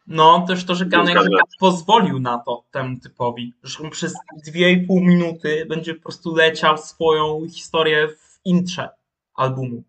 no 0.08 0.46
też 0.48 0.66
to, 0.66 0.76
że 0.76 0.86
Ganek 0.86 1.18
się. 1.24 1.30
pozwolił 1.60 2.20
na 2.20 2.38
to 2.38 2.64
temu 2.72 3.00
typowi, 3.00 3.54
że 3.64 3.84
on 3.84 3.90
przez 3.90 4.14
dwie 4.46 4.72
i 4.72 4.88
pół 4.88 5.00
minuty 5.02 5.66
będzie 5.70 5.96
po 5.96 6.02
prostu 6.02 6.36
leciał 6.36 6.78
swoją 6.78 7.42
historię 7.50 8.08
w 8.08 8.40
intrze 8.46 8.90
albumu, 9.36 9.84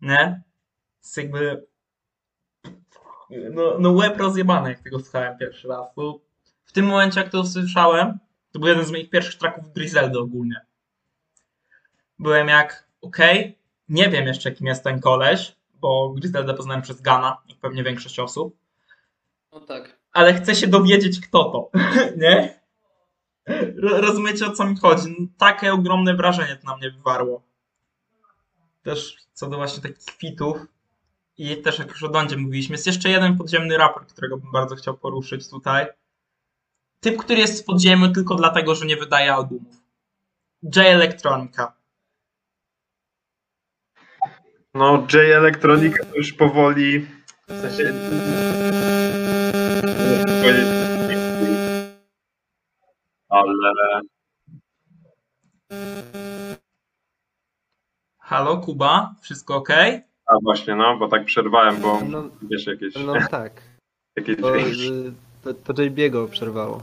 nie? 0.00 0.42
Jest 1.02 1.16
jakby 1.16 1.66
no, 3.30 3.76
no 3.78 3.90
łeb 3.92 4.18
rozjebany, 4.20 4.68
jak 4.68 4.80
tego 4.80 5.00
słuchałem 5.00 5.38
pierwszy 5.38 5.68
raz. 5.68 5.86
Bo 5.96 6.20
w 6.64 6.72
tym 6.72 6.86
momencie, 6.86 7.20
jak 7.20 7.30
to 7.30 7.40
usłyszałem, 7.40 8.18
to 8.52 8.58
był 8.58 8.68
jeden 8.68 8.84
z 8.84 8.90
moich 8.90 9.10
pierwszych 9.10 9.34
traków 9.38 9.72
Griseldy 9.72 10.18
ogólnie. 10.18 10.60
Byłem 12.18 12.48
jak, 12.48 12.88
okej, 13.00 13.58
nie 13.88 14.08
wiem 14.08 14.26
jeszcze 14.26 14.52
kim 14.52 14.66
jest 14.66 14.84
ten 14.84 15.00
koleś, 15.00 15.56
bo 15.74 16.10
Griseldę 16.12 16.54
poznałem 16.54 16.82
przez 16.82 17.00
Gana, 17.00 17.36
jak 17.48 17.58
pewnie 17.58 17.82
większość 17.84 18.18
osób, 18.18 18.56
No 19.52 19.60
tak. 19.60 19.96
ale 20.12 20.34
chcę 20.34 20.54
się 20.54 20.66
dowiedzieć 20.66 21.20
kto 21.26 21.44
to, 21.44 21.70
nie? 22.22 22.60
Ro- 23.82 24.00
Rozumiecie 24.00 24.46
o 24.46 24.52
co 24.52 24.64
mi 24.64 24.76
chodzi? 24.76 25.30
Takie 25.38 25.72
ogromne 25.72 26.14
wrażenie 26.14 26.56
to 26.56 26.66
na 26.70 26.76
mnie 26.76 26.90
wywarło. 26.90 27.42
Też 28.82 29.16
co 29.32 29.46
do 29.50 29.56
właśnie 29.56 29.82
takich 29.82 30.04
fitów 30.18 30.66
i 31.38 31.62
też 31.62 31.78
jak 31.78 31.88
już 31.88 32.02
o 32.02 32.08
Dondzie 32.08 32.36
mówiliśmy, 32.36 32.74
jest 32.74 32.86
jeszcze 32.86 33.08
jeden 33.10 33.36
podziemny 33.38 33.78
raport, 33.78 34.12
którego 34.12 34.36
bym 34.36 34.52
bardzo 34.52 34.76
chciał 34.76 34.98
poruszyć 34.98 35.50
tutaj. 35.50 35.86
Typ, 37.00 37.16
który 37.16 37.40
jest 37.40 37.62
w 37.62 37.64
podziemiu 37.64 38.12
tylko 38.12 38.34
dlatego, 38.34 38.74
że 38.74 38.86
nie 38.86 38.96
wydaje 38.96 39.34
albumów. 39.34 39.76
J 40.62 40.76
Electronica. 40.76 41.72
No, 44.74 45.06
J 45.12 45.14
Electronica 45.14 46.04
to 46.04 46.16
już 46.16 46.32
powoli. 46.32 47.06
W 47.48 47.60
sensie. 47.60 47.92
Ale. 53.28 54.00
Halo, 58.18 58.58
Kuba? 58.58 59.14
Wszystko 59.22 59.56
ok? 59.56 59.68
A 60.26 60.34
właśnie, 60.42 60.74
no, 60.76 60.96
bo 60.96 61.08
tak 61.08 61.24
przerwałem, 61.24 61.80
bo 61.80 62.00
No, 62.08 62.24
wiesz, 62.42 62.66
jakieś, 62.66 62.94
no 63.06 63.14
tak. 63.30 63.52
jakieś 64.16 64.36
To, 64.36 64.58
dźwięki. 64.58 64.92
y, 65.08 65.12
to, 65.44 65.54
to 65.54 65.72
JB'ego 65.82 66.28
przerwało. 66.28 66.82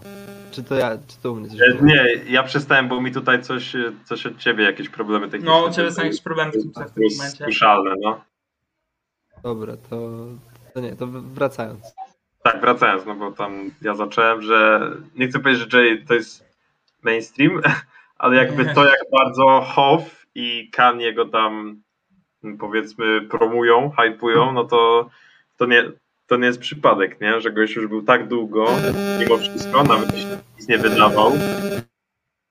Czy 0.51 0.63
to 0.63 0.75
ja, 0.75 0.97
czy 1.07 1.17
to 1.23 1.31
u 1.31 1.35
mnie 1.35 1.49
coś 1.49 1.61
E, 1.61 1.73
było? 1.73 1.85
Nie, 1.85 2.05
ja 2.29 2.43
przestałem, 2.43 2.87
bo 2.87 3.01
mi 3.01 3.11
tutaj 3.11 3.41
coś, 3.43 3.75
e, 3.75 3.91
coś 4.05 4.25
od 4.25 4.37
ciebie, 4.37 4.63
jakieś 4.63 4.89
problemy 4.89 5.29
techniczne. 5.29 5.51
No, 5.51 5.65
u 5.65 5.71
ciebie 5.71 5.91
są 5.91 6.03
jakieś 6.03 6.21
problemy 6.21 6.51
z 6.51 6.73
tym 6.73 6.85
w 6.87 6.91
tym 6.91 7.03
momencie. 7.17 7.43
Słyszalne, 7.43 7.95
no. 8.01 8.21
Dobra, 9.43 9.73
to, 9.89 10.09
to 10.73 10.79
nie, 10.81 10.95
to 10.95 11.07
wracając. 11.07 11.95
Tak, 12.43 12.61
wracając, 12.61 13.05
no 13.05 13.15
bo 13.15 13.31
tam 13.31 13.71
ja 13.81 13.95
zacząłem, 13.95 14.41
że 14.41 14.91
nie 15.15 15.27
chcę 15.27 15.39
powiedzieć, 15.39 15.71
że 15.71 15.85
Jay 15.85 16.05
to 16.05 16.13
jest 16.13 16.45
mainstream, 17.03 17.61
ale 18.17 18.35
jakby 18.35 18.65
to 18.65 18.85
jak 18.85 18.99
bardzo 19.11 19.61
Hoff 19.61 20.25
i 20.35 20.69
Kanye 20.71 21.13
go 21.13 21.25
tam 21.25 21.81
powiedzmy 22.59 23.21
promują, 23.21 23.91
hypują, 23.91 24.53
no 24.53 24.63
to 24.63 25.09
to 25.57 25.65
nie, 25.65 25.91
to 26.27 26.37
nie 26.37 26.45
jest 26.45 26.59
przypadek, 26.59 27.21
nie? 27.21 27.41
Że 27.41 27.51
gość 27.51 27.75
już 27.75 27.87
był 27.87 28.01
tak 28.01 28.27
długo, 28.27 28.65
mimo 29.19 29.37
wszystko, 29.37 29.83
nawet 29.83 30.13
jeśli 30.13 30.31
nic 30.57 30.67
nie 30.67 30.77
wydawał 30.77 31.31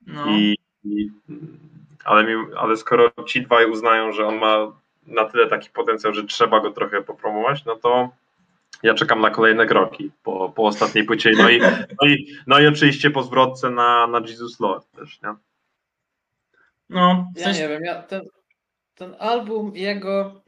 No. 0.06 0.26
i, 0.28 0.56
i 0.84 1.10
ale, 2.04 2.24
mi, 2.24 2.54
ale 2.56 2.76
skoro 2.76 3.10
ci 3.26 3.42
dwaj 3.42 3.70
uznają, 3.70 4.12
że 4.12 4.26
on 4.26 4.38
ma 4.38 4.72
na 5.06 5.24
tyle 5.24 5.46
taki 5.46 5.70
potencjał, 5.70 6.14
że 6.14 6.24
trzeba 6.24 6.60
go 6.60 6.70
trochę 6.70 7.02
popromować, 7.02 7.64
no 7.64 7.76
to 7.76 8.10
ja 8.82 8.94
czekam 8.94 9.20
na 9.20 9.30
kolejne 9.30 9.66
kroki 9.66 10.10
po, 10.22 10.48
po 10.48 10.62
ostatniej 10.62 11.04
płycie. 11.04 11.30
No 11.38 11.50
i, 11.50 11.60
no, 12.00 12.06
i, 12.08 12.26
no 12.46 12.60
i 12.60 12.66
oczywiście 12.66 13.10
po 13.10 13.22
zwrotce 13.22 13.70
na, 13.70 14.06
na 14.06 14.18
Jesus 14.18 14.60
Lord 14.60 14.90
też, 14.90 15.22
nie? 15.22 15.34
No, 16.88 17.26
w 17.36 17.40
Ja 17.40 17.52
nie 17.52 17.68
wiem, 17.68 17.84
ja 17.84 18.02
ten, 18.02 18.22
ten 18.94 19.16
album 19.18 19.76
jego. 19.76 20.42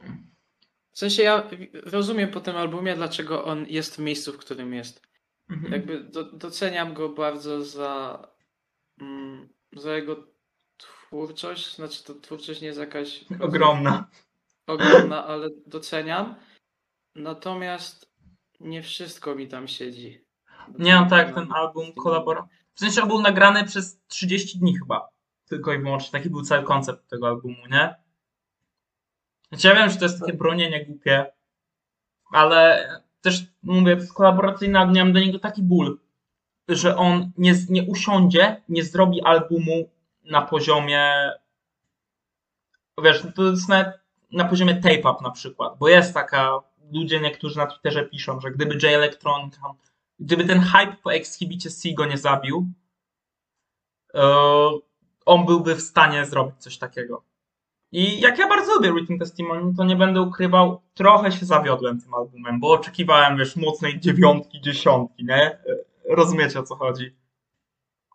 W 0.91 0.99
sensie 0.99 1.23
ja 1.23 1.49
rozumiem 1.83 2.31
po 2.31 2.39
tym 2.41 2.57
albumie, 2.57 2.95
dlaczego 2.95 3.45
on 3.45 3.65
jest 3.67 3.95
w 3.95 3.99
miejscu, 3.99 4.33
w 4.33 4.37
którym 4.37 4.73
jest. 4.73 5.05
Mhm. 5.49 5.73
jakby 5.73 6.03
do, 6.03 6.23
doceniam 6.23 6.93
go 6.93 7.09
bardzo 7.09 7.65
za, 7.65 8.27
mm, 9.01 9.49
za 9.73 9.95
jego 9.95 10.27
twórczość. 10.77 11.75
Znaczy, 11.75 12.03
to 12.03 12.13
twórczość 12.15 12.61
nie 12.61 12.67
jest 12.67 12.79
jakaś 12.79 13.25
Ogromna. 13.39 14.09
ogromna, 14.67 15.25
ale 15.25 15.49
doceniam. 15.67 16.35
Natomiast 17.15 18.11
nie 18.59 18.81
wszystko 18.83 19.35
mi 19.35 19.47
tam 19.47 19.67
siedzi. 19.67 20.25
Nie, 20.79 20.95
no 20.95 21.07
tak, 21.09 21.35
ten 21.35 21.51
album 21.51 21.93
kolabora... 21.93 22.47
W 22.73 22.79
sensie 22.79 23.01
on 23.01 23.07
był 23.07 23.21
nagrany 23.21 23.63
przez 23.63 23.99
30 24.07 24.59
dni 24.59 24.77
chyba. 24.79 25.09
Tylko 25.45 25.73
i 25.73 25.79
wyłącznie. 25.79 26.11
Taki 26.11 26.29
był 26.29 26.41
cały 26.41 26.63
koncept 26.63 27.09
tego 27.09 27.27
albumu, 27.27 27.67
nie? 27.71 27.95
Znaczy, 29.55 29.67
ja 29.67 29.75
wiem, 29.75 29.89
że 29.89 29.97
to 29.97 30.05
jest 30.05 30.19
takie 30.19 30.33
bronienie 30.33 30.85
głupie, 30.85 31.25
ale 32.31 32.89
też 33.21 33.45
mówię, 33.63 33.97
album, 34.75 34.95
ja 34.95 35.05
mam 35.05 35.13
do 35.13 35.19
niego 35.19 35.39
taki 35.39 35.63
ból, 35.63 35.99
że 36.67 36.97
on 36.97 37.31
nie, 37.37 37.53
nie 37.69 37.83
usiądzie, 37.83 38.61
nie 38.69 38.83
zrobi 38.83 39.21
albumu 39.21 39.89
na 40.23 40.41
poziomie 40.41 41.31
wiesz, 43.03 43.23
to 43.35 43.43
jest 43.43 43.69
nawet 43.69 43.99
na 44.31 44.45
poziomie 44.45 44.75
tape 44.75 45.11
up 45.11 45.23
na 45.23 45.31
przykład, 45.31 45.77
bo 45.79 45.87
jest 45.87 46.13
taka, 46.13 46.59
ludzie 46.93 47.19
niektórzy 47.19 47.57
na 47.57 47.67
Twitterze 47.67 48.05
piszą, 48.05 48.39
że 48.39 48.51
gdyby 48.51 48.73
J 48.73 48.83
Electronica, 48.83 49.61
gdyby 50.19 50.45
ten 50.45 50.61
hype 50.61 50.95
po 51.03 51.13
Exhibicie 51.13 51.69
C 51.69 51.89
go 51.93 52.05
nie 52.05 52.17
zabił, 52.17 52.67
e, 54.13 54.23
on 55.25 55.45
byłby 55.45 55.75
w 55.75 55.81
stanie 55.81 56.25
zrobić 56.25 56.55
coś 56.57 56.77
takiego. 56.77 57.23
I 57.91 58.19
jak 58.19 58.39
ja 58.39 58.47
bardzo 58.47 58.75
lubię 58.75 58.93
Written 58.93 59.19
Testimony, 59.19 59.73
to 59.77 59.83
nie 59.83 59.95
będę 59.95 60.21
ukrywał, 60.21 60.81
trochę 60.93 61.31
się 61.31 61.45
zawiodłem 61.45 62.01
tym 62.01 62.13
albumem, 62.13 62.59
bo 62.59 62.71
oczekiwałem, 62.71 63.37
wiesz, 63.37 63.55
mocnej 63.55 63.99
dziewiątki, 63.99 64.61
dziesiątki, 64.61 65.25
nie? 65.25 65.57
Rozumiecie 66.09 66.59
o 66.59 66.63
co 66.63 66.75
chodzi. 66.75 67.15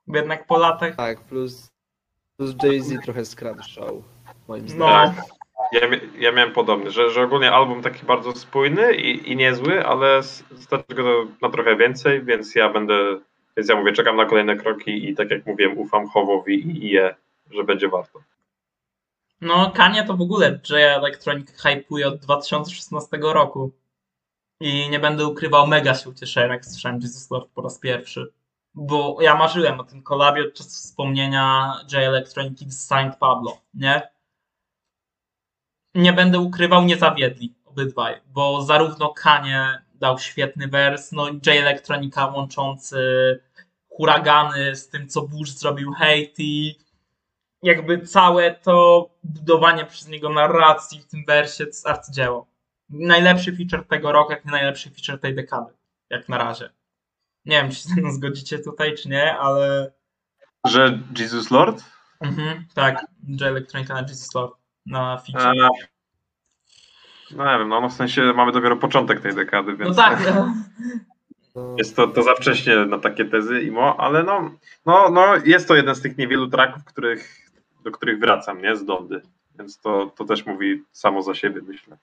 Bo 0.06 0.16
jednak 0.16 0.46
po 0.46 0.58
latach, 0.58 0.96
Tak, 0.96 1.20
plus, 1.20 1.70
plus 2.36 2.54
Jay-Z 2.62 3.04
trochę 3.04 3.24
skradł 3.24 3.62
show, 3.62 3.92
moim 4.48 4.62
no, 4.62 4.68
zdaniem. 4.68 5.14
Ja, 5.72 5.80
mia- 5.88 6.18
ja 6.18 6.32
miałem 6.32 6.52
podobny, 6.52 6.90
że, 6.90 7.10
że 7.10 7.22
ogólnie 7.22 7.52
album 7.52 7.82
taki 7.82 8.06
bardzo 8.06 8.32
spójny 8.32 8.94
i, 8.94 9.32
i 9.32 9.36
niezły, 9.36 9.86
ale 9.86 10.22
stać 10.56 10.80
go 10.96 11.26
na 11.42 11.48
trochę 11.50 11.76
więcej, 11.76 12.24
więc 12.24 12.54
ja 12.54 12.72
będę, 12.72 12.94
więc 13.56 13.68
ja 13.68 13.76
mówię, 13.76 13.92
czekam 13.92 14.16
na 14.16 14.24
kolejne 14.24 14.56
kroki 14.56 15.08
i 15.08 15.14
tak 15.14 15.30
jak 15.30 15.46
mówiłem, 15.46 15.78
ufam 15.78 16.08
Chowowi 16.08 16.68
i 16.68 16.94
IE, 16.94 17.14
że 17.50 17.64
będzie 17.64 17.88
warto. 17.88 18.20
No 19.40 19.70
Kanye 19.70 20.04
to 20.04 20.16
w 20.16 20.20
ogóle 20.20 20.60
J 20.70 20.72
Electronic 20.72 21.50
hypuje 21.50 22.08
od 22.08 22.16
2016 22.16 23.18
roku. 23.22 23.72
I 24.60 24.90
nie 24.90 24.98
będę 24.98 25.26
ukrywał, 25.26 25.66
mega 25.66 25.94
się 25.94 26.10
ucieszyłem, 26.10 26.50
jak 26.50 26.66
słyszałem 26.66 27.00
Jesus 27.00 27.30
Lord 27.30 27.50
po 27.54 27.62
raz 27.62 27.78
pierwszy. 27.78 28.32
Bo 28.74 29.16
ja 29.20 29.34
marzyłem 29.34 29.80
o 29.80 29.84
tym 29.84 30.02
kolabie 30.02 30.42
od 30.42 30.54
czasu 30.54 30.70
wspomnienia 30.70 31.74
J 31.92 32.02
Electroniki 32.02 32.70
z 32.70 32.86
Saint 32.86 33.16
Pablo, 33.16 33.60
nie? 33.74 34.02
Nie 35.94 36.12
będę 36.12 36.38
ukrywał, 36.38 36.84
nie 36.84 36.96
zawiedli 36.96 37.54
obydwaj, 37.64 38.20
bo 38.26 38.62
zarówno 38.62 39.08
Kanye 39.08 39.82
dał 39.94 40.18
świetny 40.18 40.68
wers, 40.68 41.12
no 41.12 41.28
i 41.28 41.34
J 41.34 41.46
Electronica 41.46 42.26
łączący 42.26 42.98
huragany 43.88 44.76
z 44.76 44.88
tym, 44.88 45.08
co 45.08 45.22
Bush 45.22 45.50
zrobił 45.50 45.92
Haiti, 45.92 46.78
jakby 47.62 48.06
całe 48.06 48.54
to 48.54 49.08
budowanie 49.22 49.86
przez 49.86 50.08
niego 50.08 50.28
narracji 50.30 51.00
w 51.00 51.06
tym 51.06 51.24
wersie 51.26 51.64
to 51.64 51.70
jest 51.70 51.86
arcydzieło. 51.86 52.46
Najlepszy 52.90 53.56
feature 53.56 53.86
tego 53.88 54.12
roku, 54.12 54.32
jak 54.32 54.44
nie 54.44 54.50
najlepszy 54.50 54.90
feature 54.90 55.20
tej 55.20 55.34
dekady. 55.34 55.72
Jak 56.10 56.28
na 56.28 56.38
razie. 56.38 56.70
Nie 57.44 57.56
wiem, 57.56 57.70
czy 57.70 57.76
się 57.76 57.88
ze 57.88 58.00
mną 58.00 58.12
zgodzicie 58.12 58.58
tutaj, 58.58 58.94
czy 58.94 59.08
nie, 59.08 59.38
ale 59.38 59.92
Że 60.66 60.98
Jesus 61.18 61.50
Lord? 61.50 61.84
mhm, 62.20 62.64
tak, 62.74 63.06
J 63.28 63.42
Electronica 63.42 63.94
na 63.94 64.00
Jesus 64.00 64.34
Lord 64.34 64.54
na 64.86 65.18
feature. 65.18 65.54
No 67.30 67.52
nie 67.52 67.58
wiem, 67.58 67.68
no, 67.68 67.80
no 67.80 67.88
w 67.88 67.92
sensie 67.92 68.32
mamy 68.36 68.52
dopiero 68.52 68.76
początek 68.76 69.20
tej 69.20 69.34
dekady, 69.34 69.76
więc 69.76 69.96
No 69.96 70.02
tak, 70.02 70.32
No, 71.54 71.74
jest 71.78 71.96
to, 71.96 72.06
to 72.06 72.22
za 72.22 72.34
wcześnie 72.34 72.76
na 72.76 72.98
takie 72.98 73.24
tezy 73.24 73.60
IMO, 73.60 73.96
ale 74.00 74.22
no, 74.22 74.50
no, 74.86 75.10
no 75.10 75.36
jest 75.44 75.68
to 75.68 75.74
jeden 75.74 75.94
z 75.94 76.00
tych 76.00 76.18
niewielu 76.18 76.48
tracków, 76.48 76.84
których, 76.84 77.49
do 77.84 77.90
których 77.90 78.20
wracam, 78.20 78.62
nie? 78.62 78.76
Z 78.76 78.84
Dondy. 78.84 79.22
Więc 79.58 79.78
to, 79.80 80.12
to 80.16 80.24
też 80.24 80.46
mówi 80.46 80.84
samo 80.92 81.22
za 81.22 81.34
siebie, 81.34 81.60
myślę. 81.62 81.96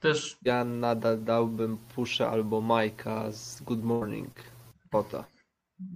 też 0.00 0.36
ja 0.42 0.64
nadal 0.64 1.24
dałbym 1.24 1.78
Pusha 1.94 2.30
albo 2.30 2.60
Majka 2.60 3.32
z 3.32 3.62
Good 3.62 3.84
Morning 3.84 4.30
Pota. 4.90 5.24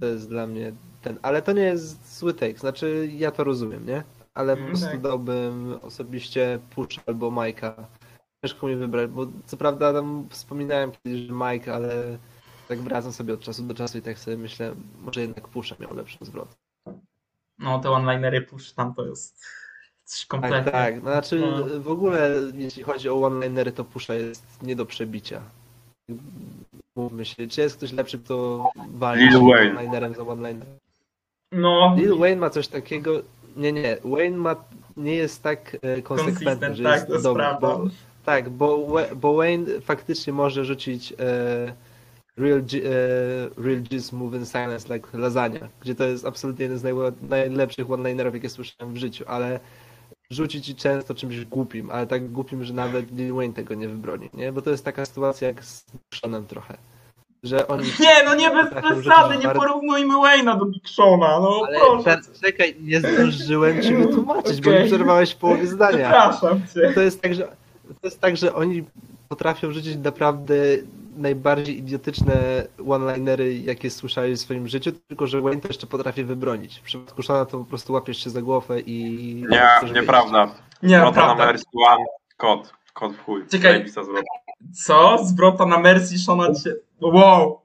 To 0.00 0.06
jest 0.06 0.28
dla 0.28 0.46
mnie 0.46 0.72
ten, 1.02 1.18
ale 1.22 1.42
to 1.42 1.52
nie 1.52 1.62
jest 1.62 2.18
zły 2.18 2.34
take, 2.34 2.58
znaczy 2.58 3.08
ja 3.12 3.30
to 3.30 3.44
rozumiem, 3.44 3.86
nie? 3.86 4.02
Ale 4.34 4.54
po 4.56 4.60
Mm, 4.62 4.70
prostu 4.72 4.86
tak. 4.90 5.00
dałbym 5.00 5.78
osobiście 5.82 6.58
Pusha 6.74 7.02
albo 7.06 7.30
Majka. 7.30 7.86
Ciężko 8.44 8.66
mi 8.66 8.76
wybrać, 8.76 9.10
bo 9.10 9.26
co 9.46 9.56
prawda 9.56 9.92
tam 9.92 10.26
wspominałem 10.30 10.92
kiedyś, 10.92 11.20
że 11.20 11.32
Mike, 11.32 11.74
ale 11.74 12.18
tak 12.68 12.78
wracam 12.78 13.12
sobie 13.12 13.34
od 13.34 13.40
czasu 13.40 13.62
do 13.62 13.74
czasu 13.74 13.98
i 13.98 14.02
tak 14.02 14.18
sobie 14.18 14.36
myślę, 14.36 14.74
może 15.00 15.20
jednak 15.20 15.48
Pusha 15.48 15.76
miał 15.80 15.94
lepszy 15.94 16.18
zwrot. 16.20 16.56
No 17.58 17.78
te 17.78 17.90
one-linery 17.90 18.40
push 18.42 18.72
tam 18.72 18.94
to 18.94 19.06
jest 19.06 19.44
coś 20.04 20.20
Tak, 20.20 20.28
kompletnie. 20.28 20.72
tak. 20.72 21.00
Znaczy 21.00 21.40
No. 21.40 21.80
w 21.80 21.88
ogóle 21.88 22.30
jeśli 22.54 22.82
chodzi 22.82 23.08
o 23.08 23.22
one-linery, 23.22 23.72
to 23.72 23.84
Pusha 23.84 24.14
jest 24.14 24.62
nie 24.62 24.76
do 24.76 24.86
przebicia. 24.86 25.40
Mówmy 26.96 27.24
się, 27.24 27.48
czy 27.48 27.60
jest 27.60 27.76
ktoś 27.76 27.92
lepszy, 27.92 28.18
kto 28.18 28.68
walczy 28.90 29.38
Wayne. 29.38 29.70
one-linerem 29.70 30.14
za 30.14 30.22
one-linerem? 30.22 30.76
No, 31.52 31.94
Lil 31.98 32.16
Wayne 32.18 32.36
ma 32.40 32.50
coś 32.50 32.68
takiego, 32.68 33.22
nie, 33.56 33.72
nie, 33.72 33.96
Wayne 34.04 34.36
ma, 34.36 34.56
nie 34.96 35.14
jest 35.14 35.42
tak 35.42 35.76
e, 35.82 36.02
konsekwentny, 36.02 36.44
Consistent, 36.46 36.76
że 36.76 36.82
tak, 36.82 36.94
jest 36.94 37.06
to 37.06 37.12
jest 37.12 37.24
dobry, 37.24 37.44
bo, 37.60 37.80
tak, 38.24 38.50
bo, 38.50 38.86
bo 39.16 39.34
Wayne 39.34 39.80
faktycznie 39.80 40.32
może 40.32 40.64
rzucić 40.64 41.12
e, 41.18 41.74
Real, 42.36 42.62
G, 42.62 42.78
e, 42.78 42.90
Real 43.62 43.80
G's 43.82 44.12
Move 44.12 44.34
in 44.34 44.46
Silence 44.46 44.94
like 44.94 45.18
lasagna, 45.18 45.68
gdzie 45.80 45.94
to 45.94 46.04
jest 46.04 46.26
absolutnie 46.26 46.62
jeden 46.62 46.78
z 46.78 46.84
najlepszych 47.28 47.90
one-linerów, 47.90 48.34
jakie 48.34 48.48
słyszałem 48.48 48.94
w 48.94 48.96
życiu, 48.96 49.24
ale 49.28 49.60
rzuci 50.30 50.62
ci 50.62 50.74
często 50.74 51.14
czymś 51.14 51.44
głupim, 51.44 51.90
ale 51.90 52.06
tak 52.06 52.28
głupim, 52.32 52.64
że 52.64 52.74
nawet 52.74 53.16
Lil 53.16 53.34
Wayne 53.34 53.54
tego 53.54 53.74
nie 53.74 53.88
wybroni, 53.88 54.30
nie? 54.34 54.52
Bo 54.52 54.62
to 54.62 54.70
jest 54.70 54.84
taka 54.84 55.06
sytuacja 55.06 55.48
jak 55.48 55.64
z 55.64 55.86
Seanem 56.14 56.46
trochę, 56.46 56.76
że 57.42 57.68
oni... 57.68 57.84
nie, 58.00 58.24
no 58.24 58.34
nie 58.34 58.50
bez 58.50 58.66
przesady, 58.70 59.36
nie 59.36 59.44
bardzo- 59.44 59.60
porównujmy 59.60 60.14
Wayne'a 60.14 60.58
do 60.58 60.64
Big 60.66 60.88
Shona, 60.88 61.40
no 61.40 61.62
Ale 61.66 61.78
proszę. 61.80 62.20
czekaj, 62.44 62.76
nie 62.80 63.00
zdążyłem 63.00 63.82
ci 63.82 63.94
wytłumaczyć, 63.94 64.60
bo 64.60 64.70
mi 64.70 64.86
przerwałeś 64.86 65.32
w 65.32 65.36
połowie 65.36 65.66
zdania. 65.66 65.98
Przepraszam 66.10 66.62
cię. 66.74 66.92
To 66.94 67.00
jest 67.00 67.22
tak, 67.22 67.34
że 67.34 67.44
to 68.00 68.06
jest 68.06 68.20
tak, 68.20 68.36
że 68.36 68.54
oni 68.54 68.84
potrafią 69.28 69.72
rzucić 69.72 69.96
naprawdę 69.96 70.54
najbardziej 71.16 71.78
idiotyczne 71.78 72.66
one-linery, 72.88 73.58
jakie 73.58 73.90
słyszałeś 73.90 74.38
w 74.38 74.42
swoim 74.42 74.68
życiu, 74.68 74.92
tylko 74.92 75.26
że 75.26 75.40
Wayne 75.40 75.60
to 75.60 75.68
jeszcze 75.68 75.86
potrafi 75.86 76.24
wybronić. 76.24 76.78
W 76.78 76.82
przypadku 76.82 77.22
Shana 77.22 77.44
to 77.44 77.58
po 77.58 77.64
prostu 77.64 77.92
łapiesz 77.92 78.24
się 78.24 78.30
za 78.30 78.42
głowę 78.42 78.80
i... 78.80 79.44
Nie, 79.50 79.92
nieprawda. 79.94 80.54
Nie, 80.82 81.00
Rota 81.00 81.26
na. 81.26 81.34
Mercy 81.34 81.64
One, 81.88 82.04
kod. 82.36 82.72
Kod 82.92 83.12
w 83.12 83.24
chuj. 83.24 83.46
Czekaj. 83.48 83.88
Zwrota. 83.88 84.22
Co? 84.84 85.18
Zwrota 85.24 85.66
na 85.66 85.78
Mercy 85.78 86.18
Shona 86.18 86.54
cię... 86.54 86.74
Wow. 87.00 87.60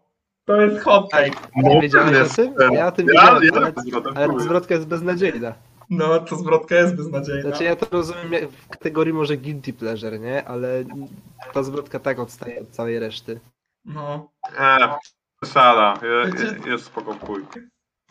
To 0.45 0.61
jest 0.61 0.83
hot 0.83 1.11
take. 1.11 1.37
Nie 1.55 1.81
wiedziałeś 1.81 2.31
o 2.31 2.35
tym? 2.35 2.53
Ja 2.73 2.87
o 2.87 2.91
tym 2.91 3.07
Ja, 3.13 3.39
wiedziałem, 3.39 3.73
ja 3.85 3.97
ale, 4.15 4.31
ale 4.31 4.39
zwrotka 4.39 4.73
jest 4.73 4.87
beznadziejna. 4.87 5.53
No, 5.91 6.19
to 6.19 6.35
zwrotka 6.35 6.75
jest 6.75 6.95
beznadziejna. 6.95 7.41
Znaczy 7.41 7.63
ja 7.63 7.75
to 7.75 7.85
rozumiem 7.91 8.47
w 8.51 8.67
kategorii 8.67 9.13
może 9.13 9.37
guilty 9.37 9.73
pleasure, 9.73 10.19
nie? 10.19 10.45
Ale 10.47 10.83
ta 11.53 11.63
zwrotka 11.63 11.99
tak 11.99 12.19
odstaje 12.19 12.61
od 12.61 12.69
całej 12.69 12.99
reszty. 12.99 13.39
No. 13.85 14.31
E, 14.59 14.77
przesada. 15.41 15.93
Je, 16.07 16.31
Znaczy- 16.31 16.59
je, 16.65 16.71
jest 16.71 16.85
spoko 16.85 17.13
chuj. 17.13 17.45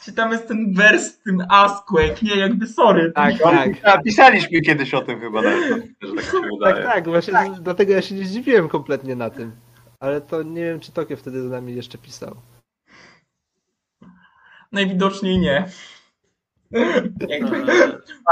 Czy 0.02 0.12
tam 0.12 0.32
jest 0.32 0.48
ten 0.48 0.74
wers 0.74 1.02
z 1.02 1.18
tym 1.22 1.42
Asquake? 1.50 2.22
Nie, 2.22 2.36
jakby 2.36 2.66
sorry. 2.66 3.12
Tak, 3.12 3.38
tak. 3.38 3.68
A, 3.84 3.98
pisaliśmy 4.02 4.60
kiedyś 4.60 4.94
o 4.94 5.00
tym 5.00 5.20
chyba 5.20 5.42
nawet, 5.42 5.84
że 6.02 6.12
tak 6.14 6.24
się 6.24 6.30
Tak, 6.32 6.42
wydaje. 6.58 6.84
tak, 6.84 7.08
właśnie 7.08 7.34
z- 7.56 7.60
dlatego 7.62 7.92
ja 7.92 8.02
się 8.02 8.14
nie 8.14 8.24
zdziwiłem 8.24 8.68
kompletnie 8.68 9.16
na 9.16 9.30
tym. 9.30 9.52
Ale 10.00 10.20
to 10.20 10.42
nie 10.42 10.64
wiem, 10.64 10.80
czy 10.80 10.92
Tokio 10.92 11.16
wtedy 11.16 11.42
z 11.42 11.50
nami 11.50 11.74
jeszcze 11.76 11.98
pisał. 11.98 12.36
Najwidoczniej 14.72 15.38
nie. 15.38 15.68
E, 16.74 17.02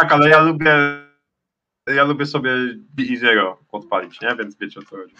Tak, 0.01 0.12
ale 0.12 0.28
ja 0.31 0.40
lubię 0.43 0.74
ja 1.97 2.05
lubię 2.05 2.27
sobie 2.27 2.51
Easy'ego 2.98 3.56
odpalić, 3.73 4.20
nie? 4.20 4.36
Więc 4.36 4.56
wiecie 4.59 4.81
o 4.81 4.82
co 4.82 4.97
chodzi. 4.97 5.15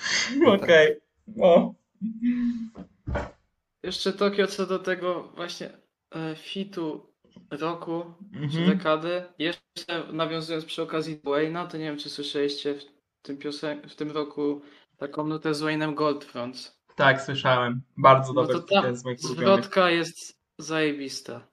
Okej. 0.47 0.97
No. 1.37 1.75
Jeszcze 3.83 4.13
Tokio 4.13 4.47
co 4.47 4.67
do 4.67 4.79
tego 4.79 5.23
właśnie 5.37 5.71
e, 6.15 6.37
fitu 6.37 7.13
roku 7.51 8.05
czy 8.33 8.39
Mhm. 8.59 8.67
dekady. 8.79 9.23
Jeszcze 9.39 10.05
nawiązując 10.13 10.65
przy 10.65 10.83
okazji 10.83 11.21
do 11.25 11.31
Wayne'a, 11.31 11.67
to 11.67 11.77
nie 11.77 11.85
wiem 11.85 11.99
czy 11.99 12.11
słyszeliście 12.11 12.75
w 12.75 12.83
tym, 13.23 13.37
piosen- 13.39 13.89
w 13.89 13.95
tym 13.97 14.11
roku 14.11 14.61
taką 14.97 15.27
nutę 15.27 15.55
z 15.55 15.63
Wayne'em 15.63 15.95
Goldfronts. 15.95 16.79
Tak, 16.97 17.23
słyszałem. 17.23 17.81
Bardzo 17.97 18.33
No 18.33 18.41
dobry 18.43 18.55
to 18.55 18.61
to 18.63 18.83
ta 18.83 18.95
zwrotka 19.19 19.91
jest 19.91 20.39
zajebista. 20.59 21.48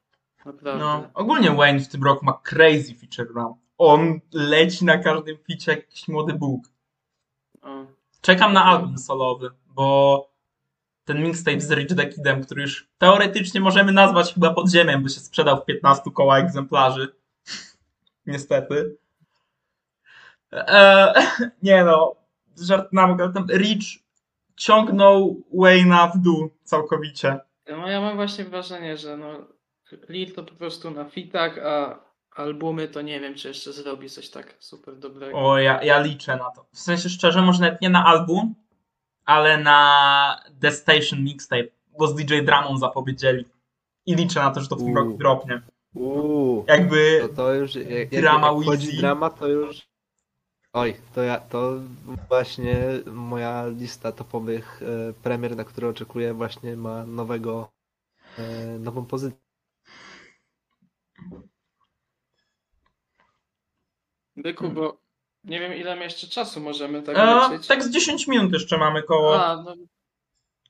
Naprawdę. 0.45 0.79
No, 0.79 1.09
ogólnie 1.13 1.51
Wayne 1.51 1.79
w 1.79 1.87
tym 1.87 2.03
roku 2.03 2.25
ma 2.25 2.33
crazy 2.43 2.95
feature 2.95 3.35
run. 3.35 3.53
On 3.77 4.19
leci 4.33 4.85
na 4.85 4.97
każdym 4.97 5.37
ficie 5.37 5.71
jak 5.71 5.79
jakiś 5.79 6.07
młody 6.07 6.33
Bóg. 6.33 6.63
O. 7.61 7.85
Czekam 8.21 8.53
na 8.53 8.65
album 8.65 8.97
solowy, 8.97 9.49
bo 9.67 10.29
ten 11.05 11.23
mixtape 11.23 11.59
z 11.59 11.71
Rich 11.71 11.95
the 11.95 12.05
Kidem, 12.05 12.43
który 12.43 12.61
już 12.61 12.89
teoretycznie 12.97 13.61
możemy 13.61 13.91
nazwać 13.91 14.33
chyba 14.33 14.53
podziemiem, 14.53 15.03
bo 15.03 15.09
się 15.09 15.19
sprzedał 15.19 15.61
w 15.61 15.65
15 15.65 16.11
koła 16.11 16.37
egzemplarzy. 16.37 17.15
Niestety. 18.25 18.97
E, 20.53 21.13
nie 21.63 21.83
no, 21.83 22.15
żart 22.61 22.93
na 22.93 23.03
ale 23.03 23.33
tam 23.33 23.47
Rich 23.49 23.85
ciągnął 24.55 25.41
Wayne'a 25.55 26.11
w 26.15 26.17
dół 26.17 26.49
całkowicie. 26.63 27.39
No 27.69 27.87
ja 27.89 28.01
mam 28.01 28.15
właśnie 28.15 28.45
wrażenie, 28.45 28.97
że 28.97 29.17
no 29.17 29.54
Lil 30.09 30.33
to 30.33 30.43
po 30.43 30.55
prostu 30.55 30.91
na 30.91 31.05
fitach, 31.05 31.57
a 31.57 31.99
albumy 32.35 32.87
to 32.87 33.01
nie 33.01 33.19
wiem, 33.19 33.35
czy 33.35 33.47
jeszcze 33.47 33.73
zrobi 33.73 34.09
coś 34.09 34.29
tak 34.29 34.55
super 34.59 34.95
dobrego. 34.97 35.37
O, 35.37 35.57
ja, 35.57 35.83
ja 35.83 35.99
liczę 35.99 36.35
na 36.37 36.51
to. 36.51 36.65
W 36.73 36.79
sensie 36.79 37.09
szczerze, 37.09 37.41
może 37.41 37.61
nawet 37.61 37.81
nie 37.81 37.89
na 37.89 38.05
album, 38.05 38.55
ale 39.25 39.57
na 39.57 40.39
The 40.61 40.71
Station 40.71 41.23
Mixtape, 41.23 41.67
bo 41.99 42.07
z 42.07 42.15
DJ 42.15 42.41
Dramą 42.41 42.77
zapowiedzieli. 42.77 43.45
I 44.05 44.15
liczę 44.15 44.39
na 44.39 44.51
to, 44.51 44.61
że 44.61 44.67
to 44.67 44.75
w 44.75 44.79
tym 44.79 44.97
roku 44.97 45.17
dropnie. 45.17 45.61
Uuu, 45.93 46.65
Jakby 46.67 47.19
to, 47.21 47.29
to 47.29 47.53
już, 47.53 47.75
jak, 47.75 47.89
jak, 47.89 48.21
Drama 48.21 48.47
jak 48.47 48.57
Wheezy. 48.57 48.97
drama, 48.97 49.29
to 49.29 49.47
już... 49.47 49.87
Oj, 50.73 50.95
to 51.15 51.21
ja, 51.23 51.39
to 51.39 51.73
właśnie 52.27 52.77
moja 53.05 53.67
lista 53.67 54.11
topowych 54.11 54.81
e, 54.83 55.13
premier, 55.13 55.55
na 55.55 55.63
które 55.63 55.87
oczekuję, 55.89 56.33
właśnie 56.33 56.75
ma 56.75 57.05
nowego, 57.05 57.71
e, 58.37 58.79
nową 58.79 59.05
pozycję. 59.05 59.44
Byku, 64.37 64.69
bo 64.69 64.97
nie 65.43 65.59
wiem 65.59 65.73
ile 65.73 65.95
my 65.95 66.03
jeszcze 66.03 66.27
czasu 66.27 66.59
możemy 66.61 67.01
tak 67.03 67.17
lecieć. 67.51 67.67
tak 67.67 67.83
z 67.83 67.89
10 67.89 68.27
minut 68.27 68.53
jeszcze 68.53 68.77
mamy 68.77 69.03
koło. 69.03 69.45
A, 69.45 69.55
no, 69.63 69.75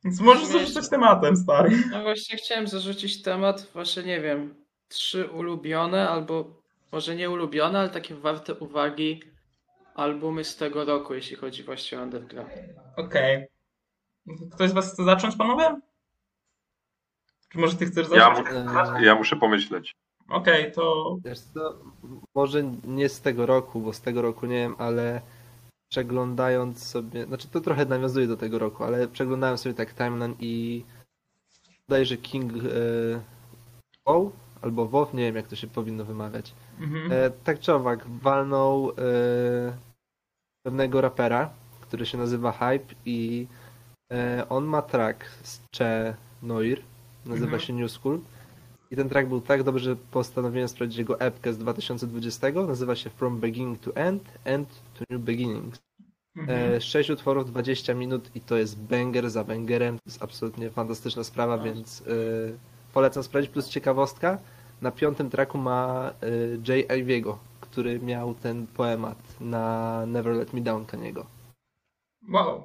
Więc 0.03 0.19
możesz 0.21 0.41
sumie 0.43 0.53
zarzucać 0.53 0.75
jeszcze- 0.75 0.89
tematem, 0.89 1.35
stary. 1.37 1.83
no 1.91 2.01
właśnie 2.01 2.37
chciałem 2.37 2.67
zarzucić 2.67 3.21
temat, 3.21 3.67
właśnie 3.73 4.03
nie 4.03 4.21
wiem, 4.21 4.65
trzy 4.87 5.25
ulubione 5.29 6.09
albo 6.09 6.61
może 6.91 7.15
nie 7.15 7.29
ulubione, 7.29 7.79
ale 7.79 7.89
takie 7.89 8.15
warte 8.15 8.53
uwagi 8.53 9.21
albumy 9.95 10.43
z 10.43 10.55
tego 10.55 10.85
roku, 10.85 11.13
jeśli 11.13 11.35
chodzi 11.35 11.63
właśnie 11.63 11.99
o 11.99 12.01
underground. 12.01 12.51
Okej. 12.97 13.45
Ktoś 14.55 14.69
z 14.69 14.73
was 14.73 14.93
chce 14.93 15.03
zacząć, 15.03 15.35
panowie? 15.35 15.79
Czy 17.49 17.57
może 17.57 17.75
ty 17.77 17.85
chcesz 17.85 18.07
Ja, 18.11 18.35
zacząć? 18.35 18.47
mu, 18.49 18.99
ja 19.05 19.15
muszę 19.15 19.35
pomyśleć. 19.35 19.95
Okej, 20.29 20.71
to 20.71 21.17
Wiesz 21.25 21.39
co, 21.39 21.77
może 22.35 22.63
nie 22.87 23.09
z 23.09 23.21
tego 23.21 23.45
roku, 23.45 23.79
bo 23.81 23.93
z 23.93 24.01
tego 24.01 24.21
roku 24.21 24.45
nie 24.45 24.55
wiem, 24.55 24.75
ale 24.77 25.21
przeglądając 25.91 26.83
sobie, 26.87 27.25
znaczy 27.25 27.47
to 27.47 27.61
trochę 27.61 27.85
nawiązuje 27.85 28.27
do 28.27 28.37
tego 28.37 28.59
roku, 28.59 28.83
ale 28.83 29.07
przeglądałem 29.07 29.57
sobie 29.57 29.75
tak 29.75 29.93
timeline 29.93 30.35
i 30.39 30.83
wydaje, 31.89 32.05
że 32.05 32.17
King 32.17 32.53
WoW 34.05 34.31
albo 34.61 34.85
WoW, 34.87 35.13
nie 35.13 35.23
wiem 35.23 35.35
jak 35.35 35.47
to 35.47 35.55
się 35.55 35.67
powinno 35.67 36.05
wymawiać. 36.05 36.53
mhm. 36.79 37.11
E, 37.11 37.29
tak 37.29 37.59
czy 37.59 37.73
owak, 37.73 38.07
walnął 38.07 38.89
e, 38.89 38.93
pewnego 40.65 41.01
rapera, 41.01 41.49
który 41.81 42.05
się 42.05 42.17
nazywa 42.17 42.51
Hype 42.51 42.95
i 43.05 43.47
e, 44.13 44.45
on 44.49 44.65
ma 44.65 44.81
track 44.81 45.25
z 45.43 45.61
Che 45.77 46.15
Noir, 46.43 46.81
nazywa 47.25 47.45
Mhm. 47.45 47.61
się 47.61 47.73
New 47.73 47.91
School 47.91 48.19
i 48.91 48.95
ten 48.95 49.09
track 49.09 49.29
był 49.29 49.41
tak 49.41 49.63
dobry, 49.63 49.81
że 49.81 49.95
postanowiłem 49.95 50.67
sprawdzić 50.67 50.97
jego 50.97 51.19
epkę 51.19 51.53
z 51.53 51.57
2020, 51.57 52.51
nazywa 52.51 52.95
się 52.95 53.09
From 53.09 53.39
Beginning 53.39 53.79
to 53.79 53.95
End, 53.95 54.23
End 54.43 54.69
to 54.93 55.05
New 55.09 55.21
Beginnings. 55.21 55.85
Mhm. 56.35 56.73
E, 56.73 56.81
6 56.81 57.09
utworów, 57.09 57.51
20 57.51 57.93
minut 57.93 58.35
i 58.35 58.41
to 58.41 58.57
jest 58.57 58.79
banger 58.79 59.29
za 59.29 59.43
bangerem. 59.43 59.97
To 59.97 60.03
jest 60.05 60.23
absolutnie 60.23 60.69
fantastyczna 60.69 61.23
sprawa, 61.23 61.57
więc 61.57 62.01
e, 62.01 62.03
polecam 62.93 63.23
sprawdzić. 63.23 63.51
Plus 63.51 63.69
ciekawostka, 63.69 64.37
na 64.81 64.91
piątym 64.91 65.29
tracku 65.29 65.57
ma 65.57 66.11
e, 66.21 66.27
Jay 66.67 66.99
Iviego, 66.99 67.37
który 67.61 67.99
miał 67.99 68.33
ten 68.33 68.67
poemat 68.67 69.17
na 69.41 70.05
Never 70.05 70.35
Let 70.35 70.53
Me 70.53 70.61
Down 70.61 70.85
Kaniego. 70.85 71.25
Wow. 72.29 72.63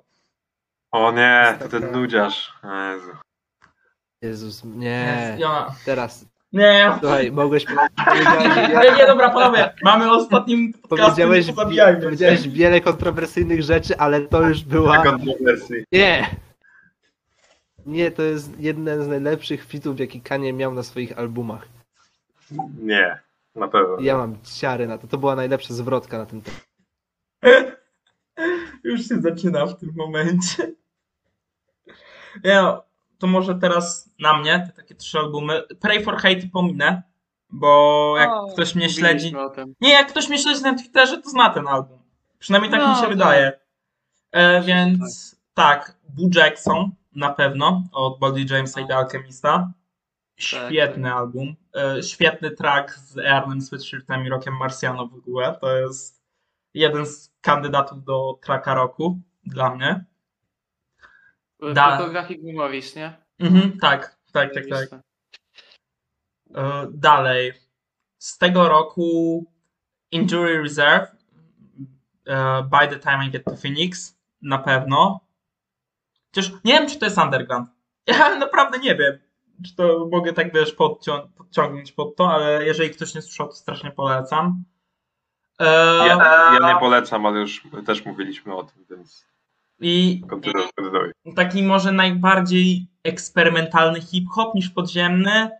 O 0.92 1.12
nie, 1.12 1.58
to 1.58 1.68
ten 1.68 1.92
nudziarz. 1.92 2.52
O 2.62 2.74
Jezu. 2.74 3.29
Jezus, 4.22 4.64
nie. 4.64 5.36
Ja... 5.38 5.74
Teraz, 5.84 6.26
Nie, 6.52 6.92
słuchaj, 7.00 7.32
mogłeś 7.32 7.66
nie, 8.68 8.96
nie, 8.98 9.06
dobra, 9.06 9.30
panowie, 9.30 9.74
mamy 9.82 10.10
ostatnim 10.12 10.72
podcast, 10.72 11.10
powiedziałeś, 11.10 11.52
powiedziałeś 11.52 12.48
wiele 12.48 12.80
kontrowersyjnych 12.80 13.62
rzeczy, 13.62 13.98
ale 13.98 14.20
to 14.20 14.48
już 14.48 14.64
była... 14.64 15.04
Nie! 15.92 16.36
Nie, 17.86 18.10
to 18.10 18.22
jest 18.22 18.60
jeden 18.60 19.04
z 19.04 19.08
najlepszych 19.08 19.64
fitów, 19.64 20.00
jaki 20.00 20.20
Kanye 20.20 20.52
miał 20.52 20.74
na 20.74 20.82
swoich 20.82 21.18
albumach. 21.18 21.68
Nie, 22.82 23.20
na 23.54 23.68
pewno. 23.68 23.96
Ja 24.00 24.16
mam 24.18 24.36
ciary 24.42 24.86
na 24.86 24.98
to. 24.98 25.06
To 25.06 25.18
była 25.18 25.36
najlepsza 25.36 25.74
zwrotka 25.74 26.18
na 26.18 26.26
tym 26.26 26.42
temat. 26.42 26.66
Już 28.84 29.08
się 29.08 29.20
zaczyna 29.20 29.66
w 29.66 29.78
tym 29.78 29.92
momencie. 29.96 30.72
No, 32.44 32.84
to 33.20 33.26
może 33.26 33.54
teraz 33.54 34.10
na 34.18 34.38
mnie, 34.38 34.64
te 34.66 34.82
takie 34.82 34.94
trzy 34.94 35.18
albumy. 35.18 35.62
Pray 35.80 36.04
for 36.04 36.16
Hate 36.16 36.48
pominę, 36.52 37.02
bo 37.50 38.14
jak 38.18 38.30
O, 38.30 38.46
ktoś 38.52 38.74
mnie 38.74 38.90
śledzi... 38.90 39.34
Nie, 39.80 39.90
jak 39.90 40.08
ktoś 40.08 40.28
mnie 40.28 40.38
śledzi 40.38 40.62
na 40.62 40.74
Twitterze, 40.74 41.22
to 41.22 41.30
zna 41.30 41.50
ten 41.50 41.68
album. 41.68 41.98
Przynajmniej 42.38 42.72
tak 42.72 42.80
No, 42.80 42.88
mi 42.88 42.94
się 42.94 43.00
tak. 43.00 43.10
wydaje. 43.10 43.52
E, 44.32 44.62
więc 44.62 45.36
tak, 45.54 45.96
Boo 46.08 46.28
Jackson 46.34 46.90
na 47.14 47.32
pewno 47.32 47.82
od 47.92 48.18
Body 48.18 48.44
Jamesa 48.50 48.80
i 48.80 48.86
The 48.86 48.96
Alchemista. 48.96 49.72
Świetny 50.36 51.08
tak. 51.08 51.18
album. 51.18 51.54
E, 51.76 52.02
świetny 52.02 52.50
track 52.50 52.94
z 52.94 53.18
Earnem 53.18 53.60
Sweatshirtem 53.60 54.26
i 54.26 54.28
Rockiem 54.28 54.56
Marciano 54.56 55.06
w 55.06 55.14
ogóle. 55.14 55.58
To 55.60 55.76
jest 55.76 56.22
jeden 56.74 57.06
z 57.06 57.32
kandydatów 57.40 58.04
do 58.04 58.38
tracka 58.42 58.74
roku 58.74 59.18
dla 59.44 59.74
mnie. 59.74 60.04
Da- 61.74 61.96
Fotografik 61.98 62.42
Memories, 62.42 62.96
nie? 62.96 63.16
Mhm, 63.38 63.78
tak, 63.78 64.16
tak, 64.32 64.54
tak, 64.54 64.64
tak. 64.70 65.00
E, 66.54 66.86
Dalej. 66.92 67.52
Z 68.18 68.38
tego 68.38 68.68
roku 68.68 69.44
Injury 70.10 70.62
Reserve 70.62 71.06
e, 72.26 72.62
By 72.62 72.88
the 72.88 72.98
Time 72.98 73.26
I 73.26 73.30
Get 73.30 73.44
to 73.44 73.56
Phoenix 73.56 74.18
na 74.42 74.58
pewno. 74.58 75.20
Chociaż 76.34 76.50
nie 76.64 76.72
wiem, 76.72 76.88
czy 76.88 76.98
to 76.98 77.04
jest 77.06 77.18
underground. 77.18 77.68
Ja 78.06 78.36
naprawdę 78.38 78.78
nie 78.78 78.96
wiem, 78.96 79.18
czy 79.66 79.74
to 79.76 80.08
mogę 80.12 80.32
tak 80.32 80.52
wiesz 80.54 80.74
podcią- 80.76 81.28
podciągnąć 81.36 81.92
pod 81.92 82.16
to, 82.16 82.30
ale 82.32 82.66
jeżeli 82.66 82.90
ktoś 82.90 83.14
nie 83.14 83.22
słyszał, 83.22 83.46
to 83.48 83.52
strasznie 83.54 83.90
polecam. 83.90 84.64
E, 85.60 85.64
Ja, 86.06 86.56
ja 86.60 86.72
nie 86.74 86.80
polecam, 86.80 87.26
ale 87.26 87.40
już 87.40 87.62
też 87.86 88.04
mówiliśmy 88.04 88.54
o 88.54 88.62
tym, 88.62 88.84
więc 88.90 89.26
I 89.80 90.22
taki 91.36 91.62
może 91.62 91.92
najbardziej 91.92 92.86
eksperymentalny 93.04 94.00
hip-hop 94.00 94.54
niż 94.54 94.70
podziemny 94.70 95.50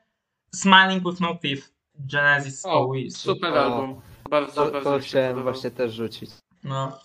Smiling 0.55 1.05
with 1.11 1.21
No 1.21 1.35
Teeth 1.35 1.71
Genesis 1.95 2.63
O, 2.67 2.93
super 3.11 3.53
O. 3.53 3.65
album. 3.65 4.01
Bardzo, 4.31 4.65
To, 4.67 4.73
bardzo 4.73 4.91
to 4.93 4.99
chciałem 4.99 5.29
podobał. 5.33 5.53
właśnie 5.53 5.71
też 5.71 5.93
rzucić. 5.95 6.31
No. 6.65 6.99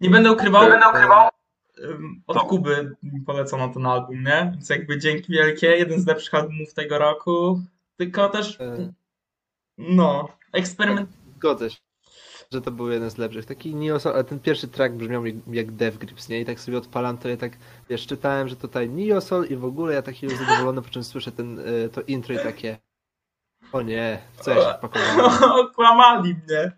Nie 0.00 0.10
będę 0.10 0.32
ukrywał, 0.32 0.62
Nie 0.62 0.68
będę 0.70 0.88
ukrywał. 0.88 1.28
od. 2.26 2.38
Kuby 2.38 2.96
polecono 3.26 3.68
ten 3.68 3.86
album, 3.86 4.22
nie? 4.24 4.50
Więc 4.54 4.68
jakby 4.70 4.98
dzięki 4.98 5.32
wielkie, 5.32 5.66
jeden 5.66 6.00
z 6.00 6.06
lepszych 6.06 6.34
albumów 6.34 6.74
tego 6.74 6.98
roku. 6.98 7.60
Tylko 7.96 8.28
też, 8.28 8.60
E. 8.60 8.92
no, 9.78 10.28
eksperyment. 10.52 11.10
Zgodzę 11.36 11.70
się, 11.70 11.76
że 12.54 12.60
to 12.62 12.70
był 12.70 12.90
jeden 12.90 13.10
z 13.10 13.18
lepszych. 13.18 13.46
Taki 13.46 13.74
Soul, 13.98 14.14
ale 14.14 14.24
ten 14.24 14.40
pierwszy 14.40 14.68
track 14.68 14.94
brzmiał 14.94 15.26
jak, 15.26 15.34
jak 15.50 15.72
Death 15.72 15.98
Grips, 15.98 16.28
nie? 16.28 16.40
I 16.40 16.44
tak 16.44 16.60
sobie 16.60 16.78
odpalam 16.78 17.18
to 17.18 17.28
ja 17.28 17.36
tak, 17.36 17.52
wiesz, 17.90 18.06
czytałem, 18.06 18.48
że 18.48 18.56
tutaj 18.56 18.88
Neo 18.88 19.20
Soul 19.20 19.46
i 19.46 19.56
w 19.56 19.64
ogóle 19.64 19.94
ja 19.94 20.02
taki 20.02 20.26
już 20.26 20.36
zadowolony, 20.36 20.82
po 20.82 20.90
czym 20.90 21.04
słyszę 21.04 21.32
ten, 21.32 21.58
e, 21.58 21.88
to 21.88 22.02
intro 22.02 22.34
i 22.34 22.38
takie 22.38 22.78
o 23.72 23.82
nie, 23.82 24.18
co 24.40 24.50
ja 24.50 24.56
się 24.72 24.78
wpakowałem? 24.78 25.32
Okłamali 25.66 26.34
mnie. 26.34 26.72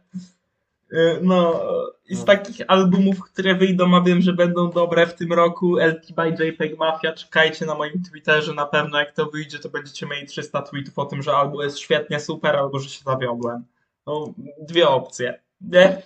Y, 0.93 1.19
No, 1.23 1.63
i 2.09 2.15
z 2.17 2.19
No. 2.19 2.25
takich 2.25 2.57
albumów, 2.69 3.23
które 3.23 3.55
wyjdą, 3.55 3.97
a 3.97 4.01
wiem, 4.01 4.21
że 4.21 4.33
będą 4.33 4.71
dobre 4.71 5.07
w 5.07 5.15
tym 5.15 5.33
roku, 5.33 5.79
LT 5.79 6.13
by 6.13 6.45
JPEG 6.45 6.79
Mafia, 6.79 7.13
czekajcie 7.13 7.67
na 7.67 7.75
moim 7.75 8.03
Twitterze, 8.11 8.55
na 8.55 8.67
pewno 8.67 8.99
jak 8.99 9.13
to 9.15 9.27
wyjdzie, 9.27 9.59
to 9.59 9.69
będziecie 9.69 10.07
mieli 10.07 10.27
300 10.27 10.63
tweetów 10.63 10.99
o 10.99 11.05
tym, 11.07 11.23
że 11.23 11.33
albo 11.37 11.63
jest 11.65 11.79
świetnie 11.79 12.21
super, 12.21 12.57
albo 12.57 12.79
że 12.79 12.89
się 12.89 13.05
zawiodłem. 13.05 13.65
No, 14.07 14.35
dwie 14.61 14.89
opcje, 14.89 15.41
nie? 15.61 16.03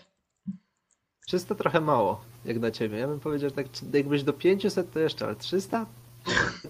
300 1.27 1.55
trochę 1.55 1.81
mało. 1.81 2.25
jak 2.45 2.59
na 2.59 2.71
ciebie. 2.71 2.99
Ja 2.99 3.09
bym 3.09 3.21
powiedział 3.21 3.51
tak, 3.51 3.67
jakbyś 3.95 4.23
do 4.23 4.33
500 4.33 4.93
to 4.93 5.01
jeszcze, 5.01 5.25
ale 5.25 5.37
300? 5.37 5.87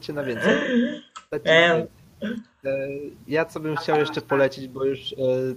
Cię 0.01 0.12
na 0.12 0.24
więcej. 0.24 0.59
Więcej. 1.32 1.86
E, 2.65 2.89
Ja 3.27 3.44
co 3.44 3.61
bym 3.61 3.77
chciał 3.77 3.98
jeszcze 3.98 4.20
polecić, 4.20 4.69
bo 4.69 4.85
już 4.85 5.12
e, 5.12 5.16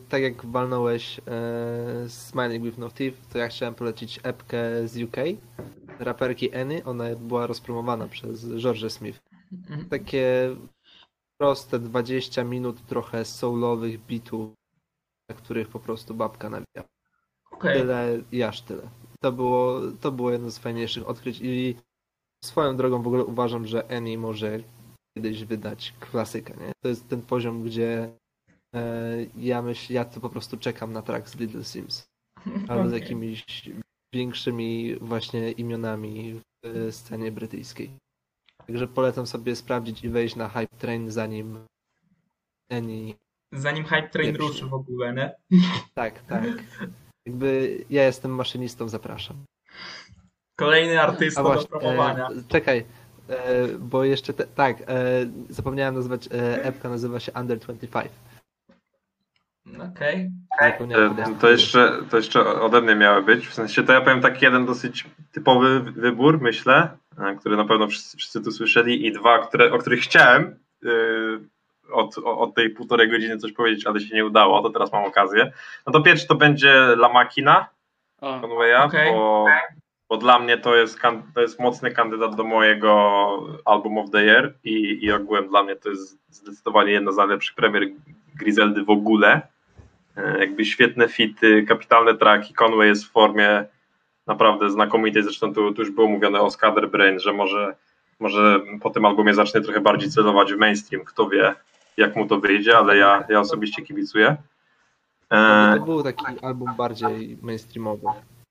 tak 0.09 0.21
jak 0.21 0.45
walnąłeś 0.45 1.19
e, 1.27 2.09
Smiling 2.09 2.63
with 2.63 2.77
No 2.77 2.89
Teeth, 2.89 3.17
to 3.31 3.37
ja 3.37 3.47
chciałem 3.47 3.75
polecić 3.75 4.19
epkę 4.23 4.87
z 4.87 4.97
UK, 5.01 5.17
raperki 5.99 6.55
Annie, 6.55 6.85
ona 6.85 7.15
była 7.15 7.47
rozpromowana 7.47 8.07
przez 8.07 8.45
George 8.57 8.91
Smith. 8.91 9.19
Takie 9.89 10.55
proste 11.37 11.79
20 11.79 12.43
minut 12.43 12.85
trochę 12.85 13.25
soulowych 13.25 14.05
bitów, 14.05 14.53
na 15.29 15.35
których 15.35 15.67
po 15.67 15.79
prostu 15.79 16.13
babka 16.13 16.49
nawija. 16.49 16.92
Okej. 17.63 17.81
Tyle 17.81 18.21
i 18.31 18.43
aż 18.43 18.61
tyle. 18.61 18.89
To 19.19 19.31
było, 19.31 19.81
to 20.01 20.11
było 20.11 20.31
jedno 20.31 20.51
z 20.51 20.57
fajniejszych 20.57 21.07
odkryć 21.07 21.39
i 21.41 21.75
swoją 22.45 22.77
drogą 22.77 23.01
w 23.01 23.07
ogóle 23.07 23.25
uważam, 23.25 23.67
że 23.67 23.91
Annie 23.97 24.17
może 24.17 24.59
kiedyś 25.17 25.43
wydać 25.43 25.93
klasykę, 25.99 26.53
nie? 26.57 26.71
To 26.83 26.89
jest 26.89 27.09
ten 27.09 27.21
poziom, 27.21 27.63
gdzie 27.63 28.11
e, 28.75 29.15
ja 29.37 29.61
myślę, 29.61 29.95
ja 29.95 30.05
to 30.05 30.19
po 30.19 30.29
prostu 30.29 30.57
czekam 30.57 30.93
na 30.93 31.01
track 31.01 31.29
z 31.29 31.35
Little 31.35 31.63
Sims. 31.63 32.05
Albo 32.69 32.83
z 32.83 32.87
Okej. 32.87 32.99
jakimiś 33.01 33.45
większymi 34.13 34.95
właśnie 34.95 35.51
imionami 35.51 36.41
w 36.63 36.87
scenie 36.91 37.31
brytyjskiej. 37.31 37.91
Także 38.67 38.87
polecam 38.87 39.27
sobie 39.27 39.55
sprawdzić 39.55 40.03
i 40.03 40.09
wejść 40.09 40.35
na 40.35 40.49
hype 40.49 40.77
train 40.77 41.11
zanim 41.11 41.59
Annie 42.71 43.13
Zanim 43.53 43.85
Hype 43.85 44.09
Train 44.09 44.35
ruszy 44.35 44.65
w 44.65 44.73
ogóle, 44.73 45.13
nie? 45.13 45.35
tak, 45.93 46.21
tak. 46.21 46.43
Jakby 47.33 47.77
ja 47.89 48.03
jestem 48.03 48.31
maszynistą, 48.31 48.89
zapraszam. 48.89 49.35
Kolejny 50.59 51.01
artysta 51.01 51.41
A 51.41 51.43
do 51.43 51.49
właśnie, 51.49 51.67
promowania. 51.69 52.27
e, 52.27 52.31
czekaj, 52.47 52.85
e, 53.29 53.67
bo 53.79 54.03
jeszcze 54.03 54.33
te, 54.33 54.47
tak, 54.47 54.77
e, 54.81 54.85
zapomniałem 55.49 55.95
nazwać, 55.95 56.27
e, 56.27 56.63
epka 56.63 56.89
nazywa 56.89 57.19
się 57.19 57.31
Under 57.35 57.59
25. 57.59 58.11
Okej. 59.91 60.31
E, 60.61 60.71
podać. 60.77 61.27
To 61.41 61.49
jeszcze, 61.49 61.91
to 62.09 62.17
jeszcze 62.17 62.45
ode 62.61 62.81
mnie 62.81 62.95
miały 62.95 63.23
być. 63.23 63.47
W 63.47 63.53
sensie 63.53 63.83
to 63.83 63.93
ja 63.93 64.01
powiem 64.01 64.21
taki 64.21 64.45
jeden 64.45 64.65
dosyć 64.65 65.05
typowy 65.31 65.79
wy- 65.79 65.91
wybór, 65.91 66.41
myślę, 66.41 66.97
e, 67.17 67.35
który 67.35 67.57
na 67.57 67.65
pewno 67.65 67.87
wszyscy, 67.87 68.17
wszyscy 68.17 68.41
tu 68.41 68.51
słyszeli 68.51 69.05
i 69.07 69.11
dwa, 69.11 69.47
które, 69.47 69.71
o 69.73 69.77
których 69.77 69.99
chciałem 69.99 70.59
yy, 70.81 71.41
od, 71.91 72.17
od 72.17 72.55
tej 72.55 72.69
półtorej 72.69 73.09
godziny 73.09 73.37
coś 73.37 73.51
powiedzieć, 73.51 73.87
ale 73.87 73.99
się 73.99 74.15
nie 74.15 74.25
udało, 74.25 74.61
to 74.61 74.69
teraz 74.69 74.91
mam 74.91 75.05
okazję. 75.05 75.51
No 75.87 75.93
to 75.93 76.01
pierwszy 76.01 76.27
to 76.27 76.35
będzie 76.35 76.71
La 76.73 77.09
Machina 77.09 77.69
Conwaya, 78.41 78.83
Okej. 78.85 79.11
bo, 79.11 79.45
bo 80.09 80.17
dla 80.17 80.39
mnie 80.39 80.57
to 80.57 80.75
jest, 80.75 80.99
to 81.35 81.41
jest 81.41 81.59
mocny 81.59 81.91
kandydat 81.91 82.35
do 82.35 82.43
mojego 82.43 82.89
Album 83.65 83.97
of 83.97 84.09
the 84.11 84.23
Year 84.23 84.53
i, 84.63 84.99
i 85.05 85.11
ogółem 85.11 85.47
dla 85.47 85.63
mnie 85.63 85.75
to 85.75 85.89
jest 85.89 86.17
zdecydowanie 86.29 86.91
jedna 86.91 87.11
z 87.11 87.17
najlepszych 87.17 87.55
premier 87.55 87.83
Griseldy 88.35 88.83
w 88.83 88.89
ogóle. 88.89 89.41
E, 90.17 90.39
Jakby 90.39 90.65
świetne 90.65 91.07
fity, 91.07 91.63
kapitalne 91.63 92.17
traki, 92.17 92.53
Conway 92.53 92.87
jest 92.87 93.05
w 93.05 93.11
formie 93.11 93.65
naprawdę 94.27 94.69
znakomitej, 94.69 95.23
zresztą 95.23 95.53
tu, 95.53 95.73
tu 95.73 95.81
już 95.81 95.91
było 95.91 96.07
mówione 96.07 96.41
o 96.41 96.51
Scatterbrain, 96.51 97.19
że 97.19 97.33
może, 97.33 97.75
może 98.19 98.59
po 98.81 98.89
tym 98.89 99.05
albumie 99.05 99.33
zacznie 99.33 99.61
trochę 99.61 99.81
bardziej 99.81 100.09
celować 100.09 100.53
w 100.53 100.57
mainstream, 100.57 101.05
kto 101.05 101.29
wie 101.29 101.55
jak 101.97 102.15
mu 102.15 102.27
to 102.27 102.39
wyjdzie, 102.39 102.77
ale 102.77 102.97
ja, 102.97 103.23
ja 103.29 103.39
osobiście 103.39 103.81
kibicuję. 103.81 104.35
E, 105.31 105.75
To 105.79 105.85
był 105.85 106.03
taki 106.03 106.25
album 106.41 106.75
bardziej 106.77 107.37
mainstreamowy. 107.41 108.07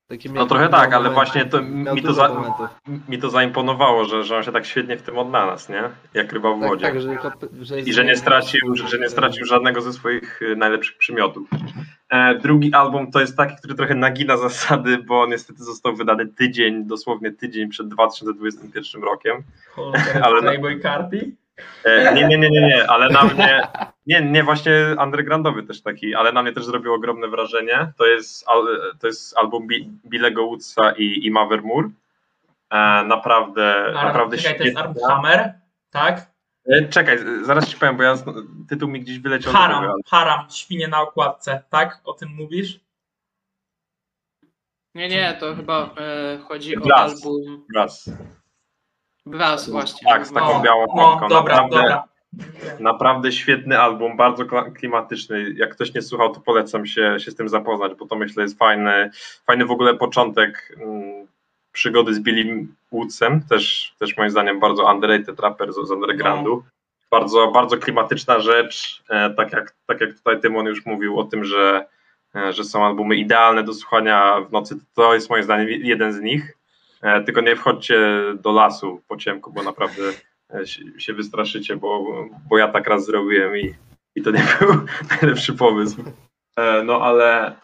Taki 0.07 0.29
No 0.29 0.45
trochę 0.45 0.69
tak, 0.69 0.93
ale 0.93 1.09
moment- 1.09 1.13
właśnie 1.13 1.45
to 1.45 1.61
mi 1.61 2.01
to, 2.01 2.13
za, 2.13 2.29
mi 3.09 3.17
to 3.19 3.29
zaimponowało, 3.29 4.05
że, 4.05 4.23
że 4.23 4.37
on 4.37 4.43
się 4.43 4.51
tak 4.51 4.65
świetnie 4.65 4.97
w 4.97 5.01
tym 5.01 5.17
odnalazł, 5.17 5.71
nie? 5.71 5.83
Jak 6.13 6.33
ryba 6.33 6.49
w 6.55 6.59
Tak, 6.59 6.69
wodzie. 6.69 6.85
tak, 6.85 7.01
że, 7.01 7.17
że 7.61 7.79
I 7.79 7.93
że 7.93 8.05
nie 8.05 8.15
stracił, 8.15 8.75
że, 8.75 8.87
że 8.87 8.99
nie 8.99 9.09
stracił 9.09 9.45
żadnego 9.45 9.81
ze 9.81 9.93
swoich 9.93 10.41
y, 10.41 10.55
najlepszych 10.55 10.97
przymiotów. 10.97 11.47
E, 12.09 12.35
drugi 12.39 12.73
album 12.73 13.11
to 13.11 13.19
jest 13.19 13.37
taki, 13.37 13.55
który 13.55 13.75
trochę 13.75 13.95
nagina 13.95 14.37
zasady, 14.37 14.97
bo 14.97 15.27
niestety 15.27 15.63
został 15.63 15.95
wydany 15.95 16.27
tydzień, 16.27 16.85
dosłownie 16.85 17.31
tydzień 17.31 17.69
przed 17.69 17.87
2021 17.87 19.03
rokiem. 19.03 19.43
Ale 19.77 20.23
Ale 20.25 20.41
Playboy 20.41 20.79
Carti? 20.79 21.35
E, 21.83 22.13
nie, 22.13 22.27
nie, 22.27 22.37
nie, 22.37 22.49
nie, 22.49 22.61
nie, 22.61 22.89
ale 22.89 23.09
na 23.09 23.23
mnie, 23.23 23.61
nie, 24.05 24.21
nie, 24.21 24.43
właśnie 24.43 24.95
undergroundowy 25.03 25.63
też 25.63 25.81
taki, 25.81 26.15
ale 26.15 26.31
na 26.31 26.43
mnie 26.43 26.53
też 26.53 26.65
zrobił 26.65 26.93
ogromne 26.93 27.27
wrażenie. 27.27 27.91
To 27.97 28.05
jest, 28.05 28.45
to 28.99 29.07
jest 29.07 29.37
album 29.37 29.67
Bi- 29.67 29.91
Billego 30.09 30.47
Woodsa 30.47 30.91
i, 30.91 31.25
i 31.25 31.31
Mavermore. 31.31 31.89
E, 32.69 33.03
naprawdę, 33.03 33.91
naprawdę 33.93 34.37
Czekaj, 34.37 34.57
to 34.57 34.63
jest 34.63 34.77
świetna. 34.79 35.01
Armhammer, 35.07 35.53
tak? 35.89 36.31
E, 36.67 36.87
Czekaj, 36.89 37.17
zaraz 37.43 37.69
ci 37.69 37.77
powiem, 37.77 37.97
bo 37.97 38.03
ja 38.03 38.15
tytuł 38.69 38.89
mi 38.89 38.99
gdzieś 38.99 39.19
wyleciał. 39.19 39.53
do 39.53 39.59
Haram, 39.59 39.85
głowy, 39.85 40.01
Haram, 40.07 40.45
świnie 40.49 40.87
na 40.87 41.01
okładce, 41.01 41.63
tak? 41.69 42.01
O 42.05 42.13
tym 42.13 42.29
mówisz? 42.29 42.79
nie, 44.95 45.09
nie, 45.09 45.37
to 45.39 45.55
chyba 45.55 45.89
e, 45.97 46.37
chodzi 46.47 46.77
o 46.77 46.81
Brass. 46.81 47.25
album 47.25 47.65
ale 47.75 48.17
Raz. 49.25 49.35
Brass 49.37 49.69
właśnie. 49.69 50.11
Tak, 50.11 50.27
z 50.27 50.33
taką 50.33 50.53
No, 50.53 50.59
białą 50.59 50.85
No, 50.87 50.93
okładką. 50.93 51.27
dobra, 51.29 51.55
naprawdę, 51.55 51.75
dobra. 51.77 52.03
naprawdę 52.79 53.31
świetny 53.31 53.79
album, 53.79 54.17
bardzo 54.17 54.45
klimatyczny. 54.75 55.53
Jak 55.55 55.69
ktoś 55.71 55.93
nie 55.93 56.01
słuchał, 56.01 56.33
to 56.33 56.41
polecam 56.41 56.85
się, 56.85 57.15
się 57.19 57.31
z 57.31 57.35
tym 57.35 57.49
zapoznać, 57.49 57.91
bo 57.95 58.05
to 58.05 58.15
myślę 58.15 58.43
jest 58.43 58.57
fajny, 58.57 59.11
fajny 59.47 59.65
w 59.65 59.71
ogóle 59.71 59.93
początek 59.93 60.77
mm, 60.81 61.27
przygody 61.71 62.13
z 62.13 62.19
Billim 62.19 62.75
Woodsem, 62.91 63.41
też, 63.49 63.95
też 63.99 64.17
moim 64.17 64.29
zdaniem 64.29 64.59
bardzo 64.59 64.91
underrated 64.93 65.39
rapper 65.39 65.73
z, 65.73 65.87
z 65.87 65.91
undergroundu. 65.91 66.63
Bardzo, 67.11 67.47
bardzo 67.51 67.77
klimatyczna 67.77 68.39
rzecz, 68.39 69.03
e, 69.09 69.29
tak 69.29 69.51
jak, 69.51 69.75
tak 69.85 70.01
jak 70.01 70.13
tutaj 70.13 70.41
Tymon 70.41 70.65
już 70.65 70.85
mówił 70.85 71.19
o 71.19 71.23
tym, 71.23 71.45
że, 71.45 71.85
e, 72.35 72.53
że 72.53 72.63
są 72.63 72.85
albumy 72.85 73.15
idealne 73.15 73.63
do 73.63 73.73
słuchania 73.73 74.41
w 74.41 74.51
nocy, 74.51 74.75
to 74.93 75.13
jest 75.13 75.29
moim 75.29 75.43
zdaniem 75.43 75.67
jeden 75.69 76.13
z 76.13 76.21
nich. 76.21 76.57
E, 77.03 77.23
Tylko 77.23 77.41
nie 77.41 77.55
wchodźcie 77.55 78.21
do 78.35 78.51
lasu 78.51 79.01
po 79.07 79.17
ciemku, 79.17 79.53
bo 79.53 79.63
naprawdę 79.63 80.03
e, 80.53 80.67
się, 80.97 81.13
wystraszycie, 81.13 81.75
bo, 81.75 82.05
bo 82.49 82.57
ja 82.57 82.67
tak 82.67 82.87
raz 82.87 83.05
zrobiłem 83.05 83.57
i, 83.57 83.73
i 84.15 84.21
to 84.21 84.31
nie 84.31 84.43
był 84.59 84.73
najlepszy 85.09 85.53
pomysł. 85.53 86.03
E, 86.57 86.83
No 86.83 87.01
ale 87.01 87.55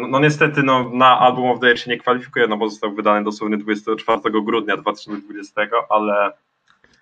no, 0.00 0.08
no 0.08 0.20
niestety 0.20 0.62
no, 0.62 0.90
na 0.92 1.18
Album 1.18 1.50
of 1.50 1.60
the 1.60 1.66
Year 1.66 1.78
się 1.78 1.90
nie 1.90 1.98
kwalifikuje, 1.98 2.46
no 2.46 2.56
bo 2.56 2.70
został 2.70 2.94
wydany 2.94 3.24
dosłownie 3.24 3.56
24 3.56 4.20
grudnia 4.44 4.76
2020, 4.76 5.62
ale 5.88 6.32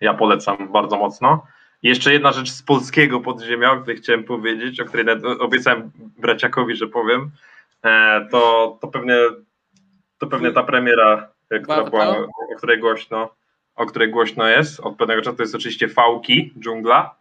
ja 0.00 0.14
polecam 0.14 0.72
bardzo 0.72 0.96
mocno. 0.96 1.46
I 1.82 1.88
Jeszcze 1.88 2.12
jedna 2.12 2.32
rzecz 2.32 2.50
z 2.50 2.62
polskiego 2.62 3.20
podziemia, 3.20 3.72
o 3.72 3.76
której 3.76 3.96
chciałem 3.96 4.24
powiedzieć, 4.24 4.80
o 4.80 4.84
której 4.84 5.06
obiecałem 5.40 5.90
braciakowi, 6.18 6.76
że 6.76 6.86
powiem, 6.86 7.30
to, 8.30 8.78
to, 8.80 8.88
pewnie, 8.88 9.14
to 10.18 10.26
pewnie 10.26 10.52
ta 10.52 10.62
premiera, 10.62 11.28
która 11.47 11.77
Warto? 11.77 11.90
była, 11.90 12.06
o 12.55 12.56
której 12.56 12.78
głośno, 12.81 13.31
o 13.77 13.86
której 13.86 14.10
głośno 14.10 14.48
jest 14.48 14.81
od 14.81 14.97
pewnego 14.97 15.23
czasu, 15.23 15.36
to 15.36 15.43
jest 15.43 15.55
oczywiście 15.55 15.89
Fałki, 15.89 16.52
dżungla, 16.60 17.14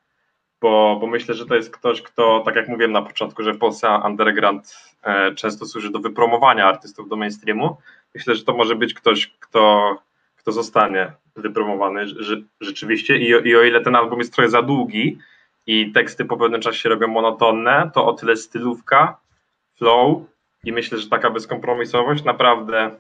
bo, 0.61 0.97
bo 1.02 1.07
myślę, 1.07 1.35
że 1.35 1.45
to 1.45 1.56
jest 1.56 1.72
ktoś, 1.72 2.02
kto, 2.02 2.41
tak 2.45 2.56
jak 2.56 2.68
mówiłem 2.68 2.91
na 2.91 3.02
początku, 3.02 3.43
że 3.43 3.53
w 3.53 3.57
Polsce 3.57 3.89
underground 4.06 4.76
e, 5.03 5.35
często 5.35 5.65
służy 5.65 5.91
do 5.91 5.99
wypromowania 5.99 6.68
artystów 6.68 7.10
do 7.10 7.15
mainstreamu. 7.15 7.77
Myślę, 8.15 8.35
że 8.35 8.43
to 8.43 8.53
może 8.53 8.76
być 8.76 8.93
ktoś, 8.93 9.27
kto, 9.39 9.95
kto 10.35 10.52
zostanie 10.52 11.11
wypromowany 11.35 12.06
rze- 12.06 12.43
rzeczywiście 12.61 13.18
I, 13.18 13.35
o- 13.35 13.39
i 13.39 13.56
o 13.56 13.64
ile 13.64 13.81
ten 13.81 13.95
album 13.95 14.19
jest 14.19 14.34
trochę 14.34 14.49
za 14.49 14.61
długi 14.61 15.18
i 15.68 15.91
teksty 15.91 16.26
po 16.26 16.38
pewnym 16.38 16.61
czasie 16.61 16.80
się 16.80 16.89
robią 16.89 17.07
monotonne, 17.07 17.91
to 17.93 18.06
o 18.06 18.14
tyle 18.14 18.35
stylówka, 18.35 19.18
flow 19.77 20.22
i 20.64 20.72
myślę, 20.72 20.97
że 20.97 21.10
taka 21.10 21.30
bezkompromisowość 21.30 22.23
naprawdę 22.23 22.77
e, 22.80 22.91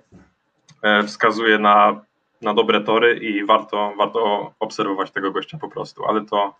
wskazuje 1.07 1.59
na, 1.59 2.01
na 2.41 2.53
dobre 2.53 2.81
tory 2.81 3.15
i 3.15 3.45
warto, 3.45 3.93
warto 3.97 4.53
obserwować 4.59 5.11
tego 5.11 5.31
gościa 5.31 5.57
po 5.57 5.69
prostu, 5.69 6.05
ale 6.05 6.25
to, 6.25 6.55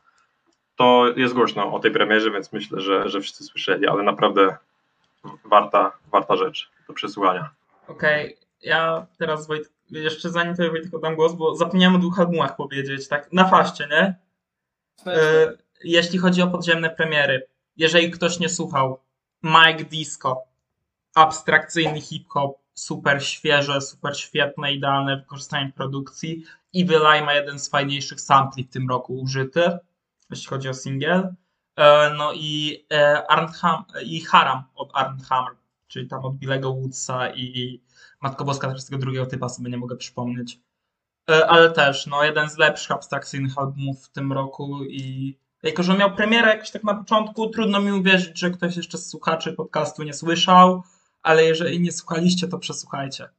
to 0.76 1.07
jest 1.15 1.34
głośno 1.34 1.73
o 1.73 1.80
tej 1.80 1.91
premierze, 1.91 2.31
więc 2.31 2.53
myślę, 2.53 2.81
że, 2.81 3.10
że 3.10 3.22
wszyscy 3.22 3.43
słyszeli, 3.43 3.88
ale 3.88 4.03
naprawdę 4.03 4.57
warta, 5.45 5.91
warta 6.11 6.35
rzecz 6.35 6.72
do 6.88 6.93
przesłuchania. 6.93 7.49
Okej, 7.88 8.38
ja 8.61 9.06
teraz 9.18 9.47
Wojt, 9.47 9.72
jeszcze 9.89 10.30
zanim 10.30 10.56
to 10.56 10.69
Wojtku 10.69 10.99
dam 10.99 11.15
głos, 11.15 11.34
bo 11.34 11.56
zapomniałem 11.56 11.95
o 11.95 11.99
dwóch 11.99 12.19
albumach 12.19 12.56
powiedzieć, 12.56 13.07
tak? 13.07 13.34
Na 13.34 13.47
faście, 13.47 13.88
nie? 13.91 14.15
E, 15.14 15.53
jeśli 15.84 16.19
chodzi 16.19 16.41
o 16.41 16.47
podziemne 16.47 16.89
premiery, 16.89 17.47
jeżeli 17.77 18.11
ktoś 18.11 18.39
nie 18.39 18.49
słuchał, 18.49 18.99
Mike 19.43 19.84
Disco, 19.84 20.41
abstrakcyjny 21.15 22.02
hip-hop, 22.02 22.57
super 22.76 23.26
świeże, 23.26 23.81
super 23.81 24.18
świetne, 24.19 24.73
idealne 24.73 25.18
wykorzystanie 25.18 25.72
produkcji. 25.76 26.43
Evil 26.76 27.07
Eye 27.07 27.26
ma 27.26 27.34
jeden 27.34 27.60
z 27.60 27.69
fajniejszych 27.69 28.22
sampli 28.22 28.64
w 28.64 28.69
tym 28.69 28.89
roku 28.89 29.19
użyty, 29.19 29.77
jeśli 30.30 30.47
chodzi 30.47 30.69
o 30.69 30.73
singiel. 30.73 31.35
E, 31.76 32.10
No 32.18 32.34
i, 32.34 32.85
e, 32.93 33.27
Arndt 33.27 33.56
Ham, 33.56 33.84
i 34.06 34.22
Haram 34.22 34.64
od 34.76 34.89
Arndt 34.93 35.26
Hammer, 35.26 35.53
czyli 35.88 36.07
tam 36.07 36.26
od 36.26 36.35
Billego 36.35 36.73
Woodsa 36.73 37.30
i 37.30 37.81
Matko 38.22 38.45
Boska 38.45 38.72
też 38.72 38.85
tego 38.85 38.97
drugiego 38.97 39.26
typa 39.26 39.49
sobie 39.49 39.69
nie 39.69 39.77
mogę 39.77 39.95
przypomnieć. 39.95 40.60
E, 41.30 41.47
Ale 41.49 41.72
też, 41.72 42.07
no, 42.07 42.23
jeden 42.23 42.49
z 42.49 42.57
lepszych 42.57 42.91
abstrakcyjnych 42.91 43.57
albumów 43.57 44.06
w 44.06 44.10
tym 44.10 44.34
roku 44.34 44.84
i 44.84 45.38
jako, 45.64 45.84
że 45.84 45.97
miał 45.97 46.15
premierę 46.15 46.49
jakoś 46.49 46.72
tak 46.72 46.84
na 46.84 46.93
początku, 46.93 47.49
trudno 47.49 47.80
mi 47.80 47.91
uwierzyć, 47.91 48.39
że 48.39 48.52
ktoś 48.52 48.77
jeszcze 48.77 48.97
z 48.97 49.10
słuchaczy 49.10 49.53
podcastu 49.53 50.03
nie 50.03 50.14
słyszał, 50.14 50.84
ale 51.26 51.43
jeżeli 51.43 51.80
nie 51.80 51.91
słuchaliście, 51.91 52.47
to 52.47 52.60
przesłuchajcie. 52.60 53.30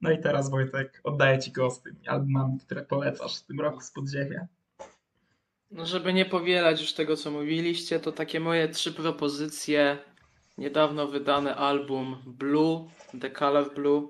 No 0.00 0.10
i 0.10 0.18
teraz 0.18 0.50
Wojtek, 0.50 1.00
oddaję 1.04 1.38
Ci 1.38 1.52
głos 1.52 1.74
z 1.76 1.82
tymi 1.82 2.08
albumami, 2.08 2.58
które 2.58 2.82
polecasz 2.82 3.36
w 3.38 3.46
tym 3.46 3.60
roku 3.60 3.80
z 3.80 3.90
podziemia. 3.90 4.46
No, 5.70 5.86
żeby 5.86 6.12
nie 6.12 6.24
powielać 6.24 6.80
już 6.80 6.92
tego, 6.92 7.16
co 7.16 7.30
mówiliście, 7.30 8.00
to 8.00 8.12
takie 8.12 8.40
moje 8.40 8.68
trzy 8.68 8.92
propozycje. 8.92 9.98
Niedawno 10.58 11.08
wydany 11.08 11.54
album 11.54 12.22
Blue, 12.26 12.88
The 13.20 13.30
Color 13.30 13.74
Blue. 13.74 14.08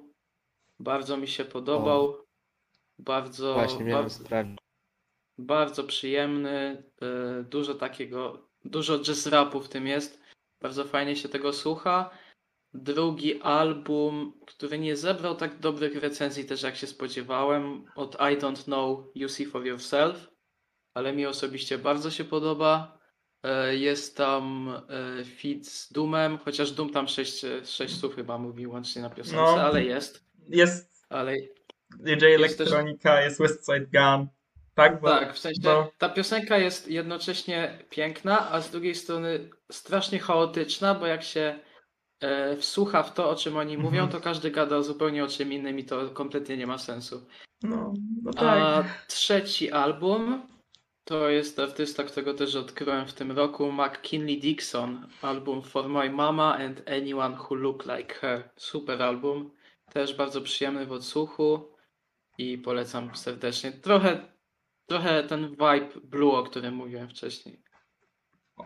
Bardzo 0.81 1.17
mi 1.17 1.29
się 1.29 1.45
podobał. 1.45 2.17
Bardzo, 2.99 3.55
Właśnie 3.55 3.85
miałem 3.85 4.05
bardzo, 4.05 4.25
sprawdzić. 4.25 4.59
bardzo 5.39 5.85
przyjemny. 5.85 6.83
y, 7.41 7.45
Dużo 7.45 7.75
takiego, 7.75 8.49
dużo 8.65 8.99
jazz 8.99 9.27
rapu 9.27 9.61
w 9.61 9.69
tym 9.69 9.87
jest. 9.87 10.21
Bardzo 10.61 10.85
fajnie 10.85 11.17
się 11.17 11.29
tego 11.29 11.53
słucha. 11.53 12.11
Drugi 12.75 13.41
album, 13.43 14.33
który 14.47 14.79
nie 14.79 14.97
zebrał 14.97 15.35
tak 15.35 15.59
dobrych 15.59 15.97
recenzji 16.03 16.45
też 16.45 16.63
jak 16.63 16.77
się 16.77 16.87
spodziewałem, 16.87 17.85
od 17.97 18.15
I 18.15 18.39
Don't 18.39 18.65
Know 18.65 19.01
You 19.15 19.29
See 19.29 19.47
For 19.47 19.67
Yourself, 19.67 20.29
ale 20.95 21.13
mi 21.13 21.27
osobiście 21.27 21.79
bardzo 21.79 22.11
się 22.11 22.25
podoba. 22.25 22.99
E, 23.43 23.77
Jest 23.77 24.17
tam 24.17 24.69
e, 24.89 25.25
feat 25.25 25.67
z 25.67 25.93
Doomem, 25.93 26.39
chociaż 26.39 26.71
Doom 26.71 26.91
tam 26.91 27.09
6, 27.09 27.41
sześć 27.65 28.01
słów 28.01 28.15
chyba 28.15 28.39
mówi 28.39 28.67
łącznie 28.67 29.03
na 29.03 29.11
piosence, 29.11 29.37
No. 29.37 29.61
ale 29.63 29.85
jest. 29.85 30.25
Jest 30.49 31.07
Ale 31.09 31.33
DJ 32.01 32.25
Jest 32.27 32.59
też- 32.59 32.69
Elektronika, 32.69 33.23
jest 33.23 33.39
West 33.39 33.67
Side 33.67 33.87
Gun. 34.01 34.27
Tak, 34.75 35.01
bo, 35.01 35.09
tak, 35.09 35.35
w 35.35 35.39
sensie 35.39 35.61
bo 35.63 35.93
ta 35.99 36.09
piosenka 36.09 36.59
jest 36.59 36.89
jednocześnie 36.89 37.79
piękna, 37.91 38.51
a 38.51 38.61
z 38.61 38.71
drugiej 38.71 38.95
strony 38.95 39.51
strasznie 39.73 40.19
chaotyczna, 40.19 40.95
bo 40.95 41.07
jak 41.07 41.23
się 41.23 41.41
e, 41.41 41.61
wsłucha 42.59 43.03
w 43.03 43.15
to, 43.15 43.31
o 43.31 43.35
czym 43.37 43.57
oni 43.57 43.79
mówią, 43.79 44.03
Mhm. 44.03 44.09
to 44.11 44.21
każdy 44.21 44.51
gada 44.51 44.83
zupełnie 44.83 45.25
o 45.25 45.29
czym 45.29 45.53
innym 45.53 45.79
i 45.79 45.85
to 45.85 46.11
kompletnie 46.11 46.57
nie 46.57 46.67
ma 46.67 46.79
sensu. 46.79 47.27
no, 47.63 47.95
no 48.23 48.33
tak. 48.33 48.45
A 48.45 48.85
trzeci 49.09 49.71
album 49.71 50.43
to 51.05 51.29
jest 51.29 51.59
artysta, 51.59 52.05
którego 52.05 52.35
też 52.35 52.57
odkryłem 52.57 53.07
w 53.07 53.13
tym 53.13 53.33
roku, 53.33 53.73
McKinley 53.73 54.41
Dixon. 54.41 55.09
Album 55.23 55.63
For 55.63 55.89
My 55.89 56.11
Mama 56.11 56.55
and 56.59 56.89
Anyone 56.91 57.37
Who 57.37 57.55
Look 57.55 57.85
Like 57.87 58.15
Her. 58.15 58.51
Super 58.57 59.03
album. 59.03 59.51
Też 59.93 60.15
bardzo 60.15 60.41
przyjemny 60.41 60.87
w 60.87 60.93
odsłuchu 60.93 61.73
i 62.39 62.59
polecam 62.59 63.17
serdecznie. 63.17 63.73
Trochę, 63.73 64.29
trochę 64.87 65.23
ten 65.25 65.51
vibe 65.51 65.89
blue, 66.05 66.33
o 66.33 66.43
którym 66.43 66.75
mówiłem 66.75 67.09
wcześniej. 67.09 67.63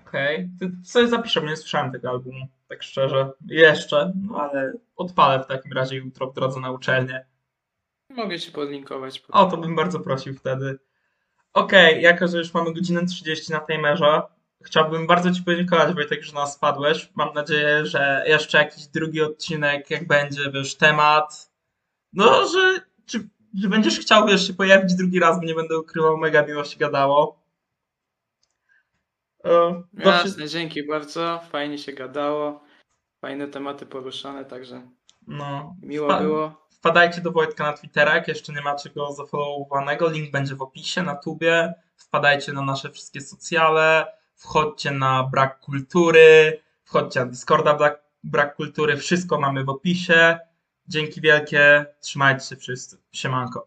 Okej, 0.06 0.51
okay. 0.56 0.73
sobie 0.85 1.09
zapiszę, 1.09 1.43
nie 1.43 1.56
słyszałem 1.56 1.93
tego 1.93 2.10
albumu, 2.10 2.47
tak 2.68 2.82
szczerze. 2.82 3.31
Jeszcze, 3.47 4.12
no 4.28 4.40
ale 4.40 4.73
odpalę 4.97 5.44
w 5.44 5.47
takim 5.47 5.73
razie 5.73 5.97
jutro 5.97 6.31
w 6.31 6.35
drodze 6.35 6.60
na 6.60 6.70
uczelnię. 6.70 7.27
Mogę 8.10 8.39
ci 8.39 8.52
podlinkować. 8.52 9.23
O, 9.28 9.47
to 9.47 9.56
bym 9.56 9.77
bardzo 9.77 10.01
prosił 10.01 10.35
wtedy. 10.35 10.78
Okej, 11.52 11.90
okay, 11.90 12.01
jako 12.01 12.28
że 12.28 12.39
już 12.39 12.55
mamy 12.55 12.73
godzinę 12.73 13.06
30 13.06 13.52
na 13.52 13.60
timerze, 13.60 14.23
chciałbym 14.62 15.06
bardzo 15.06 15.32
Ci 15.32 15.43
podziękować, 15.43 15.94
Wojtek, 15.94 16.23
że 16.23 16.35
nas 16.35 16.55
spadłeś. 16.55 17.10
Mam 17.14 17.35
nadzieję, 17.35 17.86
że 17.86 18.24
jeszcze 18.27 18.59
jakiś 18.59 18.86
drugi 18.86 19.23
odcinek, 19.23 19.90
jak 19.90 20.06
będzie, 20.06 20.51
wiesz, 20.51 20.74
temat, 20.74 21.51
no, 22.12 22.48
że, 22.48 22.81
czy, 23.06 23.28
że 23.55 23.68
będziesz 23.68 23.98
chciał, 23.98 24.27
wiesz, 24.27 24.47
się 24.47 24.55
pojawić 24.55 24.94
drugi 24.94 25.20
raz, 25.20 25.40
bo 25.40 25.47
nie 25.47 25.55
będę 25.55 25.78
ukrywał, 25.78 26.16
mega 26.16 26.47
miło 26.47 26.64
się 26.64 26.78
gadało. 26.78 27.45
Dobrze- 29.47 30.10
Jasne, 30.10 30.48
dzięki 30.48 30.86
bardzo. 30.86 31.40
Fajnie 31.51 31.78
się 31.78 31.93
gadało. 31.93 32.60
Fajne 33.20 33.48
tematy 33.48 33.86
poruszane, 33.86 34.44
także 34.44 34.82
No, 35.27 35.77
miło 35.82 36.09
Fa- 36.09 36.20
było. 36.20 36.66
Wpadajcie 36.70 37.20
do 37.20 37.32
Wojtka 37.32 37.64
na 37.64 37.73
Twittera, 37.73 38.14
jak 38.14 38.28
jeszcze 38.28 38.52
nie 38.52 38.60
macie 38.62 38.90
go 38.90 39.12
zafollowowanego. 39.12 40.09
Link 40.09 40.31
będzie 40.31 40.55
w 40.55 40.62
opisie 40.62 41.02
na 41.02 41.14
tubie. 41.14 41.74
Wpadajcie 41.97 42.52
na 42.52 42.62
nasze 42.62 42.90
wszystkie 42.90 43.20
socjale. 43.20 44.06
Wchodźcie 44.35 44.90
na 44.90 45.23
Brak 45.23 45.60
Kultury. 45.60 46.60
Wchodźcie 46.85 47.20
na 47.20 47.27
Discorda 47.27 47.74
Brak, 47.74 48.02
Brak 48.24 48.56
Kultury. 48.56 48.97
Wszystko 48.97 49.40
mamy 49.40 49.64
w 49.64 49.68
opisie. 49.68 50.39
Dzięki 50.89 51.20
wielkie. 51.20 51.86
Trzymajcie 52.01 52.47
się 52.47 52.56
wszyscy. 52.56 52.98
Siemanko. 53.12 53.66